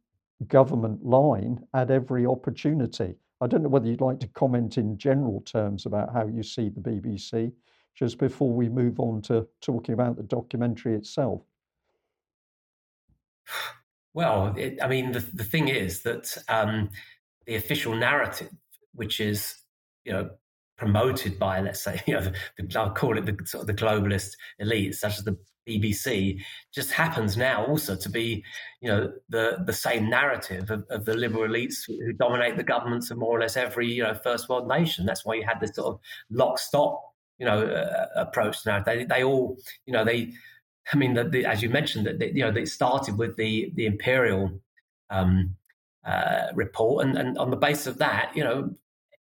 government 0.49 1.05
line 1.05 1.61
at 1.75 1.91
every 1.91 2.27
opportunity. 2.27 3.15
I 3.41 3.47
don't 3.47 3.63
know 3.63 3.69
whether 3.69 3.89
you'd 3.89 4.01
like 4.01 4.21
to 4.21 4.29
comment 4.29 4.79
in 4.79 4.99
general 4.99 5.41
terms 5.43 5.87
about 5.87 6.13
how 6.13 6.27
you 6.27 6.43
see 6.43 6.69
the 6.69 6.81
BBC, 6.81 7.53
just 7.95 8.19
before 8.19 8.53
we 8.53 8.69
move 8.69 9.01
on 9.01 9.23
to 9.23 9.47
talking 9.61 9.95
about 9.95 10.17
the 10.17 10.23
documentary 10.23 10.95
itself. 10.95 11.43
Well, 14.13 14.55
it, 14.57 14.79
I 14.83 14.89
mean, 14.89 15.13
the, 15.13 15.21
the 15.21 15.45
thing 15.45 15.69
is 15.69 16.03
that 16.03 16.37
um, 16.49 16.91
the 17.47 17.55
official 17.55 17.95
narrative, 17.95 18.51
which 18.93 19.21
is, 19.21 19.57
you 20.05 20.13
know, 20.13 20.31
promoted 20.81 21.39
by, 21.39 21.61
let's 21.61 21.83
say, 21.83 22.03
you 22.07 22.15
know, 22.15 22.33
the, 22.59 22.79
I'll 22.81 22.91
call 22.91 23.17
it 23.19 23.27
the 23.27 23.37
sort 23.47 23.61
of 23.63 23.67
the 23.69 23.75
globalist 23.75 24.31
elites, 24.61 24.97
such 24.97 25.19
as 25.19 25.25
the 25.25 25.37
BBC, 25.69 26.41
just 26.75 26.91
happens 26.91 27.37
now 27.37 27.67
also 27.67 27.95
to 27.95 28.09
be, 28.09 28.43
you 28.81 28.89
know, 28.89 29.13
the 29.29 29.59
the 29.67 29.75
same 29.75 30.09
narrative 30.09 30.71
of, 30.71 30.85
of 30.89 31.05
the 31.05 31.15
liberal 31.15 31.49
elites 31.49 31.87
who 31.87 32.13
dominate 32.15 32.57
the 32.57 32.65
governments 32.65 33.11
of 33.11 33.19
more 33.19 33.37
or 33.37 33.41
less 33.41 33.59
every, 33.59 33.87
you 33.93 34.03
know, 34.03 34.15
first 34.15 34.49
world 34.49 34.67
nation. 34.67 35.05
That's 35.05 35.25
why 35.25 35.35
you 35.35 35.45
had 35.47 35.61
this 35.61 35.77
sort 35.77 35.95
of 35.95 36.01
lock 36.31 36.59
stop, 36.59 36.99
you 37.39 37.45
know, 37.45 37.63
uh, 37.63 38.07
approach 38.17 38.65
now. 38.65 38.83
They 38.83 39.05
they 39.05 39.23
all, 39.23 39.59
you 39.85 39.93
know, 39.93 40.05
they 40.05 40.33
I 40.93 40.97
mean, 40.97 41.15
the, 41.15 41.25
the, 41.25 41.45
as 41.45 41.63
you 41.63 41.69
mentioned, 41.69 42.07
that 42.07 42.35
you 42.35 42.43
know, 42.43 42.59
it 42.59 42.69
started 42.69 43.19
with 43.19 43.37
the 43.37 43.71
the 43.75 43.85
imperial 43.85 44.51
um, 45.11 45.55
uh, 46.07 46.47
report, 46.55 47.05
and, 47.05 47.19
and 47.19 47.39
on 47.39 47.51
the 47.51 47.57
basis 47.57 47.87
of 47.87 47.99
that, 47.99 48.33
you 48.35 48.43
know, 48.43 48.75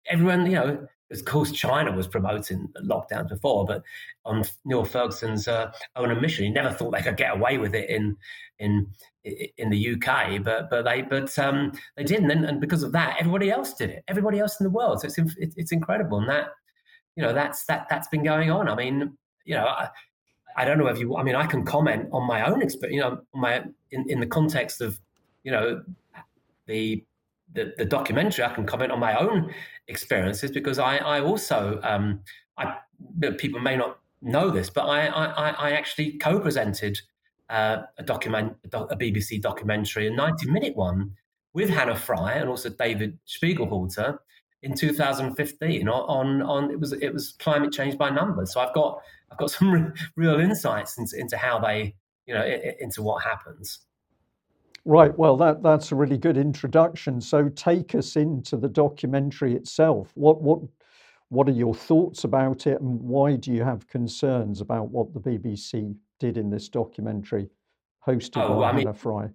everyone, 0.08 0.46
you 0.46 0.54
know, 0.54 0.88
of 1.12 1.26
course, 1.26 1.52
China 1.52 1.92
was 1.92 2.08
promoting 2.08 2.70
lockdowns 2.84 3.30
before, 3.30 3.66
but 3.66 3.84
on 4.26 4.44
Neil 4.66 4.86
Ferguson's 4.86 5.48
uh, 5.48 5.72
own 5.96 6.12
admission, 6.12 6.46
he 6.46 6.52
never 6.52 6.72
thought 6.72 6.92
they 6.92 7.02
could 7.02 7.18
get 7.18 7.36
away 7.36 7.58
with 7.58 7.76
it 7.76 7.90
in 7.90 8.18
in 8.60 8.88
in 9.24 9.70
the 9.70 9.96
UK, 9.96 10.44
but 10.44 10.70
but 10.70 10.84
they 10.84 11.02
but 11.02 11.38
um, 11.38 11.74
they 11.96 12.04
didn't, 12.04 12.32
and, 12.32 12.46
and, 12.46 12.62
because 12.62 12.84
of 12.84 12.92
that, 12.94 13.18
everybody 13.20 13.52
else 13.52 13.74
did 13.74 13.90
it. 13.90 14.04
Everybody 14.08 14.40
else 14.40 14.60
in 14.60 14.64
the 14.64 14.70
world, 14.70 15.02
so 15.02 15.08
it's 15.08 15.36
it's 15.38 15.72
incredible, 15.72 16.20
and 16.20 16.30
that 16.30 16.50
you 17.16 17.24
know 17.24 17.34
that's 17.34 17.66
that 17.66 17.88
that's 17.90 18.08
been 18.08 18.24
going 18.24 18.50
on. 18.50 18.68
I 18.68 18.76
mean, 18.76 19.18
you 19.46 19.56
know. 19.56 19.66
I, 19.66 19.90
I 20.58 20.66
don't 20.66 20.78
know 20.78 20.88
if 20.88 21.00
you. 21.00 21.16
I 21.16 21.24
mean, 21.24 21.36
I 21.36 21.46
can 21.46 21.64
comment 21.64 22.10
on 22.12 22.28
my 22.28 22.46
own 22.46 22.62
experience. 22.62 22.96
You 22.96 23.02
know, 23.02 23.22
my 23.34 23.64
in, 23.92 24.10
in 24.10 24.20
the 24.20 24.26
context 24.26 24.82
of 24.82 25.00
you 25.44 25.52
know 25.52 25.82
the, 26.68 27.06
the 27.54 27.74
the 27.78 27.86
documentary. 27.86 28.44
I 28.44 28.54
can 28.54 28.66
comment 28.66 28.92
on 28.92 29.00
my 29.00 29.16
own 29.16 29.54
experiences 29.88 30.52
because 30.52 30.80
I 30.80 30.98
I 30.98 31.22
also 31.22 31.80
um, 31.84 32.22
I 32.58 32.78
people 33.38 33.60
may 33.60 33.76
not 33.76 34.00
know 34.22 34.50
this, 34.50 34.70
but 34.70 34.86
I 34.88 35.08
I, 35.08 35.50
I 35.50 35.72
actually 35.72 36.18
co-presented 36.18 37.00
uh, 37.50 37.84
a 37.98 38.04
document 38.04 38.56
a 38.74 38.96
BBC 38.96 39.42
documentary, 39.42 40.08
a 40.08 40.12
ninety 40.12 40.50
minute 40.50 40.76
one 40.76 41.12
with 41.54 41.70
Hannah 41.70 41.96
Fry 41.96 42.34
and 42.34 42.50
also 42.50 42.70
David 42.70 43.20
Spiegelhalter 43.28 44.18
in 44.64 44.76
2015 44.76 45.88
on, 45.88 45.94
on, 45.94 46.42
on 46.44 46.72
it 46.72 46.80
was 46.80 46.94
it 46.94 47.14
was 47.14 47.34
climate 47.40 47.72
change 47.72 47.98
by 47.98 48.10
numbers. 48.10 48.54
So 48.54 48.62
I've 48.62 48.74
got 48.74 49.02
I've 49.32 49.38
got 49.38 49.52
some 49.58 49.72
re- 49.72 49.92
real 50.16 50.40
insights 50.40 50.98
into, 50.98 51.20
into 51.20 51.38
how 51.38 51.60
they 51.60 51.96
you 52.26 52.34
know 52.34 52.46
into 52.80 53.02
what 53.02 53.24
happens. 53.24 53.80
Right. 54.86 55.16
Well, 55.18 55.38
that 55.38 55.62
that's 55.62 55.92
a 55.92 55.96
really 55.96 56.18
good 56.18 56.38
introduction. 56.38 57.22
So 57.22 57.50
take 57.50 57.94
us 57.94 58.16
into 58.16 58.58
the 58.58 58.70
documentary 58.70 59.56
itself. 59.56 60.12
What 60.16 60.42
what 60.42 60.60
what 61.30 61.48
are 61.48 61.54
your 61.54 61.76
thoughts 61.76 62.24
about 62.24 62.68
it, 62.68 62.82
and 62.82 63.00
why 63.00 63.36
do 63.36 63.52
you 63.52 63.64
have 63.64 63.88
concerns 63.88 64.60
about 64.60 64.90
what 64.90 65.14
the 65.14 65.20
BBC 65.20 65.96
did 66.20 66.38
in 66.38 66.50
this 66.50 66.68
documentary, 66.68 67.48
hosted 68.06 68.44
oh, 68.44 68.60
by 68.60 68.64
I 68.64 68.68
Hannah 68.74 68.86
mean, 68.86 68.94
Fry? 68.94 69.30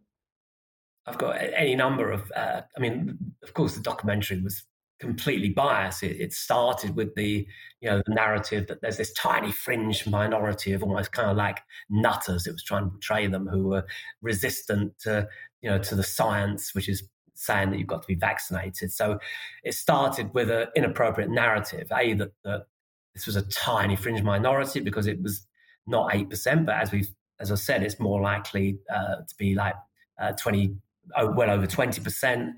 I've 1.06 1.18
got 1.18 1.36
any 1.40 1.76
number 1.76 2.10
of. 2.10 2.30
Uh, 2.34 2.62
I 2.76 2.80
mean, 2.80 3.16
of 3.42 3.54
course, 3.54 3.74
the 3.74 3.82
documentary 3.82 4.40
was 4.42 4.64
completely 4.98 5.50
biased. 5.50 6.02
It, 6.02 6.20
it, 6.20 6.32
started 6.32 6.96
with 6.96 7.14
the 7.14 7.46
you 7.80 7.90
know 7.90 8.02
the 8.06 8.14
narrative 8.14 8.66
that 8.68 8.80
there's 8.80 8.96
this 8.96 9.12
tiny 9.12 9.52
fringe 9.52 10.06
minority 10.06 10.72
of 10.72 10.82
almost 10.82 11.12
kind 11.12 11.30
of 11.30 11.36
like 11.36 11.60
nutters. 11.90 12.46
It 12.46 12.52
was 12.52 12.64
trying 12.64 12.84
to 12.84 12.90
portray 12.90 13.26
them 13.26 13.46
who 13.46 13.68
were 13.68 13.84
resistant 14.22 14.98
to 15.00 15.28
you 15.62 15.70
know 15.70 15.78
to 15.78 15.94
the 15.94 16.02
science, 16.02 16.74
which 16.74 16.88
is 16.88 17.08
saying 17.34 17.70
that 17.70 17.78
you've 17.78 17.86
got 17.86 18.02
to 18.02 18.08
be 18.08 18.14
vaccinated. 18.14 18.92
So 18.92 19.18
it 19.62 19.74
started 19.74 20.32
with 20.32 20.50
an 20.50 20.68
inappropriate 20.74 21.30
narrative. 21.30 21.88
A 21.92 22.14
that, 22.14 22.32
that 22.44 22.66
this 23.14 23.26
was 23.26 23.36
a 23.36 23.42
tiny 23.42 23.96
fringe 23.96 24.22
minority 24.22 24.80
because 24.80 25.06
it 25.06 25.22
was 25.22 25.46
not 25.86 26.14
eight 26.14 26.30
percent, 26.30 26.66
but 26.66 26.76
as 26.76 26.92
we've 26.92 27.10
as 27.38 27.52
I 27.52 27.56
said, 27.56 27.82
it's 27.82 28.00
more 28.00 28.20
likely 28.20 28.78
uh, 28.90 29.16
to 29.16 29.34
be 29.38 29.54
like 29.54 29.74
uh, 30.20 30.32
twenty, 30.32 30.74
oh, 31.16 31.30
well 31.32 31.50
over 31.50 31.66
twenty 31.66 32.00
percent, 32.00 32.54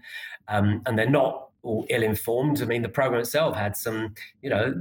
um, 0.46 0.82
and 0.86 0.98
they're 0.98 1.10
not 1.10 1.47
all 1.68 1.86
ill-informed. 1.90 2.62
I 2.62 2.64
mean, 2.64 2.82
the 2.82 2.88
program 2.88 3.20
itself 3.20 3.54
had 3.54 3.76
some, 3.76 4.14
you 4.40 4.48
know, 4.48 4.74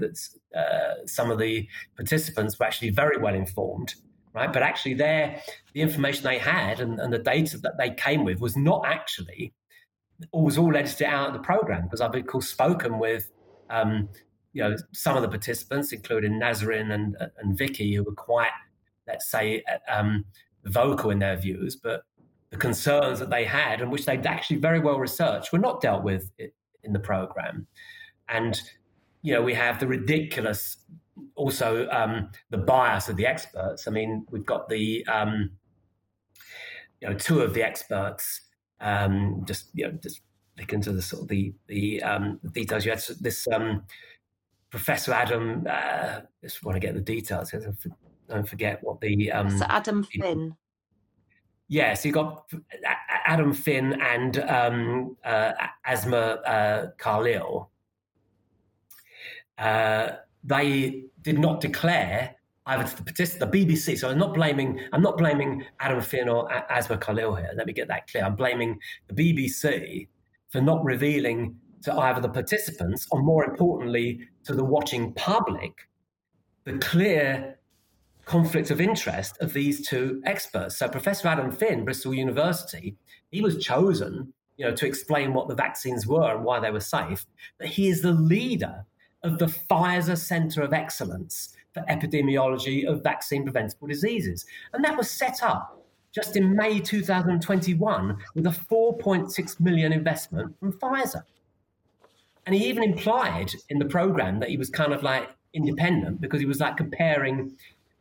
uh, 0.55 1.05
some 1.05 1.29
of 1.29 1.37
the 1.37 1.67
participants 1.97 2.57
were 2.57 2.65
actually 2.65 2.91
very 2.91 3.17
well 3.17 3.35
informed, 3.35 3.95
right? 4.33 4.51
But 4.51 4.63
actually, 4.63 4.93
their 4.93 5.41
the 5.73 5.81
information 5.81 6.23
they 6.23 6.37
had 6.37 6.79
and, 6.79 6.99
and 6.99 7.11
the 7.11 7.19
data 7.19 7.57
that 7.59 7.77
they 7.77 7.91
came 7.91 8.23
with 8.23 8.39
was 8.39 8.55
not 8.55 8.83
actually 8.85 9.53
was 10.31 10.57
all 10.57 10.75
edited 10.75 11.07
out 11.07 11.27
of 11.27 11.33
the 11.33 11.39
program 11.39 11.83
because 11.83 12.01
I've 12.01 12.15
of 12.15 12.25
course 12.25 12.47
spoken 12.47 12.97
with, 12.97 13.29
um, 13.69 14.09
you 14.53 14.63
know, 14.63 14.75
some 14.93 15.15
of 15.15 15.21
the 15.21 15.29
participants, 15.29 15.91
including 15.91 16.39
Nazarene 16.39 16.91
and 16.91 17.17
and 17.39 17.57
Vicky, 17.57 17.93
who 17.93 18.03
were 18.03 18.15
quite, 18.15 18.55
let's 19.07 19.29
say, 19.29 19.63
um, 19.89 20.25
vocal 20.63 21.11
in 21.11 21.19
their 21.19 21.35
views, 21.35 21.75
but 21.75 22.03
the 22.49 22.57
concerns 22.57 23.19
that 23.19 23.29
they 23.29 23.43
had 23.43 23.81
and 23.81 23.91
which 23.91 24.05
they'd 24.05 24.25
actually 24.25 24.57
very 24.57 24.79
well 24.79 24.99
researched 24.99 25.51
were 25.51 25.59
not 25.59 25.81
dealt 25.81 26.03
with 26.03 26.31
in 26.83 26.93
the 26.93 26.99
program. 26.99 27.67
And, 28.29 28.59
you 29.21 29.33
know, 29.33 29.41
we 29.41 29.53
have 29.53 29.79
the 29.79 29.87
ridiculous, 29.87 30.77
also 31.35 31.87
um, 31.89 32.29
the 32.49 32.57
bias 32.57 33.09
of 33.09 33.15
the 33.15 33.25
experts. 33.25 33.87
I 33.87 33.91
mean, 33.91 34.25
we've 34.31 34.45
got 34.45 34.69
the, 34.69 35.05
um, 35.07 35.51
you 37.01 37.09
know, 37.09 37.15
two 37.15 37.41
of 37.41 37.53
the 37.53 37.63
experts, 37.63 38.41
um, 38.79 39.43
just, 39.47 39.69
you 39.73 39.85
know, 39.85 39.97
just 40.01 40.21
look 40.59 40.73
into 40.73 40.91
the 40.91 41.01
sort 41.01 41.23
of 41.23 41.27
the, 41.27 41.53
the, 41.67 42.01
um, 42.03 42.39
details. 42.51 42.85
You 42.85 42.91
had 42.91 43.03
this 43.19 43.47
um, 43.53 43.83
Professor 44.69 45.13
Adam, 45.13 45.65
uh, 45.69 46.21
just 46.43 46.63
want 46.63 46.75
to 46.75 46.79
get 46.79 46.93
the 46.93 47.01
details. 47.01 47.53
Don't 48.27 48.47
forget 48.47 48.79
what 48.83 48.99
the. 48.99 49.31
Um, 49.31 49.47
Professor 49.47 49.71
Adam 49.71 50.03
Finn. 50.03 50.55
Yes, 51.67 52.05
you 52.05 52.13
got 52.13 52.49
Adam 53.25 53.53
Finn 53.53 53.99
and 54.01 54.39
um, 54.39 55.17
uh, 55.25 55.51
Asma 55.85 56.17
uh, 56.17 56.87
Khalil. 56.97 57.69
uh, 59.57 60.09
they 60.43 61.03
did 61.21 61.39
not 61.39 61.59
declare 61.59 62.35
either 62.67 62.83
to 62.83 63.03
the 63.03 63.11
the 63.39 63.47
BBC. 63.47 63.97
So 63.97 64.09
I'm 64.09 64.17
not 64.17 64.33
blaming 64.33 64.79
I'm 64.93 65.01
not 65.01 65.17
blaming 65.17 65.63
Adam 65.79 66.01
Finn 66.01 66.29
or 66.29 66.51
Asma 66.71 66.97
Khalil 66.97 67.35
here. 67.35 67.51
Let 67.55 67.67
me 67.67 67.73
get 67.73 67.87
that 67.89 68.07
clear. 68.07 68.23
I'm 68.23 68.35
blaming 68.35 68.79
the 69.07 69.13
BBC 69.13 70.07
for 70.49 70.61
not 70.61 70.83
revealing 70.83 71.57
to 71.83 71.93
either 71.93 72.21
the 72.21 72.29
participants 72.29 73.07
or 73.11 73.21
more 73.21 73.45
importantly 73.45 74.19
to 74.45 74.53
the 74.53 74.63
watching 74.63 75.13
public 75.13 75.73
the 76.63 76.77
clear 76.79 77.57
conflict 78.27 78.69
of 78.69 78.81
interest 78.81 79.37
of 79.39 79.53
these 79.53 79.87
two 79.87 80.21
experts. 80.25 80.77
So 80.77 80.89
Professor 80.89 81.29
Adam 81.29 81.51
Finn, 81.51 81.85
Bristol 81.85 82.13
University, 82.13 82.95
he 83.31 83.41
was 83.41 83.57
chosen, 83.63 84.33
you 84.57 84.65
know, 84.65 84.75
to 84.75 84.85
explain 84.85 85.33
what 85.33 85.47
the 85.47 85.55
vaccines 85.55 86.05
were 86.05 86.35
and 86.35 86.43
why 86.43 86.59
they 86.59 86.69
were 86.69 86.81
safe. 86.81 87.25
But 87.57 87.69
he 87.69 87.87
is 87.87 88.01
the 88.01 88.11
leader 88.11 88.85
of 89.23 89.39
the 89.39 89.45
Pfizer 89.45 90.17
Center 90.17 90.61
of 90.61 90.73
Excellence 90.73 91.55
for 91.73 91.81
Epidemiology 91.83 92.85
of 92.85 93.01
Vaccine 93.01 93.43
Preventable 93.43 93.87
Diseases. 93.87 94.45
And 94.73 94.83
that 94.83 94.97
was 94.97 95.09
set 95.09 95.41
up 95.41 95.81
just 96.13 96.35
in 96.35 96.55
May 96.55 96.79
2021 96.79 98.17
with 98.35 98.45
a 98.45 98.49
4.6 98.49 99.59
million 99.61 99.93
investment 99.93 100.59
from 100.59 100.73
Pfizer. 100.73 101.23
And 102.45 102.53
he 102.55 102.65
even 102.67 102.83
implied 102.83 103.51
in 103.69 103.79
the 103.79 103.85
program 103.85 104.39
that 104.39 104.49
he 104.49 104.57
was 104.57 104.69
kind 104.69 104.91
of 104.91 105.01
like 105.01 105.29
independent 105.53 106.19
because 106.21 106.39
he 106.39 106.45
was 106.45 106.59
like 106.59 106.77
comparing 106.77 107.55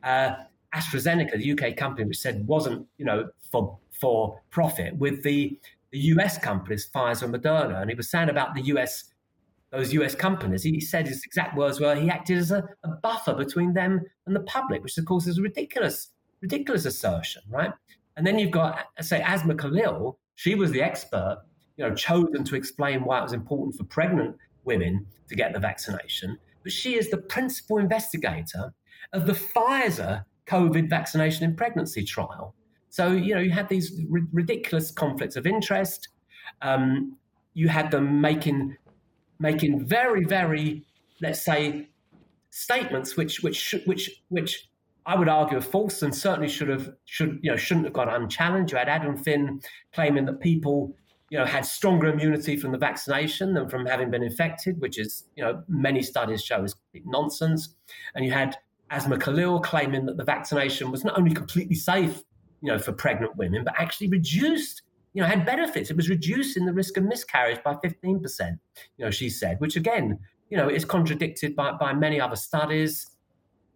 uh, 0.06 0.36
AstraZeneca, 0.74 1.36
the 1.36 1.52
UK 1.52 1.76
company, 1.76 2.06
which 2.06 2.18
said 2.18 2.46
wasn't 2.46 2.86
you 2.96 3.04
know 3.04 3.28
for 3.50 3.78
for 3.90 4.40
profit, 4.50 4.96
with 4.96 5.22
the 5.22 5.58
the 5.90 5.98
US 6.14 6.38
companies 6.38 6.88
Pfizer 6.92 7.24
and 7.24 7.34
Moderna, 7.34 7.80
and 7.80 7.90
he 7.90 7.96
was 7.96 8.10
saying 8.10 8.28
about 8.28 8.54
the 8.54 8.62
US 8.62 9.04
those 9.70 9.92
US 9.92 10.14
companies. 10.14 10.62
He 10.62 10.80
said 10.80 11.08
his 11.08 11.24
exact 11.24 11.56
words 11.56 11.80
were 11.80 11.94
he 11.96 12.08
acted 12.08 12.38
as 12.38 12.52
a, 12.52 12.68
a 12.84 12.88
buffer 12.88 13.34
between 13.34 13.74
them 13.74 14.00
and 14.26 14.36
the 14.36 14.40
public, 14.40 14.82
which 14.82 14.96
of 14.96 15.04
course 15.04 15.26
is 15.26 15.38
a 15.38 15.42
ridiculous 15.42 16.10
ridiculous 16.40 16.84
assertion, 16.84 17.42
right? 17.50 17.72
And 18.16 18.26
then 18.26 18.38
you've 18.38 18.52
got 18.52 18.86
say 19.00 19.20
Asma 19.20 19.54
Khalil. 19.56 20.18
She 20.36 20.54
was 20.54 20.70
the 20.70 20.82
expert, 20.82 21.42
you 21.76 21.88
know, 21.88 21.94
chosen 21.94 22.44
to 22.44 22.56
explain 22.56 23.04
why 23.04 23.18
it 23.18 23.22
was 23.22 23.32
important 23.32 23.76
for 23.76 23.84
pregnant 23.84 24.36
women 24.64 25.06
to 25.28 25.34
get 25.34 25.52
the 25.52 25.58
vaccination. 25.58 26.38
But 26.62 26.72
she 26.72 26.96
is 26.96 27.10
the 27.10 27.18
principal 27.18 27.78
investigator 27.78 28.74
of 29.12 29.26
the 29.26 29.32
Pfizer 29.32 30.24
COVID 30.46 30.88
vaccination 30.88 31.44
in 31.44 31.56
pregnancy 31.56 32.04
trial. 32.04 32.54
So, 32.88 33.12
you 33.12 33.34
know, 33.34 33.40
you 33.40 33.50
had 33.50 33.68
these 33.68 34.00
r- 34.12 34.20
ridiculous 34.32 34.90
conflicts 34.90 35.36
of 35.36 35.46
interest. 35.46 36.08
Um, 36.62 37.16
you 37.54 37.68
had 37.68 37.90
them 37.90 38.20
making 38.20 38.76
making 39.38 39.84
very, 39.84 40.24
very, 40.24 40.84
let's 41.20 41.44
say, 41.44 41.88
statements 42.50 43.16
which 43.16 43.42
which 43.42 43.74
which 43.84 44.22
which 44.28 44.68
I 45.04 45.16
would 45.16 45.28
argue 45.28 45.58
are 45.58 45.62
false 45.62 46.02
and 46.02 46.14
certainly 46.14 46.48
should 46.48 46.68
have 46.68 46.90
should 47.04 47.38
you 47.42 47.50
know 47.50 47.56
shouldn't 47.56 47.86
have 47.86 47.92
gone 47.92 48.08
unchallenged. 48.08 48.72
You 48.72 48.78
had 48.78 48.88
Adam 48.88 49.16
Finn 49.16 49.60
claiming 49.92 50.24
that 50.26 50.40
people 50.40 50.94
you 51.30 51.38
know, 51.38 51.44
had 51.44 51.66
stronger 51.66 52.06
immunity 52.08 52.56
from 52.56 52.72
the 52.72 52.78
vaccination 52.78 53.54
than 53.54 53.68
from 53.68 53.84
having 53.84 54.10
been 54.10 54.22
infected, 54.22 54.80
which 54.80 54.98
is, 54.98 55.24
you 55.34 55.42
know, 55.42 55.62
many 55.68 56.02
studies 56.02 56.44
show 56.44 56.62
is 56.62 56.74
nonsense. 57.04 57.74
And 58.14 58.24
you 58.24 58.30
had 58.30 58.56
Asma 58.90 59.18
Khalil 59.18 59.60
claiming 59.60 60.06
that 60.06 60.16
the 60.16 60.24
vaccination 60.24 60.90
was 60.90 61.04
not 61.04 61.18
only 61.18 61.34
completely 61.34 61.74
safe, 61.74 62.22
you 62.62 62.72
know, 62.72 62.78
for 62.78 62.92
pregnant 62.92 63.36
women, 63.36 63.64
but 63.64 63.74
actually 63.78 64.08
reduced, 64.08 64.82
you 65.12 65.22
know, 65.22 65.28
had 65.28 65.44
benefits. 65.44 65.90
It 65.90 65.96
was 65.96 66.08
reducing 66.08 66.66
the 66.66 66.72
risk 66.72 66.96
of 66.96 67.04
miscarriage 67.04 67.62
by 67.64 67.74
15%, 67.74 68.58
you 68.96 69.04
know, 69.04 69.10
she 69.10 69.28
said, 69.28 69.60
which 69.60 69.76
again, 69.76 70.18
you 70.50 70.56
know, 70.56 70.68
is 70.68 70.84
contradicted 70.84 71.56
by, 71.56 71.72
by 71.72 71.92
many 71.92 72.20
other 72.20 72.36
studies. 72.36 73.10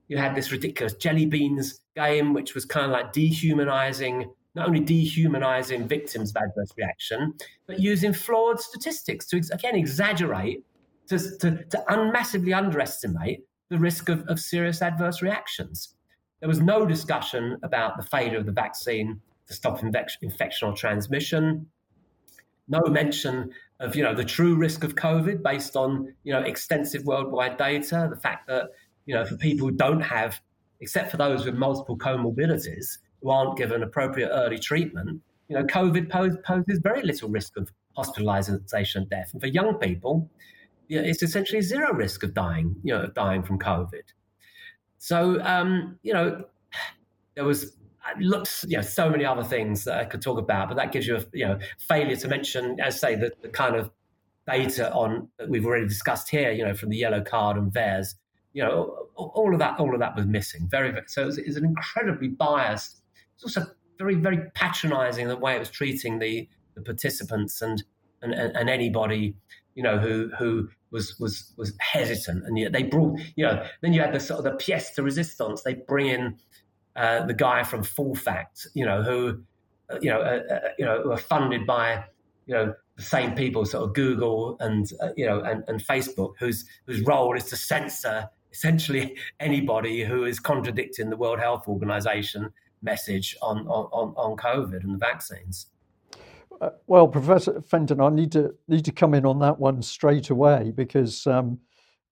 You 0.09 0.19
had 0.19 0.35
this 0.35 0.53
ridiculous 0.53 0.95
jelly 0.95 1.27
beans 1.27 1.81
game, 1.97 2.33
which 2.33 2.55
was 2.55 2.65
kind 2.65 2.87
of 2.87 2.93
like 2.93 3.13
dehumanizing 3.13 4.31
not 4.55 4.67
only 4.67 4.81
dehumanizing 4.81 5.87
victims 5.87 6.31
of 6.31 6.43
adverse 6.43 6.73
reaction, 6.77 7.35
but 7.67 7.79
using 7.79 8.13
flawed 8.13 8.61
statistics 8.61 9.27
to, 9.27 9.41
again, 9.53 9.77
exaggerate, 9.77 10.65
to, 11.09 11.19
to, 11.39 11.65
to 11.65 11.85
unmassively 11.89 12.53
underestimate 12.53 13.45
the 13.71 13.79
risk 13.79 14.09
of, 14.09 14.27
of 14.29 14.39
serious 14.39 14.83
adverse 14.83 15.23
reactions. 15.23 15.95
There 16.41 16.49
was 16.49 16.61
no 16.61 16.87
discussion 16.87 17.59
about 17.63 17.97
the 17.97 18.03
failure 18.03 18.39
of 18.39 18.47
the 18.47 18.53
vaccine 18.53 19.21
to 19.47 19.55
stop 19.55 19.83
infection 19.83 20.69
or 20.69 20.75
transmission. 20.75 21.67
No 22.69 22.81
mention 22.87 23.51
of 23.81 23.97
you 23.97 24.03
know 24.03 24.15
the 24.15 24.25
true 24.25 24.55
risk 24.55 24.85
of 24.85 24.95
COVID 24.95 25.43
based 25.43 25.77
on 25.77 26.15
you 26.25 26.33
know 26.33 26.41
extensive 26.41 27.05
worldwide 27.05 27.57
data. 27.57 28.09
The 28.11 28.21
fact 28.21 28.47
that 28.49 28.71
you 29.07 29.15
know 29.15 29.25
for 29.25 29.37
people 29.37 29.69
who 29.69 29.75
don't 29.75 30.01
have, 30.01 30.41
except 30.81 31.11
for 31.11 31.17
those 31.17 31.45
with 31.45 31.57
multiple 31.57 31.99
comorbidities, 31.99 32.99
who 33.23 33.31
aren't 33.31 33.57
given 33.57 33.83
appropriate 33.83 34.31
early 34.31 34.59
treatment, 34.59 35.21
you 35.49 35.57
know, 35.57 35.65
COVID 35.65 36.09
pose, 36.11 36.37
poses 36.45 36.79
very 36.83 37.03
little 37.03 37.29
risk 37.29 37.57
of 37.57 37.71
hospitalization 37.97 39.03
and 39.03 39.11
death. 39.11 39.31
And 39.33 39.43
for 39.43 39.49
young 39.49 39.75
people, 39.75 40.31
you 40.91 41.01
know, 41.01 41.09
it's 41.09 41.23
essentially 41.23 41.63
zero 41.63 41.93
risk 41.93 42.23
of 42.23 42.35
dying, 42.35 42.75
you 42.83 42.93
know, 42.93 43.07
dying 43.07 43.43
from 43.43 43.59
COVID. 43.59 44.03
So, 44.99 45.41
um, 45.43 45.99
you 46.03 46.13
know, 46.13 46.45
there 47.37 47.45
was 47.45 47.77
looks, 48.19 48.65
you 48.67 48.77
know, 48.77 48.83
so 48.83 49.09
many 49.09 49.25
other 49.25 49.45
things 49.45 49.85
that 49.85 49.99
I 49.99 50.05
could 50.05 50.21
talk 50.21 50.39
about, 50.39 50.69
but 50.69 50.77
that 50.77 50.91
gives 50.91 51.07
you 51.07 51.17
a, 51.17 51.25
you 51.33 51.47
know, 51.47 51.59
failure 51.79 52.17
to 52.17 52.29
mention, 52.29 52.81
as 52.81 53.01
say, 53.01 53.15
the, 53.15 53.33
the 53.41 53.49
kind 53.49 53.77
of 53.77 53.91
data 54.47 54.93
on 54.93 55.29
that 55.39 55.49
we've 55.49 55.65
already 55.65 55.87
discussed 55.87 56.29
here, 56.29 56.51
you 56.51 56.65
know, 56.65 56.75
from 56.75 56.89
the 56.89 56.97
yellow 56.97 57.23
card 57.23 57.57
and 57.57 57.73
VAERS, 57.73 58.15
you 58.53 58.63
know, 58.63 59.07
all 59.15 59.53
of 59.53 59.61
that, 59.61 59.79
all 59.79 59.95
of 59.95 60.01
that 60.01 60.17
was 60.17 60.27
missing. 60.27 60.67
Very, 60.69 60.91
very 60.91 61.05
so 61.07 61.29
it's, 61.29 61.37
was, 61.37 61.57
it 61.57 61.63
an 61.63 61.65
incredibly 61.65 62.29
biased 62.29 63.01
it's 63.43 63.57
also 63.57 63.71
very, 63.97 64.17
very 64.17 64.51
patronising 64.55 65.29
the 65.29 65.37
way 65.37 65.57
it 65.57 65.59
was 65.59 65.71
treating 65.71 66.19
the, 66.19 66.49
the 66.75 66.83
participants 66.83 67.63
and, 67.63 67.83
and, 68.23 68.35
and 68.35 68.69
anybody, 68.69 69.35
you 69.75 69.83
know, 69.83 69.99
who 69.99 70.31
who 70.39 70.69
was 70.91 71.19
was 71.19 71.53
was 71.57 71.73
hesitant. 71.79 72.45
And 72.45 72.59
yet 72.59 72.73
they 72.73 72.83
brought, 72.83 73.19
you 73.37 73.47
know, 73.47 73.65
then 73.81 73.93
you 73.93 74.01
had 74.01 74.13
the 74.13 74.21
sort 74.21 74.39
of 74.39 74.45
the 74.45 74.65
pièce 74.65 74.95
de 74.95 75.03
résistance. 75.03 75.63
They 75.63 75.75
bring 75.75 76.07
in 76.09 76.37
uh, 76.97 77.27
the 77.27 77.35
guy 77.35 77.63
from 77.63 77.83
Full 77.83 78.15
Fact, 78.15 78.67
you 78.75 78.85
know, 78.85 79.03
who, 79.03 79.43
uh, 79.89 79.99
you 80.01 80.11
know, 80.11 80.21
uh, 80.21 80.55
uh, 80.55 80.69
you 80.79 80.85
know, 80.85 81.03
were 81.05 81.17
funded 81.17 81.67
by, 81.67 82.05
you 82.47 82.55
know, 82.55 82.75
the 82.97 83.03
same 83.03 83.35
people, 83.35 83.65
sort 83.65 83.85
of 83.85 83.95
Google 83.95 84.57
and 84.61 84.91
uh, 85.01 85.11
you 85.17 85.27
know 85.27 85.41
and, 85.41 85.65
and 85.69 85.85
Facebook, 85.85 86.35
whose 86.39 86.65
whose 86.87 87.01
role 87.03 87.37
is 87.37 87.45
to 87.47 87.57
censor 87.57 88.29
essentially 88.53 89.17
anybody 89.41 90.05
who 90.05 90.25
is 90.25 90.39
contradicting 90.39 91.11
the 91.11 91.17
World 91.17 91.41
Health 91.41 91.67
Organization 91.69 92.53
message 92.83 93.37
on, 93.43 93.67
on, 93.69 94.15
on 94.17 94.37
COVID 94.37 94.83
and 94.83 94.95
the 94.95 94.99
vaccines. 94.99 95.67
Uh, 96.61 96.71
well, 96.87 97.09
Professor 97.09 97.63
Fenton, 97.63 98.01
I 98.01 98.11
need 98.11 98.33
to 98.33 98.55
need 98.69 98.85
to 98.85 98.93
come 98.93 99.15
in 99.15 99.25
on 99.25 99.39
that 99.39 99.59
one 99.59 99.83
straight 99.83 100.31
away 100.31 100.73
because 100.75 101.27
um, 101.27 101.59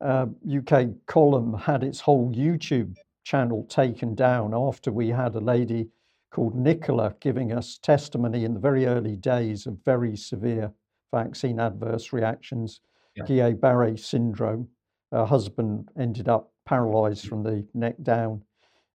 uh, 0.01 0.26
UK 0.51 0.88
Column 1.07 1.55
had 1.55 1.84
its 1.84 2.01
whole 2.01 2.32
YouTube 2.32 2.96
channel 3.24 3.66
taken 3.68 4.14
down 4.14 4.55
after 4.55 4.90
we 4.90 5.09
had 5.09 5.34
a 5.34 5.40
lady 5.40 5.88
called 6.30 6.55
Nicola 6.55 7.14
giving 7.20 7.53
us 7.53 7.78
testimony 7.78 8.44
in 8.44 8.55
the 8.55 8.61
very 8.61 8.86
early 8.86 9.16
days 9.16 9.66
of 9.66 9.78
very 9.84 10.16
severe 10.16 10.72
vaccine 11.12 11.59
adverse 11.59 12.12
reactions, 12.12 12.80
yeah. 13.16 13.24
Guillain-Barré 13.24 13.99
syndrome. 13.99 14.68
Her 15.12 15.24
husband 15.24 15.90
ended 15.99 16.28
up 16.28 16.53
paralyzed 16.66 17.26
from 17.26 17.42
the 17.42 17.66
neck 17.74 17.96
down 18.03 18.42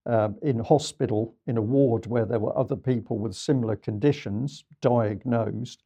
uh, 0.05 0.29
in 0.41 0.59
hospital 0.59 1.35
in 1.47 1.57
a 1.57 1.61
ward 1.61 2.05
where 2.07 2.25
there 2.25 2.39
were 2.39 2.57
other 2.57 2.75
people 2.75 3.17
with 3.17 3.33
similar 3.35 3.75
conditions 3.75 4.65
diagnosed, 4.81 5.83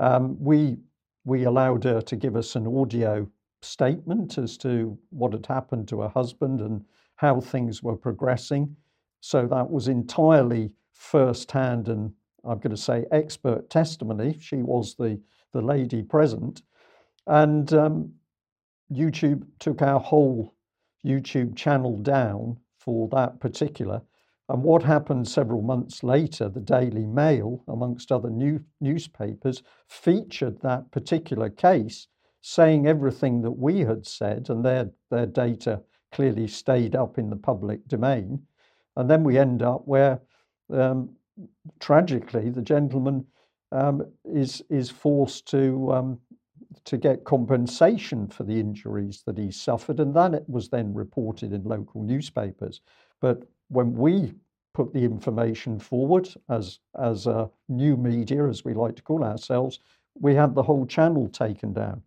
um, 0.00 0.36
we 0.40 0.76
we 1.24 1.44
allowed 1.44 1.84
her 1.84 2.00
to 2.02 2.16
give 2.16 2.34
us 2.34 2.56
an 2.56 2.66
audio 2.66 3.28
statement 3.60 4.38
as 4.38 4.56
to 4.58 4.98
what 5.10 5.32
had 5.32 5.46
happened 5.46 5.86
to 5.86 6.00
her 6.00 6.08
husband 6.08 6.60
and 6.60 6.84
how 7.14 7.40
things 7.40 7.80
were 7.80 7.96
progressing. 7.96 8.74
So 9.20 9.46
that 9.46 9.70
was 9.70 9.86
entirely 9.86 10.72
first-hand 10.92 11.88
and 11.88 12.12
I'm 12.44 12.58
going 12.58 12.74
to 12.74 12.76
say 12.76 13.06
expert 13.12 13.70
testimony. 13.70 14.36
She 14.40 14.56
was 14.56 14.94
the 14.96 15.20
the 15.52 15.60
lady 15.60 16.02
present, 16.02 16.62
and 17.26 17.72
um, 17.74 18.12
YouTube 18.90 19.46
took 19.58 19.82
our 19.82 20.00
whole 20.00 20.54
YouTube 21.06 21.54
channel 21.56 21.98
down 21.98 22.58
for 22.84 23.08
that 23.08 23.40
particular. 23.40 24.02
And 24.48 24.62
what 24.62 24.82
happened 24.82 25.28
several 25.28 25.62
months 25.62 26.02
later, 26.02 26.48
the 26.48 26.60
Daily 26.60 27.06
Mail, 27.06 27.62
amongst 27.68 28.12
other 28.12 28.28
new, 28.28 28.60
newspapers, 28.80 29.62
featured 29.88 30.60
that 30.60 30.90
particular 30.90 31.48
case, 31.48 32.08
saying 32.40 32.86
everything 32.86 33.42
that 33.42 33.52
we 33.52 33.80
had 33.80 34.06
said, 34.06 34.50
and 34.50 34.64
their, 34.64 34.90
their 35.10 35.26
data 35.26 35.80
clearly 36.10 36.48
stayed 36.48 36.96
up 36.96 37.18
in 37.18 37.30
the 37.30 37.36
public 37.36 37.86
domain. 37.88 38.42
And 38.96 39.08
then 39.08 39.24
we 39.24 39.38
end 39.38 39.62
up 39.62 39.82
where, 39.86 40.20
um, 40.70 41.10
tragically, 41.80 42.50
the 42.50 42.62
gentleman 42.62 43.24
um, 43.70 44.02
is, 44.24 44.62
is 44.68 44.90
forced 44.90 45.46
to 45.48 45.92
um, 45.92 46.18
to 46.84 46.96
get 46.96 47.24
compensation 47.24 48.28
for 48.28 48.44
the 48.44 48.58
injuries 48.58 49.22
that 49.26 49.38
he 49.38 49.50
suffered, 49.50 50.00
and 50.00 50.14
that 50.14 50.34
it 50.34 50.44
was 50.48 50.68
then 50.68 50.94
reported 50.94 51.52
in 51.52 51.64
local 51.64 52.02
newspapers. 52.02 52.80
But 53.20 53.42
when 53.68 53.94
we 53.94 54.34
put 54.74 54.92
the 54.92 55.04
information 55.04 55.78
forward 55.78 56.28
as 56.48 56.80
as 56.98 57.26
a 57.26 57.48
new 57.68 57.96
media, 57.96 58.48
as 58.48 58.64
we 58.64 58.74
like 58.74 58.96
to 58.96 59.02
call 59.02 59.22
ourselves, 59.24 59.78
we 60.20 60.34
had 60.34 60.54
the 60.54 60.62
whole 60.62 60.86
channel 60.86 61.28
taken 61.28 61.72
down. 61.72 62.02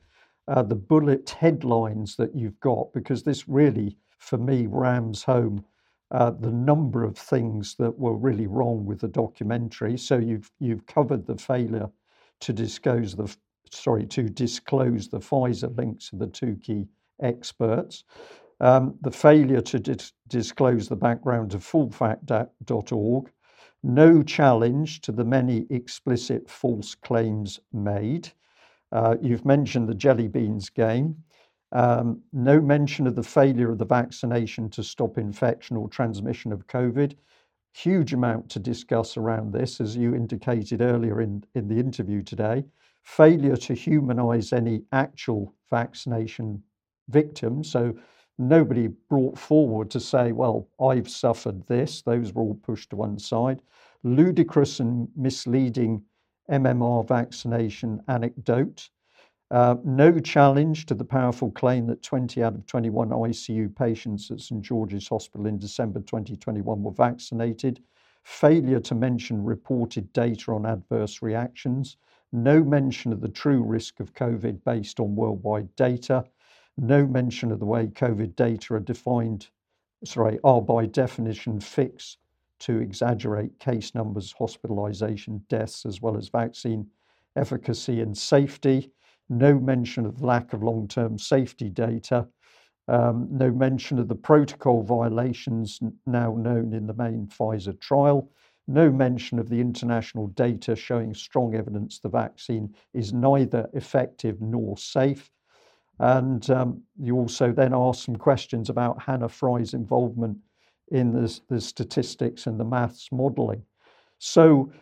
uh, 0.48 0.62
the 0.62 0.74
bullet 0.74 1.30
headlines 1.30 2.16
that 2.16 2.34
you've 2.34 2.58
got 2.60 2.92
because 2.92 3.22
this 3.22 3.48
really, 3.48 3.96
for 4.18 4.38
me, 4.38 4.66
rams 4.68 5.22
home 5.22 5.64
uh, 6.10 6.30
the 6.30 6.50
number 6.50 7.04
of 7.04 7.16
things 7.16 7.74
that 7.76 7.96
were 7.98 8.16
really 8.16 8.46
wrong 8.46 8.84
with 8.84 9.00
the 9.00 9.08
documentary. 9.08 9.96
So 9.96 10.18
you've 10.18 10.50
you've 10.58 10.86
covered 10.86 11.26
the 11.26 11.36
failure 11.36 11.88
to 12.40 12.52
disclose 12.52 13.14
the 13.14 13.34
sorry 13.70 14.06
to 14.06 14.24
disclose 14.24 15.08
the 15.08 15.20
Pfizer 15.20 15.74
links 15.76 16.12
of 16.12 16.18
the 16.18 16.26
two 16.26 16.56
key 16.62 16.86
experts. 17.22 18.04
Um, 18.62 18.94
the 19.00 19.10
failure 19.10 19.60
to 19.60 19.80
dis- 19.80 20.12
disclose 20.28 20.88
the 20.88 20.96
background 20.96 21.52
of 21.52 21.64
fullfact.org, 21.64 23.32
no 23.82 24.22
challenge 24.22 25.00
to 25.00 25.10
the 25.10 25.24
many 25.24 25.66
explicit 25.68 26.48
false 26.48 26.94
claims 26.94 27.58
made. 27.72 28.30
Uh, 28.92 29.16
you've 29.20 29.44
mentioned 29.44 29.88
the 29.88 29.94
jelly 29.94 30.28
beans 30.28 30.70
game. 30.70 31.16
Um, 31.72 32.22
no 32.32 32.60
mention 32.60 33.08
of 33.08 33.16
the 33.16 33.22
failure 33.24 33.72
of 33.72 33.78
the 33.78 33.84
vaccination 33.84 34.70
to 34.70 34.84
stop 34.84 35.18
infection 35.18 35.76
or 35.76 35.88
transmission 35.88 36.52
of 36.52 36.68
COVID. 36.68 37.16
Huge 37.74 38.12
amount 38.12 38.48
to 38.50 38.60
discuss 38.60 39.16
around 39.16 39.52
this, 39.52 39.80
as 39.80 39.96
you 39.96 40.14
indicated 40.14 40.82
earlier 40.82 41.20
in, 41.20 41.42
in 41.56 41.66
the 41.66 41.80
interview 41.80 42.22
today. 42.22 42.64
Failure 43.02 43.56
to 43.56 43.74
humanize 43.74 44.52
any 44.52 44.82
actual 44.92 45.52
vaccination 45.70 46.62
victims. 47.08 47.72
So 47.72 47.94
nobody 48.38 48.88
brought 48.88 49.38
forward 49.38 49.90
to 49.90 50.00
say, 50.00 50.32
well, 50.32 50.68
I've 50.80 51.08
suffered 51.08 51.66
this. 51.66 52.02
Those 52.02 52.32
were 52.32 52.42
all 52.42 52.54
pushed 52.54 52.90
to 52.90 52.96
one 52.96 53.18
side. 53.18 53.62
Ludicrous 54.02 54.80
and 54.80 55.08
misleading 55.16 56.02
MMR 56.50 57.06
vaccination 57.06 58.02
anecdote. 58.08 58.90
Uh, 59.50 59.76
no 59.84 60.18
challenge 60.18 60.86
to 60.86 60.94
the 60.94 61.04
powerful 61.04 61.50
claim 61.50 61.86
that 61.86 62.02
20 62.02 62.42
out 62.42 62.54
of 62.54 62.66
21 62.66 63.10
ICU 63.10 63.74
patients 63.76 64.30
at 64.30 64.40
St 64.40 64.62
George's 64.62 65.08
Hospital 65.08 65.46
in 65.46 65.58
December 65.58 66.00
2021 66.00 66.82
were 66.82 66.90
vaccinated. 66.90 67.82
Failure 68.24 68.80
to 68.80 68.94
mention 68.94 69.44
reported 69.44 70.10
data 70.14 70.52
on 70.52 70.64
adverse 70.64 71.20
reactions. 71.20 71.98
No 72.32 72.64
mention 72.64 73.12
of 73.12 73.20
the 73.20 73.28
true 73.28 73.62
risk 73.62 74.00
of 74.00 74.14
COVID 74.14 74.64
based 74.64 74.98
on 75.00 75.14
worldwide 75.14 75.74
data 75.76 76.24
no 76.78 77.06
mention 77.06 77.52
of 77.52 77.58
the 77.58 77.66
way 77.66 77.86
COVID 77.86 78.34
data 78.36 78.74
are 78.74 78.80
defined, 78.80 79.48
sorry, 80.04 80.38
are 80.44 80.62
by 80.62 80.86
definition 80.86 81.60
fixed 81.60 82.18
to 82.60 82.78
exaggerate 82.78 83.58
case 83.58 83.94
numbers, 83.94 84.32
hospitalization, 84.32 85.44
deaths, 85.48 85.84
as 85.84 86.00
well 86.00 86.16
as 86.16 86.28
vaccine 86.28 86.86
efficacy 87.36 88.00
and 88.00 88.16
safety. 88.16 88.92
No 89.28 89.58
mention 89.58 90.06
of 90.06 90.22
lack 90.22 90.52
of 90.52 90.62
long 90.62 90.86
term 90.88 91.18
safety 91.18 91.68
data. 91.68 92.28
Um, 92.88 93.28
no 93.30 93.50
mention 93.50 93.98
of 93.98 94.08
the 94.08 94.14
protocol 94.14 94.82
violations 94.82 95.80
now 96.06 96.34
known 96.34 96.72
in 96.72 96.86
the 96.86 96.94
main 96.94 97.26
Pfizer 97.26 97.78
trial. 97.78 98.28
No 98.68 98.90
mention 98.90 99.38
of 99.38 99.48
the 99.48 99.60
international 99.60 100.28
data 100.28 100.76
showing 100.76 101.14
strong 101.14 101.54
evidence 101.54 101.98
the 101.98 102.08
vaccine 102.08 102.74
is 102.94 103.12
neither 103.12 103.68
effective 103.72 104.40
nor 104.40 104.76
safe. 104.76 105.30
And 105.98 106.48
um, 106.50 106.82
you 106.98 107.16
also 107.16 107.52
then 107.52 107.72
ask 107.74 108.04
some 108.04 108.16
questions 108.16 108.70
about 108.70 109.02
Hannah 109.02 109.28
Fry's 109.28 109.74
involvement 109.74 110.38
in 110.90 111.12
the, 111.12 111.40
the 111.48 111.60
statistics 111.60 112.46
and 112.46 112.58
the 112.58 112.64
maths 112.64 113.08
modeling. 113.12 113.62
So 114.18 114.72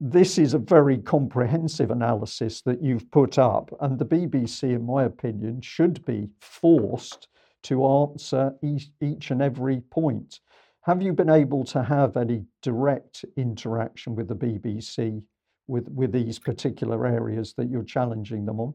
this 0.00 0.38
is 0.38 0.54
a 0.54 0.58
very 0.58 0.98
comprehensive 0.98 1.90
analysis 1.90 2.62
that 2.62 2.82
you've 2.82 3.08
put 3.12 3.38
up, 3.38 3.70
and 3.80 3.98
the 3.98 4.04
BBC, 4.04 4.74
in 4.74 4.84
my 4.84 5.04
opinion, 5.04 5.60
should 5.60 6.04
be 6.04 6.28
forced 6.40 7.28
to 7.62 7.86
answer 7.86 8.52
each, 8.62 8.90
each 9.00 9.30
and 9.30 9.40
every 9.40 9.80
point. 9.80 10.40
Have 10.80 11.00
you 11.00 11.12
been 11.12 11.30
able 11.30 11.64
to 11.66 11.84
have 11.84 12.16
any 12.16 12.44
direct 12.62 13.24
interaction 13.36 14.16
with 14.16 14.26
the 14.26 14.34
BBC 14.34 15.22
with, 15.68 15.88
with 15.88 16.10
these 16.10 16.40
particular 16.40 17.06
areas 17.06 17.54
that 17.56 17.70
you're 17.70 17.84
challenging 17.84 18.44
them 18.44 18.58
on? 18.58 18.74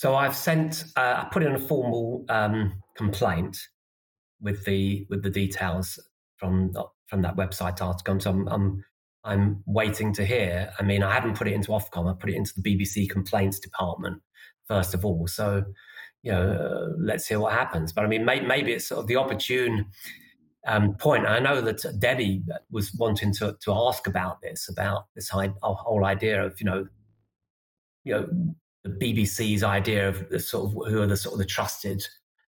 So 0.00 0.14
I've 0.14 0.34
sent, 0.34 0.84
uh, 0.96 1.24
I 1.24 1.28
put 1.30 1.42
in 1.42 1.54
a 1.54 1.58
formal 1.58 2.24
um, 2.30 2.72
complaint 2.96 3.58
with 4.40 4.64
the 4.64 5.06
with 5.10 5.22
the 5.22 5.28
details 5.28 5.98
from 6.38 6.72
from 7.06 7.20
that 7.20 7.36
website 7.36 7.82
article. 7.82 8.18
So 8.18 8.30
I'm, 8.30 8.48
I'm 8.48 8.84
I'm 9.24 9.62
waiting 9.66 10.14
to 10.14 10.24
hear. 10.24 10.72
I 10.78 10.84
mean, 10.84 11.02
I 11.02 11.12
haven't 11.12 11.36
put 11.36 11.48
it 11.48 11.52
into 11.52 11.72
Ofcom. 11.72 12.10
I 12.10 12.14
put 12.18 12.30
it 12.30 12.36
into 12.36 12.54
the 12.56 12.62
BBC 12.62 13.10
complaints 13.10 13.58
department 13.58 14.22
first 14.66 14.94
of 14.94 15.04
all. 15.04 15.26
So 15.26 15.64
you 16.22 16.32
know, 16.32 16.50
uh, 16.50 16.94
let's 16.98 17.26
see 17.26 17.36
what 17.36 17.52
happens. 17.52 17.92
But 17.92 18.06
I 18.06 18.08
mean, 18.08 18.24
may, 18.24 18.40
maybe 18.40 18.72
it's 18.72 18.86
sort 18.86 19.00
of 19.00 19.06
the 19.06 19.16
opportune 19.16 19.84
um, 20.66 20.94
point. 20.94 21.26
I 21.26 21.40
know 21.40 21.60
that 21.60 21.84
Debbie 21.98 22.42
was 22.70 22.94
wanting 22.94 23.34
to 23.34 23.54
to 23.64 23.74
ask 23.74 24.06
about 24.06 24.40
this, 24.40 24.66
about 24.66 25.08
this 25.14 25.28
whole 25.28 26.06
idea 26.06 26.42
of 26.42 26.58
you 26.58 26.64
know, 26.64 26.86
you 28.04 28.14
know, 28.14 28.54
the 28.84 28.90
BBC's 28.90 29.62
idea 29.62 30.08
of 30.08 30.28
the 30.30 30.38
sort 30.38 30.66
of 30.66 30.92
who 30.92 31.02
are 31.02 31.06
the 31.06 31.16
sort 31.16 31.34
of 31.34 31.38
the 31.38 31.44
trusted 31.44 32.02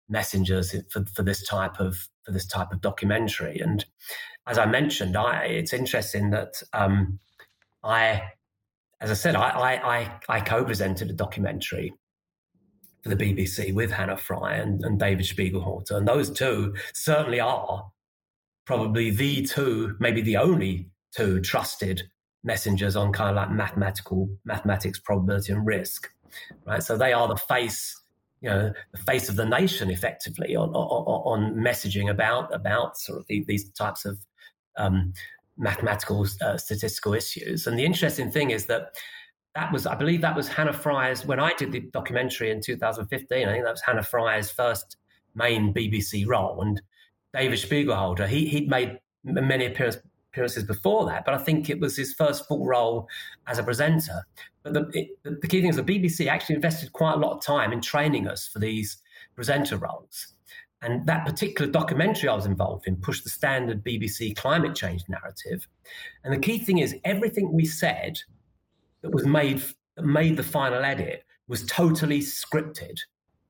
messengers 0.08 0.74
for, 0.90 1.04
for 1.14 1.22
this 1.22 1.46
type 1.46 1.80
of 1.80 2.08
for 2.24 2.32
this 2.32 2.46
type 2.46 2.72
of 2.72 2.80
documentary. 2.80 3.60
And 3.60 3.84
as 4.46 4.58
I 4.58 4.66
mentioned, 4.66 5.16
I, 5.16 5.44
it's 5.44 5.72
interesting 5.72 6.30
that 6.30 6.54
um, 6.72 7.20
I, 7.84 8.22
as 9.00 9.10
I 9.10 9.14
said, 9.14 9.36
I, 9.36 9.48
I, 9.48 10.20
I 10.28 10.40
co-presented 10.40 11.08
a 11.08 11.14
documentary 11.14 11.94
for 13.02 13.14
the 13.14 13.16
BBC 13.16 13.72
with 13.72 13.92
Hannah 13.92 14.16
Fry 14.16 14.54
and, 14.54 14.84
and 14.84 14.98
David 14.98 15.24
Spiegelhalter, 15.24 15.92
and 15.92 16.08
those 16.08 16.30
two 16.30 16.74
certainly 16.94 17.38
are 17.38 17.88
probably 18.66 19.10
the 19.10 19.46
two, 19.46 19.96
maybe 20.00 20.20
the 20.20 20.36
only 20.36 20.90
two 21.16 21.40
trusted 21.40 22.02
messengers 22.42 22.96
on 22.96 23.12
kind 23.12 23.30
of 23.30 23.36
like 23.36 23.52
mathematical 23.52 24.28
mathematics, 24.44 24.98
probability, 24.98 25.52
and 25.52 25.64
risk 25.64 26.10
right? 26.66 26.82
So 26.82 26.96
they 26.96 27.12
are 27.12 27.28
the 27.28 27.36
face, 27.36 28.00
you 28.40 28.50
know, 28.50 28.72
the 28.92 28.98
face 28.98 29.28
of 29.28 29.36
the 29.36 29.46
nation, 29.46 29.90
effectively, 29.90 30.56
on 30.56 30.70
on, 30.70 31.50
on 31.50 31.54
messaging 31.54 32.10
about 32.10 32.52
about 32.54 32.98
sort 32.98 33.20
of 33.20 33.26
the, 33.26 33.44
these 33.46 33.70
types 33.70 34.04
of 34.04 34.18
um, 34.76 35.12
mathematical 35.56 36.26
uh, 36.42 36.56
statistical 36.56 37.14
issues. 37.14 37.66
And 37.66 37.78
the 37.78 37.84
interesting 37.84 38.30
thing 38.30 38.50
is 38.50 38.66
that 38.66 38.96
that 39.54 39.72
was, 39.72 39.86
I 39.86 39.94
believe, 39.94 40.20
that 40.20 40.36
was 40.36 40.48
Hannah 40.48 40.72
Fry's 40.72 41.24
when 41.24 41.40
I 41.40 41.54
did 41.54 41.72
the 41.72 41.80
documentary 41.80 42.50
in 42.50 42.60
2015. 42.60 43.48
I 43.48 43.52
think 43.52 43.64
that 43.64 43.70
was 43.70 43.80
Hannah 43.80 44.02
Fry's 44.02 44.50
first 44.50 44.96
main 45.34 45.72
BBC 45.72 46.26
role, 46.26 46.60
and 46.60 46.80
David 47.32 47.58
Spiegelhalter, 47.58 48.28
he 48.28 48.46
he'd 48.46 48.68
made 48.68 48.98
many 49.24 49.66
appearances 49.66 50.02
appearances 50.36 50.64
before 50.64 51.06
that, 51.06 51.24
but 51.24 51.32
I 51.32 51.38
think 51.38 51.70
it 51.70 51.80
was 51.80 51.96
his 51.96 52.12
first 52.12 52.46
full 52.46 52.66
role 52.66 53.08
as 53.46 53.58
a 53.58 53.62
presenter. 53.62 54.26
But 54.62 54.74
the, 54.74 54.90
it, 54.92 55.08
the 55.40 55.48
key 55.48 55.62
thing 55.62 55.70
is 55.70 55.76
the 55.76 55.82
BBC 55.82 56.26
actually 56.26 56.56
invested 56.56 56.92
quite 56.92 57.14
a 57.14 57.18
lot 57.18 57.32
of 57.34 57.42
time 57.42 57.72
in 57.72 57.80
training 57.80 58.28
us 58.28 58.46
for 58.46 58.58
these 58.58 58.98
presenter 59.34 59.78
roles. 59.78 60.34
And 60.82 61.06
that 61.06 61.24
particular 61.24 61.70
documentary 61.70 62.28
I 62.28 62.34
was 62.34 62.44
involved 62.44 62.86
in 62.86 62.96
pushed 62.96 63.24
the 63.24 63.30
standard 63.30 63.82
BBC 63.82 64.36
climate 64.36 64.74
change 64.74 65.04
narrative. 65.08 65.66
And 66.22 66.34
the 66.34 66.38
key 66.38 66.58
thing 66.58 66.78
is 66.78 66.94
everything 67.04 67.54
we 67.54 67.64
said 67.64 68.18
that 69.00 69.14
was 69.14 69.24
made 69.24 69.62
that 69.96 70.04
made 70.04 70.36
the 70.36 70.42
final 70.42 70.84
edit 70.84 71.24
was 71.48 71.64
totally 71.64 72.20
scripted 72.20 72.98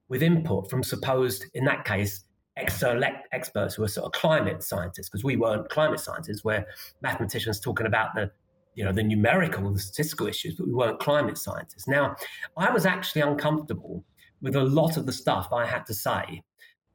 with 0.09 0.23
input 0.23 0.71
from 0.71 0.85
supposed, 0.85 1.47
in 1.53 1.65
that 1.65 1.85
case, 1.85 2.23
external 2.57 3.05
experts 3.33 3.75
who 3.75 3.85
are 3.85 3.89
sort 3.89 4.07
of 4.07 4.13
climate 4.13 4.63
scientists, 4.63 5.09
because 5.09 5.25
we 5.25 5.37
weren't 5.37 5.69
climate 5.69 6.01
scientists, 6.01 6.45
where 6.45 6.67
mathematicians 7.03 7.61
talking 7.61 7.87
about 7.87 8.15
the 8.15 8.31
you 8.75 8.85
know 8.85 8.93
the 8.93 9.03
numerical, 9.03 9.73
the 9.73 9.79
statistical 9.79 10.27
issues, 10.27 10.55
but 10.55 10.67
we 10.67 10.75
weren't 10.75 11.01
climate 11.01 11.39
scientists. 11.39 11.89
Now, 11.89 12.17
I 12.57 12.71
was 12.71 12.87
actually 12.87 13.23
uncomfortable 13.23 14.05
with 14.43 14.55
a 14.55 14.63
lot 14.63 14.97
of 14.97 15.07
the 15.07 15.13
stuff 15.13 15.49
I 15.53 15.65
had 15.65 15.87
to 15.87 15.95
say, 15.95 16.43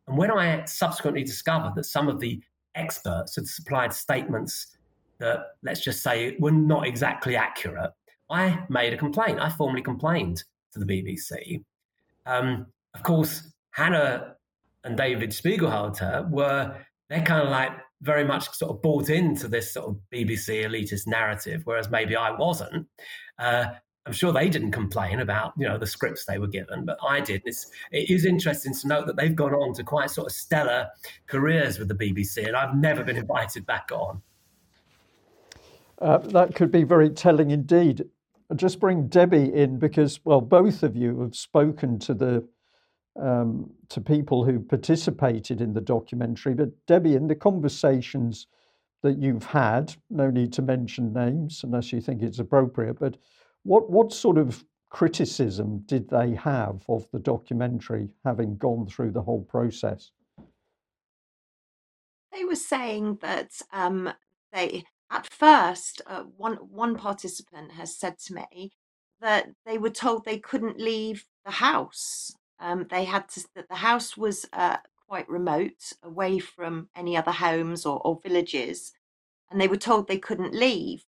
and 0.08 0.18
when 0.18 0.32
I 0.32 0.66
subsequently 0.66 1.24
discovered 1.24 1.74
that 1.76 1.86
some 1.86 2.08
of 2.08 2.20
the 2.20 2.42
experts 2.76 3.36
had 3.36 3.48
supplied 3.48 3.94
statements 3.94 4.78
that, 5.20 5.40
let's 5.64 5.82
just 5.82 6.04
say, 6.04 6.36
were 6.40 6.52
not 6.52 6.88
exactly 6.88 7.36
accurate, 7.36 7.92
I 8.30 8.64
made 8.70 8.94
a 8.94 8.98
complaint. 8.98 9.40
I 9.40 9.50
formally 9.50 9.82
complained 9.82 10.44
to 10.74 10.80
the 10.80 10.86
BBC. 10.86 11.64
Um, 12.26 12.68
of 12.94 13.04
course, 13.04 13.52
Hannah 13.72 14.36
and 14.84 14.98
David 14.98 15.32
Spiegelhalter 15.32 16.30
were, 16.30 16.76
they're 17.10 17.22
kind 17.22 17.44
of 17.44 17.50
like 17.50 17.72
very 18.02 18.24
much 18.24 18.50
sort 18.52 18.72
of 18.72 18.82
bought 18.82 19.10
into 19.10 19.48
this 19.48 19.74
sort 19.74 19.90
of 19.90 19.98
BBC 20.12 20.66
elitist 20.66 21.08
narrative, 21.08 21.62
whereas 21.66 21.90
maybe 21.90 22.16
I 22.16 22.32
wasn't. 22.32 22.88
Uh, 23.38 23.66
I'm 24.06 24.14
sure 24.14 24.34
they 24.34 24.50
didn't 24.50 24.72
complain 24.72 25.20
about 25.20 25.54
you 25.58 25.68
know 25.68 25.78
the 25.78 25.86
scripts 25.86 26.26
they 26.26 26.40
were 26.40 26.48
given, 26.48 26.86
but 26.86 26.98
I 27.08 27.20
did. 27.20 27.44
It's, 27.46 27.70
it 27.92 28.10
is 28.10 28.26
interesting 28.26 28.74
to 28.74 28.88
note 28.88 29.06
that 29.06 29.16
they've 29.16 29.36
gone 29.36 29.54
on 29.54 29.74
to 29.76 29.84
quite 29.84 30.10
sort 30.10 30.28
of 30.28 30.34
stellar 30.34 30.88
careers 31.28 31.78
with 31.78 31.88
the 31.88 31.94
BBC, 31.94 32.48
and 32.48 32.56
I've 32.56 32.76
never 32.76 33.04
been 33.04 33.18
invited 33.18 33.66
back 33.68 33.90
on. 33.94 34.22
Uh, 36.00 36.18
that 36.18 36.56
could 36.56 36.72
be 36.72 36.84
very 36.84 37.12
telling 37.12 37.52
indeed. 37.52 38.06
I'll 38.50 38.58
just 38.58 38.80
bring 38.80 39.08
Debbie 39.08 39.54
in 39.54 39.78
because, 39.78 40.20
well, 40.26 40.42
both 40.42 40.82
of 40.82 40.96
you 40.96 41.22
have 41.22 41.36
spoken 41.36 42.00
to 42.00 42.16
the 42.16 42.46
um, 43.20 43.70
to 43.90 44.02
people 44.02 44.44
who 44.44 44.60
participated 44.60 45.62
in 45.62 45.74
the 45.74 45.82
documentary. 45.82 46.54
But 46.54 46.70
Debbie, 46.86 47.16
in 47.16 47.28
the 47.28 47.36
conversations 47.36 48.48
that 49.04 49.18
you've 49.18 49.46
had, 49.46 49.96
no 50.10 50.30
need 50.30 50.54
to 50.54 50.62
mention 50.62 51.14
names 51.14 51.62
unless 51.64 51.92
you 51.92 52.02
think 52.02 52.22
it's 52.22 52.40
appropriate, 52.40 53.00
but 53.00 53.18
what 53.64 53.90
what 53.90 54.14
sort 54.14 54.38
of 54.38 54.64
criticism 54.90 55.84
did 55.86 56.10
they 56.10 56.36
have 56.36 56.84
of 56.90 57.08
the 57.12 57.20
documentary, 57.20 58.10
having 58.26 58.58
gone 58.58 58.86
through 58.86 59.12
the 59.12 59.22
whole 59.22 59.44
process? 59.44 60.12
They 62.32 62.44
were 62.44 62.56
saying 62.56 63.20
that 63.22 63.62
um, 63.72 64.14
they, 64.54 64.86
at 65.10 65.28
first, 65.28 66.02
uh, 66.08 66.24
one 66.38 66.56
one 66.56 66.96
participant 66.96 67.72
has 67.74 67.96
said 67.96 68.20
to 68.20 68.34
me 68.34 68.72
that 69.20 69.50
they 69.66 69.78
were 69.78 69.90
told 69.90 70.26
they 70.26 70.40
couldn't 70.40 70.80
leave 70.80 71.26
the 71.46 71.52
house 71.52 72.36
um, 72.62 72.88
they 72.90 73.04
had 73.04 73.28
to 73.30 73.44
that 73.56 73.70
the 73.70 73.76
house 73.76 74.16
was 74.16 74.46
uh, 74.54 74.78
quite 75.08 75.28
remote, 75.28 75.94
away 76.04 76.40
from 76.40 76.88
any 76.96 77.18
other 77.18 77.32
homes 77.32 77.86
or, 77.86 78.00
or 78.06 78.20
villages, 78.24 78.94
and 79.50 79.60
they 79.60 79.68
were 79.68 79.78
told 79.78 80.08
they 80.08 80.18
couldn't 80.18 80.54
leave. 80.54 81.04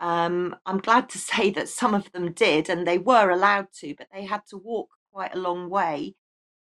Um, 0.00 0.56
I'm 0.66 0.78
glad 0.78 1.08
to 1.10 1.18
say 1.32 1.50
that 1.50 1.68
some 1.68 1.94
of 1.94 2.10
them 2.12 2.32
did, 2.32 2.68
and 2.68 2.86
they 2.86 2.98
were 2.98 3.30
allowed 3.30 3.68
to, 3.80 3.94
but 3.96 4.08
they 4.12 4.24
had 4.24 4.42
to 4.50 4.56
walk 4.56 4.88
quite 5.12 5.34
a 5.34 5.38
long 5.38 5.70
way 5.70 6.14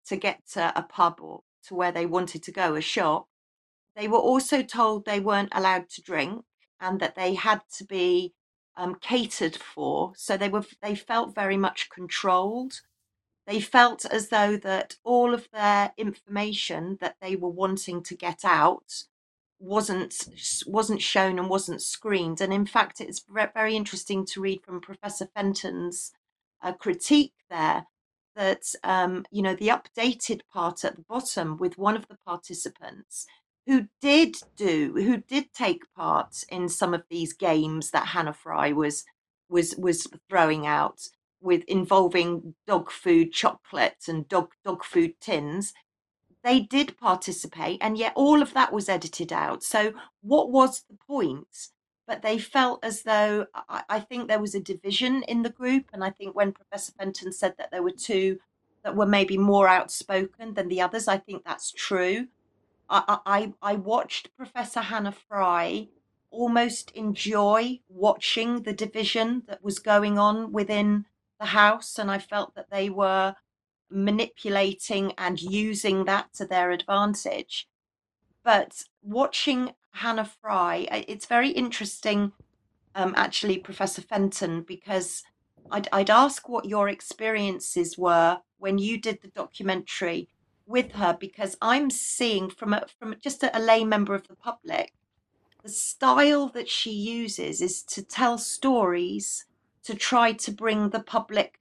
to 0.06 0.16
get 0.16 0.46
to 0.52 0.72
a 0.76 0.82
pub 0.82 1.18
or 1.20 1.42
to 1.66 1.74
where 1.74 1.92
they 1.92 2.06
wanted 2.06 2.42
to 2.44 2.52
go, 2.52 2.74
a 2.74 2.80
shop. 2.80 3.26
They 3.96 4.08
were 4.08 4.18
also 4.18 4.62
told 4.62 5.04
they 5.04 5.20
weren't 5.20 5.52
allowed 5.52 5.88
to 5.90 6.02
drink 6.02 6.44
and 6.80 7.00
that 7.00 7.14
they 7.16 7.34
had 7.34 7.62
to 7.78 7.84
be 7.84 8.34
um, 8.76 8.94
catered 9.00 9.56
for. 9.56 10.12
So 10.16 10.36
they 10.36 10.48
were 10.48 10.64
they 10.82 10.94
felt 10.94 11.34
very 11.34 11.56
much 11.56 11.90
controlled 11.90 12.80
they 13.48 13.60
felt 13.60 14.04
as 14.04 14.28
though 14.28 14.58
that 14.58 14.96
all 15.04 15.32
of 15.32 15.48
their 15.52 15.92
information 15.96 16.98
that 17.00 17.16
they 17.22 17.34
were 17.34 17.48
wanting 17.48 18.02
to 18.02 18.14
get 18.14 18.44
out 18.44 19.04
wasn't 19.58 20.28
wasn't 20.66 21.00
shown 21.00 21.38
and 21.38 21.48
wasn't 21.48 21.82
screened. 21.82 22.42
And 22.42 22.52
in 22.52 22.66
fact 22.66 23.00
it's 23.00 23.24
very 23.54 23.74
interesting 23.74 24.26
to 24.26 24.42
read 24.42 24.62
from 24.62 24.82
professor 24.82 25.28
fenton's 25.34 26.12
uh, 26.62 26.74
critique 26.74 27.32
there 27.48 27.86
that 28.36 28.64
um, 28.84 29.24
you 29.32 29.42
know 29.42 29.54
the 29.54 29.68
updated 29.68 30.42
part 30.52 30.84
at 30.84 30.96
the 30.96 31.04
bottom 31.08 31.56
with 31.56 31.78
one 31.78 31.96
of 31.96 32.06
the 32.06 32.18
participants 32.26 33.26
who 33.66 33.88
did 34.02 34.36
do 34.56 34.92
who 34.94 35.16
did 35.16 35.54
take 35.54 35.82
part 35.96 36.44
in 36.50 36.68
some 36.68 36.92
of 36.94 37.02
these 37.10 37.32
games 37.32 37.90
that 37.90 38.08
hannah 38.08 38.32
fry 38.32 38.72
was 38.72 39.04
was 39.48 39.74
was 39.76 40.06
throwing 40.28 40.66
out 40.66 41.08
with 41.40 41.62
involving 41.64 42.54
dog 42.66 42.90
food 42.90 43.32
chocolates 43.32 44.08
and 44.08 44.28
dog 44.28 44.50
dog 44.64 44.84
food 44.84 45.20
tins 45.20 45.72
they 46.44 46.60
did 46.60 46.96
participate 46.98 47.78
and 47.80 47.98
yet 47.98 48.12
all 48.14 48.42
of 48.42 48.54
that 48.54 48.72
was 48.72 48.88
edited 48.88 49.32
out. 49.32 49.62
So 49.62 49.92
what 50.22 50.50
was 50.50 50.84
the 50.88 50.96
point? 51.06 51.68
But 52.06 52.22
they 52.22 52.38
felt 52.38 52.84
as 52.84 53.02
though 53.02 53.46
I, 53.54 53.82
I 53.88 54.00
think 54.00 54.28
there 54.28 54.40
was 54.40 54.54
a 54.54 54.60
division 54.60 55.22
in 55.24 55.42
the 55.42 55.50
group 55.50 55.86
and 55.92 56.02
i 56.02 56.10
think 56.10 56.34
when 56.34 56.52
professor 56.52 56.92
fenton 56.92 57.32
said 57.32 57.54
that 57.58 57.70
there 57.70 57.82
were 57.82 57.90
two 57.90 58.38
that 58.82 58.96
were 58.96 59.06
maybe 59.06 59.36
more 59.36 59.68
outspoken 59.68 60.54
than 60.54 60.68
the 60.68 60.80
others 60.80 61.06
i 61.06 61.18
think 61.18 61.44
that's 61.44 61.70
true. 61.70 62.28
I 62.88 63.18
i, 63.26 63.52
I 63.60 63.74
watched 63.74 64.34
professor 64.36 64.80
hannah 64.80 65.12
fry 65.12 65.88
almost 66.30 66.90
enjoy 66.92 67.80
watching 67.88 68.62
the 68.62 68.72
division 68.72 69.42
that 69.46 69.62
was 69.62 69.78
going 69.78 70.18
on 70.18 70.50
within 70.52 71.04
the 71.38 71.46
house, 71.46 71.98
and 71.98 72.10
I 72.10 72.18
felt 72.18 72.54
that 72.54 72.70
they 72.70 72.90
were 72.90 73.34
manipulating 73.90 75.12
and 75.16 75.40
using 75.40 76.04
that 76.04 76.32
to 76.34 76.44
their 76.44 76.70
advantage. 76.70 77.68
But 78.44 78.84
watching 79.02 79.72
Hannah 79.92 80.30
Fry, 80.40 80.88
it's 81.08 81.26
very 81.26 81.50
interesting, 81.50 82.32
um, 82.94 83.14
actually, 83.16 83.58
Professor 83.58 84.02
Fenton, 84.02 84.62
because 84.62 85.22
I'd, 85.70 85.88
I'd 85.92 86.10
ask 86.10 86.48
what 86.48 86.64
your 86.64 86.88
experiences 86.88 87.98
were 87.98 88.40
when 88.58 88.78
you 88.78 89.00
did 89.00 89.22
the 89.22 89.28
documentary 89.28 90.28
with 90.66 90.92
her, 90.92 91.16
because 91.18 91.56
I'm 91.62 91.90
seeing 91.90 92.50
from 92.50 92.74
a, 92.74 92.84
from 92.98 93.14
just 93.22 93.42
a, 93.42 93.56
a 93.56 93.60
lay 93.60 93.84
member 93.84 94.14
of 94.14 94.28
the 94.28 94.36
public, 94.36 94.92
the 95.62 95.68
style 95.70 96.48
that 96.50 96.68
she 96.68 96.90
uses 96.90 97.60
is 97.60 97.82
to 97.84 98.02
tell 98.02 98.38
stories 98.38 99.46
to 99.88 99.94
try 99.94 100.32
to 100.34 100.52
bring 100.52 100.90
the 100.90 101.00
public 101.00 101.58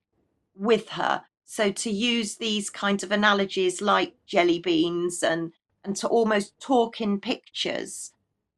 with 0.54 0.90
her. 0.90 1.24
So 1.46 1.72
to 1.72 1.90
use 1.90 2.36
these 2.36 2.70
kinds 2.70 3.02
of 3.02 3.12
analogies 3.14 3.82
like 3.82 4.16
jelly 4.26 4.60
beans 4.60 5.24
and 5.24 5.54
and 5.82 5.96
to 5.96 6.10
almost 6.10 6.60
talk 6.60 7.00
in 7.00 7.22
pictures. 7.22 8.12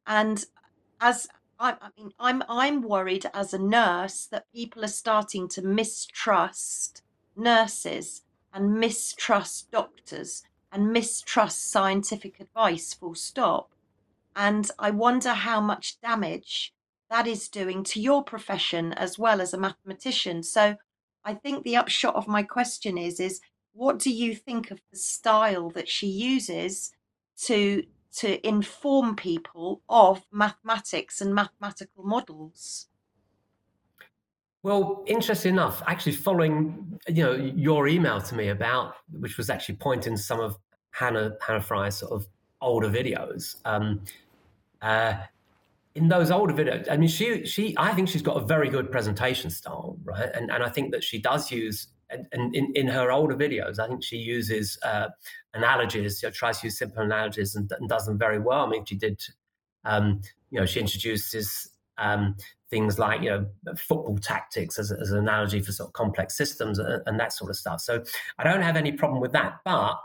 And 0.08 0.44
as 1.00 1.28
I, 1.60 1.76
I 1.80 1.90
mean, 1.96 2.10
I'm 2.18 2.42
I'm 2.48 2.82
worried 2.82 3.30
as 3.32 3.54
a 3.54 3.58
nurse 3.58 4.26
that 4.32 4.52
people 4.52 4.84
are 4.84 4.98
starting 5.04 5.46
to 5.50 5.62
mistrust 5.62 7.02
nurses 7.36 8.22
and 8.52 8.74
mistrust 8.74 9.70
doctors 9.70 10.42
and 10.72 10.92
mistrust 10.92 11.70
scientific 11.70 12.40
advice 12.40 12.92
full 12.92 13.14
stop. 13.14 13.70
And 14.34 14.68
I 14.80 14.90
wonder 14.90 15.32
how 15.32 15.60
much 15.60 16.00
damage 16.00 16.74
that 17.10 17.26
is 17.26 17.48
doing 17.48 17.82
to 17.84 18.00
your 18.00 18.22
profession 18.22 18.92
as 18.94 19.18
well 19.18 19.40
as 19.40 19.52
a 19.52 19.58
mathematician. 19.58 20.42
So 20.42 20.76
I 21.24 21.34
think 21.34 21.64
the 21.64 21.76
upshot 21.76 22.14
of 22.14 22.28
my 22.28 22.42
question 22.42 22.96
is 22.96 23.20
is 23.20 23.40
what 23.72 23.98
do 23.98 24.10
you 24.10 24.34
think 24.34 24.70
of 24.70 24.80
the 24.90 24.96
style 24.96 25.70
that 25.70 25.88
she 25.88 26.06
uses 26.06 26.92
to 27.44 27.84
to 28.16 28.46
inform 28.46 29.14
people 29.14 29.82
of 29.88 30.22
mathematics 30.32 31.20
and 31.20 31.34
mathematical 31.34 32.04
models? 32.04 32.86
Well, 34.62 35.04
interesting 35.06 35.54
enough, 35.54 35.82
actually 35.86 36.16
following 36.16 36.98
you 37.08 37.24
know 37.24 37.34
your 37.34 37.88
email 37.88 38.20
to 38.20 38.34
me 38.34 38.48
about 38.48 38.94
which 39.12 39.36
was 39.36 39.50
actually 39.50 39.76
pointing 39.76 40.16
some 40.16 40.40
of 40.40 40.56
Hannah 40.92 41.32
Hannah 41.40 41.62
Fry's 41.62 41.96
sort 41.96 42.12
of 42.12 42.26
older 42.60 42.88
videos. 42.88 43.56
Um, 43.64 44.02
uh, 44.82 45.14
in 45.94 46.08
those 46.08 46.30
older 46.30 46.54
videos, 46.54 46.90
I 46.90 46.96
mean, 46.96 47.08
she 47.08 47.44
she 47.44 47.74
I 47.76 47.92
think 47.94 48.08
she's 48.08 48.22
got 48.22 48.36
a 48.36 48.44
very 48.44 48.68
good 48.68 48.90
presentation 48.90 49.50
style, 49.50 49.98
right? 50.04 50.30
And 50.34 50.50
and 50.50 50.62
I 50.62 50.68
think 50.68 50.92
that 50.92 51.02
she 51.02 51.18
does 51.18 51.50
use 51.50 51.88
and, 52.10 52.26
and 52.32 52.54
in, 52.54 52.72
in 52.74 52.88
her 52.88 53.10
older 53.10 53.36
videos, 53.36 53.78
I 53.78 53.88
think 53.88 54.02
she 54.02 54.16
uses 54.16 54.78
uh, 54.82 55.08
analogies, 55.54 56.22
you 56.22 56.28
know, 56.28 56.32
tries 56.32 56.60
to 56.60 56.66
use 56.66 56.78
simple 56.78 57.02
analogies 57.02 57.54
and, 57.54 57.70
and, 57.78 57.88
does 57.88 58.06
them 58.06 58.18
very 58.18 58.38
well. 58.38 58.66
I 58.66 58.68
mean, 58.68 58.84
she 58.84 58.96
did, 58.96 59.22
um, 59.84 60.20
you 60.50 60.60
know, 60.60 60.66
she 60.66 60.80
introduces 60.80 61.70
um, 61.98 62.36
things 62.68 62.98
like, 62.98 63.22
you 63.22 63.30
know, 63.30 63.74
football 63.76 64.18
tactics 64.18 64.78
as, 64.78 64.90
as, 64.90 65.12
an 65.12 65.18
analogy 65.18 65.60
for 65.60 65.72
sort 65.72 65.88
of 65.88 65.92
complex 65.92 66.36
systems 66.36 66.78
and, 66.78 67.02
and, 67.06 67.20
that 67.20 67.32
sort 67.32 67.50
of 67.50 67.56
stuff. 67.56 67.80
So 67.80 68.02
I 68.38 68.44
don't 68.44 68.62
have 68.62 68.76
any 68.76 68.92
problem 68.92 69.20
with 69.20 69.32
that. 69.32 69.58
But 69.64 70.04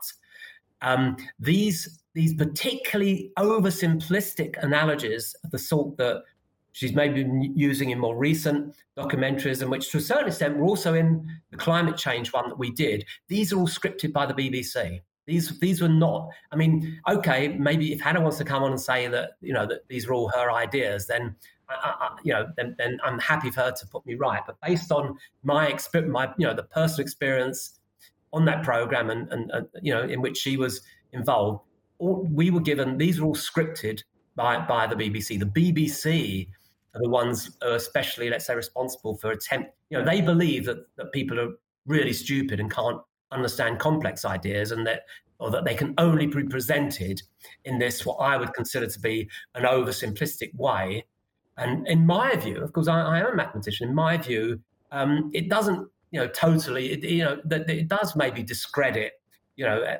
um, 0.81 1.17
these 1.39 2.03
these 2.15 2.33
particularly 2.33 3.31
oversimplistic 3.37 4.61
analogies 4.63 5.35
of 5.43 5.51
the 5.51 5.59
sort 5.59 5.97
that 5.97 6.23
she's 6.71 6.93
maybe 6.93 7.23
been 7.23 7.53
using 7.55 7.89
in 7.89 7.99
more 7.99 8.17
recent 8.17 8.73
documentaries, 8.97 9.61
and 9.61 9.69
which 9.69 9.91
to 9.91 9.97
a 9.97 10.01
certain 10.01 10.27
extent 10.27 10.57
were 10.57 10.65
also 10.65 10.93
in 10.93 11.29
the 11.51 11.57
climate 11.57 11.97
change 11.97 12.31
one 12.31 12.47
that 12.49 12.57
we 12.57 12.71
did. 12.71 13.05
These 13.27 13.51
are 13.51 13.59
all 13.59 13.67
scripted 13.67 14.13
by 14.13 14.25
the 14.25 14.33
BBC. 14.33 15.01
These 15.25 15.59
these 15.59 15.81
were 15.81 15.89
not. 15.89 16.29
I 16.53 16.55
mean, 16.55 17.01
okay, 17.07 17.49
maybe 17.49 17.91
if 17.91 17.99
Hannah 17.99 18.21
wants 18.21 18.37
to 18.37 18.45
come 18.45 18.63
on 18.63 18.71
and 18.71 18.81
say 18.81 19.07
that 19.07 19.31
you 19.41 19.53
know 19.53 19.65
that 19.67 19.87
these 19.89 20.07
are 20.07 20.13
all 20.13 20.29
her 20.29 20.51
ideas, 20.51 21.07
then 21.07 21.35
I, 21.67 21.73
I, 21.99 22.17
you 22.23 22.31
know, 22.31 22.47
then, 22.55 22.75
then 22.77 22.97
I'm 23.03 23.19
happy 23.19 23.51
for 23.51 23.61
her 23.61 23.71
to 23.71 23.87
put 23.87 24.05
me 24.05 24.15
right. 24.15 24.41
But 24.45 24.55
based 24.61 24.91
on 24.91 25.17
my 25.43 25.67
experience, 25.67 26.13
my 26.13 26.31
you 26.37 26.47
know, 26.47 26.53
the 26.53 26.63
personal 26.63 27.01
experience 27.01 27.79
on 28.31 28.45
that 28.45 28.63
program, 28.63 29.09
and, 29.09 29.27
and, 29.33 29.51
and 29.51 29.67
you 29.81 29.93
know, 29.93 30.03
in 30.03 30.21
which 30.21 30.37
she 30.37 30.55
was 30.55 30.81
involved, 31.11 31.64
all, 31.99 32.27
we 32.31 32.51
were 32.51 32.61
given 32.61 32.97
these 32.97 33.19
are 33.19 33.25
all 33.25 33.35
scripted 33.35 34.03
by 34.35 34.59
by 34.59 34.87
the 34.87 34.95
BBC. 34.95 35.39
The 35.39 35.45
BBC 35.45 36.47
are 36.93 37.01
the 37.01 37.09
ones 37.09 37.57
are 37.61 37.75
especially, 37.75 38.29
let's 38.29 38.45
say, 38.45 38.55
responsible 38.55 39.17
for 39.17 39.31
attempt. 39.31 39.71
You 39.89 39.99
know, 39.99 40.05
they 40.05 40.21
believe 40.21 40.65
that 40.65 40.85
that 40.97 41.11
people 41.11 41.39
are 41.39 41.49
really 41.85 42.13
stupid 42.13 42.59
and 42.59 42.71
can't 42.71 43.01
understand 43.31 43.79
complex 43.79 44.25
ideas, 44.25 44.71
and 44.71 44.85
that 44.87 45.01
or 45.39 45.51
that 45.51 45.65
they 45.65 45.75
can 45.75 45.93
only 45.97 46.27
be 46.27 46.43
presented 46.43 47.21
in 47.65 47.79
this 47.79 48.05
what 48.05 48.15
I 48.15 48.37
would 48.37 48.53
consider 48.53 48.87
to 48.87 48.99
be 48.99 49.29
an 49.53 49.63
oversimplistic 49.63 50.55
way. 50.55 51.05
And 51.57 51.87
in 51.87 52.05
my 52.05 52.35
view, 52.35 52.61
of 52.61 52.73
course, 52.73 52.87
I, 52.87 53.01
I 53.01 53.19
am 53.19 53.27
a 53.27 53.35
mathematician. 53.35 53.89
In 53.89 53.95
my 53.95 54.17
view, 54.17 54.61
um, 54.91 55.31
it 55.33 55.49
doesn't, 55.49 55.87
you 56.11 56.19
know, 56.19 56.27
totally, 56.27 56.93
it, 56.93 57.03
you 57.03 57.23
know, 57.23 57.41
that 57.45 57.69
it 57.69 57.87
does 57.87 58.15
maybe 58.15 58.43
discredit 58.43 59.13
you 59.55 59.65
know, 59.65 59.97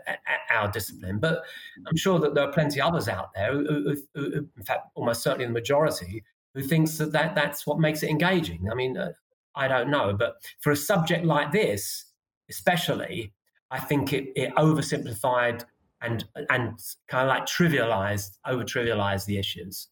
our 0.51 0.69
discipline. 0.71 1.19
But 1.19 1.43
I'm 1.87 1.95
sure 1.95 2.19
that 2.19 2.35
there 2.35 2.43
are 2.47 2.51
plenty 2.51 2.81
others 2.81 3.07
out 3.07 3.29
there, 3.33 3.53
who, 3.53 3.65
who, 3.65 3.95
who, 4.13 4.47
in 4.57 4.63
fact, 4.63 4.87
almost 4.95 5.23
certainly 5.23 5.45
the 5.45 5.51
majority, 5.51 6.23
who 6.53 6.61
thinks 6.61 6.97
that, 6.97 7.11
that 7.11 7.35
that's 7.35 7.65
what 7.65 7.79
makes 7.79 8.03
it 8.03 8.09
engaging. 8.09 8.69
I 8.71 8.75
mean, 8.75 8.97
uh, 8.97 9.11
I 9.55 9.67
don't 9.67 9.89
know, 9.89 10.13
but 10.13 10.35
for 10.59 10.71
a 10.71 10.75
subject 10.75 11.25
like 11.25 11.51
this, 11.51 12.05
especially, 12.49 13.33
I 13.71 13.79
think 13.79 14.13
it, 14.13 14.31
it 14.35 14.53
oversimplified 14.55 15.63
and 16.01 16.25
and 16.49 16.77
kind 17.07 17.29
of 17.29 17.29
like 17.29 17.45
trivialized, 17.45 18.37
over 18.45 18.63
trivialized 18.63 19.25
the 19.25 19.37
issues. 19.37 19.87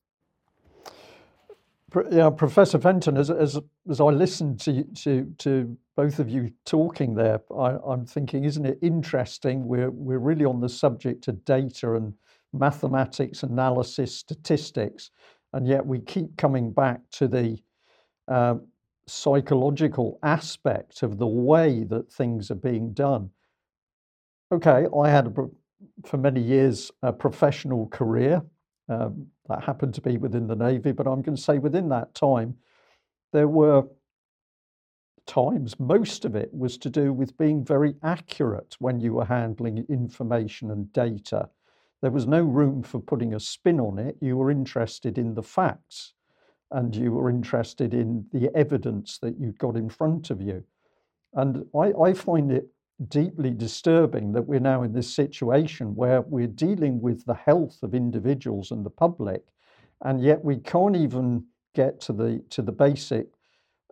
Yeah, 2.11 2.29
Professor 2.31 2.79
Fenton, 2.79 3.17
as, 3.17 3.29
as, 3.29 3.59
as 3.89 4.01
I 4.01 4.05
listened 4.05 4.59
to, 4.61 4.83
to, 4.83 5.31
to 5.37 5.77
both 5.95 6.19
of 6.19 6.29
you 6.29 6.51
talking 6.65 7.13
there, 7.13 7.39
I, 7.55 7.77
am 7.91 8.05
thinking, 8.05 8.45
isn't 8.45 8.65
it 8.65 8.79
interesting? 8.81 9.67
We're, 9.67 9.91
we're 9.91 10.19
really 10.19 10.45
on 10.45 10.59
the 10.59 10.69
subject 10.69 11.27
of 11.27 11.45
data 11.45 11.93
and 11.93 12.13
mathematics, 12.51 13.43
analysis, 13.43 14.15
statistics, 14.15 15.11
and 15.53 15.67
yet 15.67 15.85
we 15.85 15.99
keep 15.99 16.35
coming 16.37 16.71
back 16.71 17.01
to 17.11 17.27
the 17.27 17.59
uh, 18.27 18.55
psychological 19.07 20.17
aspect 20.23 21.03
of 21.03 21.17
the 21.17 21.27
way 21.27 21.83
that 21.83 22.11
things 22.11 22.49
are 22.49 22.55
being 22.55 22.93
done. 22.93 23.29
Okay, 24.51 24.87
I 24.97 25.09
had, 25.09 25.27
a, 25.27 25.47
for 26.05 26.17
many 26.17 26.41
years, 26.41 26.91
a 27.01 27.13
professional 27.13 27.87
career. 27.87 28.41
Um, 28.89 29.27
that 29.49 29.63
happened 29.63 29.93
to 29.95 30.01
be 30.01 30.17
within 30.17 30.47
the 30.47 30.55
Navy, 30.55 30.91
but 30.91 31.07
I'm 31.07 31.21
going 31.21 31.35
to 31.35 31.41
say 31.41 31.59
within 31.59 31.89
that 31.89 32.15
time, 32.15 32.55
there 33.31 33.47
were 33.47 33.83
times, 35.25 35.79
most 35.79 36.25
of 36.25 36.35
it 36.35 36.49
was 36.53 36.77
to 36.79 36.89
do 36.89 37.13
with 37.13 37.37
being 37.37 37.63
very 37.63 37.95
accurate 38.03 38.75
when 38.79 38.99
you 38.99 39.13
were 39.13 39.25
handling 39.25 39.85
information 39.89 40.71
and 40.71 40.91
data. 40.93 41.49
There 42.01 42.11
was 42.11 42.27
no 42.27 42.43
room 42.43 42.83
for 42.83 42.99
putting 42.99 43.33
a 43.33 43.39
spin 43.39 43.79
on 43.79 43.97
it. 43.97 44.17
You 44.19 44.37
were 44.37 44.51
interested 44.51 45.17
in 45.17 45.33
the 45.35 45.43
facts 45.43 46.13
and 46.71 46.95
you 46.95 47.11
were 47.11 47.29
interested 47.29 47.93
in 47.93 48.25
the 48.33 48.49
evidence 48.55 49.19
that 49.19 49.39
you'd 49.39 49.59
got 49.59 49.77
in 49.77 49.89
front 49.89 50.29
of 50.29 50.41
you. 50.41 50.63
And 51.33 51.65
I, 51.75 51.93
I 51.93 52.13
find 52.13 52.51
it 52.51 52.67
deeply 53.07 53.51
disturbing 53.51 54.33
that 54.33 54.43
we're 54.43 54.59
now 54.59 54.83
in 54.83 54.93
this 54.93 55.13
situation 55.13 55.95
where 55.95 56.21
we're 56.21 56.47
dealing 56.47 57.01
with 57.01 57.25
the 57.25 57.33
health 57.33 57.79
of 57.83 57.95
individuals 57.95 58.71
and 58.71 58.85
the 58.85 58.89
public, 58.89 59.43
and 60.01 60.21
yet 60.21 60.43
we 60.43 60.57
can't 60.57 60.95
even 60.95 61.45
get 61.73 61.99
to 62.01 62.13
the 62.13 62.43
to 62.49 62.61
the 62.61 62.71
basic 62.71 63.27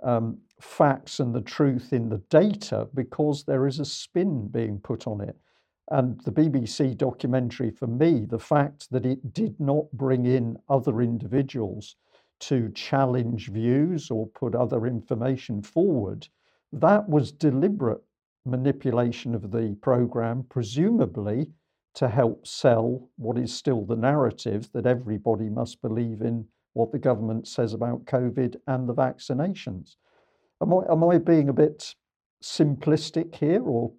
um, 0.03 0.37
facts 0.61 1.19
and 1.19 1.33
the 1.33 1.41
truth 1.41 1.93
in 1.93 2.09
the 2.09 2.21
data 2.29 2.87
because 2.93 3.43
there 3.43 3.67
is 3.67 3.79
a 3.79 3.85
spin 3.85 4.47
being 4.47 4.79
put 4.79 5.07
on 5.07 5.21
it. 5.21 5.37
And 5.89 6.21
the 6.21 6.31
BBC 6.31 6.97
documentary, 6.97 7.71
for 7.71 7.87
me, 7.87 8.25
the 8.25 8.39
fact 8.39 8.89
that 8.91 9.05
it 9.05 9.33
did 9.33 9.59
not 9.59 9.91
bring 9.91 10.25
in 10.25 10.57
other 10.69 11.01
individuals 11.01 11.95
to 12.41 12.71
challenge 12.73 13.49
views 13.49 14.09
or 14.09 14.27
put 14.27 14.55
other 14.55 14.87
information 14.87 15.61
forward, 15.61 16.27
that 16.71 17.07
was 17.09 17.31
deliberate 17.31 18.01
manipulation 18.45 19.35
of 19.35 19.51
the 19.51 19.75
program, 19.81 20.43
presumably 20.49 21.47
to 21.93 22.07
help 22.07 22.47
sell 22.47 23.09
what 23.17 23.37
is 23.37 23.53
still 23.53 23.85
the 23.85 23.95
narrative 23.95 24.69
that 24.73 24.85
everybody 24.85 25.49
must 25.49 25.81
believe 25.81 26.21
in 26.21 26.47
what 26.73 26.91
the 26.91 26.99
government 26.99 27.47
says 27.47 27.73
about 27.73 28.05
COVID 28.05 28.55
and 28.67 28.87
the 28.87 28.93
vaccinations. 28.93 29.97
Am 30.61 30.73
I, 30.73 30.91
am 30.91 31.03
I 31.03 31.17
being 31.17 31.49
a 31.49 31.53
bit 31.53 31.95
simplistic 32.43 33.35
here, 33.35 33.61
or 33.63 33.91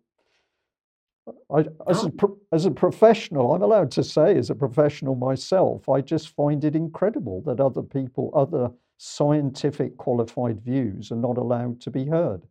I, 1.50 1.64
as, 1.88 2.04
a, 2.04 2.12
as 2.52 2.66
a 2.66 2.70
professional, 2.70 3.54
I'm 3.54 3.62
allowed 3.62 3.90
to 3.92 4.04
say, 4.04 4.36
as 4.36 4.50
a 4.50 4.54
professional 4.54 5.14
myself, 5.14 5.88
I 5.88 6.00
just 6.00 6.34
find 6.34 6.64
it 6.64 6.74
incredible 6.74 7.42
that 7.42 7.60
other 7.60 7.82
people, 7.82 8.30
other 8.34 8.70
scientific 8.98 9.96
qualified 9.96 10.60
views 10.60 11.12
are 11.12 11.16
not 11.16 11.38
allowed 11.38 11.80
to 11.82 11.90
be 11.90 12.06
heard. 12.06 12.42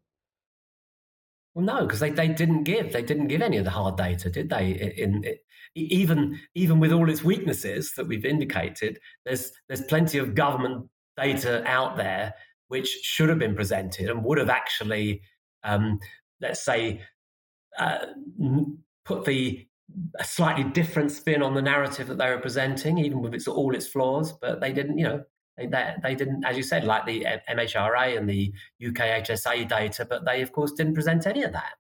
Well, 1.54 1.66
no, 1.66 1.86
because 1.86 2.00
they, 2.00 2.12
they 2.12 2.30
didn't 2.30 2.64
give 2.64 2.94
they 2.94 3.02
didn't 3.02 3.28
give 3.28 3.42
any 3.42 3.58
of 3.58 3.66
the 3.66 3.72
hard 3.72 3.98
data, 3.98 4.30
did 4.30 4.50
they? 4.50 4.72
In, 4.72 5.24
in, 5.26 5.36
even 5.76 6.40
even 6.56 6.80
with 6.80 6.94
all 6.94 7.10
its 7.10 7.24
weaknesses 7.24 7.94
that 7.98 8.08
we've 8.08 8.26
indicated, 8.26 9.00
there's 9.26 9.52
there's 9.68 9.84
plenty 9.84 10.18
of 10.18 10.34
government 10.34 10.90
data 11.18 11.62
out 11.68 11.98
there 11.98 12.34
which 12.72 12.88
should 13.04 13.28
have 13.28 13.38
been 13.38 13.54
presented 13.54 14.10
and 14.10 14.24
would 14.24 14.38
have 14.38 14.50
actually, 14.50 15.22
um, 15.64 16.00
let's 16.40 16.64
say, 16.64 17.02
uh, 17.78 18.06
put 19.04 19.26
the 19.26 19.68
a 20.20 20.24
slightly 20.24 20.64
different 20.64 21.12
spin 21.12 21.44
on 21.44 21.54
the 21.54 21.62
narrative 21.62 22.08
that 22.08 22.18
they 22.18 22.30
were 22.30 22.40
presenting, 22.40 22.98
even 22.98 23.22
with 23.22 23.34
its 23.34 23.46
all 23.46 23.76
its 23.76 23.88
flaws. 23.88 24.32
But 24.32 24.62
they 24.62 24.72
didn't, 24.72 24.98
you 24.98 25.04
know, 25.04 25.24
they, 25.58 25.66
they, 25.66 25.96
they 26.02 26.16
didn't, 26.16 26.46
as 26.46 26.56
you 26.56 26.64
said, 26.64 26.86
like 26.86 27.06
the 27.06 27.26
MHRA 27.50 28.18
and 28.18 28.30
the 28.30 28.54
UKHSA 28.82 29.68
data, 29.68 30.08
but 30.10 30.24
they, 30.24 30.42
of 30.42 30.54
course, 30.54 30.72
didn't 30.72 30.94
present 30.94 31.28
any 31.28 31.44
of 31.44 31.52
that. 31.52 31.74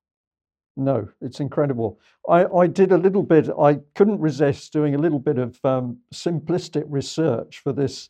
No, 0.75 1.07
it's 1.21 1.39
incredible. 1.39 2.01
I, 2.27 2.45
I 2.45 2.67
did 2.67 2.91
a 2.91 2.97
little 2.97 3.23
bit, 3.23 3.49
I 3.57 3.79
couldn't 3.95 4.19
resist 4.19 4.73
doing 4.73 4.93
a 4.93 4.97
little 4.97 5.19
bit 5.19 5.37
of 5.37 5.63
um, 5.63 5.99
simplistic 6.13 6.83
research 6.87 7.59
for 7.59 7.71
this. 7.71 8.09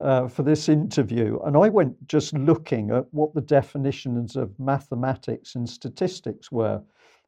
Uh, 0.00 0.28
for 0.28 0.44
this 0.44 0.68
interview, 0.68 1.40
and 1.44 1.56
I 1.56 1.68
went 1.68 2.06
just 2.06 2.32
looking 2.32 2.92
at 2.92 3.12
what 3.12 3.34
the 3.34 3.40
definitions 3.40 4.36
of 4.36 4.56
mathematics 4.60 5.56
and 5.56 5.68
statistics 5.68 6.52
were. 6.52 6.80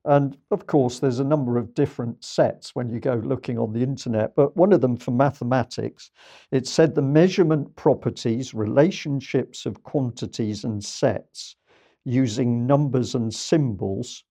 And 0.05 0.37
of 0.53 0.69
course, 0.69 1.01
there's 1.01 1.19
a 1.19 1.25
number 1.25 1.59
of 1.59 1.75
different 1.75 2.25
sets 2.25 2.77
when 2.77 2.89
you 2.89 3.01
go 3.01 3.15
looking 3.15 3.59
on 3.59 3.73
the 3.73 3.83
internet, 3.83 4.37
but 4.37 4.57
one 4.57 4.73
of 4.73 4.81
them 4.81 4.97
for 4.97 5.11
mathematics, 5.11 6.13
it 6.53 6.65
said 6.69 6.95
the 6.95 7.03
measurement 7.03 7.75
properties, 7.75 8.55
relationships 8.55 9.67
of 9.67 9.83
quantities 9.83 10.63
and 10.63 10.85
sets 10.85 11.57
using 12.05 12.69
numbers 12.69 13.17
and 13.17 13.35
symbols, 13.35 14.23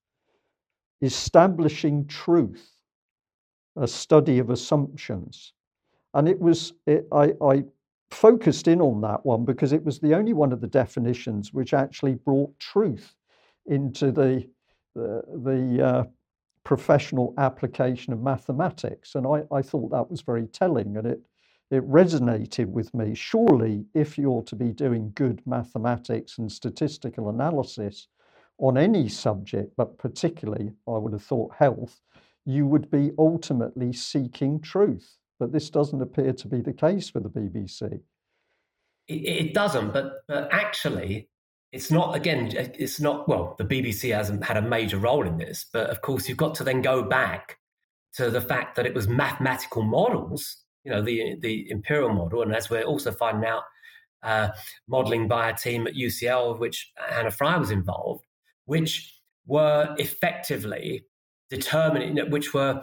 establishing 1.01 2.07
truth, 2.07 2.71
a 3.75 3.85
study 3.85 4.39
of 4.39 4.49
assumptions. 4.49 5.51
And 6.13 6.29
it 6.29 6.39
was, 6.39 6.71
it, 6.87 7.05
I, 7.11 7.33
I 7.41 7.65
focused 8.11 8.67
in 8.67 8.81
on 8.81 9.01
that 9.01 9.25
one 9.25 9.45
because 9.45 9.71
it 9.71 9.83
was 9.83 9.99
the 9.99 10.15
only 10.15 10.33
one 10.33 10.51
of 10.51 10.61
the 10.61 10.67
definitions 10.67 11.53
which 11.53 11.73
actually 11.73 12.15
brought 12.15 12.57
truth 12.59 13.15
into 13.67 14.11
the 14.11 14.47
the, 14.95 15.21
the 15.43 15.85
uh, 15.85 16.03
professional 16.63 17.33
application 17.37 18.13
of 18.13 18.21
mathematics. 18.21 19.15
And 19.15 19.25
I, 19.25 19.43
I 19.51 19.61
thought 19.61 19.91
that 19.91 20.09
was 20.09 20.21
very 20.21 20.47
telling 20.47 20.97
and 20.97 21.07
it, 21.07 21.21
it 21.71 21.87
resonated 21.89 22.67
with 22.67 22.93
me. 22.93 23.15
Surely, 23.15 23.85
if 23.93 24.17
you're 24.17 24.43
to 24.43 24.55
be 24.55 24.71
doing 24.71 25.11
good 25.15 25.41
mathematics 25.45 26.37
and 26.37 26.51
statistical 26.51 27.29
analysis 27.29 28.07
on 28.57 28.77
any 28.77 29.07
subject, 29.07 29.73
but 29.77 29.97
particularly, 29.97 30.71
I 30.87 30.97
would 30.97 31.13
have 31.13 31.23
thought 31.23 31.53
health, 31.57 32.01
you 32.45 32.65
would 32.65 32.89
be 32.91 33.11
ultimately 33.17 33.93
seeking 33.93 34.59
truth. 34.59 35.17
But 35.39 35.53
this 35.53 35.69
doesn't 35.69 36.01
appear 36.01 36.33
to 36.33 36.47
be 36.47 36.61
the 36.61 36.73
case 36.73 37.09
for 37.09 37.21
the 37.21 37.29
BBC. 37.29 38.01
It, 39.07 39.13
it 39.13 39.53
doesn't, 39.53 39.93
but, 39.93 40.23
but 40.27 40.49
actually, 40.51 41.29
it's 41.71 41.91
not 41.91 42.15
again 42.15 42.51
it's 42.55 42.99
not 42.99 43.27
well 43.27 43.55
the 43.57 43.63
bbc 43.63 44.13
hasn't 44.13 44.43
had 44.43 44.57
a 44.57 44.61
major 44.61 44.97
role 44.97 45.25
in 45.27 45.37
this 45.37 45.65
but 45.71 45.89
of 45.89 46.01
course 46.01 46.27
you've 46.27 46.37
got 46.37 46.55
to 46.55 46.63
then 46.63 46.81
go 46.81 47.03
back 47.03 47.57
to 48.13 48.29
the 48.29 48.41
fact 48.41 48.75
that 48.75 48.85
it 48.85 48.93
was 48.95 49.07
mathematical 49.07 49.83
models 49.83 50.63
you 50.83 50.91
know 50.91 51.01
the 51.01 51.35
the 51.41 51.69
imperial 51.69 52.09
model 52.09 52.41
and 52.41 52.55
as 52.55 52.69
we're 52.69 52.83
also 52.83 53.11
finding 53.11 53.47
out 53.47 53.63
uh, 54.21 54.49
modeling 54.87 55.27
by 55.27 55.49
a 55.49 55.55
team 55.55 55.87
at 55.87 55.93
ucl 55.93 56.51
of 56.51 56.59
which 56.59 56.91
hannah 56.97 57.31
fry 57.31 57.55
was 57.57 57.71
involved 57.71 58.25
which 58.65 59.15
were 59.45 59.95
effectively 59.97 61.05
determining 61.49 62.17
which 62.29 62.53
were 62.53 62.81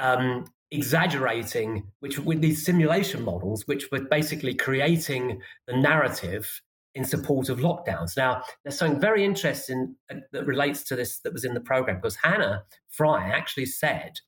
um, 0.00 0.44
exaggerating 0.70 1.90
which 2.00 2.18
with 2.18 2.40
these 2.40 2.64
simulation 2.64 3.22
models 3.22 3.66
which 3.66 3.90
were 3.90 4.00
basically 4.10 4.54
creating 4.54 5.40
the 5.66 5.76
narrative 5.76 6.60
in 6.94 7.04
support 7.04 7.48
of 7.48 7.60
lockdowns. 7.60 8.16
Now, 8.16 8.42
there's 8.62 8.76
something 8.76 9.00
very 9.00 9.24
interesting 9.24 9.94
uh, 10.10 10.16
that 10.32 10.46
relates 10.46 10.82
to 10.84 10.96
this 10.96 11.20
that 11.20 11.32
was 11.32 11.44
in 11.44 11.54
the 11.54 11.60
program 11.60 11.96
because 11.96 12.16
Hannah 12.16 12.64
Fry 12.88 13.28
actually 13.28 13.66
said 13.66 14.18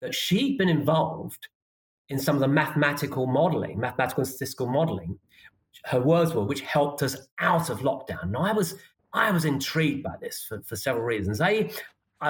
that 0.00 0.14
she'd 0.14 0.58
been 0.58 0.68
involved 0.68 1.48
in 2.08 2.18
some 2.18 2.36
of 2.36 2.40
the 2.40 2.48
mathematical 2.48 3.26
modeling, 3.26 3.78
mathematical 3.78 4.22
and 4.22 4.28
statistical 4.28 4.66
modeling. 4.66 5.18
Her 5.86 6.00
words 6.00 6.34
were, 6.34 6.44
which 6.44 6.60
helped 6.60 7.02
us 7.02 7.16
out 7.38 7.70
of 7.70 7.80
lockdown. 7.80 8.30
Now, 8.30 8.42
I 8.42 8.52
was 8.52 8.76
I 9.12 9.30
was 9.30 9.44
intrigued 9.44 10.04
by 10.04 10.14
this 10.20 10.44
for, 10.48 10.60
for 10.62 10.76
several 10.76 11.04
reasons. 11.04 11.40
I 11.40 11.70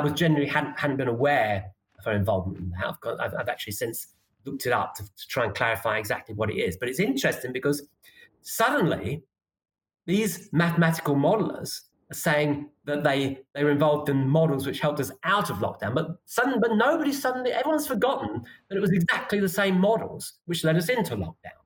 was 0.01 0.13
genuinely 0.13 0.49
hadn't, 0.49 0.79
hadn't 0.79 0.97
been 0.97 1.09
aware 1.09 1.73
her 2.05 2.13
involvement 2.13 2.59
in 2.59 2.71
that. 2.71 2.87
I've, 2.87 3.01
got, 3.01 3.21
I've, 3.21 3.35
I've 3.35 3.49
actually 3.49 3.75
since 3.75 4.09
looked 4.45 4.67
it 4.67 4.73
up 4.73 4.95
to, 4.95 5.03
to, 5.05 5.29
try 5.29 5.45
and 5.45 5.55
clarify 5.55 5.99
exactly 5.99 6.35
what 6.35 6.51
it 6.51 6.57
is. 6.57 6.77
But 6.77 6.89
it's 6.89 7.01
interesting 7.01 7.53
because 7.53 7.87
suddenly 8.43 9.23
these 10.07 10.49
mathematical 10.53 11.15
modelers 11.15 11.83
are 12.11 12.15
saying 12.15 12.69
that 12.85 13.05
they 13.05 13.39
they 13.55 13.63
were 13.65 13.71
involved 13.71 14.09
in 14.09 14.29
models 14.29 14.67
which 14.67 14.81
helped 14.81 15.01
us 15.01 15.13
out 15.25 15.51
of 15.51 15.59
lockdown. 15.59 15.95
But 15.95 16.17
suddenly, 16.25 16.59
but 16.61 16.75
nobody 16.75 17.13
suddenly 17.13 17.53
everyone's 17.53 17.87
forgotten 17.87 18.43
that 18.69 18.77
it 18.77 18.81
was 18.81 18.93
exactly 18.93 19.41
the 19.41 19.49
same 19.49 19.79
models 19.79 20.35
which 20.47 20.65
led 20.65 20.77
us 20.77 20.89
into 20.89 21.17
lockdown, 21.17 21.61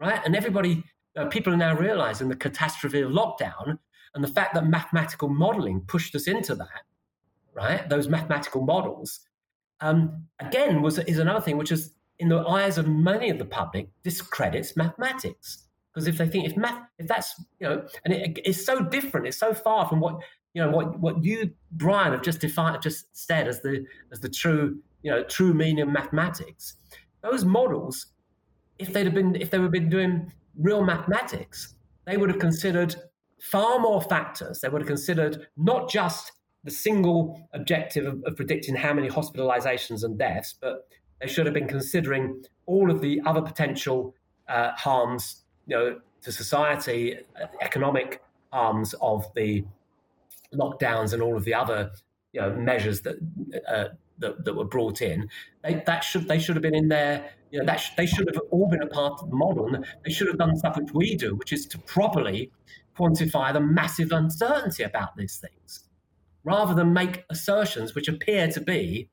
right? 0.00 0.20
And 0.24 0.36
everybody, 0.36 0.84
uh, 1.16 1.26
people 1.26 1.52
are 1.52 1.56
now 1.56 1.76
realizing 1.76 2.28
the 2.28 2.36
catastrophe 2.36 3.00
of 3.00 3.10
lockdown 3.10 3.78
and 4.14 4.22
the 4.22 4.28
fact 4.28 4.54
that 4.54 4.66
mathematical 4.66 5.28
modeling 5.28 5.80
pushed 5.86 6.14
us 6.14 6.26
into 6.26 6.54
that, 6.56 6.82
right? 7.54 7.88
Those 7.88 8.08
mathematical 8.08 8.62
models, 8.62 9.20
um, 9.80 10.24
again, 10.40 10.82
was 10.82 10.98
is 10.98 11.18
another 11.18 11.40
thing 11.40 11.56
which 11.56 11.72
is, 11.72 11.92
in 12.18 12.28
the 12.28 12.38
eyes 12.46 12.78
of 12.78 12.86
many 12.86 13.30
of 13.30 13.38
the 13.38 13.44
public, 13.44 13.88
discredits 14.04 14.76
mathematics. 14.76 15.66
Because 15.92 16.06
if 16.06 16.16
they 16.18 16.28
think 16.28 16.46
if 16.46 16.56
math, 16.56 16.80
if 16.98 17.06
that's 17.06 17.34
you 17.58 17.68
know, 17.68 17.86
and 18.04 18.14
it, 18.14 18.38
it's 18.44 18.64
so 18.64 18.82
different, 18.82 19.26
it's 19.26 19.36
so 19.36 19.52
far 19.52 19.86
from 19.88 20.00
what 20.00 20.20
you 20.54 20.62
know 20.62 20.70
what 20.70 20.98
what 21.00 21.22
you 21.22 21.52
Brian 21.72 22.12
have 22.12 22.22
just 22.22 22.40
defined, 22.40 22.80
just 22.82 23.06
said 23.12 23.48
as 23.48 23.60
the 23.60 23.84
as 24.10 24.20
the 24.20 24.28
true 24.28 24.78
you 25.02 25.10
know 25.10 25.22
true 25.24 25.52
meaning 25.52 25.82
of 25.82 25.88
mathematics. 25.88 26.76
Those 27.22 27.44
models, 27.44 28.06
if 28.78 28.92
they'd 28.92 29.04
have 29.04 29.14
been 29.14 29.36
if 29.36 29.50
they 29.50 29.58
were 29.58 29.68
been 29.68 29.90
doing 29.90 30.32
real 30.58 30.84
mathematics, 30.84 31.74
they 32.06 32.16
would 32.16 32.30
have 32.30 32.38
considered 32.38 32.94
far 33.40 33.78
more 33.78 34.00
factors. 34.00 34.60
They 34.60 34.68
would 34.68 34.82
have 34.82 34.88
considered 34.88 35.46
not 35.56 35.90
just 35.90 36.32
the 36.64 36.70
single 36.70 37.40
objective 37.52 38.06
of, 38.06 38.22
of, 38.24 38.36
predicting 38.36 38.74
how 38.76 38.92
many 38.92 39.08
hospitalizations 39.08 40.04
and 40.04 40.18
deaths, 40.18 40.54
but 40.60 40.86
they 41.20 41.26
should 41.26 41.46
have 41.46 41.54
been 41.54 41.68
considering 41.68 42.42
all 42.66 42.90
of 42.90 43.00
the 43.00 43.20
other 43.26 43.42
potential 43.42 44.14
uh, 44.48 44.70
harms, 44.72 45.44
you 45.66 45.76
know, 45.76 46.00
to 46.22 46.30
society, 46.30 47.16
uh, 47.40 47.46
economic 47.60 48.22
harms 48.52 48.94
of 49.00 49.26
the 49.34 49.64
lockdowns 50.54 51.12
and 51.12 51.22
all 51.22 51.36
of 51.36 51.44
the 51.44 51.54
other, 51.54 51.90
you 52.32 52.40
know, 52.40 52.54
measures 52.54 53.00
that 53.00 53.16
uh, 53.68 53.84
that, 54.18 54.44
that, 54.44 54.54
were 54.54 54.64
brought 54.64 55.02
in. 55.02 55.28
They, 55.64 55.82
that 55.86 56.04
should 56.04 56.28
they 56.28 56.38
should 56.38 56.54
have 56.54 56.62
been 56.62 56.74
in 56.74 56.88
there. 56.88 57.30
You 57.50 57.58
know, 57.58 57.66
that 57.66 57.76
sh- 57.76 57.90
they 57.96 58.06
should 58.06 58.28
have 58.28 58.40
all 58.50 58.68
been 58.68 58.82
a 58.82 58.86
part 58.86 59.20
of 59.20 59.30
the 59.30 59.36
model, 59.36 59.68
they 60.04 60.12
should 60.12 60.28
have 60.28 60.38
done 60.38 60.56
stuff 60.56 60.76
which 60.76 60.94
we 60.94 61.16
do, 61.16 61.34
which 61.34 61.52
is 61.52 61.66
to 61.66 61.78
properly 61.78 62.50
quantify 62.96 63.52
the 63.52 63.60
massive 63.60 64.12
uncertainty 64.12 64.84
about 64.84 65.16
these 65.16 65.36
things 65.36 65.88
rather 66.44 66.74
than 66.74 66.92
make 66.92 67.24
assertions 67.30 67.94
which 67.94 68.08
appear 68.08 68.48
to 68.48 68.60
be, 68.60 69.08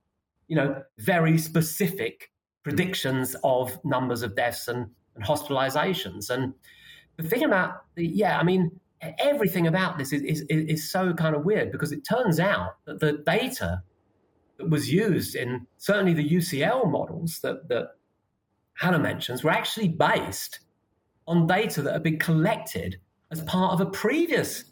you 0.48 0.56
know, 0.56 0.82
very 0.98 1.38
specific 1.38 2.32
predictions 2.64 3.36
of 3.44 3.80
numbers 3.84 4.22
of 4.22 4.36
deaths 4.36 4.68
and, 4.68 4.88
and 5.16 5.24
hospitalizations. 5.24 6.30
And 6.30 6.54
the 7.18 7.24
thing 7.24 7.44
about 7.44 7.84
the, 7.96 8.06
yeah, 8.06 8.40
I 8.40 8.44
mean, 8.44 8.72
everything 9.20 9.68
about 9.68 9.98
this 9.98 10.12
is, 10.12 10.22
is, 10.24 10.42
is 10.50 10.90
so 10.90 11.14
kind 11.14 11.36
of 11.36 11.46
weird 11.46 11.72
because 11.72 11.92
it 11.92 12.02
turns 12.08 12.40
out 12.40 12.76
that 12.86 13.00
the 13.00 13.14
data 13.26 13.84
that 14.58 14.70
was 14.70 14.92
used 14.92 15.36
in 15.36 15.66
certainly 15.78 16.14
the 16.14 16.28
UCL 16.28 16.90
models 16.92 17.40
that, 17.42 17.68
that 17.70 17.96
Hannah 18.74 19.00
mentions 19.00 19.44
were 19.44 19.52
actually 19.52 19.88
based 19.88 20.60
on 21.28 21.48
data 21.48 21.82
that 21.82 21.94
had 21.94 22.04
been 22.04 22.20
collected 22.20 23.00
as 23.32 23.42
part 23.44 23.74
of 23.74 23.82
a 23.82 23.90
previous 23.90 24.64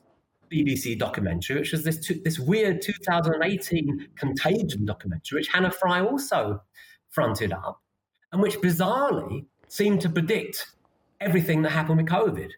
BBC 0.52 0.98
documentary, 0.98 1.58
which 1.58 1.72
was 1.72 1.84
this 1.84 2.12
this 2.24 2.40
weird 2.40 2.82
2018 2.82 4.10
Contagion 4.16 4.86
documentary, 4.86 5.40
which 5.40 5.48
Hannah 5.50 5.72
Fry 5.72 6.02
also 6.02 6.62
fronted 7.10 7.52
up, 7.52 7.82
and 8.32 8.42
which 8.42 8.58
bizarrely 8.60 9.46
seemed 9.68 10.02
to 10.02 10.10
predict 10.10 10.74
everything 11.20 11.62
that 11.64 11.72
happened 11.72 11.98
with 11.98 12.08
COVID. 12.08 12.50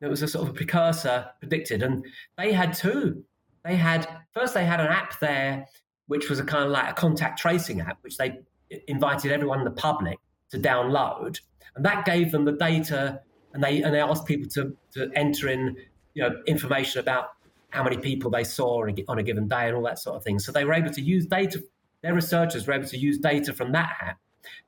It 0.00 0.06
was 0.06 0.22
a 0.22 0.28
sort 0.28 0.48
of 0.48 0.54
a 0.54 0.56
precursor 0.56 1.26
predicted, 1.40 1.82
and 1.82 2.04
they 2.36 2.52
had 2.52 2.74
two. 2.74 3.24
They 3.64 3.76
had 3.76 4.08
first 4.32 4.54
they 4.54 4.64
had 4.64 4.80
an 4.80 4.86
app 4.86 5.18
there, 5.20 5.66
which 6.06 6.28
was 6.28 6.38
a 6.38 6.44
kind 6.44 6.64
of 6.64 6.70
like 6.70 6.90
a 6.90 6.94
contact 6.94 7.38
tracing 7.38 7.80
app, 7.80 7.98
which 8.02 8.16
they 8.16 8.38
invited 8.86 9.32
everyone 9.32 9.58
in 9.58 9.64
the 9.64 9.70
public 9.70 10.18
to 10.50 10.58
download, 10.58 11.40
and 11.74 11.84
that 11.84 12.04
gave 12.04 12.30
them 12.30 12.44
the 12.44 12.52
data 12.52 13.20
and 13.54 13.62
they 13.62 13.82
and 13.82 13.94
they 13.94 14.00
asked 14.00 14.26
people 14.26 14.48
to 14.50 14.76
to 14.92 15.10
enter 15.14 15.48
in 15.48 15.76
you 16.14 16.22
know 16.22 16.30
information 16.46 17.00
about 17.00 17.30
how 17.70 17.82
many 17.82 17.98
people 17.98 18.30
they 18.30 18.44
saw 18.44 18.82
on 19.08 19.18
a 19.18 19.22
given 19.22 19.48
day 19.48 19.68
and 19.68 19.76
all 19.76 19.82
that 19.82 19.98
sort 19.98 20.16
of 20.16 20.24
thing. 20.24 20.38
So 20.38 20.52
they 20.52 20.64
were 20.64 20.74
able 20.74 20.90
to 20.90 21.00
use 21.00 21.26
data. 21.26 21.62
Their 22.02 22.14
researchers 22.14 22.66
were 22.66 22.74
able 22.74 22.88
to 22.88 22.96
use 22.96 23.18
data 23.18 23.52
from 23.52 23.72
that 23.72 23.96
app 24.00 24.18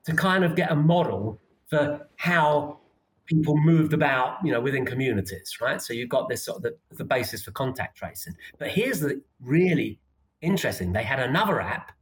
to 0.05 0.13
kind 0.13 0.43
of 0.43 0.55
get 0.55 0.71
a 0.71 0.75
model 0.75 1.39
for 1.69 2.07
how 2.17 2.79
people 3.25 3.57
moved 3.57 3.93
about, 3.93 4.37
you 4.43 4.51
know, 4.51 4.59
within 4.59 4.85
communities, 4.85 5.57
right? 5.61 5.81
So 5.81 5.93
you've 5.93 6.09
got 6.09 6.29
this 6.29 6.45
sort 6.45 6.57
of 6.57 6.63
the, 6.63 6.77
the 6.95 7.05
basis 7.05 7.43
for 7.43 7.51
contact 7.51 7.97
tracing. 7.97 8.35
But 8.59 8.69
here's 8.69 8.99
the 8.99 9.21
really 9.39 9.99
interesting: 10.41 10.93
they 10.93 11.03
had 11.03 11.19
another 11.19 11.61
app 11.61 11.93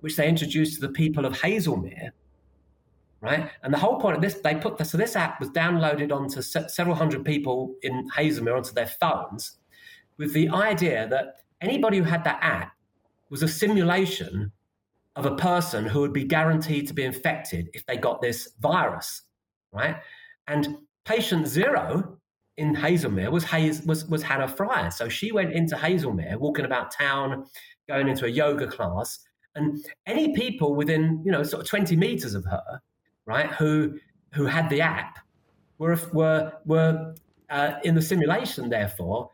which 0.00 0.16
they 0.16 0.28
introduced 0.28 0.80
to 0.80 0.86
the 0.86 0.92
people 0.92 1.26
of 1.26 1.34
Haslemere, 1.34 2.12
right? 3.20 3.50
And 3.62 3.74
the 3.74 3.78
whole 3.78 4.00
point 4.00 4.16
of 4.16 4.22
this, 4.22 4.34
they 4.34 4.54
put 4.54 4.78
this, 4.78 4.92
so 4.92 4.96
this 4.96 5.14
app 5.14 5.38
was 5.40 5.50
downloaded 5.50 6.10
onto 6.10 6.40
se- 6.40 6.68
several 6.68 6.96
hundred 6.96 7.24
people 7.24 7.74
in 7.82 8.08
Haslemere 8.16 8.56
onto 8.56 8.72
their 8.72 8.86
phones 8.86 9.58
with 10.20 10.34
the 10.34 10.50
idea 10.50 11.08
that 11.08 11.36
anybody 11.62 11.96
who 11.96 12.04
had 12.04 12.22
that 12.24 12.38
app 12.42 12.72
was 13.30 13.42
a 13.42 13.48
simulation 13.48 14.52
of 15.16 15.24
a 15.24 15.34
person 15.36 15.86
who 15.86 16.00
would 16.00 16.12
be 16.12 16.24
guaranteed 16.24 16.86
to 16.86 16.94
be 16.94 17.04
infected 17.04 17.70
if 17.72 17.86
they 17.86 17.96
got 17.96 18.20
this 18.20 18.50
virus, 18.60 19.22
right? 19.72 19.96
And 20.46 20.76
patient 21.04 21.48
zero 21.48 22.18
in 22.58 22.76
Haslemere 22.76 23.32
was, 23.32 23.46
was, 23.86 24.04
was 24.10 24.22
Hannah 24.22 24.46
Fry. 24.46 24.90
So 24.90 25.08
she 25.08 25.32
went 25.32 25.54
into 25.54 25.74
Haslemere, 25.74 26.36
walking 26.36 26.66
about 26.66 26.92
town, 26.92 27.46
going 27.88 28.06
into 28.06 28.26
a 28.26 28.28
yoga 28.28 28.66
class, 28.66 29.20
and 29.54 29.82
any 30.04 30.34
people 30.34 30.74
within, 30.74 31.22
you 31.24 31.32
know, 31.32 31.42
sort 31.42 31.62
of 31.62 31.68
20 31.68 31.96
meters 31.96 32.34
of 32.34 32.44
her 32.44 32.80
right, 33.30 33.50
who 33.52 33.98
who 34.34 34.44
had 34.44 34.68
the 34.68 34.80
app 34.80 35.18
were 35.78 35.98
were 36.12 36.52
were 36.66 37.14
uh, 37.48 37.72
in 37.84 37.94
the 37.94 38.02
simulation. 38.02 38.68
Therefore, 38.68 39.30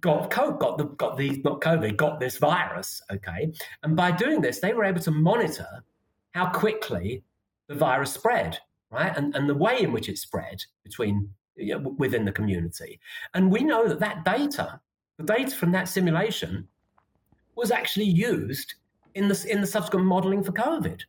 got 0.00 0.30
got 0.30 0.78
the 0.78 0.84
got 0.84 1.16
the 1.16 1.40
not 1.44 1.60
COVID 1.60 1.96
got 1.96 2.20
this 2.20 2.38
virus. 2.38 3.02
Okay, 3.12 3.52
and 3.82 3.96
by 3.96 4.10
doing 4.10 4.40
this, 4.40 4.60
they 4.60 4.72
were 4.72 4.84
able 4.84 5.00
to 5.00 5.10
monitor 5.10 5.84
how 6.32 6.50
quickly 6.50 7.22
the 7.68 7.74
virus 7.74 8.12
spread, 8.12 8.58
right, 8.90 9.16
and 9.16 9.34
and 9.34 9.48
the 9.48 9.54
way 9.54 9.82
in 9.82 9.92
which 9.92 10.08
it 10.08 10.18
spread 10.18 10.62
between 10.84 11.28
you 11.56 11.78
know, 11.78 11.94
within 11.98 12.24
the 12.24 12.32
community. 12.32 13.00
And 13.34 13.50
we 13.50 13.62
know 13.62 13.88
that 13.88 14.00
that 14.00 14.24
data, 14.24 14.80
the 15.18 15.24
data 15.24 15.54
from 15.54 15.72
that 15.72 15.88
simulation, 15.88 16.66
was 17.54 17.70
actually 17.70 18.06
used 18.06 18.74
in 19.14 19.28
the 19.28 19.46
in 19.48 19.60
the 19.60 19.66
subsequent 19.66 20.06
modelling 20.06 20.42
for 20.42 20.52
COVID, 20.52 21.00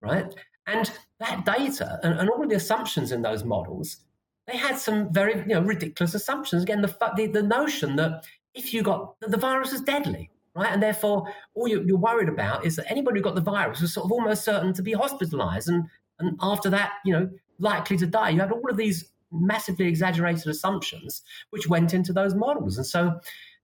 right? 0.00 0.34
And 0.66 0.90
that 1.20 1.44
data 1.44 2.00
and, 2.02 2.18
and 2.18 2.28
all 2.28 2.42
of 2.42 2.48
the 2.48 2.56
assumptions 2.56 3.12
in 3.12 3.22
those 3.22 3.44
models, 3.44 3.98
they 4.46 4.56
had 4.56 4.78
some 4.78 5.12
very 5.12 5.38
you 5.40 5.54
know 5.54 5.60
ridiculous 5.60 6.14
assumptions. 6.14 6.62
Again, 6.62 6.82
the 6.82 6.94
the, 7.16 7.26
the 7.26 7.42
notion 7.42 7.96
that 7.96 8.24
if 8.54 8.72
you 8.72 8.82
got 8.82 9.16
the 9.20 9.36
virus 9.36 9.72
is 9.72 9.80
deadly, 9.80 10.30
right, 10.54 10.72
and 10.72 10.82
therefore 10.82 11.32
all 11.54 11.68
you're, 11.68 11.82
you're 11.82 11.98
worried 11.98 12.28
about 12.28 12.64
is 12.64 12.76
that 12.76 12.90
anybody 12.90 13.18
who 13.18 13.24
got 13.24 13.34
the 13.34 13.40
virus 13.40 13.80
was 13.80 13.92
sort 13.92 14.06
of 14.06 14.12
almost 14.12 14.44
certain 14.44 14.72
to 14.74 14.82
be 14.82 14.92
hospitalised, 14.92 15.68
and 15.68 15.84
and 16.18 16.36
after 16.40 16.70
that, 16.70 16.92
you 17.04 17.12
know, 17.12 17.28
likely 17.58 17.96
to 17.96 18.06
die. 18.06 18.30
You 18.30 18.40
had 18.40 18.52
all 18.52 18.70
of 18.70 18.76
these 18.76 19.10
massively 19.32 19.86
exaggerated 19.86 20.46
assumptions 20.46 21.22
which 21.50 21.68
went 21.68 21.92
into 21.92 22.12
those 22.12 22.34
models, 22.34 22.76
and 22.76 22.86
so 22.86 23.20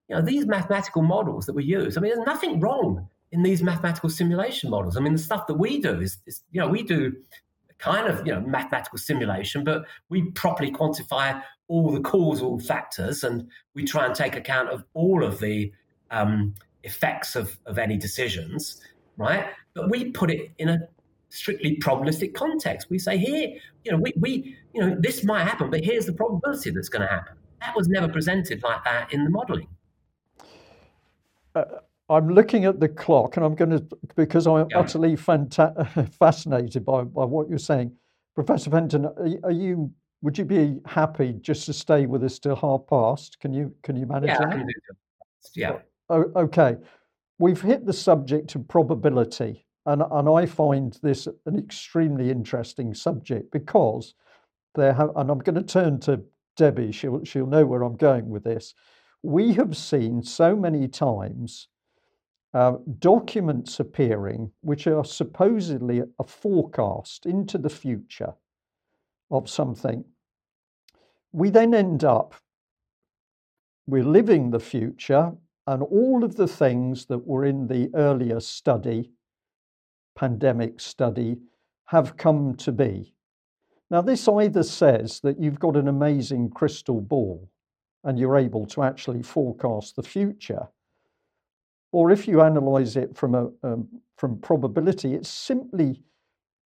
you 0.09 0.15
know 0.15 0.21
these 0.21 0.45
mathematical 0.45 1.01
models 1.01 1.45
that 1.45 1.53
we 1.53 1.63
use. 1.63 1.97
I 1.97 2.01
mean, 2.01 2.13
there's 2.13 2.27
nothing 2.27 2.59
wrong 2.59 3.07
in 3.33 3.41
these 3.41 3.63
mathematical 3.63 4.09
simulation 4.09 4.69
models. 4.69 4.95
I 4.95 4.99
mean, 4.99 5.13
the 5.13 5.19
stuff 5.19 5.47
that 5.47 5.55
we 5.55 5.81
do 5.81 5.99
is, 5.99 6.19
is 6.27 6.43
you 6.51 6.61
know, 6.61 6.67
we 6.67 6.83
do 6.83 7.13
kind 7.83 8.07
of, 8.07 8.25
you 8.25 8.33
know, 8.33 8.39
mathematical 8.39 8.97
simulation, 8.97 9.63
but 9.63 9.83
we 10.07 10.23
properly 10.31 10.71
quantify 10.71 11.41
all 11.67 11.91
the 11.91 11.99
causal 11.99 12.57
factors 12.57 13.25
and 13.25 13.45
we 13.73 13.83
try 13.83 14.05
and 14.05 14.15
take 14.15 14.37
account 14.37 14.69
of 14.69 14.85
all 14.93 15.21
of 15.21 15.39
the 15.39 15.69
um, 16.09 16.55
effects 16.83 17.35
of, 17.35 17.59
of 17.65 17.77
any 17.77 17.97
decisions, 17.97 18.79
right? 19.17 19.47
But 19.73 19.89
we 19.89 20.11
put 20.11 20.31
it 20.31 20.51
in 20.59 20.69
a 20.69 20.79
strictly 21.27 21.75
probabilistic 21.77 22.33
context. 22.33 22.89
We 22.89 22.99
say 22.99 23.17
here, 23.17 23.49
you 23.83 23.91
know, 23.91 23.97
we, 23.97 24.13
we 24.17 24.55
you 24.73 24.79
know, 24.79 24.95
this 24.97 25.25
might 25.25 25.43
happen, 25.43 25.69
but 25.69 25.83
here's 25.83 26.05
the 26.05 26.13
probability 26.13 26.69
that's 26.69 26.89
going 26.89 27.01
to 27.01 27.07
happen. 27.07 27.35
That 27.59 27.75
was 27.75 27.89
never 27.89 28.07
presented 28.07 28.63
like 28.63 28.81
that 28.85 29.11
in 29.11 29.25
the 29.25 29.29
modeling. 29.29 29.67
Uh, 31.53 31.63
I'm 32.13 32.29
looking 32.29 32.65
at 32.65 32.79
the 32.79 32.87
clock, 32.87 33.37
and 33.37 33.45
I'm 33.45 33.55
going 33.55 33.71
to 33.71 33.83
because 34.15 34.45
I'm 34.45 34.67
yeah. 34.69 34.79
utterly 34.79 35.15
fanta- 35.15 36.13
fascinated 36.19 36.85
by, 36.85 37.03
by 37.03 37.25
what 37.25 37.49
you're 37.49 37.57
saying, 37.57 37.91
Professor 38.35 38.69
Fenton. 38.69 39.05
Are, 39.05 39.27
are, 39.43 39.51
you? 39.51 39.91
Would 40.21 40.37
you 40.37 40.45
be 40.45 40.79
happy 40.85 41.33
just 41.41 41.65
to 41.65 41.73
stay 41.73 42.05
with 42.05 42.23
us 42.23 42.39
till 42.39 42.55
half 42.55 42.81
past? 42.87 43.39
Can 43.39 43.53
you 43.53 43.73
can 43.83 43.95
you 43.95 44.05
manage 44.05 44.29
yeah, 44.29 44.39
that? 44.39 44.65
Yeah. 45.55 45.77
Oh, 46.09 46.25
okay. 46.35 46.77
We've 47.39 47.61
hit 47.61 47.85
the 47.85 47.93
subject 47.93 48.55
of 48.55 48.67
probability, 48.67 49.65
and 49.85 50.03
and 50.11 50.29
I 50.29 50.45
find 50.45 50.97
this 51.01 51.27
an 51.45 51.57
extremely 51.57 52.29
interesting 52.29 52.93
subject 52.93 53.51
because 53.51 54.13
there 54.75 54.93
have, 54.93 55.09
and 55.15 55.29
I'm 55.31 55.39
going 55.39 55.55
to 55.55 55.63
turn 55.63 55.99
to 56.01 56.21
Debbie. 56.57 56.91
She'll 56.91 57.23
she'll 57.23 57.47
know 57.47 57.65
where 57.65 57.83
I'm 57.83 57.97
going 57.97 58.29
with 58.29 58.43
this. 58.43 58.75
We 59.23 59.53
have 59.53 59.75
seen 59.75 60.21
so 60.21 60.55
many 60.55 60.87
times 60.87 61.69
uh, 62.53 62.73
documents 62.99 63.79
appearing 63.79 64.51
which 64.61 64.85
are 64.87 65.03
supposedly 65.03 66.03
a 66.19 66.23
forecast 66.23 67.25
into 67.25 67.57
the 67.57 67.69
future 67.69 68.33
of 69.31 69.49
something. 69.49 70.05
We 71.31 71.49
then 71.49 71.73
end 71.73 72.03
up, 72.03 72.35
we're 73.87 74.03
living 74.03 74.51
the 74.51 74.59
future, 74.59 75.33
and 75.65 75.81
all 75.81 76.23
of 76.23 76.35
the 76.35 76.47
things 76.47 77.05
that 77.07 77.25
were 77.25 77.45
in 77.45 77.67
the 77.67 77.89
earlier 77.95 78.39
study, 78.39 79.11
pandemic 80.15 80.79
study, 80.79 81.37
have 81.85 82.17
come 82.17 82.55
to 82.55 82.71
be. 82.71 83.13
Now, 83.89 84.01
this 84.01 84.27
either 84.27 84.63
says 84.63 85.19
that 85.21 85.39
you've 85.39 85.59
got 85.59 85.75
an 85.75 85.87
amazing 85.87 86.49
crystal 86.49 87.01
ball 87.01 87.49
and 88.03 88.19
you're 88.19 88.37
able 88.37 88.65
to 88.67 88.83
actually 88.83 89.23
forecast 89.23 89.95
the 89.95 90.03
future, 90.03 90.67
or 91.93 92.11
if 92.11 92.27
you 92.27 92.41
analyze 92.41 92.97
it 92.97 93.15
from 93.15 93.35
a 93.35 93.49
um, 93.63 93.87
from 94.17 94.37
probability, 94.39 95.13
it's 95.13 95.29
simply 95.29 96.01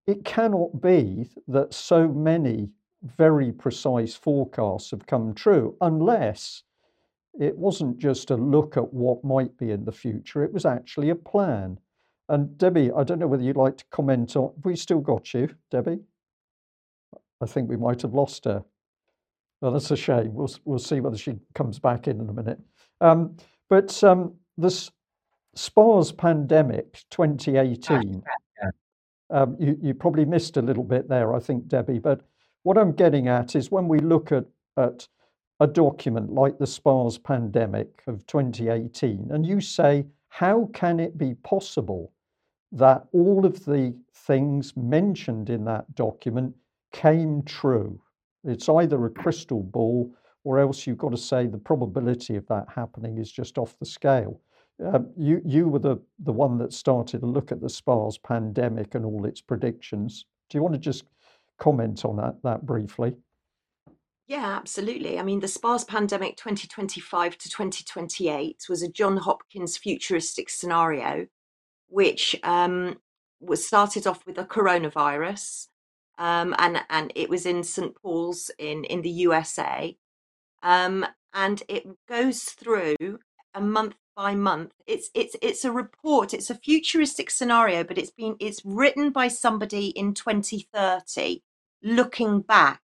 it 0.07 0.23
cannot 0.25 0.81
be 0.81 1.29
that 1.47 1.73
so 1.73 2.07
many 2.07 2.69
very 3.03 3.51
precise 3.51 4.15
forecasts 4.15 4.91
have 4.91 5.05
come 5.05 5.33
true 5.33 5.75
unless 5.81 6.63
it 7.39 7.55
wasn't 7.55 7.97
just 7.99 8.31
a 8.31 8.35
look 8.35 8.77
at 8.77 8.93
what 8.93 9.23
might 9.23 9.55
be 9.57 9.71
in 9.71 9.85
the 9.85 9.91
future, 9.91 10.43
it 10.43 10.51
was 10.51 10.65
actually 10.65 11.09
a 11.09 11.15
plan. 11.15 11.77
And 12.29 12.57
Debbie, 12.57 12.91
I 12.91 13.03
don't 13.03 13.19
know 13.19 13.27
whether 13.27 13.43
you'd 13.43 13.55
like 13.57 13.77
to 13.77 13.85
comment 13.91 14.35
on. 14.35 14.51
We 14.63 14.75
still 14.75 14.99
got 14.99 15.33
you, 15.33 15.49
Debbie? 15.69 15.99
I 17.41 17.45
think 17.45 17.69
we 17.69 17.77
might 17.77 18.01
have 18.01 18.13
lost 18.13 18.45
her. 18.45 18.63
Well, 19.61 19.71
that's 19.71 19.91
a 19.91 19.97
shame. 19.97 20.33
We'll 20.33 20.53
we'll 20.65 20.79
see 20.79 20.99
whether 20.99 21.17
she 21.17 21.39
comes 21.53 21.79
back 21.79 22.07
in 22.07 22.19
in 22.19 22.29
a 22.29 22.33
minute. 22.33 22.59
Um, 23.01 23.37
but 23.69 24.03
um, 24.03 24.33
this 24.57 24.91
SPARS 25.57 26.11
pandemic 26.11 27.03
2018. 27.09 28.23
Um, 29.29 29.57
you, 29.59 29.77
you 29.81 29.93
probably 29.93 30.23
missed 30.23 30.55
a 30.55 30.61
little 30.61 30.83
bit 30.83 31.09
there, 31.09 31.33
I 31.35 31.39
think, 31.39 31.67
Debbie. 31.67 31.99
But 31.99 32.21
what 32.63 32.77
I'm 32.77 32.93
getting 32.93 33.27
at 33.27 33.55
is 33.55 33.71
when 33.71 33.87
we 33.87 33.99
look 33.99 34.31
at, 34.31 34.45
at 34.77 35.07
a 35.59 35.67
document 35.67 36.31
like 36.31 36.59
the 36.59 36.67
SPARS 36.67 37.17
pandemic 37.17 38.03
of 38.07 38.25
2018, 38.27 39.29
and 39.31 39.45
you 39.45 39.59
say, 39.59 40.05
how 40.29 40.69
can 40.73 40.99
it 40.99 41.17
be 41.17 41.33
possible 41.33 42.13
that 42.71 43.05
all 43.11 43.45
of 43.45 43.65
the 43.65 43.95
things 44.13 44.77
mentioned 44.77 45.49
in 45.49 45.65
that 45.65 45.93
document 45.95 46.53
came 46.93 47.41
true? 47.43 47.99
It's 48.43 48.69
either 48.69 49.05
a 49.05 49.09
crystal 49.09 49.63
ball 49.63 50.13
or 50.43 50.59
else 50.59 50.85
you've 50.85 50.99
got 50.99 51.11
to 51.11 51.17
say 51.17 51.47
the 51.47 51.57
probability 51.57 52.35
of 52.35 52.47
that 52.47 52.67
happening 52.73 53.17
is 53.17 53.31
just 53.31 53.57
off 53.57 53.77
the 53.79 53.85
scale. 53.85 54.39
Um, 54.83 55.09
you 55.17 55.41
you 55.43 55.67
were 55.67 55.79
the 55.79 55.97
the 56.19 56.33
one 56.33 56.57
that 56.59 56.71
started 56.71 57.21
to 57.21 57.25
look 57.25 57.51
at 57.51 57.61
the 57.61 57.69
SPARS 57.69 58.17
pandemic 58.19 58.93
and 58.93 59.05
all 59.05 59.25
its 59.25 59.41
predictions. 59.41 60.25
Do 60.49 60.57
you 60.57 60.61
want 60.61 60.75
to 60.75 60.79
just 60.79 61.05
comment 61.57 62.05
on 62.05 62.17
that 62.17 62.35
that 62.43 62.65
briefly? 62.65 63.15
Yeah, 64.27 64.57
absolutely. 64.57 65.17
I 65.19 65.23
mean, 65.23 65.39
the 65.39 65.47
SPARS 65.47 65.85
pandemic 65.85 66.35
2025 66.35 67.37
to 67.37 67.49
2028 67.49 68.65
was 68.69 68.83
a 68.83 68.91
John 68.91 69.17
Hopkins 69.17 69.77
futuristic 69.77 70.49
scenario, 70.49 71.27
which 71.87 72.35
um, 72.43 72.97
was 73.39 73.65
started 73.65 74.05
off 74.05 74.25
with 74.25 74.37
a 74.37 74.43
coronavirus, 74.43 75.67
um, 76.17 76.53
and 76.59 76.81
and 76.89 77.11
it 77.15 77.29
was 77.29 77.45
in 77.45 77.63
St 77.63 77.95
Paul's 77.95 78.51
in 78.59 78.83
in 78.83 79.01
the 79.01 79.09
USA, 79.09 79.97
um, 80.61 81.05
and 81.33 81.63
it 81.67 81.87
goes 82.07 82.43
through 82.43 82.95
a 83.53 83.61
month 83.61 83.95
by 84.17 84.33
month. 84.33 84.73
It's 84.87 85.09
it's 85.13 85.35
it's 85.43 85.63
a 85.63 85.71
report. 85.71 86.33
It's 86.33 86.49
a 86.49 86.55
futuristic 86.55 87.29
scenario, 87.29 87.83
but 87.83 87.99
it's 87.99 88.09
been 88.09 88.35
it's 88.39 88.65
written 88.65 89.11
by 89.11 89.27
somebody 89.27 89.89
in 89.89 90.15
2030, 90.15 91.43
looking 91.83 92.41
back 92.41 92.81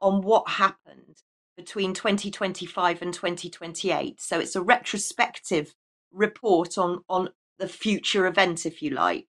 on 0.00 0.20
what 0.20 0.48
happened 0.48 1.22
between 1.56 1.94
2025 1.94 3.00
and 3.00 3.14
2028. 3.14 4.20
So 4.20 4.40
it's 4.40 4.56
a 4.56 4.62
retrospective 4.62 5.74
report 6.12 6.76
on 6.76 7.04
on 7.08 7.30
the 7.60 7.68
future 7.68 8.26
event, 8.26 8.66
if 8.66 8.82
you 8.82 8.90
like. 8.90 9.28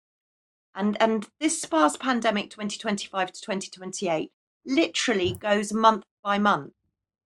And 0.74 0.98
and 1.00 1.28
this 1.40 1.62
SPARS 1.62 1.96
pandemic 1.96 2.50
2025 2.50 3.32
to 3.32 3.42
2028 3.42 4.32
literally 4.66 5.34
goes 5.34 5.72
month 5.72 6.06
by 6.24 6.40
month. 6.40 6.74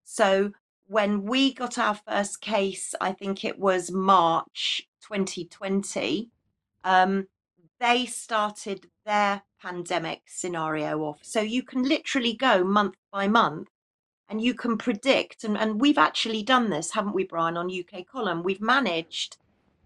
So 0.04 0.52
when 0.90 1.22
we 1.24 1.54
got 1.54 1.78
our 1.78 1.94
first 1.94 2.42
case, 2.42 2.96
I 3.00 3.12
think 3.12 3.46
it 3.46 3.60
was 3.60 3.92
March 3.92 4.82
2020, 5.02 6.32
um, 6.84 7.28
they 7.80 8.08
started 8.08 8.88
their 9.06 9.44
pandemic 9.62 10.24
scenario 10.26 11.02
off. 11.02 11.20
So 11.22 11.42
you 11.42 11.62
can 11.62 11.84
literally 11.84 12.34
go 12.34 12.64
month 12.64 12.96
by 13.12 13.28
month 13.28 13.68
and 14.28 14.42
you 14.42 14.56
can 14.56 14.80
predict. 14.80 15.44
And, 15.44 15.56
and 15.56 15.80
we've 15.80 16.00
actually 16.00 16.42
done 16.42 16.72
this, 16.72 16.92
haven't 16.92 17.14
we, 17.14 17.24
Brian, 17.24 17.56
on 17.56 17.70
UK 17.70 18.08
Column? 18.08 18.42
We've 18.42 18.60
managed 18.60 19.38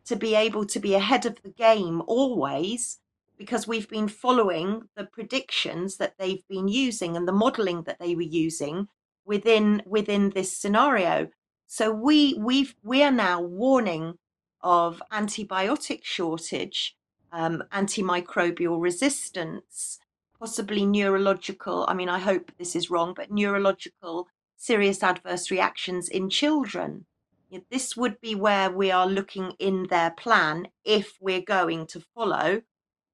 to 0.05 0.15
be 0.15 0.35
able 0.35 0.65
to 0.67 0.79
be 0.79 0.93
ahead 0.93 1.25
of 1.25 1.35
the 1.43 1.51
game 1.51 2.01
always 2.07 2.99
because 3.37 3.67
we've 3.67 3.89
been 3.89 4.07
following 4.07 4.83
the 4.95 5.03
predictions 5.03 5.97
that 5.97 6.13
they've 6.17 6.47
been 6.47 6.69
using 6.69 7.17
and 7.17 7.27
the 7.27 7.33
modeling 7.33 7.83
that 7.83 7.99
they 7.99 8.15
were 8.15 8.21
using 8.21 8.87
within 9.25 9.81
within 9.85 10.31
this 10.31 10.55
scenario. 10.55 11.29
So 11.67 11.91
we 11.91 12.35
we 12.35 12.69
we 12.83 13.03
are 13.03 13.11
now 13.11 13.41
warning 13.41 14.17
of 14.61 15.01
antibiotic 15.11 16.03
shortage, 16.03 16.95
um, 17.31 17.63
antimicrobial 17.73 18.81
resistance, 18.81 19.99
possibly 20.39 20.85
neurological. 20.85 21.85
I 21.87 21.93
mean, 21.93 22.09
I 22.09 22.19
hope 22.19 22.51
this 22.57 22.75
is 22.75 22.89
wrong, 22.89 23.13
but 23.13 23.31
neurological 23.31 24.27
serious 24.55 25.03
adverse 25.03 25.51
reactions 25.51 26.07
in 26.07 26.29
children. 26.29 27.05
This 27.69 27.97
would 27.97 28.19
be 28.21 28.33
where 28.33 28.71
we 28.71 28.91
are 28.91 29.05
looking 29.05 29.53
in 29.59 29.87
their 29.87 30.11
plan 30.11 30.69
if 30.85 31.17
we're 31.19 31.41
going 31.41 31.85
to 31.87 31.99
follow 32.15 32.61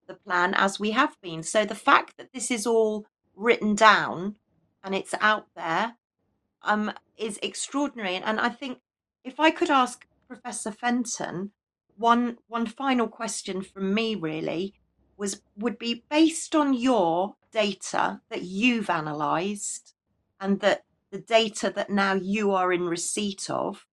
the 0.07 0.13
plan 0.13 0.53
as 0.53 0.79
we 0.79 0.91
have 0.91 1.17
been. 1.21 1.43
So 1.43 1.65
the 1.65 1.75
fact 1.75 2.17
that 2.17 2.31
this 2.33 2.51
is 2.51 2.65
all 2.67 3.05
written 3.35 3.75
down 3.75 4.35
and 4.83 4.95
it's 4.95 5.13
out 5.19 5.47
there 5.55 5.95
um, 6.61 6.91
is 7.17 7.39
extraordinary. 7.41 8.15
And 8.15 8.39
I 8.39 8.49
think 8.49 8.79
if 9.23 9.39
I 9.39 9.51
could 9.51 9.69
ask 9.69 10.05
Professor 10.27 10.71
Fenton 10.71 11.51
one 11.97 12.37
one 12.47 12.65
final 12.65 13.07
question 13.07 13.61
from 13.61 13.93
me 13.93 14.15
really 14.15 14.73
was 15.17 15.41
would 15.57 15.77
be 15.77 16.05
based 16.09 16.55
on 16.55 16.73
your 16.73 17.35
data 17.51 18.21
that 18.29 18.43
you've 18.43 18.89
analysed 18.89 19.95
and 20.39 20.61
that 20.61 20.85
the 21.11 21.19
data 21.19 21.71
that 21.75 21.89
now 21.89 22.13
you 22.13 22.51
are 22.51 22.71
in 22.71 22.83
receipt 22.83 23.49
of, 23.49 23.85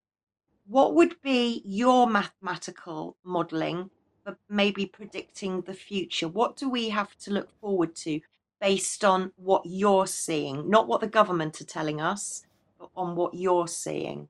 what 0.67 0.93
would 0.93 1.21
be 1.21 1.61
your 1.65 2.07
mathematical 2.07 3.17
modelling 3.23 3.89
for 4.23 4.37
maybe 4.47 4.85
predicting 4.85 5.61
the 5.61 5.73
future? 5.73 6.27
What 6.27 6.55
do 6.55 6.69
we 6.69 6.89
have 6.89 7.17
to 7.19 7.31
look 7.31 7.49
forward 7.59 7.95
to 7.97 8.21
based 8.59 9.03
on 9.05 9.31
what 9.35 9.63
you're 9.65 10.07
seeing, 10.07 10.69
not 10.69 10.87
what 10.87 11.01
the 11.01 11.07
government 11.07 11.61
are 11.61 11.65
telling 11.65 12.01
us, 12.01 12.43
but 12.79 12.89
on 12.95 13.15
what 13.15 13.33
you're 13.33 13.67
seeing? 13.67 14.29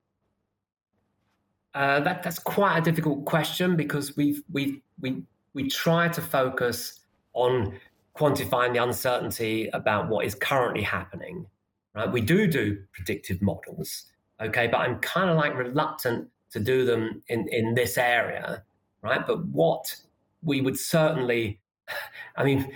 Uh, 1.74 2.00
that 2.00 2.24
that's 2.24 2.40
quite 2.40 2.78
a 2.78 2.82
difficult 2.82 3.24
question 3.26 3.76
because 3.76 4.18
we've 4.18 4.42
we 4.52 4.82
we 5.00 5.22
we 5.54 5.70
try 5.70 6.08
to 6.08 6.22
focus 6.22 7.00
on 7.34 7.80
quantifying 8.16 8.74
the 8.74 8.84
uncertainty 8.84 9.70
about 9.74 10.10
what 10.10 10.26
is 10.26 10.34
currently 10.34 10.82
happening. 10.82 11.46
Right, 11.94 12.12
we 12.12 12.22
do 12.22 12.48
do 12.48 12.80
predictive 12.94 13.42
models, 13.42 14.06
okay, 14.42 14.68
but 14.68 14.78
I'm 14.78 15.00
kind 15.00 15.30
of 15.30 15.38
like 15.38 15.56
reluctant 15.56 16.30
to 16.52 16.60
do 16.60 16.86
them 16.86 17.22
in 17.28 17.48
in 17.50 17.76
this 17.76 17.98
area, 17.98 18.64
right? 19.02 19.26
But 19.26 19.46
what 19.46 19.96
we 20.42 20.62
would 20.62 20.80
certainly, 20.80 21.60
I 22.36 22.44
mean, 22.44 22.72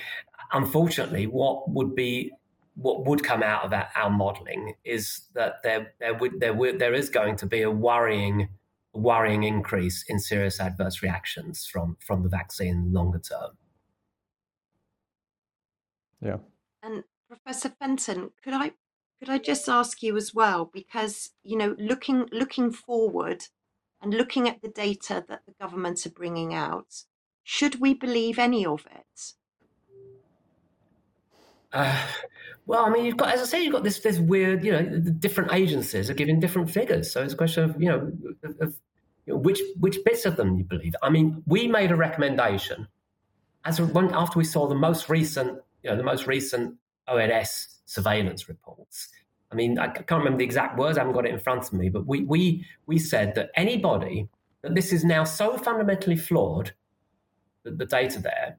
unfortunately, 0.54 1.28
what 1.28 1.70
would 1.70 1.96
be 1.96 2.32
what 2.76 3.06
would 3.06 3.24
come 3.24 3.44
out 3.44 3.66
of 3.66 3.74
our, 3.74 3.90
our 3.96 4.10
modelling 4.10 4.76
is 4.86 5.28
that 5.34 5.56
there 5.64 5.94
there 6.00 6.14
would 6.14 6.40
there 6.40 6.54
would 6.54 6.80
there 6.80 6.94
is 6.94 7.10
going 7.10 7.36
to 7.38 7.46
be 7.46 7.62
a 7.62 7.72
worrying 7.72 8.50
worrying 8.94 9.44
increase 9.44 10.04
in 10.08 10.20
serious 10.20 10.60
adverse 10.60 11.02
reactions 11.02 11.66
from, 11.66 11.98
from 12.06 12.24
the 12.24 12.30
vaccine 12.30 12.92
longer 12.92 13.20
term. 13.20 13.52
Yeah. 16.22 16.38
And 16.84 17.04
Professor 17.30 17.70
Fenton, 17.70 18.32
could 18.44 18.54
I 18.54 18.74
could 19.20 19.30
I 19.30 19.38
just 19.38 19.70
ask 19.70 20.04
you 20.04 20.18
as 20.18 20.34
well, 20.34 20.70
because 20.72 21.32
you 21.44 21.58
know, 21.58 21.76
looking 21.80 22.28
looking 22.32 22.72
forward 22.72 23.46
and 24.02 24.14
looking 24.14 24.48
at 24.50 24.62
the 24.62 24.68
data 24.70 25.24
that 25.28 25.46
the 25.46 25.54
government 25.60 26.06
are 26.06 26.12
bringing 26.12 26.54
out, 26.54 27.04
should 27.44 27.80
we 27.80 27.94
believe 27.94 28.38
any 28.38 28.66
of 28.66 28.86
it? 28.92 29.34
Uh, 31.74 32.06
well, 32.66 32.86
I 32.86 32.90
mean, 32.90 33.06
you've 33.06 33.18
got, 33.18 33.34
as 33.34 33.42
I 33.42 33.46
say, 33.46 33.64
you've 33.64 33.74
got 33.74 33.84
this 33.84 34.00
this 34.00 34.20
weird, 34.20 34.64
you 34.64 34.72
know, 34.72 34.84
the 34.84 35.12
different 35.12 35.54
agencies 35.54 36.10
are 36.10 36.14
giving 36.14 36.40
different 36.40 36.70
figures. 36.70 37.12
So 37.12 37.24
it's 37.24 37.34
a 37.34 37.38
question 37.38 37.64
of, 37.64 37.82
you 37.82 37.90
know, 37.90 38.12
of, 38.60 38.76
you 39.26 39.34
know, 39.34 39.38
which 39.38 39.60
which 39.80 39.98
bits 40.06 40.26
of 40.26 40.36
them 40.36 40.58
you 40.58 40.64
believe. 40.64 40.96
I 41.02 41.10
mean, 41.10 41.44
we 41.48 41.68
made 41.68 41.92
a 41.92 41.96
recommendation 41.96 42.88
as 43.66 43.80
when, 43.80 44.14
after 44.14 44.38
we 44.38 44.46
saw 44.46 44.68
the 44.68 44.76
most 44.76 45.10
recent, 45.10 45.60
you 45.84 45.90
know, 45.90 45.96
the 45.96 46.04
most 46.04 46.28
recent 46.28 46.76
ONS 47.08 47.80
surveillance 47.86 48.50
reports. 48.50 49.10
I 49.52 49.56
mean, 49.56 49.78
I 49.78 49.88
can't 49.90 50.20
remember 50.20 50.38
the 50.38 50.46
exact 50.46 50.78
words. 50.78 50.98
I 50.98 51.02
haven't 51.02 51.14
got 51.14 51.26
it 51.26 51.34
in 51.34 51.40
front 51.40 51.64
of 51.64 51.74
me, 51.74 51.90
but 51.90 52.08
we 52.08 52.24
we 52.24 52.66
we 52.86 52.98
said 52.98 53.36
that 53.36 53.52
anybody 53.56 54.30
that 54.62 54.76
this 54.76 54.94
is 54.94 55.04
now 55.04 55.24
so 55.24 55.58
fundamentally 55.58 56.16
flawed, 56.16 56.72
the, 57.64 57.72
the 57.72 57.86
data 57.86 58.20
there, 58.20 58.58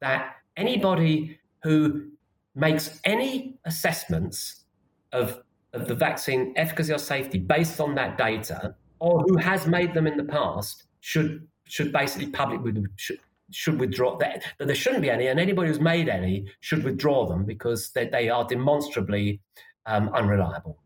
that 0.00 0.36
anybody 0.56 1.38
who 1.62 2.10
makes 2.54 3.00
any 3.04 3.58
assessments 3.64 4.64
of, 5.12 5.42
of 5.72 5.86
the 5.86 5.94
vaccine 5.94 6.52
efficacy 6.56 6.92
or 6.92 6.98
safety 6.98 7.38
based 7.38 7.80
on 7.80 7.94
that 7.94 8.18
data, 8.18 8.74
or 8.98 9.20
who 9.22 9.36
has 9.36 9.66
made 9.66 9.94
them 9.94 10.06
in 10.06 10.16
the 10.16 10.24
past, 10.24 10.84
should 11.00 11.46
should 11.64 11.92
basically 11.92 12.26
publicly 12.26 12.72
should, 12.96 13.20
should 13.52 13.78
withdraw 13.78 14.16
that, 14.18 14.42
that 14.58 14.66
there 14.66 14.74
shouldn't 14.74 15.02
be 15.02 15.10
any, 15.10 15.28
and 15.28 15.38
anybody 15.38 15.68
who's 15.68 15.80
made 15.80 16.08
any 16.08 16.46
should 16.60 16.82
withdraw 16.82 17.26
them 17.26 17.44
because 17.44 17.90
they, 17.90 18.08
they 18.08 18.28
are 18.28 18.44
demonstrably 18.44 19.40
um, 19.86 20.08
unreliable. 20.10 20.78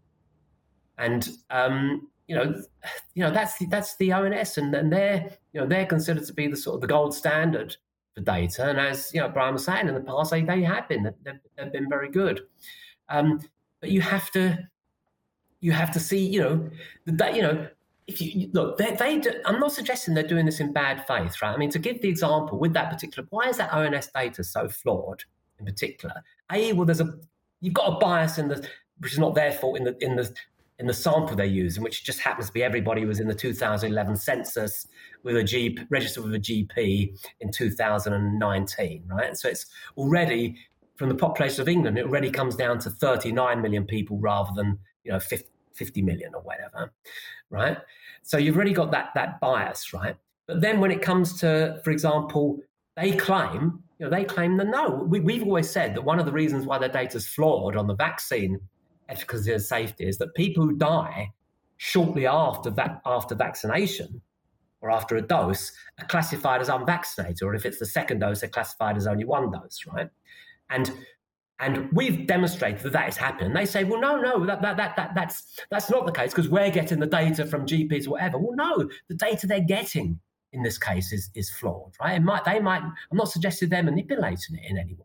And 0.98 1.28
um, 1.50 2.08
you 2.28 2.34
know, 2.34 2.62
you 3.14 3.24
know 3.24 3.30
that's 3.30 3.58
the, 3.58 3.66
that's 3.66 3.96
the 3.96 4.12
ONS, 4.12 4.58
and, 4.58 4.74
and 4.74 4.92
they're 4.92 5.36
you 5.52 5.60
know 5.60 5.66
they're 5.66 5.86
considered 5.86 6.26
to 6.26 6.32
be 6.32 6.46
the 6.46 6.56
sort 6.56 6.76
of 6.76 6.80
the 6.80 6.86
gold 6.86 7.14
standard 7.14 7.76
for 8.14 8.22
data. 8.22 8.68
And 8.68 8.78
as 8.78 9.12
you 9.12 9.20
know, 9.20 9.28
Brian 9.28 9.54
was 9.54 9.64
saying 9.64 9.88
in 9.88 9.94
the 9.94 10.00
past, 10.00 10.30
they, 10.30 10.42
they 10.42 10.62
have 10.62 10.88
been 10.88 11.02
they've, 11.02 11.34
they've 11.56 11.72
been 11.72 11.88
very 11.88 12.10
good. 12.10 12.42
Um, 13.08 13.40
but 13.80 13.90
you 13.90 14.00
have 14.00 14.30
to 14.30 14.66
you 15.60 15.72
have 15.72 15.90
to 15.90 16.00
see 16.00 16.18
you 16.18 16.40
know 16.40 16.70
that 17.06 17.34
you 17.34 17.42
know 17.42 17.66
if 18.06 18.20
you 18.20 18.50
look 18.52 18.76
they, 18.76 18.94
they 18.96 19.18
do, 19.18 19.30
i'm 19.46 19.58
not 19.58 19.72
suggesting 19.72 20.12
they're 20.12 20.26
doing 20.26 20.44
this 20.44 20.60
in 20.60 20.72
bad 20.72 21.06
faith 21.06 21.40
right 21.40 21.54
i 21.54 21.56
mean 21.56 21.70
to 21.70 21.78
give 21.78 22.00
the 22.02 22.08
example 22.08 22.58
with 22.58 22.74
that 22.74 22.90
particular 22.90 23.26
why 23.30 23.48
is 23.48 23.56
that 23.56 23.72
ons 23.72 24.08
data 24.14 24.44
so 24.44 24.68
flawed 24.68 25.24
in 25.58 25.64
particular 25.64 26.14
a 26.52 26.72
well 26.74 26.84
there's 26.84 27.00
a 27.00 27.14
you've 27.60 27.74
got 27.74 27.94
a 27.94 27.98
bias 27.98 28.36
in 28.36 28.48
the 28.48 28.66
which 29.00 29.12
is 29.12 29.18
not 29.18 29.34
their 29.34 29.52
fault 29.52 29.78
in 29.78 29.84
the 29.84 29.96
in 30.00 30.16
the 30.16 30.34
in 30.78 30.86
the 30.86 30.94
sample 30.94 31.36
they're 31.36 31.46
using, 31.46 31.82
which 31.82 32.04
just 32.04 32.20
happens 32.20 32.48
to 32.48 32.52
be 32.52 32.62
everybody 32.62 33.04
was 33.04 33.20
in 33.20 33.28
the 33.28 33.34
2011 33.34 34.16
census 34.16 34.86
with 35.22 35.36
a 35.36 35.42
GP, 35.42 35.86
registered 35.88 36.24
with 36.24 36.34
a 36.34 36.40
GP 36.40 37.16
in 37.40 37.52
2019, 37.52 39.04
right? 39.06 39.36
So 39.36 39.48
it's 39.48 39.66
already 39.96 40.56
from 40.96 41.08
the 41.08 41.14
population 41.14 41.60
of 41.60 41.68
England, 41.68 41.98
it 41.98 42.04
already 42.04 42.30
comes 42.30 42.56
down 42.56 42.78
to 42.80 42.90
39 42.90 43.60
million 43.60 43.84
people 43.84 44.18
rather 44.18 44.50
than 44.54 44.78
you 45.02 45.12
know 45.12 45.18
50, 45.18 45.48
50 45.72 46.02
million 46.02 46.34
or 46.34 46.42
whatever, 46.42 46.92
right? 47.50 47.78
So 48.22 48.38
you've 48.38 48.56
already 48.56 48.72
got 48.72 48.90
that 48.92 49.10
that 49.14 49.40
bias, 49.40 49.92
right? 49.92 50.16
But 50.46 50.60
then 50.60 50.80
when 50.80 50.90
it 50.90 51.02
comes 51.02 51.38
to, 51.40 51.80
for 51.84 51.90
example, 51.90 52.60
they 52.96 53.12
claim, 53.12 53.82
you 53.98 54.06
know, 54.06 54.10
they 54.10 54.24
claim 54.24 54.56
that 54.58 54.68
no, 54.68 55.04
we, 55.08 55.20
we've 55.20 55.42
always 55.42 55.68
said 55.68 55.94
that 55.94 56.02
one 56.02 56.20
of 56.20 56.26
the 56.26 56.32
reasons 56.32 56.66
why 56.66 56.78
their 56.78 56.88
data 56.88 57.16
is 57.16 57.26
flawed 57.26 57.76
on 57.76 57.86
the 57.86 57.94
vaccine 57.94 58.60
efficacy 59.08 59.52
and 59.52 59.62
safety 59.62 60.06
is 60.06 60.18
that 60.18 60.34
people 60.34 60.64
who 60.64 60.76
die 60.76 61.32
shortly 61.76 62.26
after 62.26 62.70
that 62.70 63.00
after 63.04 63.34
vaccination 63.34 64.20
or 64.80 64.90
after 64.90 65.16
a 65.16 65.22
dose 65.22 65.72
are 66.00 66.06
classified 66.06 66.60
as 66.60 66.68
unvaccinated, 66.68 67.42
or 67.42 67.54
if 67.54 67.64
it's 67.64 67.78
the 67.78 67.86
second 67.86 68.18
dose, 68.18 68.40
they're 68.40 68.50
classified 68.50 68.96
as 68.96 69.06
only 69.06 69.24
one 69.24 69.50
dose, 69.50 69.80
right? 69.92 70.08
And 70.70 70.92
and 71.60 71.88
we've 71.92 72.26
demonstrated 72.26 72.82
that 72.82 72.92
that 72.92 73.08
is 73.08 73.16
happening. 73.16 73.52
They 73.52 73.64
say, 73.64 73.84
well, 73.84 74.00
no, 74.00 74.20
no, 74.20 74.44
that, 74.44 74.60
that, 74.60 74.76
that, 74.76 74.96
that, 74.96 75.14
that's, 75.14 75.60
that's 75.70 75.88
not 75.88 76.04
the 76.04 76.12
case 76.12 76.30
because 76.30 76.48
we're 76.48 76.70
getting 76.70 76.98
the 76.98 77.06
data 77.06 77.46
from 77.46 77.64
GPs 77.64 78.08
or 78.08 78.10
whatever. 78.10 78.38
Well, 78.38 78.56
no, 78.56 78.88
the 79.08 79.14
data 79.14 79.46
they're 79.46 79.60
getting 79.60 80.18
in 80.52 80.62
this 80.62 80.78
case 80.78 81.12
is, 81.12 81.30
is 81.34 81.50
flawed, 81.50 81.92
right? 82.00 82.16
It 82.16 82.22
might, 82.22 82.44
they 82.44 82.58
might, 82.58 82.82
I'm 82.82 83.16
not 83.16 83.30
suggesting 83.30 83.68
they're 83.68 83.84
manipulating 83.84 84.56
it 84.56 84.68
in 84.68 84.78
any 84.78 84.94
way, 84.94 85.04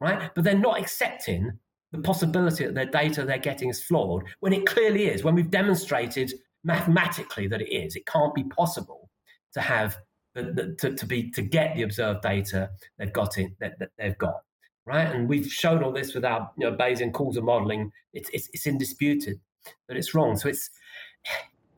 right? 0.00 0.30
But 0.34 0.42
they're 0.42 0.58
not 0.58 0.80
accepting 0.80 1.52
the 1.96 2.02
possibility 2.02 2.64
that 2.64 2.74
their 2.74 2.86
data 2.86 3.24
they're 3.24 3.38
getting 3.38 3.68
is 3.68 3.82
flawed 3.82 4.24
when 4.40 4.52
it 4.52 4.66
clearly 4.66 5.06
is, 5.06 5.24
when 5.24 5.34
we've 5.34 5.50
demonstrated 5.50 6.32
mathematically 6.64 7.46
that 7.48 7.60
it 7.60 7.72
is. 7.72 7.96
It 7.96 8.06
can't 8.06 8.34
be 8.34 8.44
possible 8.44 9.08
to 9.54 9.60
have 9.60 9.96
the, 10.34 10.42
the, 10.42 10.76
to, 10.80 10.94
to 10.94 11.06
be 11.06 11.30
to 11.30 11.42
get 11.42 11.74
the 11.74 11.82
observed 11.82 12.22
data 12.22 12.70
they've 12.98 13.12
got 13.12 13.38
in 13.38 13.56
that, 13.60 13.78
that 13.78 13.90
they've 13.98 14.18
got 14.18 14.42
right 14.84 15.14
and 15.14 15.26
we've 15.26 15.50
shown 15.50 15.82
all 15.82 15.92
this 15.92 16.14
with 16.14 16.26
our 16.26 16.50
you 16.58 16.68
know 16.68 16.76
bayesian 16.76 17.10
causal 17.10 17.42
modeling 17.42 17.90
it's, 18.12 18.28
it's, 18.34 18.50
it's 18.52 18.66
indisputed 18.66 19.40
that 19.88 19.96
it's 19.96 20.14
wrong 20.14 20.36
so 20.36 20.46
it's 20.48 20.68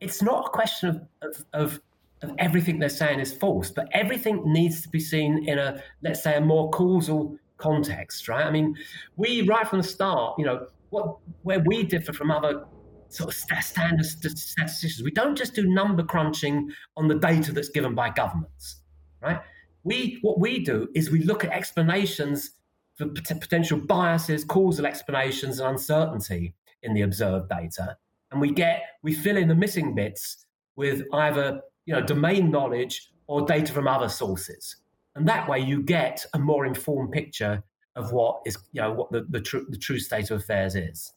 it's 0.01 0.21
not 0.21 0.47
a 0.47 0.49
question 0.49 0.89
of, 0.89 1.01
of, 1.21 1.45
of 1.53 1.79
of 2.21 2.35
everything 2.37 2.79
they're 2.79 2.89
saying 2.89 3.19
is 3.19 3.33
false, 3.33 3.69
but 3.69 3.87
everything 3.93 4.43
needs 4.45 4.81
to 4.81 4.89
be 4.89 4.99
seen 4.99 5.47
in 5.47 5.57
a, 5.57 5.81
let's 6.01 6.21
say, 6.21 6.35
a 6.35 6.41
more 6.41 6.69
causal 6.71 7.37
context, 7.59 8.27
right? 8.27 8.45
I 8.45 8.51
mean, 8.51 8.75
we 9.15 9.41
right 9.47 9.67
from 9.67 9.79
the 9.79 9.87
start, 9.87 10.35
you 10.39 10.45
know, 10.45 10.67
what 10.89 11.17
where 11.43 11.59
we 11.59 11.83
differ 11.83 12.13
from 12.13 12.31
other 12.31 12.65
sort 13.09 13.29
of 13.29 13.63
standard 13.63 14.05
statisticians, 14.05 15.03
we 15.03 15.11
don't 15.11 15.35
just 15.35 15.55
do 15.55 15.67
number 15.67 16.03
crunching 16.03 16.71
on 16.95 17.07
the 17.07 17.15
data 17.15 17.51
that's 17.51 17.69
given 17.69 17.95
by 17.95 18.09
governments, 18.09 18.81
right? 19.21 19.41
We 19.83 20.19
what 20.21 20.39
we 20.39 20.63
do 20.63 20.87
is 20.95 21.11
we 21.11 21.23
look 21.23 21.43
at 21.43 21.51
explanations 21.51 22.51
for 22.95 23.07
potential 23.07 23.79
biases, 23.79 24.43
causal 24.43 24.85
explanations, 24.85 25.59
and 25.59 25.69
uncertainty 25.69 26.53
in 26.83 26.93
the 26.93 27.01
observed 27.01 27.49
data, 27.49 27.97
and 28.31 28.41
we 28.41 28.51
get 28.51 28.83
we 29.03 29.13
fill 29.13 29.37
in 29.37 29.47
the 29.47 29.55
missing 29.55 29.95
bits 29.95 30.45
with 30.75 31.03
either 31.13 31.61
you 31.85 31.93
know 31.93 32.01
domain 32.01 32.51
knowledge 32.51 33.11
or 33.27 33.45
data 33.45 33.71
from 33.71 33.87
other 33.87 34.09
sources 34.09 34.77
and 35.19 35.27
that 35.27 35.49
way 35.49 35.59
you 35.59 35.83
get 35.83 36.25
a 36.33 36.39
more 36.39 36.65
informed 36.65 37.11
picture 37.11 37.61
of 37.95 38.13
what 38.13 38.41
is 38.45 38.57
you 38.71 38.81
know 38.81 38.93
what 38.93 39.11
the 39.11 39.25
the, 39.29 39.41
tr- 39.41 39.67
the 39.67 39.77
true 39.77 39.99
state 39.99 40.31
of 40.31 40.39
affairs 40.39 40.75
is. 40.75 41.13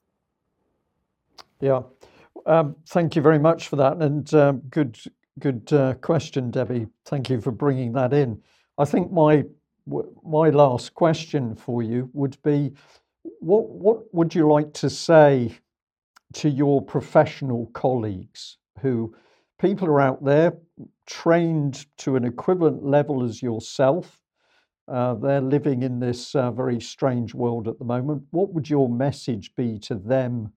Yeah, 1.61 1.83
um, 2.45 2.75
thank 2.89 3.15
you 3.15 3.23
very 3.23 3.39
much 3.39 3.69
for 3.69 3.77
that, 3.77 3.99
and 3.99 4.35
um, 4.35 4.59
good 4.71 4.99
good 5.39 5.73
uh, 5.73 5.95
question, 5.95 6.51
Debbie. 6.51 6.89
Thank 7.07 7.31
you 7.31 7.41
for 7.41 7.53
bringing 7.53 7.93
that 7.93 8.13
in. 8.13 8.43
I 8.77 8.85
think 8.85 9.13
my 9.13 9.45
my 10.25 10.51
last 10.51 10.95
question 10.95 11.55
for 11.55 11.83
you 11.83 12.11
would 12.13 12.37
be, 12.43 12.73
what 13.39 13.69
what 13.69 14.13
would 14.13 14.35
you 14.35 14.49
like 14.49 14.73
to 14.75 14.91
say 14.91 15.57
to 16.33 16.49
your 16.49 16.83
professional 16.83 17.67
colleagues 17.73 18.57
who 18.81 19.15
people 19.61 19.87
are 19.87 20.01
out 20.01 20.25
there 20.25 20.55
trained 21.07 21.87
to 21.99 22.17
an 22.17 22.25
equivalent 22.25 22.85
level 22.85 23.23
as 23.23 23.43
yourself. 23.43 24.21
Uh, 24.89 25.15
they're 25.15 25.41
living 25.41 25.83
in 25.83 26.01
this 26.01 26.35
uh, 26.35 26.51
very 26.51 26.81
strange 26.81 27.35
world 27.35 27.69
at 27.69 27.79
the 27.79 27.85
moment. 27.85 28.23
What 28.31 28.53
would 28.53 28.69
your 28.69 28.89
message 28.89 29.55
be 29.55 29.79
to 29.81 29.95
them, 29.95 30.53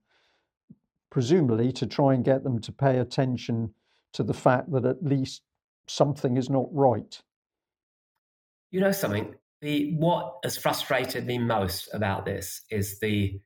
presumably, 1.10 1.72
to 1.74 1.86
try 1.86 2.14
and 2.14 2.24
get 2.24 2.44
them 2.44 2.60
to 2.62 2.72
pay 2.72 2.98
attention 2.98 3.74
to 4.14 4.24
the 4.24 4.34
fact 4.34 4.72
that 4.72 4.86
at 4.86 5.04
least 5.04 5.44
something 5.88 6.38
is 6.38 6.50
not 6.50 6.68
right? 6.72 7.22
You 8.72 8.82
know 8.82 8.92
something. 8.92 9.36
The 9.62 9.94
what 9.96 10.38
has 10.44 10.58
frustrated 10.58 11.26
me 11.26 11.38
most 11.38 11.90
about 11.94 12.26
this 12.26 12.62
is 12.70 13.00
the 13.00 13.40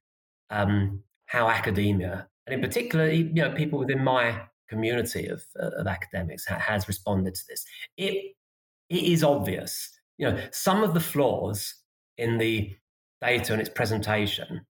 um, 0.49 1.03
how 1.25 1.49
academia, 1.49 2.27
and 2.47 2.53
in 2.55 2.61
particular, 2.61 3.09
you 3.09 3.31
know, 3.33 3.51
people 3.51 3.77
within 3.77 4.03
my 4.03 4.41
community 4.69 5.27
of, 5.27 5.43
uh, 5.61 5.69
of 5.77 5.87
academics 5.87 6.45
ha- 6.45 6.59
has 6.59 6.87
responded 6.87 7.35
to 7.35 7.41
this. 7.47 7.65
It, 7.97 8.35
it 8.89 9.03
is 9.03 9.23
obvious. 9.23 9.89
You 10.17 10.31
know, 10.31 10.39
some 10.51 10.83
of 10.83 10.93
the 10.93 10.99
flaws 10.99 11.75
in 12.17 12.37
the 12.37 12.75
data 13.21 13.53
and 13.53 13.61
its 13.61 13.69
presentation 13.69 14.65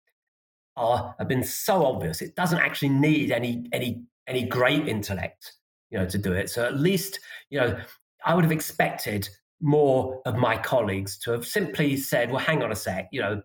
are 0.77 1.15
have 1.19 1.29
been 1.29 1.43
so 1.45 1.85
obvious. 1.85 2.23
It 2.23 2.37
doesn't 2.37 2.59
actually 2.59 2.91
need 2.91 3.31
any 3.31 3.69
any 3.73 4.05
any 4.27 4.45
great 4.45 4.87
intellect, 4.89 5.53
you 5.91 5.99
know, 5.99 6.07
to 6.07 6.19
do 6.19 6.33
it. 6.33 6.51
So 6.51 6.65
at 6.65 6.79
least, 6.79 7.19
you 7.51 7.61
know, 7.61 7.79
I 8.25 8.35
would 8.35 8.45
have 8.45 8.53
expected 8.53 9.29
more 9.61 10.21
of 10.25 10.37
my 10.37 10.57
colleagues 10.57 11.19
to 11.19 11.33
have 11.33 11.47
simply 11.47 11.97
said, 11.97 12.31
"Well, 12.31 12.39
hang 12.39 12.63
on 12.63 12.73
a 12.73 12.77
sec, 12.77 13.09
you 13.11 13.21
know, 13.21 13.43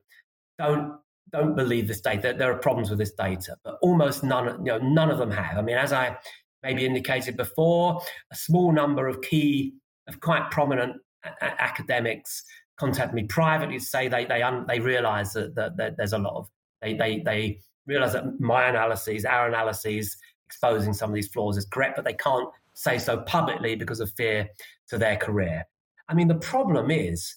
don't 0.60 1.00
don't 1.32 1.56
believe 1.56 1.88
this 1.88 2.02
data. 2.02 2.36
There 2.38 2.52
are 2.52 2.58
problems 2.58 2.90
with 2.90 3.00
this 3.00 3.14
data." 3.14 3.58
But 3.64 3.78
almost 3.82 4.24
none, 4.24 4.66
you 4.66 4.72
know, 4.74 4.78
none 4.80 5.10
of 5.10 5.18
them 5.18 5.32
have. 5.32 5.58
I 5.58 5.62
mean, 5.62 5.78
as 5.78 5.92
I 5.92 6.18
maybe 6.64 6.86
indicated 6.86 7.38
before, 7.38 8.02
a 8.32 8.36
small 8.36 8.72
number 8.72 9.08
of 9.08 9.22
key, 9.22 9.74
of 10.08 10.20
quite 10.20 10.50
prominent 10.50 10.96
a- 11.24 11.62
academics 11.62 12.44
contact 12.78 13.14
me 13.14 13.24
privately 13.24 13.78
to 13.78 13.86
say 13.86 14.08
they 14.08 14.26
they 14.26 14.42
un, 14.42 14.66
they 14.68 14.80
realise 14.80 15.34
that, 15.34 15.54
that, 15.56 15.78
that 15.78 15.96
there's 15.98 16.14
a 16.14 16.18
lot 16.18 16.36
of 16.36 16.50
they 16.82 16.94
they 16.96 17.20
they 17.20 17.60
realise 17.86 18.14
that 18.14 18.40
my 18.40 18.68
analyses, 18.68 19.26
our 19.26 19.48
analyses, 19.48 20.18
exposing 20.46 20.94
some 20.94 21.10
of 21.10 21.16
these 21.16 21.28
flaws 21.28 21.58
is 21.58 21.66
correct, 21.66 21.96
but 21.96 22.06
they 22.06 22.14
can't 22.14 22.48
say 22.74 22.98
so 22.98 23.18
publicly 23.18 23.76
because 23.76 24.00
of 24.00 24.12
fear 24.14 24.48
to 24.88 24.98
their 24.98 25.18
career. 25.18 25.64
I 26.10 26.14
mean, 26.14 26.28
the 26.28 26.36
problem 26.36 26.92
is 26.92 27.36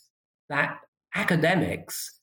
that 0.49 0.79
academics 1.15 2.21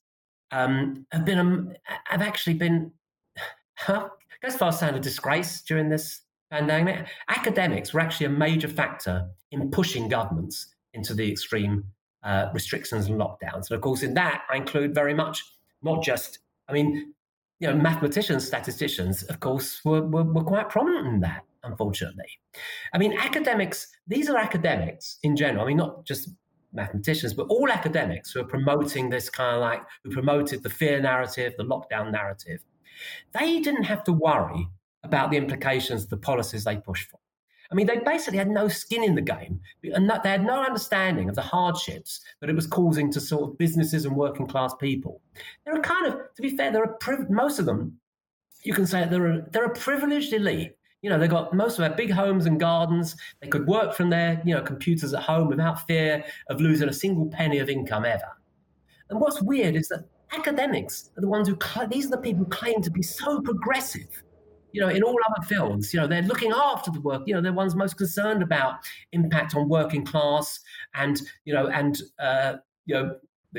um, 0.51 1.05
have 1.11 1.25
been 1.25 1.39
um, 1.39 1.73
have 2.05 2.21
actually 2.21 2.55
been 2.55 2.91
huh, 3.77 4.09
as 4.43 4.55
far 4.55 4.71
saying 4.71 4.95
a 4.95 4.99
disgrace 4.99 5.61
during 5.61 5.89
this 5.89 6.21
pandemic. 6.53 7.07
Academics 7.29 7.93
were 7.93 7.99
actually 7.99 8.27
a 8.27 8.29
major 8.29 8.67
factor 8.67 9.27
in 9.51 9.71
pushing 9.71 10.07
governments 10.07 10.75
into 10.93 11.13
the 11.13 11.31
extreme 11.31 11.83
uh, 12.23 12.49
restrictions 12.53 13.07
and 13.07 13.19
lockdowns. 13.19 13.69
And 13.69 13.71
of 13.71 13.81
course, 13.81 14.03
in 14.03 14.13
that, 14.13 14.43
I 14.51 14.57
include 14.57 14.93
very 14.93 15.13
much 15.15 15.43
not 15.81 16.03
just, 16.03 16.39
I 16.69 16.73
mean, 16.73 17.13
you 17.59 17.67
know, 17.67 17.75
mathematicians, 17.75 18.45
statisticians, 18.45 19.23
of 19.23 19.39
course, 19.39 19.81
were, 19.83 20.01
were, 20.01 20.23
were 20.23 20.43
quite 20.43 20.69
prominent 20.69 21.07
in 21.07 21.19
that, 21.21 21.43
unfortunately. 21.63 22.29
I 22.93 22.97
mean, 22.99 23.13
academics, 23.13 23.87
these 24.07 24.29
are 24.29 24.37
academics 24.37 25.17
in 25.23 25.35
general. 25.35 25.65
I 25.65 25.67
mean, 25.69 25.77
not 25.77 26.05
just 26.05 26.29
mathematicians, 26.71 27.33
but 27.33 27.47
all 27.47 27.69
academics 27.69 28.31
who 28.31 28.41
are 28.41 28.45
promoting 28.45 29.09
this 29.09 29.29
kind 29.29 29.55
of 29.55 29.61
like, 29.61 29.81
who 30.03 30.11
promoted 30.11 30.61
the 30.61 30.69
fear 30.69 31.01
narrative, 31.01 31.53
the 31.57 31.63
lockdown 31.63 32.11
narrative. 32.11 32.59
They 33.39 33.59
didn't 33.59 33.83
have 33.83 34.03
to 34.05 34.13
worry 34.13 34.67
about 35.03 35.31
the 35.31 35.37
implications 35.37 36.03
of 36.03 36.09
the 36.09 36.17
policies 36.17 36.63
they 36.63 36.77
pushed 36.77 37.09
for. 37.09 37.19
I 37.71 37.75
mean, 37.75 37.87
they 37.87 37.97
basically 37.97 38.37
had 38.37 38.49
no 38.49 38.67
skin 38.67 39.03
in 39.03 39.15
the 39.15 39.21
game, 39.21 39.59
and 39.83 40.07
they 40.07 40.29
had 40.29 40.45
no 40.45 40.63
understanding 40.63 41.27
of 41.27 41.35
the 41.35 41.41
hardships 41.41 42.21
that 42.39 42.49
it 42.49 42.55
was 42.55 42.67
causing 42.67 43.11
to 43.11 43.19
sort 43.19 43.49
of 43.49 43.57
businesses 43.57 44.05
and 44.05 44.15
working 44.15 44.45
class 44.45 44.75
people. 44.75 45.21
They're 45.65 45.81
kind 45.81 46.05
of, 46.05 46.19
to 46.35 46.41
be 46.41 46.55
fair, 46.55 46.71
they're 46.71 46.83
a 46.83 46.97
priv- 46.97 47.31
most 47.31 47.57
of 47.57 47.65
them. 47.65 47.97
You 48.61 48.73
can 48.73 48.85
say 48.85 49.07
they're 49.09 49.25
a, 49.25 49.49
they're 49.49 49.65
a 49.65 49.73
privileged 49.73 50.33
elite. 50.33 50.75
You 51.01 51.09
know, 51.09 51.17
they 51.17 51.27
got 51.27 51.53
most 51.53 51.73
of 51.73 51.79
their 51.79 51.97
big 51.97 52.11
homes 52.11 52.45
and 52.45 52.59
gardens. 52.59 53.15
They 53.41 53.47
could 53.47 53.67
work 53.67 53.93
from 53.95 54.09
their, 54.09 54.41
you 54.45 54.53
know, 54.53 54.61
computers 54.61 55.13
at 55.13 55.23
home 55.23 55.47
without 55.47 55.85
fear 55.87 56.23
of 56.49 56.61
losing 56.61 56.89
a 56.89 56.93
single 56.93 57.25
penny 57.25 57.57
of 57.57 57.69
income 57.69 58.05
ever. 58.05 58.37
And 59.09 59.19
what's 59.19 59.41
weird 59.41 59.75
is 59.75 59.89
that 59.89 60.05
academics 60.31 61.09
are 61.17 61.21
the 61.21 61.27
ones 61.27 61.47
who, 61.47 61.57
cl- 61.61 61.87
these 61.87 62.05
are 62.05 62.11
the 62.11 62.17
people 62.17 62.45
who 62.45 62.49
claim 62.51 62.81
to 62.83 62.91
be 62.91 63.01
so 63.01 63.41
progressive 63.41 64.23
you 64.73 64.81
know, 64.81 64.89
in 64.89 65.03
all 65.03 65.15
other 65.29 65.47
fields, 65.47 65.93
you 65.93 65.99
know, 65.99 66.07
they're 66.07 66.23
looking 66.23 66.51
after 66.51 66.91
the 66.91 66.99
work. 66.99 67.21
You 67.25 67.35
know, 67.35 67.41
they're 67.41 67.51
the 67.51 67.57
ones 67.57 67.75
most 67.75 67.95
concerned 67.95 68.41
about 68.41 68.79
impact 69.11 69.55
on 69.55 69.69
working 69.69 70.03
class 70.03 70.59
and 70.95 71.21
you 71.45 71.53
know 71.53 71.67
and 71.67 72.01
uh, 72.19 72.55
you 72.85 72.95
know 72.95 73.15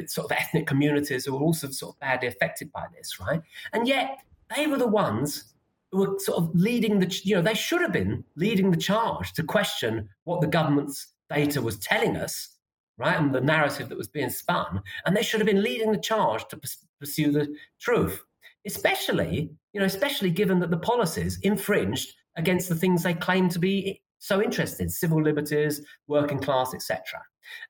sort 0.07 0.31
of 0.31 0.37
ethnic 0.37 0.67
communities 0.67 1.25
who 1.25 1.37
are 1.37 1.41
also 1.41 1.71
sort 1.71 1.95
of 1.95 2.01
badly 2.01 2.29
affected 2.29 2.71
by 2.73 2.87
this, 2.95 3.19
right? 3.21 3.41
And 3.73 3.87
yet 3.87 4.19
they 4.55 4.67
were 4.67 4.77
the 4.77 4.89
ones 4.89 5.55
who 5.93 5.99
were 5.99 6.19
sort 6.19 6.39
of 6.39 6.51
leading 6.55 6.99
the. 6.99 7.21
You 7.23 7.37
know, 7.37 7.43
they 7.43 7.55
should 7.55 7.81
have 7.81 7.93
been 7.93 8.25
leading 8.35 8.73
the 8.73 8.77
charge 8.77 9.33
to 9.35 9.45
question 9.45 10.09
what 10.25 10.41
the 10.41 10.49
government's 10.49 11.13
data 11.31 11.63
was 11.63 11.79
telling 11.79 12.17
us. 12.17 12.51
Right, 12.97 13.17
and 13.17 13.35
the 13.35 13.41
narrative 13.41 13.89
that 13.89 13.99
was 13.99 14.07
being 14.07 14.31
spun, 14.31 14.81
and 15.05 15.17
they 15.17 15.23
should 15.25 15.41
have 15.41 15.49
been 15.49 15.65
leading 15.65 15.91
the 15.91 15.99
charge 15.99 16.47
to 16.47 16.61
pursue 17.01 17.33
the 17.33 17.53
truth 17.81 18.23
especially, 18.67 19.51
you 19.73 19.81
know, 19.81 19.87
especially 19.87 20.31
given 20.31 20.59
that 20.61 20.71
the 20.71 20.79
policies 20.79 21.39
infringed 21.43 22.13
against 22.37 22.69
the 22.69 22.75
things 22.75 23.03
they 23.03 23.15
claim 23.15 23.49
to 23.49 23.59
be 23.59 24.03
so 24.19 24.43
interested, 24.43 24.91
civil 24.91 25.23
liberties, 25.23 25.83
working 26.07 26.39
class, 26.39 26.75
etc. 26.75 27.01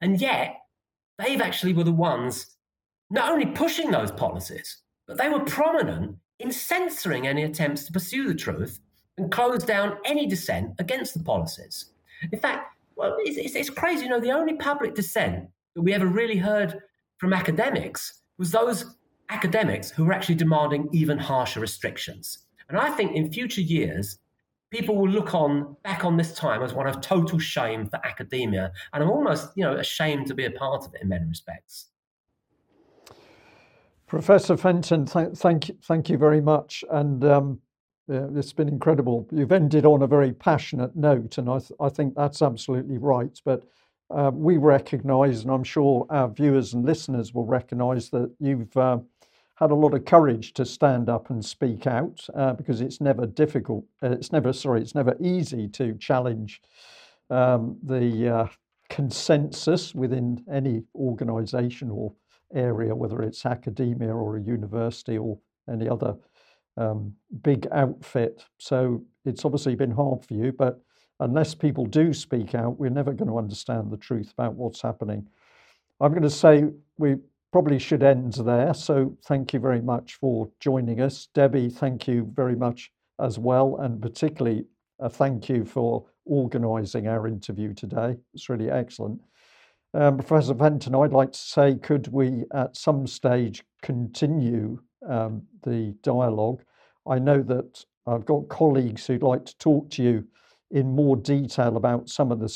And 0.00 0.20
yet, 0.20 0.56
they've 1.18 1.40
actually 1.40 1.72
were 1.72 1.84
the 1.84 1.92
ones 1.92 2.56
not 3.10 3.30
only 3.30 3.46
pushing 3.46 3.90
those 3.90 4.12
policies, 4.12 4.78
but 5.06 5.18
they 5.18 5.28
were 5.28 5.40
prominent 5.40 6.16
in 6.38 6.50
censoring 6.50 7.26
any 7.26 7.42
attempts 7.42 7.84
to 7.84 7.92
pursue 7.92 8.28
the 8.28 8.34
truth 8.34 8.80
and 9.18 9.30
close 9.30 9.64
down 9.64 9.98
any 10.04 10.26
dissent 10.26 10.74
against 10.78 11.14
the 11.14 11.22
policies. 11.22 11.86
In 12.32 12.38
fact, 12.38 12.74
well, 12.96 13.16
it's, 13.20 13.36
it's, 13.36 13.54
it's 13.54 13.70
crazy. 13.70 14.04
You 14.04 14.10
know, 14.10 14.20
the 14.20 14.32
only 14.32 14.54
public 14.54 14.94
dissent 14.94 15.48
that 15.74 15.82
we 15.82 15.92
ever 15.92 16.06
really 16.06 16.36
heard 16.36 16.80
from 17.18 17.32
academics 17.32 18.20
was 18.38 18.50
those 18.50 18.96
academics 19.34 19.90
who 19.90 20.06
are 20.06 20.12
actually 20.12 20.36
demanding 20.36 20.88
even 20.92 21.18
harsher 21.18 21.60
restrictions. 21.60 22.38
And 22.68 22.78
I 22.78 22.90
think 22.90 23.16
in 23.16 23.32
future 23.32 23.60
years, 23.60 24.18
people 24.70 24.96
will 24.96 25.08
look 25.08 25.34
on 25.34 25.76
back 25.82 26.04
on 26.04 26.16
this 26.16 26.34
time 26.34 26.62
as 26.62 26.72
one 26.72 26.86
of 26.86 27.00
total 27.00 27.38
shame 27.38 27.86
for 27.88 27.98
academia. 28.06 28.72
And 28.92 29.02
I'm 29.02 29.10
almost, 29.10 29.50
you 29.56 29.64
know, 29.64 29.76
ashamed 29.76 30.26
to 30.28 30.34
be 30.34 30.44
a 30.44 30.50
part 30.50 30.84
of 30.84 30.94
it 30.94 31.02
in 31.02 31.08
many 31.08 31.26
respects. 31.26 31.88
Professor 34.06 34.56
Fenton, 34.56 35.06
th- 35.06 35.36
thank 35.36 35.68
you, 35.68 35.76
thank 35.82 36.08
you 36.08 36.16
very 36.16 36.40
much. 36.40 36.84
And 36.90 37.24
um, 37.24 37.60
yeah, 38.06 38.28
it's 38.34 38.52
been 38.52 38.68
incredible. 38.68 39.26
You've 39.32 39.52
ended 39.52 39.84
on 39.84 40.02
a 40.02 40.06
very 40.06 40.32
passionate 40.32 40.94
note, 40.94 41.38
and 41.38 41.48
I, 41.48 41.58
th- 41.58 41.72
I 41.80 41.88
think 41.88 42.14
that's 42.14 42.42
absolutely 42.42 42.98
right. 42.98 43.36
But 43.44 43.64
uh, 44.10 44.30
we 44.32 44.58
recognise, 44.58 45.42
and 45.42 45.50
I'm 45.50 45.64
sure 45.64 46.06
our 46.10 46.28
viewers 46.28 46.74
and 46.74 46.84
listeners 46.84 47.32
will 47.32 47.46
recognise 47.46 48.10
that 48.10 48.30
you've 48.38 48.76
uh, 48.76 48.98
had 49.56 49.70
a 49.70 49.74
lot 49.74 49.94
of 49.94 50.04
courage 50.04 50.52
to 50.54 50.64
stand 50.64 51.08
up 51.08 51.30
and 51.30 51.44
speak 51.44 51.86
out 51.86 52.26
uh, 52.34 52.52
because 52.54 52.80
it's 52.80 53.00
never 53.00 53.26
difficult. 53.26 53.84
Uh, 54.02 54.10
it's 54.10 54.32
never 54.32 54.52
sorry. 54.52 54.80
It's 54.80 54.94
never 54.94 55.16
easy 55.20 55.68
to 55.68 55.94
challenge 55.94 56.60
um, 57.30 57.78
the 57.82 58.28
uh, 58.28 58.46
consensus 58.90 59.94
within 59.94 60.44
any 60.50 60.82
organisation 60.94 61.90
or 61.90 62.12
area, 62.52 62.94
whether 62.94 63.22
it's 63.22 63.46
academia 63.46 64.12
or 64.12 64.36
a 64.36 64.42
university 64.42 65.18
or 65.18 65.38
any 65.70 65.88
other 65.88 66.16
um, 66.76 67.14
big 67.42 67.66
outfit. 67.72 68.44
So 68.58 69.04
it's 69.24 69.44
obviously 69.44 69.76
been 69.76 69.90
hard 69.90 70.24
for 70.24 70.34
you, 70.34 70.52
but 70.52 70.80
unless 71.20 71.54
people 71.54 71.86
do 71.86 72.12
speak 72.12 72.54
out, 72.54 72.78
we're 72.78 72.90
never 72.90 73.12
going 73.12 73.30
to 73.30 73.38
understand 73.38 73.90
the 73.90 73.96
truth 73.96 74.32
about 74.32 74.54
what's 74.54 74.82
happening. 74.82 75.28
I'm 76.00 76.10
going 76.10 76.22
to 76.22 76.30
say 76.30 76.64
we 76.98 77.16
probably 77.54 77.78
should 77.78 78.02
end 78.02 78.32
there. 78.32 78.74
So 78.74 79.16
thank 79.26 79.52
you 79.52 79.60
very 79.60 79.80
much 79.80 80.14
for 80.14 80.50
joining 80.58 81.00
us. 81.00 81.28
Debbie, 81.34 81.68
thank 81.68 82.08
you 82.08 82.28
very 82.34 82.56
much 82.56 82.90
as 83.20 83.38
well. 83.38 83.76
And 83.76 84.02
particularly 84.02 84.64
a 84.98 85.08
thank 85.08 85.48
you 85.48 85.64
for 85.64 86.04
organising 86.26 87.06
our 87.06 87.28
interview 87.28 87.72
today. 87.72 88.16
It's 88.34 88.48
really 88.48 88.72
excellent. 88.72 89.20
Um, 89.96 90.16
Professor 90.16 90.52
Fenton, 90.52 90.96
I'd 90.96 91.12
like 91.12 91.30
to 91.30 91.38
say, 91.38 91.76
could 91.76 92.08
we 92.08 92.42
at 92.52 92.76
some 92.76 93.06
stage 93.06 93.62
continue 93.82 94.80
um, 95.08 95.42
the 95.62 95.94
dialogue? 96.02 96.60
I 97.08 97.20
know 97.20 97.40
that 97.40 97.84
I've 98.08 98.26
got 98.26 98.48
colleagues 98.48 99.06
who'd 99.06 99.22
like 99.22 99.44
to 99.44 99.56
talk 99.58 99.90
to 99.90 100.02
you 100.02 100.26
in 100.72 100.96
more 100.96 101.16
detail 101.16 101.76
about 101.76 102.08
some 102.08 102.32
of 102.32 102.40
the 102.40 102.48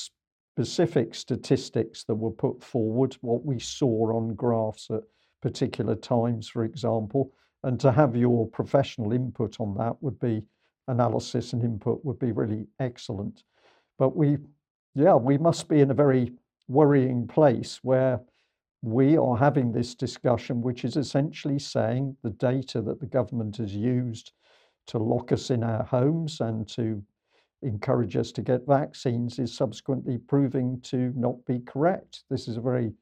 specific 0.59 1.15
statistics 1.15 2.03
that 2.03 2.17
were 2.17 2.33
put 2.33 2.61
forward, 2.61 3.17
what 3.21 3.45
we 3.45 3.61
saw 3.61 4.13
on 4.17 4.35
graphs 4.35 4.91
at 4.91 5.03
particular 5.41 5.95
times, 5.95 6.49
for 6.49 6.65
example, 6.65 7.33
and 7.63 7.79
to 7.79 7.93
have 7.93 8.17
your 8.17 8.45
professional 8.49 9.13
input 9.13 9.61
on 9.61 9.73
that 9.77 9.95
would 10.01 10.19
be 10.19 10.43
analysis 10.89 11.53
and 11.53 11.63
input 11.63 12.05
would 12.05 12.19
be 12.19 12.33
really 12.33 12.67
excellent. 12.81 13.45
But 14.01 14.17
we, 14.17 14.39
yeah, 14.97 15.15
we 15.15 15.39
must 15.39 15.69
be 15.69 15.79
in 15.79 15.93
a 15.93 15.95
very 15.95 16.33
worrying 16.67 17.29
place 17.29 17.79
where 17.83 18.21
we 18.83 19.17
are 19.17 19.37
having 19.37 19.71
this 19.71 19.95
discussion, 19.95 20.61
which 20.61 20.85
is 20.85 20.97
essentially 20.97 21.61
saying 21.61 22.17
the 22.25 22.31
data 22.31 22.83
that 22.83 22.99
the 22.99 23.07
government 23.07 23.59
has 23.59 23.77
used 23.77 24.33
to 24.89 24.99
lock 24.99 25.31
us 25.31 25.51
in 25.51 25.63
our 25.63 25.85
homes 25.85 26.41
and 26.41 26.67
to 26.71 27.01
encourage 27.63 28.17
us 28.17 28.33
to 28.33 28.43
get 28.43 28.67
vaccines 28.67 29.39
is 29.39 29.55
subsequently 29.55 30.19
proving 30.19 30.81
to 30.83 31.13
not 31.17 31.45
be 31.45 31.61
correct. 31.61 32.25
This 32.31 32.49
is 32.49 32.57
a 32.57 32.61
very, 32.61 32.93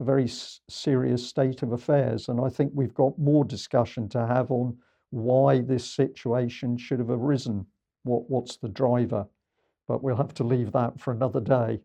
very 0.00 0.28
serious 0.68 1.26
state 1.26 1.62
of 1.62 1.72
affairs, 1.72 2.28
and 2.28 2.40
I 2.40 2.48
think 2.48 2.72
we've 2.74 2.94
got 2.94 3.18
more 3.18 3.44
discussion 3.44 4.08
to 4.10 4.26
have 4.26 4.50
on 4.50 4.76
why 5.10 5.60
this 5.60 5.84
situation 5.84 6.76
should 6.76 6.98
have 6.98 7.10
arisen. 7.10 7.66
What, 8.04 8.28
what's 8.30 8.56
the 8.56 8.68
driver? 8.68 9.26
But 9.88 10.02
we'll 10.02 10.16
have 10.16 10.34
to 10.34 10.44
leave 10.44 10.72
that 10.72 10.98
for 11.00 11.12
another 11.12 11.40
day. 11.40 11.80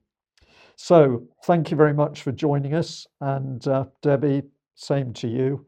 So, 0.75 1.27
thank 1.43 1.69
you 1.69 1.77
very 1.77 1.93
much 1.93 2.23
for 2.23 2.31
joining 2.31 2.73
us, 2.73 3.05
and 3.19 3.65
uh, 3.67 3.85
Debbie, 4.01 4.43
same 4.75 5.13
to 5.13 5.27
you. 5.27 5.65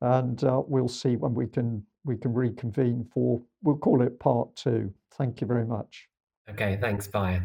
And 0.00 0.42
uh, 0.44 0.62
we'll 0.66 0.88
see 0.88 1.16
when 1.16 1.34
we 1.34 1.46
can 1.46 1.84
we 2.04 2.16
can 2.16 2.32
reconvene 2.32 3.06
for 3.12 3.42
we'll 3.62 3.76
call 3.76 4.02
it 4.02 4.18
part 4.18 4.54
two. 4.56 4.92
Thank 5.18 5.40
you 5.40 5.46
very 5.46 5.66
much. 5.66 6.08
Okay, 6.48 6.78
thanks. 6.80 7.06
Bye. 7.08 7.42